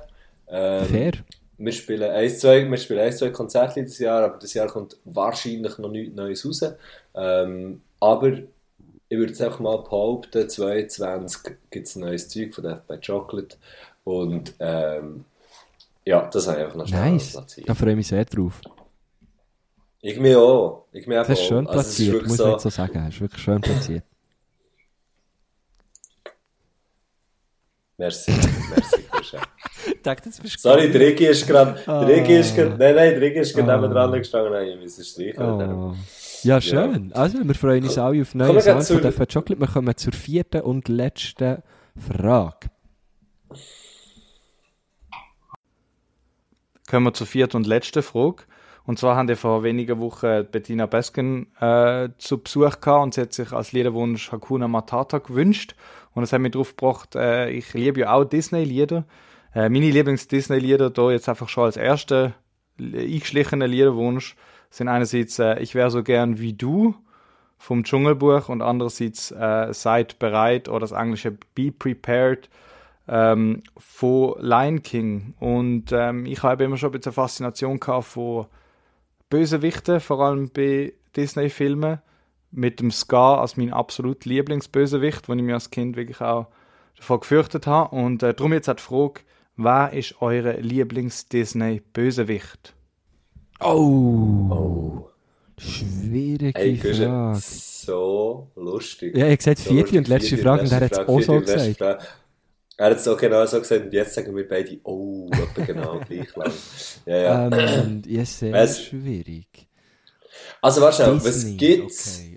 Ähm, 0.55 0.85
Fair. 0.85 1.11
wir 1.57 1.71
spielen 1.71 2.11
ein, 2.11 2.29
zwei, 2.29 2.69
wir 2.69 2.77
spielen 2.77 2.99
ein, 2.99 3.11
zwei 3.11 3.29
Konzerte 3.31 3.81
dieses 3.81 3.97
Jahr, 3.99 4.23
aber 4.23 4.37
das 4.37 4.53
Jahr 4.53 4.67
kommt 4.67 4.97
wahrscheinlich 5.05 5.77
noch 5.79 5.89
nichts 5.89 6.15
Neues 6.15 6.45
raus. 6.45 6.61
Ähm, 7.15 7.81
aber 7.99 8.27
ich 9.09 9.17
würde 9.17 9.31
jetzt 9.31 9.41
einfach 9.41 9.59
mal 9.59 9.77
behaupten, 9.77 10.47
22 10.49 11.41
gibt 11.71 11.87
es 11.87 11.95
neues 11.95 12.29
Zeug 12.29 12.53
von 12.53 12.63
Death 12.63 12.87
by 12.87 12.97
Chocolate. 12.97 13.57
Und 14.03 14.53
ähm, 14.59 15.25
ja, 16.05 16.29
das 16.31 16.47
habe 16.47 16.57
ich 16.59 16.63
einfach 16.65 16.77
noch 16.77 16.87
schnell 16.87 17.11
Nice. 17.13 17.31
platziert. 17.31 17.69
Da 17.69 17.73
freue 17.75 17.91
ich 17.91 17.95
mich 17.97 18.07
sehr 18.07 18.25
drauf. 18.25 18.59
Ich 20.01 20.19
mich 20.19 20.35
auch. 20.35 20.85
Ich 20.91 21.07
mich 21.07 21.15
Das 21.17 21.29
ist 21.29 21.45
schön 21.45 21.65
Also, 21.65 21.79
es 21.79 21.85
platziert, 21.87 22.11
wirklich 22.13 22.27
muss 22.29 22.37
so- 22.37 22.43
man 22.43 22.51
jetzt 22.53 22.63
so 22.63 22.69
sagen. 22.69 22.93
Das 22.93 23.13
ist 23.13 23.21
wirklich 23.21 23.41
schön 23.41 23.61
platziert. 23.61 24.03
Merci, 28.03 28.31
merci, 28.31 29.37
dachte, 30.03 30.29
bist 30.41 30.59
Sorry, 30.59 30.91
der 30.91 30.99
Rigi 30.99 31.25
ist 31.27 31.47
gerade, 31.47 31.79
der 31.85 32.07
Rigi 32.07 32.35
ist 32.35 32.51
Ah. 32.51 32.55
gerade, 32.63 32.77
nein, 32.77 32.95
nein, 32.95 33.11
der 33.11 33.21
Rigi 33.21 33.39
ist 33.39 33.55
gerade 33.55 33.73
Ah. 33.73 33.77
neben 33.79 33.93
dran 33.93 34.11
gestanden, 34.11 34.51
nein, 34.51 34.67
ich 34.67 34.79
muss 34.81 34.97
es 34.97 35.09
streichen. 35.09 35.41
Oh. 35.41 35.95
Ja, 36.43 36.59
schön. 36.59 37.13
Also, 37.13 37.37
wir 37.41 37.55
freuen 37.55 37.83
uns 37.85 37.97
alle 37.97 38.21
auf 38.21 38.33
Kommen 38.33 38.47
neue 38.49 38.59
Sachen 38.61 38.81
von 39.13 39.27
Chocolate. 39.27 39.59
Wir 39.61 39.67
kommen 39.67 39.95
zur 39.95 40.11
vierten 40.11 40.61
und 40.61 40.89
letzten 40.89 41.63
Frage. 41.97 42.67
Kommen 46.89 47.05
wir 47.05 47.13
zur 47.13 47.27
vierten 47.27 47.55
und 47.57 47.67
letzten 47.67 48.03
Frage. 48.03 48.43
Und 48.85 48.99
zwar 48.99 49.15
haben 49.15 49.29
wir 49.29 49.37
vor 49.37 49.63
wenigen 49.63 50.01
Wochen 50.01 50.45
Bettina 50.51 50.85
Besken 50.87 51.47
äh, 51.61 52.09
zu 52.17 52.39
Besuch 52.43 52.81
gehabt 52.81 53.03
und 53.03 53.13
sie 53.13 53.21
hat 53.21 53.31
sich 53.31 53.53
als 53.53 53.71
Liederwunsch 53.71 54.29
Hakuna 54.33 54.67
Matata 54.67 55.19
gewünscht. 55.19 55.75
Und 56.13 56.21
das 56.21 56.33
hat 56.33 56.41
mich 56.41 56.51
darauf 56.51 56.75
gebracht, 56.75 57.15
äh, 57.15 57.49
ich 57.49 57.73
liebe 57.73 58.01
ja 58.01 58.13
auch 58.13 58.23
Disney-Lieder. 58.23 59.05
Äh, 59.53 59.69
meine 59.69 59.89
Lieblings-Disney-Lieder, 59.89 60.89
da 60.89 61.11
jetzt 61.11 61.29
einfach 61.29 61.49
schon 61.49 61.65
als 61.65 61.77
erster 61.77 62.33
eingeschlichener 62.79 63.67
Liederwunsch, 63.67 64.35
sind 64.69 64.87
einerseits 64.87 65.39
äh, 65.39 65.59
Ich 65.59 65.75
wäre 65.75 65.91
so 65.91 66.03
gern 66.03 66.39
wie 66.39 66.53
du 66.53 66.95
vom 67.57 67.83
Dschungelbuch 67.83 68.49
und 68.49 68.61
andererseits 68.61 69.31
äh, 69.31 69.73
Seid 69.73 70.19
bereit 70.19 70.67
oder 70.67 70.81
das 70.81 70.91
englische 70.91 71.37
Be 71.55 71.71
Prepared 71.71 72.49
ähm, 73.07 73.61
von 73.77 74.35
Lion 74.39 74.81
King. 74.81 75.33
Und 75.39 75.91
ähm, 75.91 76.25
ich 76.25 76.43
habe 76.43 76.63
immer 76.63 76.77
schon 76.77 76.89
ein 76.89 76.97
bisschen 76.99 77.13
Faszination 77.13 77.79
gehabt 77.79 78.05
von 78.05 78.47
Bösewichten, 79.29 79.99
vor 79.99 80.19
allem 80.21 80.49
bei 80.49 80.93
Disney-Filmen, 81.15 81.99
mit 82.53 82.79
dem 82.79 82.91
Scar 82.91 83.41
als 83.41 83.57
mein 83.57 83.73
absolut 83.73 84.25
Lieblingsbösewicht, 84.25 85.27
wo 85.29 85.33
ich 85.33 85.41
mir 85.41 85.55
als 85.55 85.69
Kind 85.71 85.95
wirklich 85.95 86.21
auch 86.21 86.47
davor 86.97 87.19
gefürchtet 87.21 87.65
habe. 87.67 87.95
Und 87.95 88.21
äh, 88.23 88.33
darum 88.33 88.53
jetzt 88.53 88.69
auch 88.69 88.75
die 88.75 88.81
Frage, 88.83 89.21
wer 89.57 89.91
ist 89.93 90.21
eure 90.21 90.59
Lieblings-Disney-Bösewicht? 90.61 92.73
Oh. 93.59 94.47
Oh. 94.49 95.09
Schwierige 95.57 96.59
Ey, 96.59 96.77
Frage. 96.77 97.35
so 97.35 98.51
lustig. 98.55 99.15
Ja, 99.15 99.27
ich 99.27 99.37
gesagt, 99.37 99.59
So 99.59 99.59
vierte 99.59 99.97
und 99.97 100.07
letzte 100.07 100.29
vierte 100.29 100.37
Frage 100.37 100.63
und 100.63 100.71
er 100.71 100.81
hat 100.81 100.91
es 100.91 100.99
auch 101.07 101.21
so 101.21 101.39
gesagt. 101.39 101.77
Frage. 101.77 102.03
Er 102.77 102.89
hat 102.91 102.97
es 102.97 103.07
auch 103.07 103.17
genau 103.17 103.45
so 103.45 103.59
gesagt 103.59 103.85
und 103.85 103.93
jetzt 103.93 104.15
sagen 104.15 104.35
wir 104.35 104.47
beide, 104.47 104.79
oh, 104.83 105.29
etwa 105.31 105.61
genau 105.61 105.99
gleich 106.07 106.35
lang. 106.35 106.51
Ja, 107.05 107.17
ja. 107.17 107.47
Ähm, 107.51 107.81
und 107.81 108.07
ja, 108.07 108.25
sehr 108.25 108.51
Was? 108.51 108.81
schwierig. 108.81 109.67
also 110.61 110.81
warte 110.81 111.23
was 111.23 111.55
gibt's? 111.57 112.19
Okay, 112.21 112.32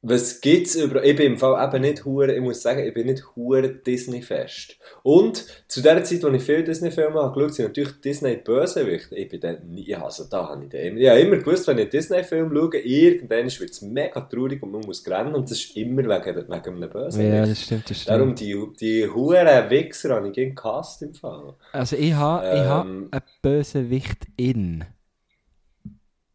Was 0.00 0.40
gibt's 0.40 0.76
über, 0.76 1.02
ich 1.02 1.16
bin 1.16 1.32
im 1.32 1.38
Fall 1.38 1.66
eben 1.66 1.82
nicht 1.82 2.04
hure, 2.04 2.32
ich 2.32 2.40
muss 2.40 2.62
sagen, 2.62 2.86
ich 2.86 2.94
bin 2.94 3.08
nicht 3.08 3.24
hure 3.34 3.68
Disney-fest. 3.68 4.76
Und 5.02 5.44
zu 5.66 5.82
der 5.82 6.04
Zeit, 6.04 6.24
als 6.24 6.36
ich 6.36 6.42
viele 6.44 6.62
Disney-Filme 6.62 7.20
habe 7.20 7.34
geschaut, 7.34 7.54
sind 7.54 7.66
natürlich 7.66 8.00
Disney 8.00 8.36
Bösewicht. 8.36 9.10
Ich 9.10 9.28
bin 9.28 9.40
dann 9.40 9.68
nie, 9.68 9.92
also 9.96 10.22
da 10.30 10.50
habe 10.50 10.62
ich 10.62 10.70
dann 10.70 10.82
immer, 10.82 11.00
ich 11.00 11.08
habe 11.08 11.18
immer 11.18 11.36
gewusst, 11.38 11.66
wenn 11.66 11.78
ich 11.78 11.82
einen 11.82 11.90
Disney-Film 11.90 12.54
schaue, 12.54 12.78
irgendwann 12.78 13.46
wird 13.46 13.70
es 13.70 13.82
mega 13.82 14.20
traurig 14.20 14.62
und 14.62 14.70
man 14.70 14.82
muss 14.82 15.04
rennen 15.04 15.34
und 15.34 15.50
das 15.50 15.58
ist 15.58 15.76
immer 15.76 16.02
wegen, 16.04 16.36
wegen 16.36 16.52
einem 16.52 16.90
Bösewicht. 16.90 17.34
Ja, 17.34 17.44
das 17.44 17.60
stimmt, 17.60 17.90
das 17.90 18.00
stimmt. 18.02 18.18
Darum 18.20 18.34
die, 18.36 18.56
die 18.80 19.08
huren 19.08 19.70
Wichser 19.70 20.14
habe 20.14 20.28
ich 20.28 20.32
gegen 20.32 20.54
Cast 20.54 21.02
im 21.02 21.14
Fall. 21.14 21.54
Also 21.72 21.96
ich 21.96 22.14
habe 22.14 22.46
ich 22.46 22.52
ha 22.64 22.82
Ähm. 22.82 23.08
einen 23.10 23.22
Bösewicht 23.42 24.28
in. 24.36 24.84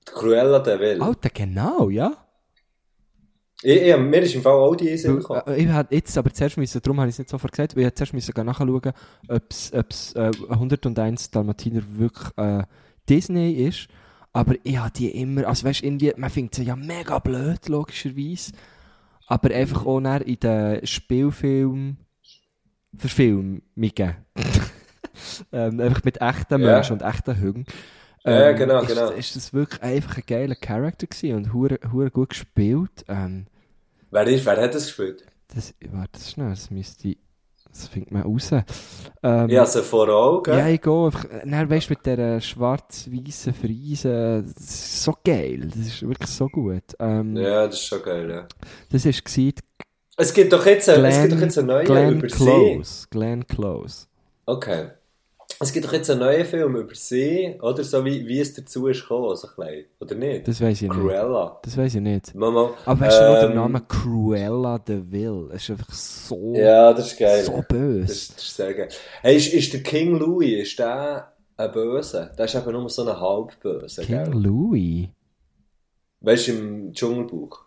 Cruella 0.05 0.59
de 0.59 0.79
Vil. 0.81 1.01
Alter, 1.01 1.29
genau, 1.29 1.89
ja. 1.89 2.22
Ich, 3.63 3.81
ich, 3.81 3.97
mir 3.97 4.21
ist 4.21 4.35
im 4.35 4.41
Fall 4.41 4.53
auch 4.53 4.75
die 4.75 4.95
Sinn 4.97 5.17
gekommen. 5.17 5.41
Äh, 5.47 5.61
Ich 5.61 5.67
hätte 5.67 5.95
jetzt 5.95 6.17
aber 6.17 6.31
zuerst 6.33 6.57
müssen, 6.57 6.81
darum 6.81 6.99
habe 6.99 7.09
ich 7.09 7.15
es 7.15 7.19
nicht 7.19 7.29
sofort 7.29 7.51
gesagt, 7.53 7.75
weil 7.75 7.85
ich 7.87 7.95
zuerst 7.95 8.13
müssen 8.13 8.45
nachschauen, 8.45 8.91
ob 9.29 9.43
es 9.49 10.13
äh, 10.13 10.31
101 10.49 11.31
Dalmatiner 11.31 11.81
wirklich 11.97 12.29
äh, 12.37 12.63
Disney 13.09 13.53
ist. 13.53 13.87
Aber 14.33 14.55
ich 14.63 14.77
habe 14.77 14.91
die 14.91 15.09
immer, 15.09 15.47
also 15.47 15.65
weißt 15.65 15.81
du, 15.81 15.85
irgendwie, 15.85 16.11
man 16.17 16.29
findet 16.29 16.55
sie 16.55 16.63
ja 16.63 16.75
mega 16.75 17.19
blöd, 17.19 17.67
logischerweise. 17.67 18.51
Aber 19.27 19.53
einfach 19.53 19.85
auch 19.85 19.99
in 19.99 20.39
den 20.39 20.85
Spielfilm 20.85 21.97
Verfilmungen. 22.97 23.63
ähm, 25.51 25.79
einfach 25.79 26.03
mit 26.03 26.21
echten 26.21 26.61
Ja. 26.61 26.73
Menschen 26.73 26.93
und 26.93 27.01
echten. 27.01 27.65
Ja, 28.25 28.49
Ähm, 28.49 28.57
genau, 28.57 28.81
ist, 28.81 28.87
genau. 28.87 29.09
Ist 29.11 29.35
das 29.35 29.53
wirklich 29.53 29.81
einfach 29.81 30.17
ein 30.17 30.23
geiler 30.25 30.55
Charakter 30.55 31.07
gewesen 31.07 31.35
und 31.35 31.53
hure, 31.53 31.79
hure 31.91 32.09
gut 32.11 32.29
gespielt. 32.29 33.05
Ähm, 33.07 33.45
Wer, 34.13 34.27
ist, 34.27 34.45
wer 34.45 34.61
hat 34.61 34.75
das 34.75 34.85
gespielt? 34.85 35.25
das, 35.55 35.73
warte 35.91 36.19
schnell, 36.19 36.49
das 36.51 36.69
müsste, 36.71 37.15
das 37.69 37.87
findet 37.87 38.11
man 38.11 38.21
raus. 38.23 38.51
Ähm, 38.51 38.61
habe 39.23 39.65
sie 39.65 39.81
vor 39.83 40.07
Augen. 40.09 40.51
ja, 40.51 40.67
ich 40.67 40.81
gehe 40.81 41.05
einfach, 41.05 41.25
dann 41.45 41.69
weißt 41.69 41.89
du, 41.89 41.93
mit 41.93 42.05
dieser 42.05 42.39
schwarz-weißen 42.41 43.53
Friese, 43.53 44.43
das 44.43 44.63
ist 44.63 45.03
so 45.03 45.13
geil, 45.23 45.67
das 45.67 45.87
ist 45.87 46.01
wirklich 46.07 46.29
so 46.29 46.47
gut. 46.47 46.83
Ähm, 46.99 47.35
Ja, 47.35 47.65
das 47.65 47.75
ist 47.75 47.85
schon 47.85 48.03
geil, 48.03 48.29
ja. 48.29 48.47
Das 48.91 49.05
war 49.05 49.11
gewesen, 49.11 49.53
Es 50.17 50.33
gibt 50.33 50.53
doch 50.53 50.65
jetzt, 50.65 50.89
eine- 50.89 51.07
es 51.07 51.15
gibt 51.21 51.31
doch 51.31 51.37
Glenn, 51.37 51.41
jetzt 51.49 51.57
eine 51.57 51.67
neue 51.67 51.83
Glenn 51.85 52.17
über. 52.19 52.27
Close. 52.27 53.07
Glenn 53.09 53.47
Close. 53.47 54.05
Okay. 54.45 54.89
Es 55.59 55.71
gibt 55.71 55.85
doch 55.85 55.93
jetzt 55.93 56.09
einen 56.09 56.19
neuen 56.21 56.45
Film 56.45 56.75
über 56.75 56.95
sie, 56.95 57.57
oder? 57.61 57.83
So 57.83 58.03
wie, 58.05 58.27
wie 58.27 58.39
es 58.39 58.53
dazu 58.53 58.87
ist 58.87 59.01
gekommen, 59.01 59.35
so 59.35 59.47
klein. 59.47 59.85
Oder 59.99 60.15
nicht? 60.15 60.47
Das 60.47 60.59
weiß 60.61 60.81
ich 60.81 60.89
nicht. 60.89 60.99
Cruella. 60.99 61.59
Das 61.63 61.77
weiß 61.77 61.95
ich 61.95 62.01
nicht. 62.01 62.35
Mama. 62.35 62.71
Aber 62.85 62.99
weißt 63.01 63.19
du 63.19 63.23
noch 63.31 63.39
den 63.41 63.49
Ähm, 63.51 63.55
Namen 63.55 63.87
Cruella 63.87 64.77
de 64.79 65.01
Vil? 65.09 65.49
Es 65.53 65.63
ist 65.63 65.69
einfach 65.71 65.93
so, 65.93 66.53
Ja, 66.55 66.93
das 66.93 67.11
ist 67.13 67.19
geil. 67.19 67.43
so 67.43 67.51
Das 67.57 67.67
böse. 67.67 68.11
ist, 68.11 68.35
das 68.37 68.43
ist 68.43 68.55
sehr 68.55 68.73
geil. 68.73 68.89
Hey, 69.21 69.35
ist, 69.37 69.53
ist 69.53 69.73
der 69.73 69.83
King 69.83 70.17
Louis, 70.17 70.63
ist 70.63 70.79
der 70.79 71.33
ein 71.57 71.71
Böse? 71.71 72.31
Der 72.37 72.45
ist 72.45 72.55
eben 72.55 72.71
nur 72.71 72.89
so 72.89 73.07
ein 73.07 73.19
Halbböse, 73.19 74.01
King 74.03 74.23
gell? 74.23 74.33
Louis. 74.33 75.07
Weißt 76.21 76.47
du, 76.47 76.51
im 76.53 76.93
Dschungelbuch? 76.93 77.65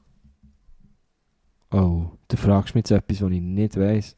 Oh, 1.72 2.04
du 2.28 2.36
fragst 2.36 2.74
mich 2.74 2.82
jetzt 2.82 2.90
etwas, 2.92 3.22
was 3.22 3.30
ich 3.32 3.40
nicht 3.40 3.78
weiss. 3.78 4.16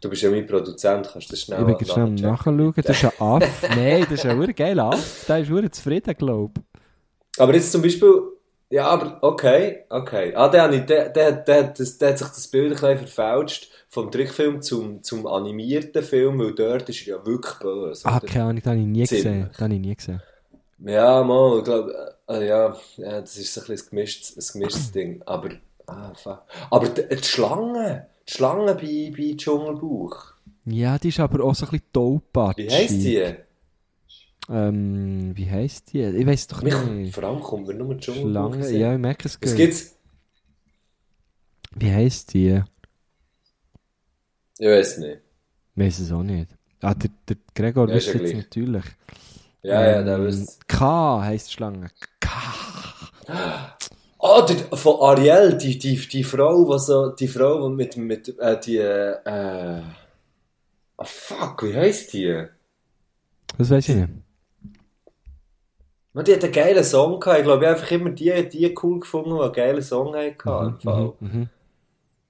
Du 0.00 0.08
bist 0.08 0.22
ja 0.22 0.30
mein 0.30 0.46
Produzent, 0.46 1.08
kannst 1.12 1.28
du 1.28 1.32
das 1.32 1.42
schnell 1.42 1.60
ich 1.60 1.66
bin 1.66 1.76
gerade 1.78 1.92
schnell 1.92 2.30
nachschauen. 2.30 2.72
Das 2.76 3.02
ist 3.02 3.04
ein 3.04 3.12
Aff. 3.42 3.62
Nein, 3.74 4.06
das 4.08 4.24
ist 4.24 4.26
ein 4.26 4.54
geiler 4.54 4.92
Aff. 4.92 5.24
Der 5.26 5.38
ist 5.40 5.50
ur 5.50 5.72
zufrieden, 5.72 6.14
glaube 6.16 6.60
ich. 6.60 7.40
Aber 7.40 7.54
jetzt 7.54 7.72
zum 7.72 7.82
Beispiel, 7.82 8.22
ja, 8.70 8.86
aber 8.86 9.18
okay, 9.22 9.84
okay. 9.88 10.34
Ah, 10.34 10.48
der, 10.48 10.68
der, 10.68 11.08
der, 11.08 11.32
der, 11.32 11.64
hat 11.64 11.80
das, 11.80 11.98
der 11.98 12.10
hat 12.10 12.18
sich 12.18 12.28
das 12.28 12.48
Bild 12.48 12.66
ein 12.66 12.96
bisschen 12.96 12.98
verfälscht 12.98 13.70
vom 13.88 14.10
Trickfilm 14.10 14.60
zum, 14.60 15.02
zum 15.02 15.26
animierten 15.26 16.02
Film, 16.02 16.38
weil 16.38 16.54
dort 16.54 16.88
ist 16.88 17.06
er 17.06 17.16
ja 17.16 17.26
wirklich 17.26 17.54
böse. 17.54 18.06
Ah, 18.06 18.20
keine 18.20 18.44
Ahnung, 18.44 18.56
das 18.62 18.66
habe 18.66 18.80
ich 18.80 18.86
nie 18.86 19.00
gesehen. 19.00 19.48
Das 19.50 19.60
habe 19.60 19.74
ich 19.74 19.80
nie 19.80 19.96
gesehen. 19.96 20.22
Ja, 20.80 21.24
mal, 21.24 21.58
ich 21.58 21.64
glaube, 21.64 22.14
äh, 22.28 22.46
ja, 22.46 22.76
ja, 22.96 23.20
das 23.20 23.36
ist 23.36 23.56
ein, 23.56 23.66
bisschen 23.66 23.86
ein 23.86 23.90
gemischtes, 23.90 24.36
ein 24.36 24.60
gemischtes 24.60 24.92
Ding. 24.92 25.22
Aber, 25.26 25.48
ah, 25.86 26.12
fuck. 26.14 26.42
Aber 26.70 26.88
die, 26.88 27.08
die 27.08 27.24
Schlange, 27.24 28.06
die 28.28 28.32
Schlange 28.32 28.74
bei, 28.74 29.12
bei 29.16 29.34
Dschungelbuch, 29.36 30.34
Ja, 30.66 30.98
die 30.98 31.08
ist 31.08 31.20
aber 31.20 31.42
auch 31.44 31.54
so 31.54 31.66
ein 31.66 31.70
bisschen 31.70 31.92
taubpatschig. 31.92 32.68
wie 32.68 32.74
heisst 32.74 33.02
die? 33.02 33.34
Ähm, 34.50 35.32
wie 35.36 35.50
heisst 35.50 35.92
die? 35.92 36.00
Ich 36.02 36.26
weiß 36.26 36.46
doch 36.48 36.62
Mich, 36.62 36.74
nicht. 36.84 37.14
vor 37.14 37.24
allem 37.24 37.40
kommt 37.40 37.66
mir 37.66 37.74
nur 37.74 37.96
Dschungelbuch. 37.98 38.30
Schlange, 38.30 38.64
Sinn. 38.64 38.80
ja, 38.80 38.92
ich 38.94 38.98
merke 39.00 39.28
es 39.28 39.38
Was 39.42 39.54
gibt's? 39.54 39.94
Wie 41.74 41.92
heisst 41.92 42.32
die? 42.34 42.62
Ich 44.58 44.66
weiß 44.66 44.98
nicht. 44.98 45.20
Ich 45.76 45.82
weiß 45.84 45.98
es 46.00 46.12
auch 46.12 46.22
nicht. 46.22 46.50
Ah, 46.80 46.94
der, 46.94 47.10
der 47.28 47.36
Gregor 47.54 47.88
Ja, 47.88 47.94
wisst 47.94 48.14
jetzt 48.14 48.34
natürlich. 48.34 48.84
Ja, 49.62 49.82
ja, 49.82 49.98
Ähm, 50.00 50.06
der 50.06 50.20
wüsste 50.20 50.64
K 50.66 51.20
heisst 51.22 51.52
Schlange. 51.52 51.90
K. 52.20 52.30
Ah, 54.20 54.42
der, 54.42 54.56
von 54.76 55.00
Ariel, 55.00 55.56
die, 55.56 55.78
die, 55.78 55.96
die 55.96 56.24
Frau, 56.24 56.64
die 56.64 56.78
so, 56.80 57.10
die 57.10 57.28
Frau, 57.28 57.68
mit, 57.68 57.96
mit, 57.96 58.36
äh, 58.38 58.58
die, 58.58 58.78
äh, 58.78 59.16
ah, 59.24 61.04
fuck, 61.04 61.62
wie 61.62 61.76
heisst 61.76 62.12
die? 62.12 62.46
Das 63.56 63.70
weiß 63.70 63.88
ich 63.88 63.94
nicht. 63.96 64.08
Man, 66.12 66.24
die 66.24 66.34
hat 66.34 66.42
einen 66.42 66.52
geilen 66.52 66.82
Song 66.82 67.20
gehabt. 67.20 67.38
Ich 67.38 67.44
glaube, 67.44 67.64
ich 67.64 67.70
habe 67.70 67.76
einfach 67.78 67.90
immer 67.92 68.10
die, 68.10 68.48
die 68.48 68.74
cool 68.82 68.98
gefunden, 68.98 69.36
die 69.36 69.40
einen 69.42 69.52
geilen 69.52 69.82
Song 69.82 70.14
hatten. 70.16 70.68
im 70.68 70.80
Fall. 70.80 71.12
Mhm, 71.20 71.28
mhm. 71.32 71.48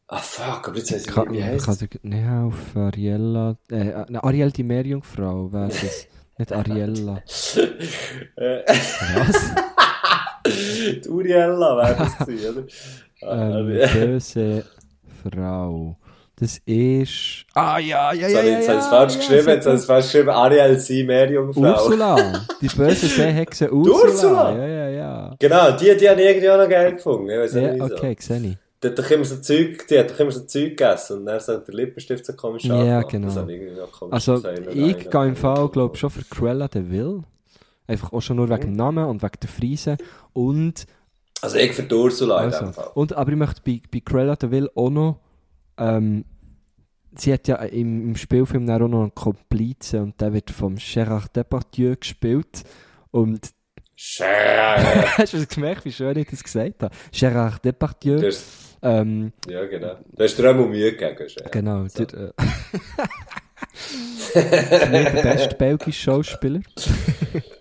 Ah, 0.09 0.19
fuck, 0.19 0.69
aber 0.69 0.77
jetzt 0.77 0.93
weiss 0.93 1.07
ich 1.07 1.17
nicht, 1.17 1.33
wie 1.33 1.45
heisst 1.45 1.81
dir 1.81 1.89
nicht 2.03 2.19
helfen. 2.23 2.83
Ariella. 2.83 3.57
Äh, 3.71 3.89
äh, 3.89 4.17
Ariel 4.17 4.51
die 4.51 4.63
Meerjungfrau 4.63 5.53
wäre 5.53 5.69
das. 5.69 6.07
nicht 6.39 6.53
Ariella. 6.53 7.23
Äh, 8.37 8.63
Was? 8.67 9.55
die 11.05 11.09
Uriella 11.09 11.77
wäre 11.77 11.97
das 11.97 12.19
gewesen, 12.19 12.57
oder? 12.57 12.67
Ähm, 13.21 14.11
böse 14.11 14.65
Frau. 15.23 15.97
Das 16.41 16.59
ist. 16.67 17.47
Ah, 17.55 17.79
ja, 17.79 18.13
ja, 18.13 18.29
Jetzt 18.29 18.33
ja. 18.33 18.39
habe 18.39 18.47
ich 18.47 18.53
ja, 18.53 18.59
jetzt 18.59 18.69
ja, 18.69 18.73
habe 18.73 18.79
ich 18.79 18.85
es 18.85 18.87
falsch 18.87 19.13
ja, 19.15 19.19
geschrieben, 19.19 19.49
jetzt 19.49 19.67
habe 19.67 19.75
ich 19.75 19.81
es 19.81 19.87
falsch 19.87 20.05
geschrieben. 20.05 20.29
Ariel, 20.29 20.79
sie, 20.79 21.03
Meerjungfrau. 21.03 21.61
Ursula. 21.63 22.17
Die 22.61 22.69
böse 22.69 23.07
Seehexe 23.07 23.73
Ursula. 23.73 24.05
Ursula? 24.05 24.57
Ja, 24.57 24.67
ja, 24.67 24.89
ja. 24.89 25.37
Genau, 25.39 25.73
die, 25.73 25.97
die 25.97 26.09
habe 26.09 26.21
ich 26.21 26.29
irgendwie 26.29 26.51
auch 26.51 26.59
noch 26.59 26.69
geil 26.69 26.95
gefunden. 26.95 27.29
Ich 27.29 27.39
weiß 27.39 27.55
Ja, 27.55 27.73
nicht 27.73 27.83
okay, 27.83 28.17
sehe 28.21 28.37
ich. 28.39 28.57
Die 28.81 28.87
hat 28.87 28.99
doch 28.99 29.11
immer 29.11 29.25
so 29.25 29.37
Zeug, 29.41 29.89
die 29.89 29.99
hat 29.99 30.11
doch 30.13 30.21
immer 30.21 30.31
so 30.31 30.41
Zeug 30.41 30.77
gegessen 30.77 31.19
und 31.19 31.27
dann 31.27 31.41
sagt 31.41 31.67
der 31.67 31.75
Lippenstift 31.75 32.25
so 32.25 32.33
komisch 32.35 32.65
Ja, 32.65 33.03
genau. 33.03 33.27
Also, 34.11 34.41
ich 34.73 35.11
gehe 35.11 35.27
im 35.27 35.35
Fall, 35.35 35.69
glaube 35.71 35.95
ich, 35.95 36.01
schon 36.01 36.11
für 36.11 36.23
Cruella 36.23 36.69
de 36.69 36.89
Vil. 36.89 37.23
Einfach 37.89 38.13
auch 38.13 38.21
schon 38.21 38.37
nur 38.37 38.49
wegen 38.49 38.61
dem 38.63 38.73
Namen 38.75 39.05
und 39.07 39.23
wegen 39.23 39.41
der 39.43 39.49
Friese. 39.49 39.97
Und, 40.33 40.87
Also 41.43 41.57
ich 41.57 41.73
für 41.73 41.83
die 41.83 41.95
Ursula 41.95 42.39
in 42.45 42.53
also, 42.53 42.67
dem 42.67 42.73
Fall. 42.75 42.91
und 42.95 43.13
aber 43.15 43.31
ich 43.33 43.37
möchte 43.39 43.61
bei, 43.65 43.81
bei 43.91 44.01
Cruella 44.01 44.37
de 44.37 44.51
Vil 44.51 44.71
auch 44.77 44.91
noch, 44.91 45.21
ähm, 45.79 46.25
sie 47.17 47.33
hat 47.33 47.49
ja 47.49 47.57
im, 47.57 48.11
im 48.11 48.17
Spielfilm 48.17 48.67
dann 48.67 48.83
auch 48.83 48.89
noch 48.89 49.03
einen 49.03 49.15
Komplizen 49.15 50.03
und 50.03 50.21
der 50.21 50.33
wird 50.33 50.51
vom 50.51 50.77
Gérard 50.77 51.33
Depardieu 51.35 51.97
gespielt. 51.97 52.63
Und 53.11 53.51
Scheiße. 53.97 55.17
hast 55.19 55.33
du 55.35 55.47
gemerkt, 55.47 55.85
wie 55.85 55.91
schön 55.93 56.17
ich 56.19 56.29
das 56.29 56.45
gesagt 56.45 56.83
habe? 56.83 56.95
Gérard 57.13 57.65
Depardieu. 57.65 58.19
Du 58.21 58.27
hast- 58.27 58.45
Ähm, 58.81 59.33
Ja, 59.49 59.65
genau. 59.67 59.97
Du 60.13 60.23
hast 60.23 60.37
dir 60.39 60.49
auch 60.51 60.55
mal 60.55 60.69
Mühe 60.69 60.93
gegeben. 60.95 61.27
Genau. 61.51 61.85
Der, 61.99 62.15
äh, 62.15 62.33
ist 64.35 64.91
nicht 64.91 65.15
der 65.15 65.23
beste 65.23 65.55
belgische 65.57 66.01
Schauspieler. 66.01 66.61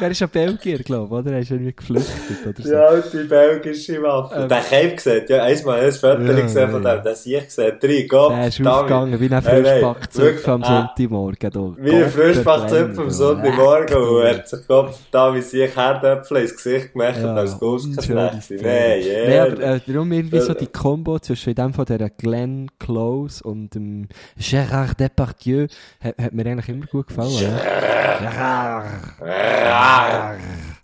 er 0.00 0.10
ist 0.10 0.22
ein 0.22 0.28
Belgier, 0.28 0.78
glaube 0.78 1.06
ich, 1.06 1.20
oder? 1.20 1.32
Er 1.32 1.38
ist 1.40 1.50
irgendwie 1.50 1.72
geflüchtet 1.74 2.46
oder 2.46 2.62
so. 2.62 2.72
Ja, 2.72 3.00
die 3.00 3.28
belgische 3.28 4.02
Waffe. 4.02 4.34
Ähm, 4.34 4.48
den 4.48 4.58
Cape 4.62 4.94
gesehen, 4.94 5.24
ja, 5.28 5.42
einmal 5.42 5.80
ein 5.80 5.92
Foto 5.92 6.22
Ja, 6.22 6.40
gesehen 6.40 6.70
von 6.70 6.82
ja, 6.82 6.94
dem, 6.96 7.04
das 7.04 7.26
ich 7.26 7.44
gesehen, 7.44 7.76
drei, 7.80 8.02
Gott, 8.08 8.32
Der 8.32 8.48
ist 8.48 8.66
aufgegangen 8.66 9.20
wie 9.20 9.34
ein 9.34 9.42
Hey, 9.42 9.62
nein, 9.62 9.80
Frischbackzöpf 9.80 10.48
am 10.48 10.62
ah. 10.62 10.66
Sonntagmorgen. 10.96 11.50
du. 11.50 11.76
Wie 11.78 11.94
ein 11.94 12.10
verdammt, 12.10 12.98
am. 12.98 13.10
Sonntagmorgen 13.10 13.96
und 13.96 14.22
er 14.22 14.34
hat 14.38 14.48
sich 14.48 14.66
Gott 14.66 14.94
da 15.10 15.34
wie 15.34 15.40
sich 15.42 15.76
Herdöpfel 15.76 16.36
ins 16.38 16.56
Gesicht 16.56 16.92
gemacht 16.92 17.16
Ja, 17.20 17.30
und 17.32 17.38
als 17.38 17.58
Ghost 17.58 17.86
unschöne 17.86 18.30
Nein, 18.32 18.42
Szene. 18.42 18.62
Nein, 18.62 19.00
Nee, 19.28 19.38
aber 19.38 19.60
äh, 19.60 19.80
darum 19.86 20.12
irgendwie 20.12 20.40
so 20.40 20.52
Äh, 20.52 20.56
die 20.56 20.66
Kombo 20.66 21.18
zwischen 21.18 21.54
dem 21.54 21.72
von 21.74 21.84
der 21.84 22.10
Glenn 22.10 22.70
Close 22.78 23.42
und 23.42 23.74
dem 23.74 24.08
Gérard 24.38 24.98
Depardieu 24.98 25.66
hat, 26.00 26.16
hat 26.18 26.32
mir 26.32 26.46
eigentlich 26.46 26.68
immer 26.68 26.86
gut 26.86 27.08
gefallen. 27.08 27.30
Ja, 27.30 28.82
Gérard. 29.20 29.85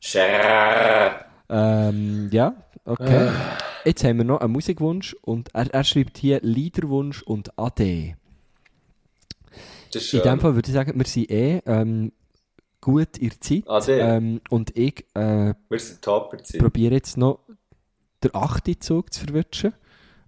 Scherr. 0.01 1.27
Ähm, 1.49 2.29
ja 2.33 2.55
okay. 2.85 3.31
Jetzt 3.85 4.05
haben 4.05 4.19
wir 4.19 4.25
noch 4.25 4.41
einen 4.41 4.53
Musikwunsch 4.53 5.15
und 5.23 5.55
er, 5.55 5.73
er 5.73 5.85
schreibt 5.85 6.19
hier 6.19 6.41
Liederwunsch 6.43 7.23
und 7.23 7.59
AD. 7.59 8.17
Das 9.93 10.05
ist 10.05 10.15
In 10.15 10.23
dem 10.23 10.41
Fall 10.41 10.55
würde 10.55 10.69
ich 10.69 10.75
sagen, 10.75 10.99
wir 10.99 11.07
sind 11.07 11.31
eh 11.31 11.61
ähm, 11.67 12.13
gut 12.81 13.19
in 13.19 13.31
der 13.31 13.41
Zeit. 13.41 13.89
Der? 13.89 14.17
ähm, 14.17 14.41
und 14.51 14.77
ich 14.77 15.05
äh, 15.15 15.55
Wir 15.69 15.79
sind 15.79 16.03
Topper-Zeit. 16.03 16.61
probiere 16.61 16.95
jetzt 16.95 17.17
noch 17.17 17.41
den 18.23 18.35
achten 18.35 18.81
Zug 18.81 19.13
zu 19.13 19.27
verwischen. 19.27 19.75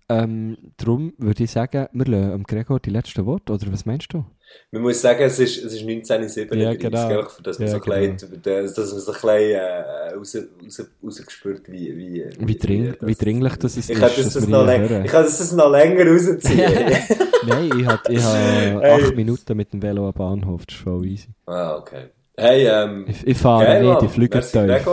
Ähm, 0.08 0.58
darum 0.76 1.14
würde 1.16 1.44
ich 1.44 1.50
sagen, 1.50 1.88
wir 1.92 2.06
lassen 2.06 2.42
Gregor 2.42 2.78
die 2.80 2.90
letzten 2.90 3.24
Worte, 3.24 3.54
oder 3.54 3.72
was 3.72 3.86
meinst 3.86 4.12
du? 4.12 4.26
Man 4.70 4.82
muss 4.82 5.00
sagen, 5.00 5.22
es 5.22 5.38
ist, 5.38 5.58
es 5.64 5.72
ist 5.74 5.82
1937, 5.82 6.60
Ja, 6.62 6.74
genau. 6.74 7.08
gell, 7.08 7.26
dass 7.44 7.58
man 7.58 7.68
Ja, 7.68 7.74
so 7.78 7.90
ein 7.92 8.16
bisschen, 8.16 8.42
dass 8.42 8.76
man 8.76 9.00
so 9.00 9.12
ein 9.12 9.14
bisschen 9.14 9.28
äh, 9.30 10.14
raus, 10.14 10.36
raus, 10.64 10.90
rausgespürt, 11.04 11.70
wie, 11.70 11.96
wie, 11.96 12.24
Wie, 12.38 12.56
dring, 12.58 12.94
wie 13.00 13.14
dringlich 13.14 13.56
das 13.56 13.76
ist, 13.76 13.90
ich 13.90 13.98
kann 13.98 14.10
das, 14.16 14.32
das 14.34 14.48
noch 14.48 14.66
hören. 14.66 15.04
ich 15.04 15.10
kann 15.10 15.22
das 15.24 15.52
noch 15.52 15.70
länger 15.70 16.06
rausziehen. 16.10 16.72
Nein, 17.46 17.70
ich 17.78 17.86
habe 17.86 18.12
ich 18.12 18.22
hab 18.22 18.34
Hey. 18.82 19.02
acht 19.04 19.14
Minuten 19.16 19.56
mit 19.56 19.72
dem 19.72 19.82
Velo 19.82 20.06
am 20.08 20.12
Bahnhof, 20.14 20.66
das 20.66 20.74
ist 20.76 20.82
voll 20.82 21.06
easy. 21.06 21.28
ah, 21.46 21.76
okay. 21.76 22.06
Hey, 22.36 22.66
ähm, 22.66 23.04
Ich, 23.08 23.24
ich 23.26 23.38
fahre 23.38 23.80
nicht, 23.80 24.02
ich 24.02 24.10
fliege 24.10 24.40
tief. 24.40 24.84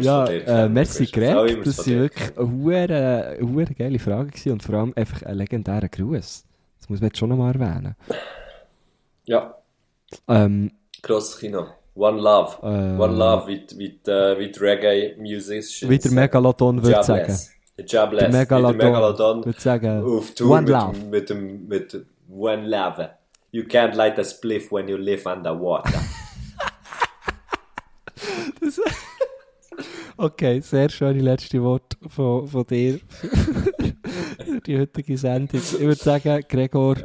Ja, 0.00 0.26
äh, 0.26 0.68
merci 0.68 1.06
Greg, 1.06 1.62
das 1.64 1.76
dir 1.78 2.00
wirklich 2.00 2.36
eine 2.38 2.50
hure- 2.50 3.38
hure 3.40 3.74
geile 3.74 3.98
Frage 3.98 4.30
gewesen 4.30 4.52
und 4.52 4.62
vor 4.62 4.74
allem 4.76 4.92
einfach 4.96 5.22
ein 5.22 5.36
legendärer 5.36 5.88
Gruß. 5.88 6.44
Das 6.78 6.88
muss 6.88 7.00
man 7.00 7.08
jetzt 7.08 7.18
schon 7.18 7.28
nochmal 7.30 7.54
erwähnen. 7.54 7.94
Ja, 9.24 9.54
Ähm, 10.28 10.70
grosses 11.02 11.38
Kino. 11.38 11.66
One 11.96 12.20
Love. 12.20 12.58
Äh, 12.62 13.00
One 13.02 13.16
Love, 13.16 13.46
die- 13.50 13.78
wie, 13.78 13.88
die, 14.04 14.10
äh, 14.10 14.38
wie 14.38 14.50
die 14.52 14.58
Reggae-Musicians. 14.58 15.90
wie 15.90 15.98
der 15.98 16.12
Megalodon 16.12 16.82
würde 16.82 17.02
sagen. 17.02 17.34
Jobless. 17.86 18.30
Der 18.30 18.40
Megalodon, 18.40 18.78
der 18.78 18.86
Megalodon 18.88 19.44
würde 19.44 19.60
sagen, 19.60 20.04
auf 20.04 20.30
Tour 20.34 20.50
One 20.50 20.62
mit, 20.62 20.70
Love. 20.70 20.98
mit 21.10 21.68
mit 21.68 21.92
dem 21.92 22.06
One 22.30 22.66
Love. 22.68 23.10
You 23.50 23.62
can't 23.64 23.94
light 23.94 24.18
a 24.18 24.24
spliff 24.24 24.70
when 24.70 24.88
you 24.88 24.96
live 24.96 25.26
underwater. 25.26 26.00
Okay, 30.18 30.60
sehr 30.60 30.88
schöne 30.88 31.20
letzte 31.20 31.62
Worte 31.62 31.96
von, 32.08 32.48
von 32.48 32.66
dir 32.66 33.00
für 33.08 34.60
die 34.66 34.78
heutige 34.78 35.18
Sendung. 35.18 35.60
Ich 35.60 35.78
würde 35.78 35.94
sagen, 35.94 36.42
Gregor, 36.48 36.96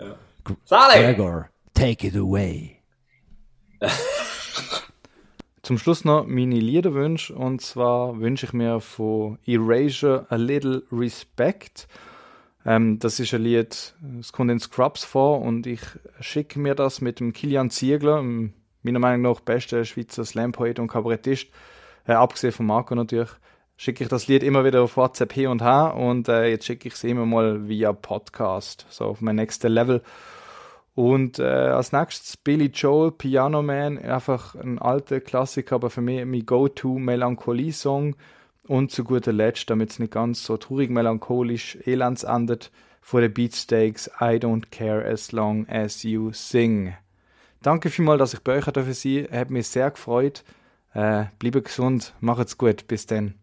Sally! 0.64 1.03
Gregor, 1.03 1.49
take 1.74 2.07
it 2.07 2.16
away. 2.16 2.78
Zum 5.62 5.78
Schluss 5.78 6.05
noch 6.05 6.26
meine 6.26 6.59
Liederwünsche 6.59 7.36
und 7.36 7.62
zwar 7.62 8.20
wünsche 8.20 8.45
ich 8.45 8.53
mir 8.53 8.80
von 8.80 9.38
Erasure 9.45 10.26
A 10.30 10.36
Little 10.36 10.84
Respect. 10.91 11.88
Ähm, 12.66 12.99
das 12.99 13.20
ist 13.20 13.34
ein 13.34 13.43
Lied, 13.43 13.93
es 14.20 14.32
kommt 14.32 14.51
in 14.51 14.59
Scrubs 14.59 15.03
vor 15.03 15.41
und 15.41 15.68
ich 15.68 15.82
schicke 16.20 16.59
mir 16.59 16.76
das 16.76 17.01
mit 17.01 17.20
dem 17.20 17.34
Kilian 17.34 17.70
Ziegler, 17.70 18.18
dem 18.18 18.53
meiner 18.84 18.99
Meinung 18.99 19.21
nach 19.21 19.39
bester 19.41 19.84
Schweizer 19.86 20.25
Slam-Poet 20.25 20.79
und 20.79 20.88
Kabarettist, 20.88 21.47
äh, 22.07 22.13
abgesehen 22.13 22.53
von 22.53 22.65
Marco 22.65 22.95
natürlich, 22.95 23.29
schicke 23.77 24.03
ich 24.03 24.09
das 24.09 24.27
Lied 24.27 24.43
immer 24.43 24.63
wieder 24.63 24.84
auf 24.84 24.97
WhatsApp 24.97 25.34
hin 25.34 25.47
und 25.47 25.61
her 25.61 25.95
und 25.95 26.27
äh, 26.29 26.47
jetzt 26.47 26.65
schicke 26.65 26.88
ich 26.88 26.93
es 26.93 27.03
immer 27.03 27.25
mal 27.25 27.67
via 27.67 27.93
Podcast, 27.93 28.86
so 28.89 29.05
auf 29.05 29.21
mein 29.21 29.38
nächstes 29.38 29.69
Level. 29.71 30.01
Und 30.93 31.39
äh, 31.39 31.43
als 31.43 31.93
nächstes 31.93 32.38
Billy 32.38 32.65
Joel, 32.65 33.11
Piano 33.11 33.61
Man, 33.61 33.97
einfach 33.97 34.55
ein 34.55 34.77
alter 34.77 35.21
Klassiker, 35.21 35.75
aber 35.75 35.89
für 35.89 36.01
mich 36.01 36.25
mein 36.25 36.45
Go-To-Melancholie-Song. 36.45 38.15
Und 38.67 38.91
zu 38.91 39.03
guter 39.03 39.34
Letzt, 39.34 39.69
damit 39.69 39.89
es 39.89 39.99
nicht 39.99 40.11
ganz 40.11 40.43
so 40.43 40.57
traurig, 40.57 40.89
melancholisch, 40.89 41.77
elends 41.86 42.23
endet, 42.23 42.71
von 43.01 43.21
den 43.21 43.34
Beatsteaks 43.34 44.07
I 44.19 44.38
Don't 44.38 44.69
Care 44.69 45.03
As 45.03 45.32
Long 45.32 45.67
As 45.67 46.03
You 46.03 46.32
Sing. 46.34 46.93
Danke 47.62 47.91
vielmals, 47.91 48.20
dass 48.20 48.34
ich 48.34 48.41
bei 48.41 48.57
euch 48.57 48.66
sein 48.66 48.74
durfte. 48.74 49.30
Hat 49.32 49.51
mich 49.51 49.68
sehr 49.68 49.91
gefreut. 49.91 50.43
Äh, 50.93 51.26
bleibe 51.39 51.62
gesund, 51.62 52.14
macht's 52.20 52.57
gut, 52.57 52.88
bis 52.88 53.05
dann. 53.05 53.36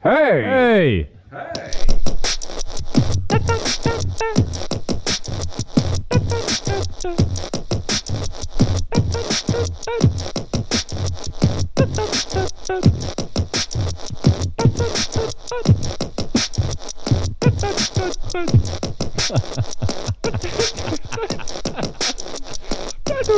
Hey! 0.00 1.06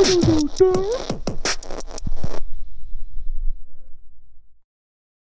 Du, 0.02 0.16
du, 0.16 0.20
du, 0.20 0.72
du. 0.72 1.21